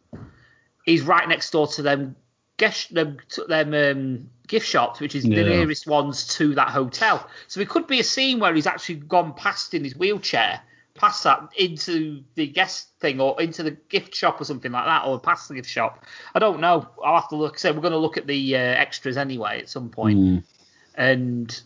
is 0.94 1.02
right 1.02 1.28
next 1.28 1.50
door 1.50 1.66
to 1.66 1.82
them 1.82 2.16
gift 2.56 2.92
them, 2.92 3.18
to 3.30 3.44
them 3.44 3.72
um, 3.72 4.30
gift 4.48 4.66
shops, 4.66 5.00
which 5.00 5.14
is 5.14 5.24
Yeah. 5.24 5.42
the 5.42 5.48
nearest 5.48 5.86
ones 5.86 6.26
to 6.36 6.54
that 6.56 6.70
hotel. 6.70 7.28
So 7.46 7.60
it 7.60 7.68
could 7.68 7.86
be 7.86 8.00
a 8.00 8.04
scene 8.04 8.40
where 8.40 8.52
he's 8.52 8.66
actually 8.66 8.96
gone 8.96 9.32
past 9.34 9.74
in 9.74 9.84
his 9.84 9.94
wheelchair, 9.94 10.60
past 10.94 11.22
that 11.22 11.50
into 11.56 12.24
the 12.34 12.48
guest 12.48 12.88
thing 12.98 13.20
or 13.20 13.40
into 13.40 13.62
the 13.62 13.70
gift 13.70 14.12
shop 14.12 14.40
or 14.40 14.44
something 14.44 14.72
like 14.72 14.86
that, 14.86 15.06
or 15.06 15.20
past 15.20 15.48
the 15.48 15.54
gift 15.54 15.70
shop. 15.70 16.04
I 16.34 16.40
don't 16.40 16.60
know. 16.60 16.88
I'll 17.04 17.20
have 17.20 17.28
to 17.28 17.36
look. 17.36 17.58
So 17.58 17.72
we're 17.72 17.80
going 17.80 17.92
to 17.92 17.98
look 17.98 18.16
at 18.16 18.26
the 18.26 18.56
uh, 18.56 18.58
extras 18.58 19.16
anyway 19.16 19.60
at 19.60 19.68
some 19.68 19.88
point, 19.90 20.18
mm, 20.18 20.42
and 20.96 21.62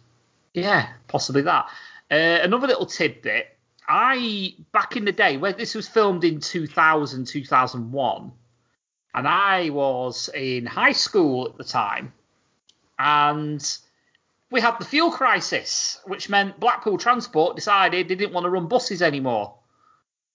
yeah, 0.52 0.90
possibly 1.08 1.40
that. 1.42 1.70
Uh, 2.10 2.40
another 2.42 2.66
little 2.66 2.86
tidbit. 2.86 3.46
I 3.88 4.54
back 4.72 4.96
in 4.96 5.06
the 5.06 5.12
day 5.12 5.38
where 5.38 5.52
this 5.54 5.74
was 5.74 5.88
filmed 5.88 6.22
in 6.22 6.38
2000 6.40 7.26
2001 7.26 8.32
and 9.14 9.28
I 9.28 9.70
was 9.70 10.28
in 10.34 10.66
high 10.66 10.92
school 10.92 11.48
at 11.48 11.56
the 11.56 11.64
time 11.64 12.12
and 12.98 13.78
we 14.50 14.60
had 14.60 14.78
the 14.78 14.84
fuel 14.84 15.10
crisis 15.10 16.00
which 16.04 16.28
meant 16.28 16.60
Blackpool 16.60 16.98
Transport 16.98 17.56
decided 17.56 18.08
they 18.08 18.14
didn't 18.14 18.34
want 18.34 18.44
to 18.44 18.50
run 18.50 18.66
buses 18.66 19.02
anymore. 19.02 19.54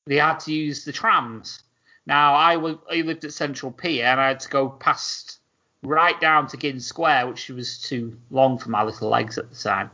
They 0.06 0.18
had 0.18 0.40
to 0.42 0.54
use 0.54 0.86
the 0.86 0.92
trams. 0.92 1.64
Now 2.06 2.34
I 2.34 2.58
wa- 2.58 2.80
I 2.92 3.02
lived 3.02 3.26
at 3.26 3.34
Central 3.34 3.72
Pier 3.72 4.06
and 4.06 4.20
I 4.20 4.30
had 4.30 4.40
to 4.42 4.50
go 4.50 4.70
past 4.70 5.40
right 5.84 6.20
down 6.20 6.48
to 6.48 6.58
Gynn 6.58 6.80
Square 6.80 7.28
which 7.28 7.50
was 7.50 7.80
too 7.80 8.18
long 8.30 8.58
for 8.58 8.70
my 8.70 8.84
little 8.84 9.10
legs 9.10 9.38
at 9.38 9.50
the 9.50 9.56
time 9.56 9.92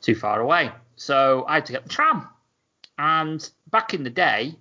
too 0.00 0.14
far 0.14 0.40
away. 0.40 0.70
So 0.96 1.44
I 1.46 1.54
had 1.54 1.66
to 1.66 1.72
get 1.72 1.82
the 1.82 1.88
tram. 1.88 2.28
And 2.98 3.48
back 3.70 3.92
in 3.92 4.04
the 4.04 4.10
day, 4.10 4.54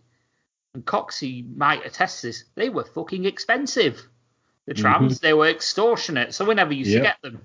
and 0.75 0.85
Coxie 0.85 1.55
might 1.55 1.85
attest 1.85 2.21
to 2.21 2.27
this, 2.27 2.43
they 2.53 2.69
were 2.69 2.83
fucking 2.83 3.25
expensive. 3.25 4.07
The 4.67 4.73
trams, 4.73 5.19
they 5.19 5.33
were 5.33 5.47
extortionate. 5.47 6.33
So 6.33 6.45
we 6.45 6.55
never 6.55 6.73
used 6.73 6.91
Yep. 6.91 6.99
to 6.99 7.03
get 7.03 7.21
them. 7.21 7.41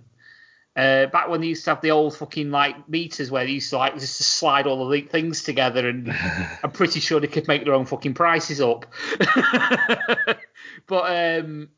Uh, 0.76 1.06
back 1.06 1.28
when 1.28 1.40
they 1.40 1.48
used 1.48 1.64
to 1.64 1.70
have 1.70 1.80
the 1.82 1.90
old 1.90 2.16
fucking 2.16 2.50
like 2.50 2.88
meters 2.88 3.30
where 3.30 3.44
they 3.44 3.50
used 3.50 3.70
to 3.70 3.76
like 3.76 3.94
just 3.98 4.16
to 4.18 4.22
slide 4.22 4.66
all 4.66 4.88
the 4.88 5.00
things 5.02 5.42
together, 5.42 5.88
and 5.88 6.10
I'm 6.62 6.70
pretty 6.70 7.00
sure 7.00 7.20
they 7.20 7.26
could 7.26 7.48
make 7.48 7.64
their 7.64 7.74
own 7.74 7.86
fucking 7.86 8.14
prices 8.14 8.60
up. 8.60 8.86
but 10.86 11.40
um, 11.40 11.68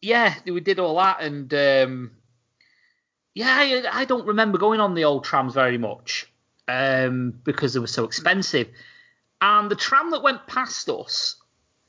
yeah, 0.00 0.34
we 0.46 0.60
did 0.60 0.78
all 0.78 0.96
that, 0.96 1.20
and 1.20 1.52
um, 1.52 2.10
yeah, 3.34 3.48
I, 3.50 4.00
I 4.00 4.04
don't 4.04 4.26
remember 4.26 4.56
going 4.56 4.80
on 4.80 4.94
the 4.94 5.04
old 5.04 5.24
trams 5.24 5.54
very 5.54 5.78
much 5.78 6.32
um, 6.68 7.34
because 7.44 7.74
they 7.74 7.80
were 7.80 7.86
so 7.86 8.04
expensive. 8.04 8.68
And 9.42 9.68
the 9.68 9.76
tram 9.76 10.12
that 10.12 10.22
went 10.22 10.46
past 10.46 10.88
us 10.88 11.34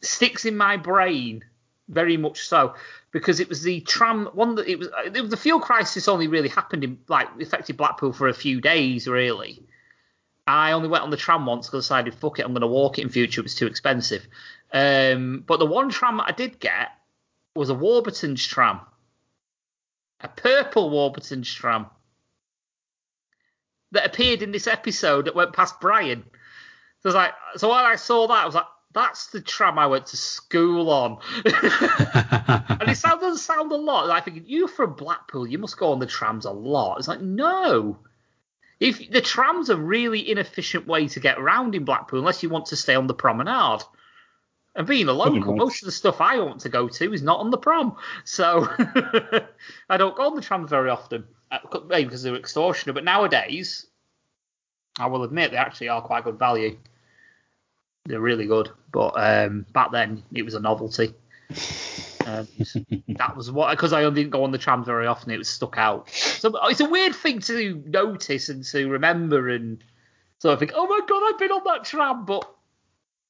sticks 0.02 0.44
in 0.44 0.58
my 0.58 0.76
brain 0.76 1.46
very 1.88 2.18
much 2.18 2.48
so 2.48 2.74
because 3.12 3.40
it 3.40 3.48
was 3.48 3.62
the 3.62 3.82
tram 3.82 4.26
one 4.34 4.56
that 4.56 4.68
it 4.68 4.80
was 4.80 4.90
it 5.06 5.22
was 5.22 5.30
the 5.30 5.38
fuel 5.38 5.60
crisis 5.60 6.08
only 6.08 6.28
really 6.28 6.50
happened 6.50 6.84
in 6.84 6.98
like 7.08 7.30
affected 7.40 7.78
Blackpool 7.78 8.12
for 8.12 8.28
a 8.28 8.34
few 8.34 8.60
days 8.60 9.08
really. 9.08 9.64
I 10.48 10.72
only 10.72 10.90
went 10.90 11.04
on 11.04 11.12
the 11.12 11.16
tram 11.16 11.46
once 11.46 11.68
because 11.68 11.92
I 11.92 12.02
decided 12.02 12.20
fuck 12.20 12.40
it 12.40 12.46
I'm 12.46 12.54
going 12.54 12.62
to 12.62 12.68
walk 12.68 12.98
it 12.98 13.04
in 13.04 13.10
future 13.10 13.42
it 13.42 13.46
was 13.46 13.56
too 13.56 13.68
expensive. 13.68 14.28
Um, 14.74 15.44
but 15.46 15.60
the 15.60 15.68
one 15.68 15.90
tram 15.90 16.20
I 16.20 16.32
did 16.32 16.60
get 16.60 16.90
was 17.56 17.70
a 17.70 17.76
Warburton's 17.76 18.46
tram, 18.46 18.80
a 20.22 20.28
purple 20.28 20.90
Warburton's 20.90 21.54
tram 21.54 21.86
that 23.92 24.08
appeared 24.08 24.42
in 24.42 24.52
this 24.52 24.66
episode 24.66 25.26
that 25.26 25.36
went 25.36 25.54
past 25.54 25.80
Brian. 25.80 26.24
So 27.04 27.10
was 27.10 27.16
like, 27.16 27.34
so 27.58 27.70
when 27.70 27.80
I 27.80 27.98
saw 27.98 28.28
that, 28.28 28.44
I 28.44 28.46
was 28.46 28.56
like, 28.56 28.66
that's 28.94 29.28
the 29.28 29.42
tram 29.42 29.78
I 29.78 29.88
went 29.88 30.06
to 30.08 30.18
school 30.18 30.90
on. 30.90 31.18
and 31.46 32.90
it 32.90 32.96
sound, 32.96 33.20
doesn't 33.20 33.40
sound 33.40 33.72
a 33.74 33.76
lot. 33.76 34.10
I 34.10 34.22
think 34.22 34.44
you're 34.46 34.70
from 34.70 34.94
Blackpool, 34.94 35.46
you 35.46 35.58
must 35.58 35.78
go 35.78 35.92
on 35.92 36.00
the 36.00 36.06
trams 36.06 36.46
a 36.46 36.52
lot. 36.52 37.00
It's 37.00 37.10
like, 37.10 37.20
no. 37.20 38.00
If 38.80 39.12
the 39.12 39.20
tram's 39.20 39.70
a 39.70 39.76
really 39.76 40.30
inefficient 40.30 40.88
way 40.88 41.10
to 41.10 41.20
get 41.20 41.38
around 41.38 41.76
in 41.76 41.84
Blackpool, 41.84 42.20
unless 42.20 42.42
you 42.42 42.50
want 42.50 42.68
to 42.68 42.78
stay 42.78 42.96
on 42.96 43.08
the 43.08 43.14
promenade. 43.14 43.82
And 44.76 44.88
being 44.88 45.08
a 45.08 45.14
local, 45.14 45.56
most 45.56 45.84
of 45.84 45.86
the 45.86 45.92
stuff 45.92 46.20
I 46.20 46.40
want 46.40 46.62
to 46.62 46.70
go 46.70 46.88
to 46.88 47.14
is 47.14 47.22
not 47.22 47.40
on 47.42 47.52
the 47.52 47.60
prom, 47.60 47.96
so 48.24 48.68
I 49.90 49.98
don't 49.98 50.16
go 50.16 50.24
on 50.24 50.36
the 50.36 50.42
trams 50.42 50.70
very 50.70 50.90
often. 50.90 51.26
Uh, 51.52 51.60
Maybe 51.88 52.06
because 52.06 52.24
they're 52.24 52.36
extortionate, 52.36 52.96
but 52.96 53.04
nowadays, 53.04 53.86
I 54.98 55.06
will 55.06 55.24
admit 55.24 55.52
they 55.52 55.58
actually 55.58 55.90
are 55.90 56.02
quite 56.02 56.24
good 56.24 56.40
value. 56.40 56.78
They're 58.06 58.20
really 58.20 58.46
good, 58.46 58.70
but 58.92 59.14
um, 59.16 59.66
back 59.74 59.92
then 59.92 60.24
it 60.34 60.44
was 60.44 60.56
a 60.56 60.60
novelty. 60.60 61.14
Um, 62.26 62.48
that 63.08 63.34
was 63.36 63.52
what 63.52 63.72
because 63.72 63.94
I 63.94 64.02
didn't 64.10 64.32
go 64.32 64.44
on 64.44 64.52
the 64.52 64.58
tram 64.58 64.84
very 64.84 65.08
often. 65.08 65.32
It 65.32 65.38
was 65.38 65.50
stuck 65.50 65.78
out. 65.78 66.10
So 66.10 66.52
it's 66.68 66.82
a 66.82 66.90
weird 66.90 67.16
thing 67.16 67.40
to 67.42 67.82
notice 67.86 68.50
and 68.50 68.64
to 68.66 68.90
remember, 68.90 69.50
and 69.50 69.84
so 70.40 70.52
I 70.52 70.58
think, 70.58 70.72
oh 70.76 70.88
my 70.88 71.00
god, 71.08 71.24
I've 71.26 71.40
been 71.40 71.52
on 71.52 71.64
that 71.66 71.86
tram, 71.86 72.26
but 72.26 72.50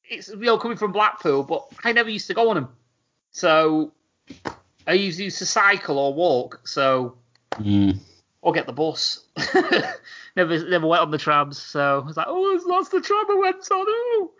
it's 0.05 0.29
you 0.29 0.37
know 0.37 0.57
coming 0.57 0.77
from 0.77 0.91
Blackpool, 0.91 1.43
but 1.43 1.67
I 1.83 1.91
never 1.91 2.09
used 2.09 2.27
to 2.27 2.33
go 2.33 2.49
on 2.49 2.55
them. 2.55 2.69
So 3.31 3.93
I 4.87 4.93
used 4.93 5.19
used 5.19 5.39
to 5.39 5.45
cycle 5.45 5.99
or 5.99 6.13
walk. 6.13 6.61
So 6.65 7.17
mm. 7.53 7.97
or 8.41 8.53
get 8.53 8.65
the 8.65 8.73
bus. 8.73 9.23
never 10.35 10.69
never 10.69 10.87
went 10.87 11.01
on 11.01 11.11
the 11.11 11.17
trams, 11.17 11.57
so 11.57 12.01
I 12.01 12.05
was 12.05 12.17
like, 12.17 12.27
oh, 12.29 12.59
that's 12.67 12.89
the 12.89 13.01
tram 13.01 13.25
I 13.29 13.35
went 13.35 13.71
on. 13.71 13.85
Oh. 13.87 14.31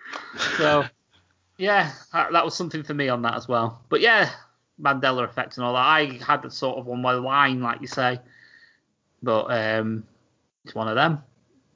So 0.58 0.86
yeah, 1.58 1.92
that, 2.12 2.32
that 2.32 2.46
was 2.46 2.56
something 2.56 2.84
for 2.84 2.94
me 2.94 3.10
on 3.10 3.22
that 3.24 3.36
as 3.36 3.48
well. 3.48 3.84
But 3.90 4.02
yeah, 4.02 4.30
Mandela 4.82 5.24
effect 5.24 5.58
and 5.58 5.66
all 5.66 5.74
that. 5.74 5.80
I 5.80 6.20
had 6.26 6.44
a 6.46 6.52
sort 6.52 6.78
of 6.78 6.90
on 6.90 7.02
my 7.02 7.14
line, 7.14 7.62
like 7.62 7.82
you 7.82 7.88
say, 7.88 8.20
but 9.22 9.46
um, 9.52 10.04
it's 10.66 10.76
one 10.76 10.88
of 10.88 10.96
them. 10.96 11.22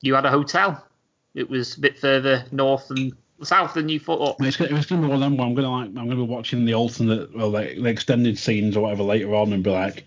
You 0.01 0.15
had 0.15 0.25
a 0.25 0.31
hotel. 0.31 0.85
It 1.33 1.49
was 1.49 1.77
a 1.77 1.79
bit 1.79 1.97
further 1.97 2.45
north 2.51 2.89
and 2.89 3.13
south 3.43 3.75
than 3.75 3.89
you 3.89 3.99
thought. 3.99 4.37
It's, 4.39 4.59
it's 4.59 4.85
gonna 4.87 5.01
be 5.03 5.07
one 5.07 5.15
of 5.15 5.19
them 5.21 5.37
where 5.37 5.47
I'm 5.47 5.53
gonna 5.53 5.71
like 5.71 5.87
I'm 5.87 5.93
gonna 5.95 6.15
be 6.15 6.21
watching 6.23 6.65
the 6.65 6.73
alternate 6.73 7.35
well 7.35 7.49
like 7.49 7.75
the 7.75 7.85
extended 7.85 8.37
scenes 8.39 8.75
or 8.75 8.81
whatever 8.81 9.03
later 9.03 9.35
on 9.35 9.53
and 9.53 9.63
be 9.63 9.69
like, 9.69 10.05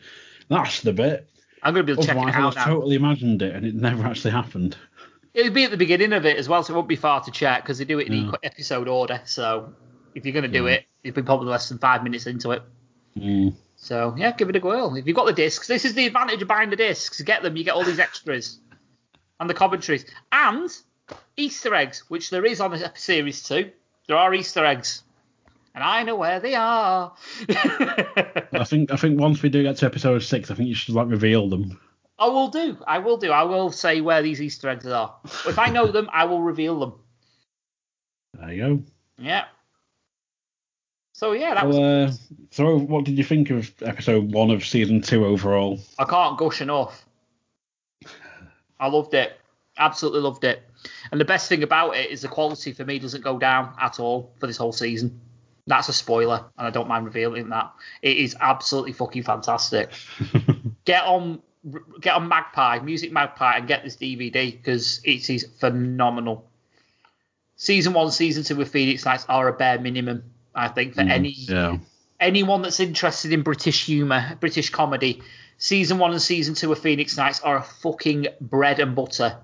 that's 0.49 0.81
the 0.81 0.93
bit. 0.93 1.30
I'm 1.62 1.74
going 1.74 1.85
to 1.87 1.87
be 1.87 1.93
able 1.93 2.03
to 2.03 2.09
check 2.09 2.16
it 2.16 2.35
out 2.35 2.55
now. 2.57 2.65
totally 2.65 2.97
imagined 2.97 3.43
it 3.43 3.55
and 3.55 3.66
it 3.66 3.74
never 3.74 4.05
actually 4.07 4.31
happened. 4.31 4.77
It'd 5.35 5.55
be 5.55 5.65
at 5.65 5.70
the 5.70 5.77
beginning 5.77 6.12
of 6.12 6.27
it 6.27 6.37
as 6.39 6.49
well, 6.49 6.62
so 6.62 6.73
it 6.73 6.77
won't 6.77 6.89
be 6.89 6.97
far 6.97 7.20
to 7.23 7.31
check 7.31 7.62
because 7.62 7.78
they 7.78 7.85
do 7.85 7.99
it 8.01 8.09
in 8.09 8.12
Yeah. 8.27 8.32
episode 8.43 8.89
order. 8.89 9.20
So 9.27 9.73
if 10.15 10.24
you're 10.24 10.32
going 10.32 10.51
to 10.51 10.59
do 10.59 10.66
Yeah. 10.66 10.74
it, 10.74 10.87
you'll 11.03 11.15
be 11.15 11.23
probably 11.23 11.49
less 11.49 11.69
than 11.69 11.78
five 11.78 12.03
minutes 12.03 12.27
into 12.27 12.51
it. 12.53 12.62
Mm. 13.16 13.55
So 13.77 14.15
yeah, 14.19 14.32
give 14.32 14.49
it 14.51 14.57
a 14.57 14.61
whirl. 14.61 14.95
If 14.97 15.07
you've 15.07 15.16
got 15.16 15.27
the 15.27 15.32
discs, 15.32 15.66
this 15.66 15.85
is 15.85 15.95
the 15.95 16.07
advantage 16.07 16.43
of 16.43 16.49
buying 16.49 16.70
the 16.70 16.77
discs. 16.77 17.20
Get 17.20 17.43
them, 17.43 17.57
you 17.57 17.65
get 17.65 17.74
all 17.74 17.85
these 17.85 17.99
extras 17.99 18.59
and 19.39 19.49
the 19.49 19.55
commentaries 19.55 20.05
and 20.32 20.70
Easter 21.37 21.74
eggs, 21.74 22.05
which 22.09 22.31
there 22.31 22.45
is 22.45 22.61
on 22.61 22.73
the 22.73 22.93
series 22.95 23.43
two. 23.43 23.70
There 24.07 24.16
are 24.16 24.35
Easter 24.35 24.65
eggs, 24.65 25.03
and 25.74 25.84
I 25.84 26.02
know 26.02 26.16
where 26.16 26.40
they 26.40 26.55
are. 26.55 27.14
I 27.48 28.64
think 28.64 28.92
I 28.92 28.97
think 28.97 29.20
once 29.20 29.42
we 29.42 29.48
do 29.48 29.62
get 29.62 29.76
to 29.78 29.86
episode 29.86 30.20
six, 30.20 30.51
I 30.51 30.55
think 30.55 30.68
you 30.68 30.74
should 30.74 30.94
like 30.94 31.09
reveal 31.09 31.48
them. 31.48 31.78
I 32.18 32.28
will 32.28 32.48
do. 32.48 32.76
I 32.86 32.98
will 32.98 33.16
do. 33.16 33.30
I 33.30 33.44
will 33.44 33.70
say 33.70 34.01
where 34.01 34.22
these 34.22 34.42
Easter 34.42 34.68
eggs 34.68 34.86
are. 34.86 35.16
If 35.47 35.59
I 35.59 35.70
know 35.70 35.86
them, 35.86 36.09
I 36.12 36.24
will 36.24 36.42
reveal 36.42 36.78
them. 36.78 36.94
There 38.34 38.52
you 38.52 38.62
go. 38.62 38.82
Yeah. 39.18 39.44
So 41.14 41.32
yeah, 41.32 41.55
that 41.55 41.66
was. 41.66 41.76
Uh, 41.76 42.12
so 42.51 42.78
what 42.78 43.05
did 43.05 43.16
you 43.16 43.24
think 43.24 43.51
of 43.51 43.72
episode 43.82 44.32
one 44.32 44.51
of 44.51 44.64
season 44.64 45.01
two 45.01 45.24
overall? 45.24 45.80
I 45.98 46.05
can't 46.05 46.38
gush 46.38 46.60
enough. 46.60 47.06
I 48.78 48.88
loved 48.88 49.14
it. 49.14 49.38
Absolutely 49.78 50.20
loved 50.20 50.44
it. 50.44 50.62
And 51.12 51.20
the 51.20 51.24
best 51.24 51.48
thing 51.48 51.62
about 51.62 51.97
it 51.97 52.10
is 52.10 52.22
the 52.22 52.28
quality 52.28 52.72
for 52.72 52.84
me 52.84 52.98
doesn't 52.98 53.22
go 53.22 53.38
down 53.38 53.74
at 53.80 54.01
all 54.01 54.32
for 54.38 54.47
this 54.47 54.56
whole 54.56 54.72
season. 54.72 55.20
That's 55.70 55.88
a 55.88 55.92
spoiler, 55.92 56.44
and 56.59 56.66
I 56.66 56.70
don't 56.70 56.88
mind 56.88 57.06
revealing 57.06 57.48
that. 57.51 57.72
It 58.02 58.16
is 58.16 58.36
absolutely 58.40 58.92
fucking 58.92 59.22
fantastic. 59.22 59.90
get 60.84 61.05
on, 61.05 61.40
get 62.01 62.16
on 62.16 62.26
Magpie, 62.28 62.80
Music 62.80 63.12
Magpie, 63.12 63.56
and 63.59 63.68
get 63.68 63.84
this 63.84 63.97
DVD 63.97 64.51
because 64.51 65.01
it 65.05 65.30
is 65.30 65.47
phenomenal. 65.60 66.44
Season 67.55 67.92
one, 67.92 68.10
season 68.10 68.42
two 68.42 68.56
with 68.56 68.70
Phoenix 68.72 69.05
Nights 69.05 69.26
are 69.28 69.47
a 69.47 69.52
bare 69.52 69.78
minimum, 69.78 70.24
I 70.55 70.66
think, 70.68 70.94
for 70.94 71.02
mm, 71.02 71.10
any 71.10 71.30
Yeah. 71.36 71.78
anyone 72.18 72.62
that's 72.62 72.80
interested 72.80 73.32
in 73.32 73.42
British 73.42 73.86
humour, 73.86 74.36
British 74.40 74.70
comedy, 74.70 75.22
season 75.56 75.98
one 75.98 76.10
and 76.10 76.20
season 76.22 76.55
two 76.56 76.72
of 76.72 76.78
Phoenix 76.80 77.16
Nights 77.16 77.40
are 77.42 77.59
a 77.59 77.62
fucking 77.62 78.26
bread 78.40 78.80
and 78.80 78.97
butter. 78.97 79.36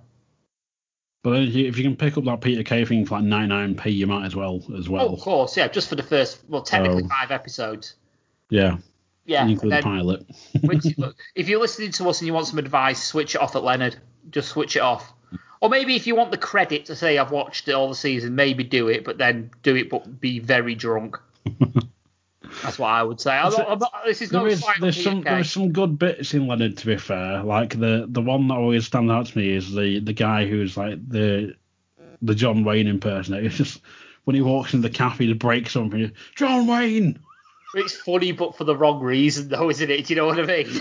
But 1.23 1.43
if 1.43 1.55
you, 1.77 1.83
can 1.83 1.97
pick 1.97 2.17
up 2.17 2.25
that 2.25 2.41
Peter 2.41 2.63
Kay 2.63 2.85
thing 2.85 3.05
for 3.05 3.17
like 3.21 3.25
99p, 3.25 3.93
you 3.93 4.07
might 4.07 4.27
as 4.27 4.37
well 4.37 4.63
as 4.79 4.89
well. 4.89 5.09
Oh, 5.11 5.15
of 5.15 5.21
course, 5.21 5.57
yeah, 5.57 5.67
just 5.67 5.89
for 5.89 5.97
the 5.97 6.03
first, 6.05 6.41
well, 6.49 6.63
technically 6.63 7.03
Oh. 7.05 7.09
five 7.09 7.33
episodes. 7.33 7.95
Yeah. 8.49 8.77
Yeah. 9.25 9.43
and 9.43 9.51
Include 9.51 9.73
the 9.73 9.75
then- 9.77 9.83
pilot. 9.83 10.27
which, 10.63 10.85
if 11.35 11.49
you're 11.49 11.59
listening 11.61 11.91
to 11.93 12.09
us 12.09 12.21
and 12.21 12.27
you 12.29 12.33
want 12.33 12.47
some 12.47 12.59
advice, 12.61 13.03
switch 13.03 13.35
it 13.35 13.41
off 13.41 13.57
at 13.57 13.65
Leonard. 13.65 13.97
Just 14.31 14.51
switch 14.51 14.77
it 14.77 14.83
off. 14.83 15.13
Or 15.61 15.69
maybe 15.69 15.97
if 15.97 16.07
you 16.07 16.15
want 16.15 16.31
the 16.31 16.39
credit 16.39 16.85
to 16.87 16.95
say 16.95 17.19
I've 17.19 17.33
watched 17.33 17.67
it 17.67 17.73
all 17.73 17.89
the 17.89 17.95
season, 17.97 18.35
maybe 18.37 18.63
do 18.63 18.87
it, 18.89 19.05
but 19.05 19.19
then 19.19 19.51
do 19.65 19.75
it, 19.75 19.91
but 19.91 20.21
be 20.21 20.39
very 20.39 20.75
drunk. 20.77 21.17
That's 22.63 22.79
what 22.79 22.89
I 22.89 23.03
would 23.03 23.21
say. 23.21 23.31
Not, 23.31 23.71
I'm 23.71 23.79
not, 23.79 23.93
this 24.05 24.23
is 24.23 24.31
There 24.31 24.47
is 24.47 24.65
there's 24.81 25.03
some 25.03 25.23
Kay. 25.23 25.31
there's 25.31 25.51
some 25.51 25.73
good 25.73 25.99
bits 25.99 26.35
in 26.35 26.47
Leonard 26.47 26.77
to 26.79 26.87
be 26.87 26.97
fair. 26.97 27.43
Like 27.43 27.79
the 27.79 28.07
the 28.09 28.23
one 28.23 28.49
that 28.49 28.55
always 28.55 28.87
stands 28.87 29.11
out 29.11 29.27
to 29.27 29.39
me 29.39 29.51
is 29.51 29.73
the 29.73 30.01
the 30.01 30.13
guy 30.13 30.47
who's 30.47 30.77
like 30.77 31.07
the 31.09 31.55
the 32.23 32.35
John 32.35 32.65
Wayne 32.65 32.87
impersonator. 32.87 33.47
It's 33.47 33.57
just 33.57 33.81
when 34.25 34.35
he 34.35 34.43
walks 34.43 34.75
into 34.75 34.89
the 34.89 34.95
cafe 34.95 35.27
to 35.27 35.35
break 35.35 35.69
something, 35.71 36.13
John 36.35 36.67
Wayne. 36.67 37.19
It's 37.75 37.97
funny, 37.97 38.33
but 38.33 38.57
for 38.57 38.65
the 38.65 38.77
wrong 38.77 39.01
reason, 39.03 39.49
though, 39.49 39.69
isn't 39.69 39.91
it? 39.91 40.07
Do 40.07 40.15
you 40.15 40.21
know 40.21 40.27
what 40.27 40.41
I 40.41 40.45
mean? 40.45 40.81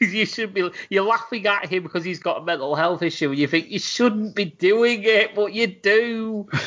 you 0.00 0.26
should 0.26 0.52
be 0.52 0.68
you're 0.90 1.04
laughing 1.04 1.46
at 1.46 1.66
him 1.70 1.82
because 1.84 2.04
he's 2.04 2.18
got 2.18 2.42
a 2.42 2.44
mental 2.44 2.74
health 2.74 3.02
issue, 3.02 3.30
and 3.30 3.38
you 3.38 3.46
think 3.46 3.68
you 3.68 3.78
shouldn't 3.78 4.34
be 4.34 4.46
doing 4.46 5.02
it, 5.04 5.34
but 5.34 5.52
you 5.52 5.66
do. 5.66 6.48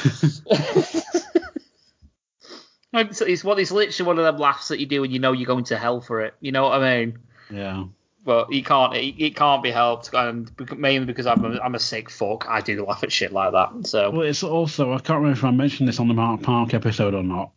So 3.12 3.26
it's 3.26 3.44
what 3.44 3.60
it's 3.60 3.72
literally 3.72 4.08
one 4.08 4.18
of 4.18 4.26
them 4.26 4.38
laughs 4.38 4.70
that 4.70 4.80
you 4.80 4.86
do 4.86 5.02
when 5.02 5.12
you 5.12 5.20
know 5.20 5.32
you're 5.32 5.48
going 5.48 5.66
to 5.66 5.78
hell 5.78 6.02
for 6.02 6.22
it. 6.22 6.34
You 6.40 6.52
know 6.52 6.64
what 6.64 6.82
I 6.82 6.98
mean? 6.98 7.20
Yeah. 7.50 7.86
But 8.24 8.52
you 8.52 8.64
can't. 8.64 8.96
It, 8.96 9.24
it 9.24 9.36
can't 9.36 9.62
be 9.62 9.70
helped, 9.70 10.14
and 10.14 10.52
mainly 10.76 11.06
because 11.06 11.28
I'm 11.28 11.46
a, 11.46 11.60
I'm 11.60 11.76
a 11.76 11.80
sick 11.80 12.10
fuck. 12.10 12.48
I 12.48 12.62
do 12.62 12.84
laugh 12.86 13.04
at 13.04 13.12
shit 13.12 13.32
like 13.32 13.52
that. 13.52 13.88
So 13.88 14.10
Well, 14.10 14.22
it's 14.22 14.44
also 14.44 14.94
I 14.94 15.00
can't 15.00 15.20
remember 15.20 15.38
if 15.38 15.44
I 15.44 15.52
mentioned 15.52 15.88
this 15.88 16.00
on 16.00 16.08
the 16.08 16.14
Mark 16.14 16.42
Park 16.42 16.74
episode 16.74 17.14
or 17.14 17.24
not. 17.24 17.52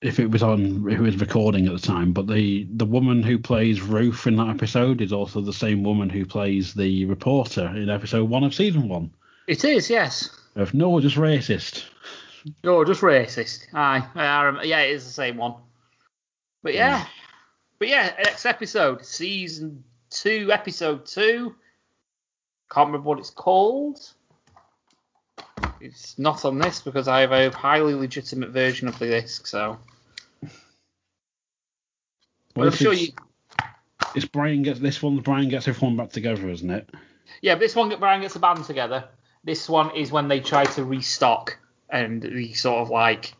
If 0.00 0.18
it 0.18 0.30
was 0.30 0.42
on, 0.42 0.88
if 0.90 0.98
it 0.98 1.02
was 1.02 1.20
recording 1.20 1.66
at 1.66 1.74
the 1.74 1.86
time, 1.86 2.12
but 2.12 2.26
the 2.26 2.66
the 2.72 2.86
woman 2.86 3.22
who 3.22 3.38
plays 3.38 3.82
Ruth 3.82 4.26
in 4.26 4.36
that 4.36 4.48
episode 4.48 5.00
is 5.00 5.12
also 5.12 5.40
the 5.40 5.52
same 5.52 5.84
woman 5.84 6.08
who 6.08 6.24
plays 6.24 6.74
the 6.74 7.04
reporter 7.04 7.66
in 7.76 7.90
episode 7.90 8.28
one 8.28 8.42
of 8.42 8.54
season 8.54 8.88
one 8.88 9.12
it 9.46 9.64
is, 9.64 9.90
yes. 9.90 10.30
of 10.56 10.74
No, 10.74 11.00
Just 11.00 11.16
Racist. 11.16 11.84
You're 12.62 12.84
just 12.84 13.00
racist. 13.00 13.66
Aye, 13.72 14.06
I 14.14 14.62
yeah, 14.64 14.80
it 14.80 14.92
is 14.92 15.04
the 15.04 15.12
same 15.12 15.36
one. 15.36 15.54
But 16.62 16.74
yeah, 16.74 17.04
but 17.78 17.88
yeah, 17.88 18.12
next 18.22 18.46
episode, 18.46 19.04
season 19.04 19.84
two, 20.10 20.50
episode 20.52 21.06
two. 21.06 21.54
Can't 22.70 22.88
remember 22.88 23.08
what 23.08 23.18
it's 23.18 23.30
called. 23.30 24.00
It's 25.80 26.18
not 26.18 26.44
on 26.44 26.58
this 26.58 26.80
because 26.80 27.08
I 27.08 27.20
have 27.20 27.32
a 27.32 27.50
highly 27.50 27.94
legitimate 27.94 28.50
version 28.50 28.88
of 28.88 28.98
the 28.98 29.06
disc. 29.06 29.46
So, 29.46 29.78
but 30.40 30.50
Well, 32.56 32.68
I'm 32.68 32.74
sure 32.74 32.92
you. 32.92 33.08
It's 34.14 34.26
Brian 34.26 34.62
gets 34.62 34.78
this 34.78 35.02
one. 35.02 35.18
Brian 35.18 35.48
gets 35.48 35.66
everyone 35.68 35.96
back 35.96 36.10
together, 36.10 36.48
isn't 36.48 36.70
it? 36.70 36.88
Yeah, 37.40 37.54
this 37.56 37.74
one 37.74 37.88
Brian 37.98 38.20
gets 38.20 38.36
a 38.36 38.38
band 38.38 38.64
together. 38.64 39.08
This 39.44 39.68
one 39.68 39.96
is 39.96 40.12
when 40.12 40.28
they 40.28 40.40
try 40.40 40.64
to 40.64 40.84
restock 40.84 41.58
and 41.92 42.22
the 42.22 42.54
sort 42.54 42.80
of 42.80 42.90
like 42.90 43.34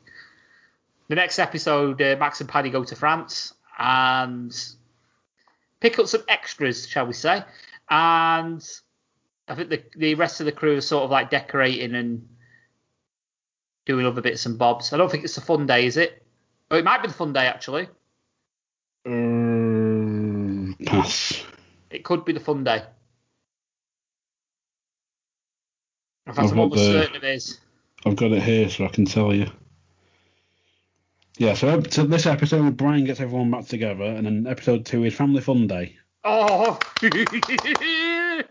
the 1.08 1.16
next 1.16 1.38
episode. 1.38 2.00
Uh, 2.00 2.16
Max 2.20 2.40
and 2.40 2.48
Paddy 2.48 2.70
go 2.70 2.84
to 2.84 2.94
France 2.94 3.54
and 3.78 4.54
pick 5.80 5.98
up 5.98 6.06
some 6.06 6.22
extras, 6.28 6.86
shall 6.86 7.06
we 7.06 7.14
say? 7.14 7.42
And 7.90 8.64
I 9.48 9.54
think 9.54 9.70
the 9.70 9.82
the 9.96 10.14
rest 10.14 10.40
of 10.40 10.46
the 10.46 10.52
crew 10.52 10.76
are 10.76 10.82
sort 10.82 11.04
of 11.04 11.10
like 11.10 11.30
decorating 11.30 11.94
and 11.94 12.28
doing 13.86 14.06
other 14.06 14.20
bits 14.20 14.46
and 14.46 14.58
bobs. 14.58 14.92
I 14.92 14.98
don't 14.98 15.10
think 15.10 15.24
it's 15.24 15.38
a 15.38 15.42
fun 15.42 15.66
day, 15.66 15.86
is 15.86 15.96
it? 15.96 16.22
Oh, 16.70 16.76
it 16.76 16.84
might 16.84 17.02
be 17.02 17.08
the 17.08 17.14
fun 17.14 17.32
day 17.32 17.46
actually. 17.46 17.88
Um, 19.04 20.76
pass. 20.86 21.42
It 21.90 22.04
could 22.04 22.24
be 22.24 22.32
the 22.32 22.40
fun 22.40 22.62
day. 22.64 22.84
In 26.26 26.32
fact, 26.34 26.52
I'm 26.52 26.58
almost 26.60 26.84
certain 26.84 27.16
it 27.16 27.24
is. 27.24 27.58
I've 28.04 28.16
got 28.16 28.32
it 28.32 28.42
here 28.42 28.68
so 28.68 28.84
I 28.84 28.88
can 28.88 29.04
tell 29.04 29.34
you. 29.34 29.46
Yeah, 31.38 31.54
so, 31.54 31.82
so 31.88 32.04
this 32.04 32.26
episode, 32.26 32.76
Brian 32.76 33.04
gets 33.04 33.20
everyone 33.20 33.50
back 33.50 33.66
together, 33.66 34.04
and 34.04 34.26
then 34.26 34.46
episode 34.46 34.84
two 34.84 35.04
is 35.04 35.14
Family 35.14 35.40
Fun 35.40 35.66
Day. 35.66 35.96
Oh, 36.24 36.78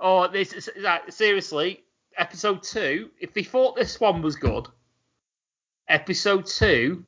oh, 0.00 0.28
this 0.28 0.52
is 0.52 0.70
seriously. 1.10 1.84
Episode 2.16 2.62
two. 2.62 3.10
If 3.20 3.34
they 3.34 3.42
thought 3.42 3.76
this 3.76 4.00
one 4.00 4.22
was 4.22 4.36
good, 4.36 4.68
episode 5.88 6.46
two 6.46 7.04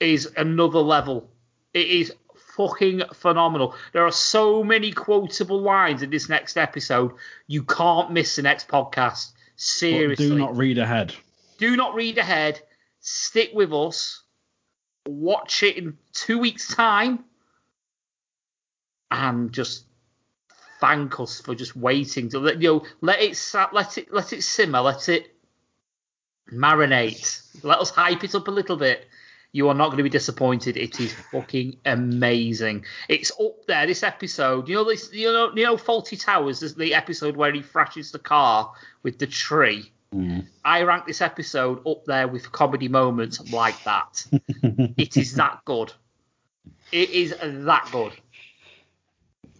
is 0.00 0.30
another 0.36 0.80
level. 0.80 1.30
It 1.72 1.86
is 1.86 2.12
fucking 2.56 3.02
phenomenal. 3.12 3.74
There 3.92 4.06
are 4.06 4.12
so 4.12 4.64
many 4.64 4.92
quotable 4.92 5.60
lines 5.60 6.02
in 6.02 6.10
this 6.10 6.28
next 6.28 6.56
episode. 6.56 7.12
You 7.46 7.62
can't 7.62 8.12
miss 8.12 8.36
the 8.36 8.42
next 8.42 8.68
podcast. 8.68 9.32
But 9.54 9.60
Seriously, 9.60 10.28
do 10.28 10.34
not 10.38 10.56
read 10.56 10.78
ahead. 10.78 11.14
do 11.58 11.76
not 11.76 11.94
read 11.94 12.18
ahead. 12.18 12.60
Stick 13.00 13.50
with 13.54 13.72
us. 13.72 14.22
Watch 15.06 15.62
it 15.62 15.76
in 15.76 15.96
two 16.12 16.38
weeks' 16.38 16.74
time, 16.74 17.24
and 19.10 19.52
just 19.52 19.84
thank 20.80 21.20
us 21.20 21.40
for 21.40 21.54
just 21.54 21.76
waiting 21.76 22.28
to 22.30 22.38
let 22.38 22.60
you 22.60 22.68
know, 22.68 22.84
let 23.00 23.20
it 23.20 23.38
let 23.72 23.98
it 23.98 24.12
let 24.12 24.32
it 24.32 24.42
simmer, 24.42 24.80
let 24.80 25.08
it 25.08 25.34
marinate. 26.52 27.42
Let 27.62 27.78
us 27.78 27.90
hype 27.90 28.24
it 28.24 28.34
up 28.34 28.48
a 28.48 28.50
little 28.50 28.76
bit. 28.76 29.06
You 29.54 29.68
are 29.68 29.74
not 29.74 29.86
going 29.86 29.98
to 29.98 30.02
be 30.02 30.10
disappointed. 30.10 30.76
It 30.76 30.98
is 30.98 31.14
fucking 31.30 31.76
amazing. 31.84 32.84
It's 33.08 33.30
up 33.40 33.64
there. 33.68 33.86
This 33.86 34.02
episode, 34.02 34.68
you 34.68 34.74
know, 34.74 34.82
this, 34.82 35.12
you 35.12 35.32
know, 35.32 35.52
you 35.54 35.62
know, 35.62 35.76
Fawlty 35.76 36.20
Towers. 36.20 36.60
Is 36.60 36.74
the 36.74 36.92
episode 36.92 37.36
where 37.36 37.52
he 37.52 37.62
thrashes 37.62 38.10
the 38.10 38.18
car 38.18 38.72
with 39.04 39.20
the 39.20 39.28
tree. 39.28 39.92
Mm. 40.12 40.46
I 40.64 40.82
rank 40.82 41.06
this 41.06 41.20
episode 41.20 41.86
up 41.86 42.04
there 42.04 42.26
with 42.26 42.50
comedy 42.50 42.88
moments 42.88 43.52
like 43.52 43.80
that. 43.84 44.26
it 44.42 45.16
is 45.16 45.36
that 45.36 45.60
good. 45.64 45.92
It 46.90 47.10
is 47.10 47.32
that 47.40 47.88
good. 47.92 48.12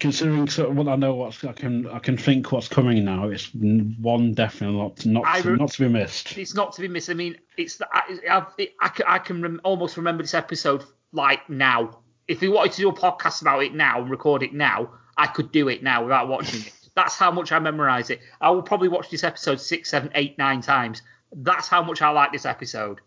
Considering 0.00 0.48
sort 0.48 0.70
of 0.70 0.76
what 0.76 0.88
I 0.88 0.96
know, 0.96 1.14
what's 1.14 1.42
I 1.44 1.52
can 1.52 1.86
I 1.88 1.98
can 2.00 2.16
think 2.18 2.50
what's 2.50 2.68
coming 2.68 3.04
now. 3.04 3.28
It's 3.28 3.50
one 3.54 4.32
definitely 4.34 4.76
not 4.76 5.06
not 5.06 5.42
to, 5.42 5.50
re- 5.52 5.56
not 5.56 5.70
to 5.70 5.82
be 5.82 5.88
missed. 5.88 6.36
It's 6.36 6.54
not 6.54 6.72
to 6.74 6.80
be 6.82 6.88
missed. 6.88 7.10
I 7.10 7.14
mean, 7.14 7.38
it's 7.56 7.76
the, 7.76 7.88
I, 7.92 8.18
I, 8.28 8.68
I 8.80 8.88
can, 8.88 9.06
I 9.08 9.18
can 9.18 9.40
rem- 9.40 9.60
almost 9.62 9.96
remember 9.96 10.22
this 10.22 10.34
episode 10.34 10.84
like 11.12 11.48
now. 11.48 12.00
If 12.26 12.40
we 12.40 12.48
wanted 12.48 12.72
to 12.72 12.80
do 12.82 12.88
a 12.88 12.92
podcast 12.92 13.40
about 13.42 13.62
it 13.62 13.74
now 13.74 14.00
and 14.00 14.10
record 14.10 14.42
it 14.42 14.52
now, 14.52 14.90
I 15.16 15.26
could 15.28 15.52
do 15.52 15.68
it 15.68 15.82
now 15.82 16.02
without 16.02 16.26
watching 16.28 16.62
it. 16.62 16.72
That's 16.96 17.16
how 17.16 17.30
much 17.30 17.52
I 17.52 17.58
memorize 17.60 18.10
it. 18.10 18.20
I 18.40 18.50
will 18.50 18.62
probably 18.62 18.88
watch 18.88 19.10
this 19.10 19.24
episode 19.24 19.60
six, 19.60 19.90
seven, 19.90 20.10
eight, 20.14 20.38
nine 20.38 20.60
times. 20.60 21.02
That's 21.32 21.68
how 21.68 21.82
much 21.82 22.02
I 22.02 22.10
like 22.10 22.32
this 22.32 22.46
episode. 22.46 23.00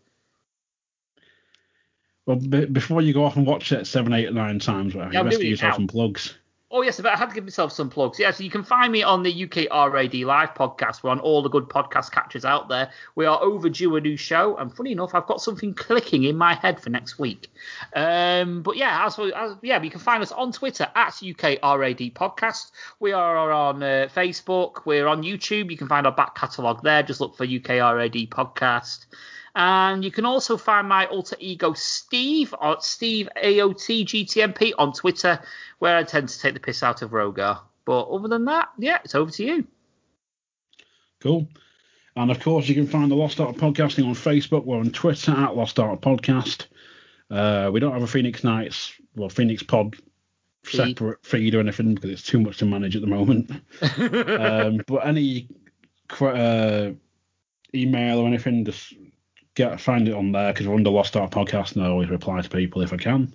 Well, 2.26 2.38
b- 2.38 2.66
before 2.66 3.02
you 3.02 3.14
go 3.14 3.24
off 3.24 3.38
and 3.38 3.46
watch 3.46 3.72
it 3.72 3.88
seven, 3.88 4.14
eight, 4.14 4.32
nine 4.34 4.60
times, 4.60 4.94
whatever, 4.94 5.14
Yeah, 5.14 5.20
you 5.20 5.26
best 5.30 5.42
give 5.42 5.50
yourself 5.50 5.72
now. 5.72 5.78
some 5.78 5.88
plugs. 5.88 6.38
Oh 6.70 6.82
yes, 6.82 7.00
I 7.00 7.16
had 7.16 7.30
to 7.30 7.36
give 7.36 7.46
myself 7.46 7.72
some 7.72 7.90
plugs. 7.90 8.20
Yeah, 8.20 8.32
so 8.32 8.44
you 8.44 8.50
can 8.50 8.64
find 8.64 8.92
me 8.92 9.02
on 9.02 9.24
the 9.24 9.46
UK 9.46 9.68
RAD 9.72 10.14
Live 10.16 10.54
podcast. 10.54 11.02
We're 11.02 11.12
on 11.12 11.22
all 11.22 11.42
the 11.42 11.50
good 11.50 11.70
podcast 11.70 12.12
catchers 12.12 12.44
out 12.44 12.68
there. 12.68 12.92
We 13.16 13.26
are 13.26 13.42
overdue 13.42 13.96
a 13.96 14.02
new 14.02 14.18
show, 14.18 14.58
and 14.58 14.76
funny 14.76 14.92
enough, 14.92 15.16
I've 15.16 15.28
got 15.28 15.42
something 15.42 15.74
clicking 15.74 16.26
in 16.26 16.36
my 16.36 16.56
head 16.56 16.82
for 16.82 16.90
next 16.90 17.18
week. 17.18 17.50
Um, 17.96 18.64
but 18.64 18.76
yeah, 18.76 19.06
as, 19.06 19.18
as 19.18 19.56
yeah, 19.62 19.82
you 19.82 19.90
can 19.90 20.02
find 20.02 20.22
us 20.22 20.34
on 20.34 20.52
Twitter 20.52 20.90
at 20.94 21.24
UK 21.24 21.58
RAD 21.64 22.00
Podcast. 22.14 22.72
We 23.00 23.14
are 23.14 23.50
on 23.50 23.82
uh, 23.82 24.10
Facebook. 24.14 24.86
We're 24.86 25.08
on 25.08 25.24
YouTube. 25.24 25.72
You 25.72 25.78
can 25.78 25.88
find 25.88 26.06
our 26.06 26.12
back 26.12 26.36
catalogue 26.36 26.84
there. 26.84 27.02
Just 27.02 27.22
look 27.22 27.38
for 27.38 27.46
UK 27.46 27.70
RAD 27.70 28.12
Podcast. 28.30 29.06
And 29.58 30.06
you 30.06 30.12
can 30.12 30.24
also 30.24 30.56
find 30.56 30.88
my 30.88 31.08
alter 31.08 31.36
ego 31.40 31.74
Steve 31.74 32.54
at 32.62 32.84
Steve 32.84 33.28
AOT 33.44 34.06
GTMP 34.06 34.74
on 34.78 34.94
Twitter, 34.94 35.42
where 35.80 35.98
I 35.98 36.04
tend 36.04 36.30
to 36.30 36.40
take 36.40 36.54
the 36.54 36.60
piss 36.60 36.84
out 36.84 37.02
of 37.02 37.10
Rogar. 37.10 37.62
But 37.84 38.04
other 38.04 38.28
than 38.28 38.46
that, 38.46 38.70
yeah, 38.78 39.00
it's 39.04 39.16
over 39.16 39.32
to 39.32 39.44
you. 39.44 39.68
Cool. 41.22 41.48
And 42.16 42.30
of 42.30 42.40
course, 42.40 42.70
you 42.70 42.76
can 42.76 42.86
find 42.86 43.10
the 43.10 43.16
Lost 43.16 43.40
Art 43.40 43.56
of 43.56 43.60
Podcasting 43.60 44.06
on 44.06 44.14
Facebook. 44.14 44.64
We're 44.64 44.78
on 44.78 44.92
Twitter 44.92 45.32
at 45.32 45.56
Lost 45.56 45.80
Art 45.80 46.02
Podcast. 46.02 46.68
Uh, 47.32 47.72
we 47.74 47.80
don't 47.80 47.94
have 47.94 48.04
a 48.04 48.08
Phoenix 48.08 48.44
Nights, 48.44 48.94
well, 49.16 49.30
Phoenix 49.30 49.64
Pod 49.64 49.96
Feed. 50.62 50.78
separate 50.78 51.26
feed 51.26 51.56
or 51.56 51.62
anything 51.62 51.96
because 51.96 52.12
it's 52.12 52.22
too 52.22 52.40
much 52.40 52.60
to 52.60 52.66
manage 52.66 52.96
at 52.96 53.02
the 53.02 53.08
moment. 53.08 53.50
um, 53.82 54.82
but 54.86 55.08
any 55.08 55.50
uh, 56.22 56.92
email 57.74 58.20
or 58.20 58.28
anything, 58.28 58.64
just 58.64 58.94
get 59.58 59.82
find 59.82 60.08
it 60.08 60.14
on 60.14 60.32
there 60.32 60.54
because 60.54 60.68
we're 60.68 60.76
under 60.76 60.92
Lost 60.92 61.18
Art 61.18 61.32
Podcast 61.32 61.76
and 61.76 61.84
I 61.84 61.90
always 61.90 62.10
reply 62.10 62.40
to 62.42 62.50
people 62.50 62.82
if 62.84 62.94
I 62.94 62.98
can. 62.98 63.34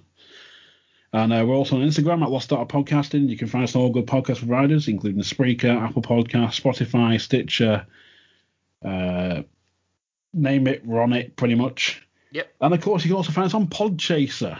And 1.12 1.32
uh, 1.32 1.44
we're 1.46 1.54
also 1.54 1.76
on 1.76 1.82
Instagram 1.82 2.22
at 2.22 2.30
Lost 2.30 2.52
Art 2.52 2.68
Podcasting. 2.68 3.28
You 3.28 3.36
can 3.36 3.48
find 3.48 3.64
us 3.64 3.76
on 3.76 3.82
all 3.82 3.90
good 3.90 4.06
podcast 4.06 4.38
providers, 4.38 4.88
including 4.88 5.22
Spreaker, 5.22 5.78
Apple 5.78 6.00
Podcast, 6.00 6.60
Spotify, 6.60 7.20
Stitcher, 7.20 7.86
uh, 8.82 9.42
name 10.32 10.66
it, 10.66 10.86
we're 10.86 11.02
on 11.02 11.12
it 11.12 11.36
pretty 11.36 11.54
much. 11.54 12.06
Yep. 12.30 12.50
And 12.62 12.72
of 12.72 12.80
course, 12.80 13.04
you 13.04 13.10
can 13.10 13.16
also 13.16 13.32
find 13.32 13.46
us 13.46 13.54
on 13.54 13.66
Podchaser. 13.66 14.58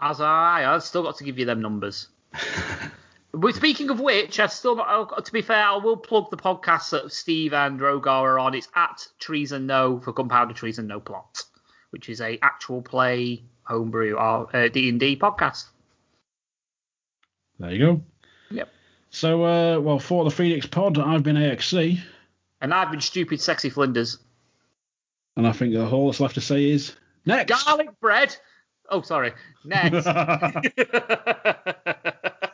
As 0.00 0.20
I, 0.20 0.64
I've 0.74 0.82
still 0.82 1.04
got 1.04 1.18
to 1.18 1.24
give 1.24 1.38
you 1.38 1.44
them 1.44 1.60
numbers. 1.60 2.08
but 3.32 3.54
speaking 3.54 3.88
of 3.88 3.98
which, 3.98 4.38
I've 4.38 4.52
still 4.52 4.76
to 4.76 5.32
be 5.32 5.40
fair, 5.40 5.64
I 5.64 5.76
will 5.76 5.96
plug 5.96 6.30
the 6.30 6.36
podcast 6.36 6.90
that 6.90 7.10
Steve 7.12 7.54
and 7.54 7.80
Rogar 7.80 8.06
are 8.06 8.38
on. 8.38 8.54
It's 8.54 8.68
at 8.74 9.06
Treason 9.18 9.66
No 9.66 10.00
for 10.00 10.12
Compounded 10.12 10.56
Treason 10.56 10.86
No 10.86 11.00
Plot, 11.00 11.42
which 11.90 12.10
is 12.10 12.20
a 12.20 12.38
actual 12.42 12.82
play 12.82 13.42
homebrew 13.62 14.16
or 14.16 14.54
uh, 14.54 14.68
D&D 14.68 15.16
podcast. 15.16 15.64
There 17.58 17.72
you 17.72 17.78
go. 17.78 18.02
Yep. 18.50 18.68
So, 19.10 19.44
uh, 19.44 19.80
well, 19.80 19.98
for 19.98 20.24
the 20.24 20.30
Phoenix 20.30 20.66
Pod, 20.66 20.98
I've 20.98 21.22
been 21.22 21.36
AXC. 21.36 22.00
And 22.60 22.74
I've 22.74 22.90
been 22.90 23.00
stupid, 23.00 23.40
sexy 23.40 23.70
Flanders. 23.70 24.18
And 25.36 25.46
I 25.46 25.52
think 25.52 25.72
the 25.72 25.88
all 25.88 26.06
that's 26.06 26.20
left 26.20 26.34
to 26.34 26.42
say 26.42 26.70
is 26.70 26.94
next. 27.24 27.64
Garlic 27.64 27.98
bread. 28.00 28.36
Oh, 28.90 29.00
sorry. 29.00 29.32
Next. 29.64 30.06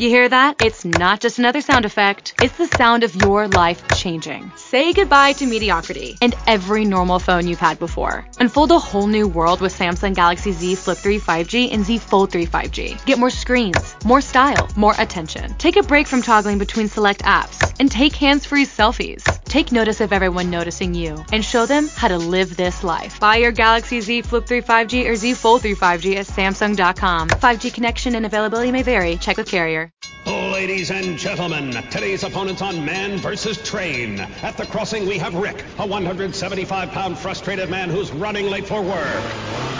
You 0.00 0.08
hear 0.08 0.30
that? 0.30 0.62
It's 0.62 0.86
not 0.86 1.20
just 1.20 1.38
another 1.38 1.60
sound 1.60 1.84
effect. 1.84 2.32
It's 2.40 2.56
the 2.56 2.68
sound 2.68 3.04
of 3.04 3.14
your 3.16 3.48
life 3.48 3.86
changing. 3.96 4.50
Say 4.56 4.94
goodbye 4.94 5.34
to 5.34 5.44
mediocrity 5.44 6.16
and 6.22 6.34
every 6.46 6.86
normal 6.86 7.18
phone 7.18 7.46
you've 7.46 7.58
had 7.58 7.78
before. 7.78 8.26
Unfold 8.38 8.70
a 8.70 8.78
whole 8.78 9.08
new 9.08 9.28
world 9.28 9.60
with 9.60 9.78
Samsung 9.78 10.14
Galaxy 10.14 10.52
Z 10.52 10.76
Flip 10.76 10.96
3 10.96 11.18
5G 11.18 11.74
and 11.74 11.84
Z 11.84 11.98
Fold 11.98 12.32
3 12.32 12.46
5G. 12.46 13.04
Get 13.04 13.18
more 13.18 13.28
screens, 13.28 13.94
more 14.02 14.22
style, 14.22 14.70
more 14.74 14.94
attention. 14.96 15.52
Take 15.58 15.76
a 15.76 15.82
break 15.82 16.06
from 16.06 16.22
toggling 16.22 16.56
between 16.56 16.88
select 16.88 17.20
apps 17.24 17.76
and 17.78 17.92
take 17.92 18.16
hands-free 18.16 18.64
selfies. 18.64 19.39
Take 19.50 19.72
notice 19.72 20.00
of 20.00 20.12
everyone 20.12 20.48
noticing 20.48 20.94
you 20.94 21.24
and 21.32 21.44
show 21.44 21.66
them 21.66 21.88
how 21.88 22.06
to 22.06 22.18
live 22.18 22.56
this 22.56 22.84
life. 22.84 23.18
Buy 23.18 23.38
your 23.38 23.50
Galaxy 23.50 24.00
Z 24.00 24.22
Flip 24.22 24.46
3 24.46 24.62
5G 24.62 25.10
or 25.10 25.16
Z 25.16 25.34
Fold 25.34 25.62
3 25.62 25.74
5G 25.74 26.14
at 26.14 26.26
Samsung.com. 26.26 27.30
5G 27.30 27.74
connection 27.74 28.14
and 28.14 28.24
availability 28.24 28.70
may 28.70 28.84
vary. 28.84 29.16
Check 29.16 29.38
with 29.38 29.48
carrier. 29.48 29.90
Oh, 30.24 30.50
ladies 30.52 30.92
and 30.92 31.18
gentlemen, 31.18 31.72
today's 31.90 32.22
opponents 32.22 32.62
on 32.62 32.84
Man 32.84 33.18
versus 33.18 33.60
Train. 33.60 34.20
At 34.20 34.56
the 34.56 34.66
crossing, 34.66 35.08
we 35.08 35.18
have 35.18 35.34
Rick, 35.34 35.64
a 35.80 35.86
175 35.86 36.92
pound 36.92 37.18
frustrated 37.18 37.68
man 37.68 37.90
who's 37.90 38.12
running 38.12 38.46
late 38.46 38.68
for 38.68 38.80
work. 38.80 39.24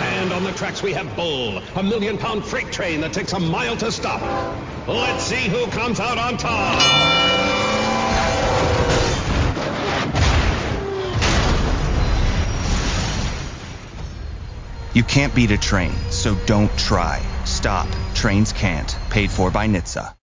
And 0.00 0.32
on 0.32 0.42
the 0.42 0.50
tracks, 0.50 0.82
we 0.82 0.92
have 0.94 1.14
Bull, 1.14 1.58
a 1.76 1.82
million 1.84 2.18
pound 2.18 2.44
freight 2.44 2.72
train 2.72 3.02
that 3.02 3.12
takes 3.12 3.34
a 3.34 3.38
mile 3.38 3.76
to 3.76 3.92
stop. 3.92 4.20
Let's 4.88 5.22
see 5.22 5.48
who 5.48 5.68
comes 5.68 6.00
out 6.00 6.18
on 6.18 6.38
top. 6.38 7.69
You 14.92 15.04
can't 15.04 15.34
beat 15.34 15.52
a 15.52 15.58
train, 15.58 15.92
so 16.10 16.34
don't 16.46 16.76
try. 16.76 17.20
Stop. 17.44 17.86
Trains 18.14 18.52
can't. 18.52 18.90
Paid 19.08 19.30
for 19.30 19.50
by 19.52 19.68
NHTSA. 19.68 20.14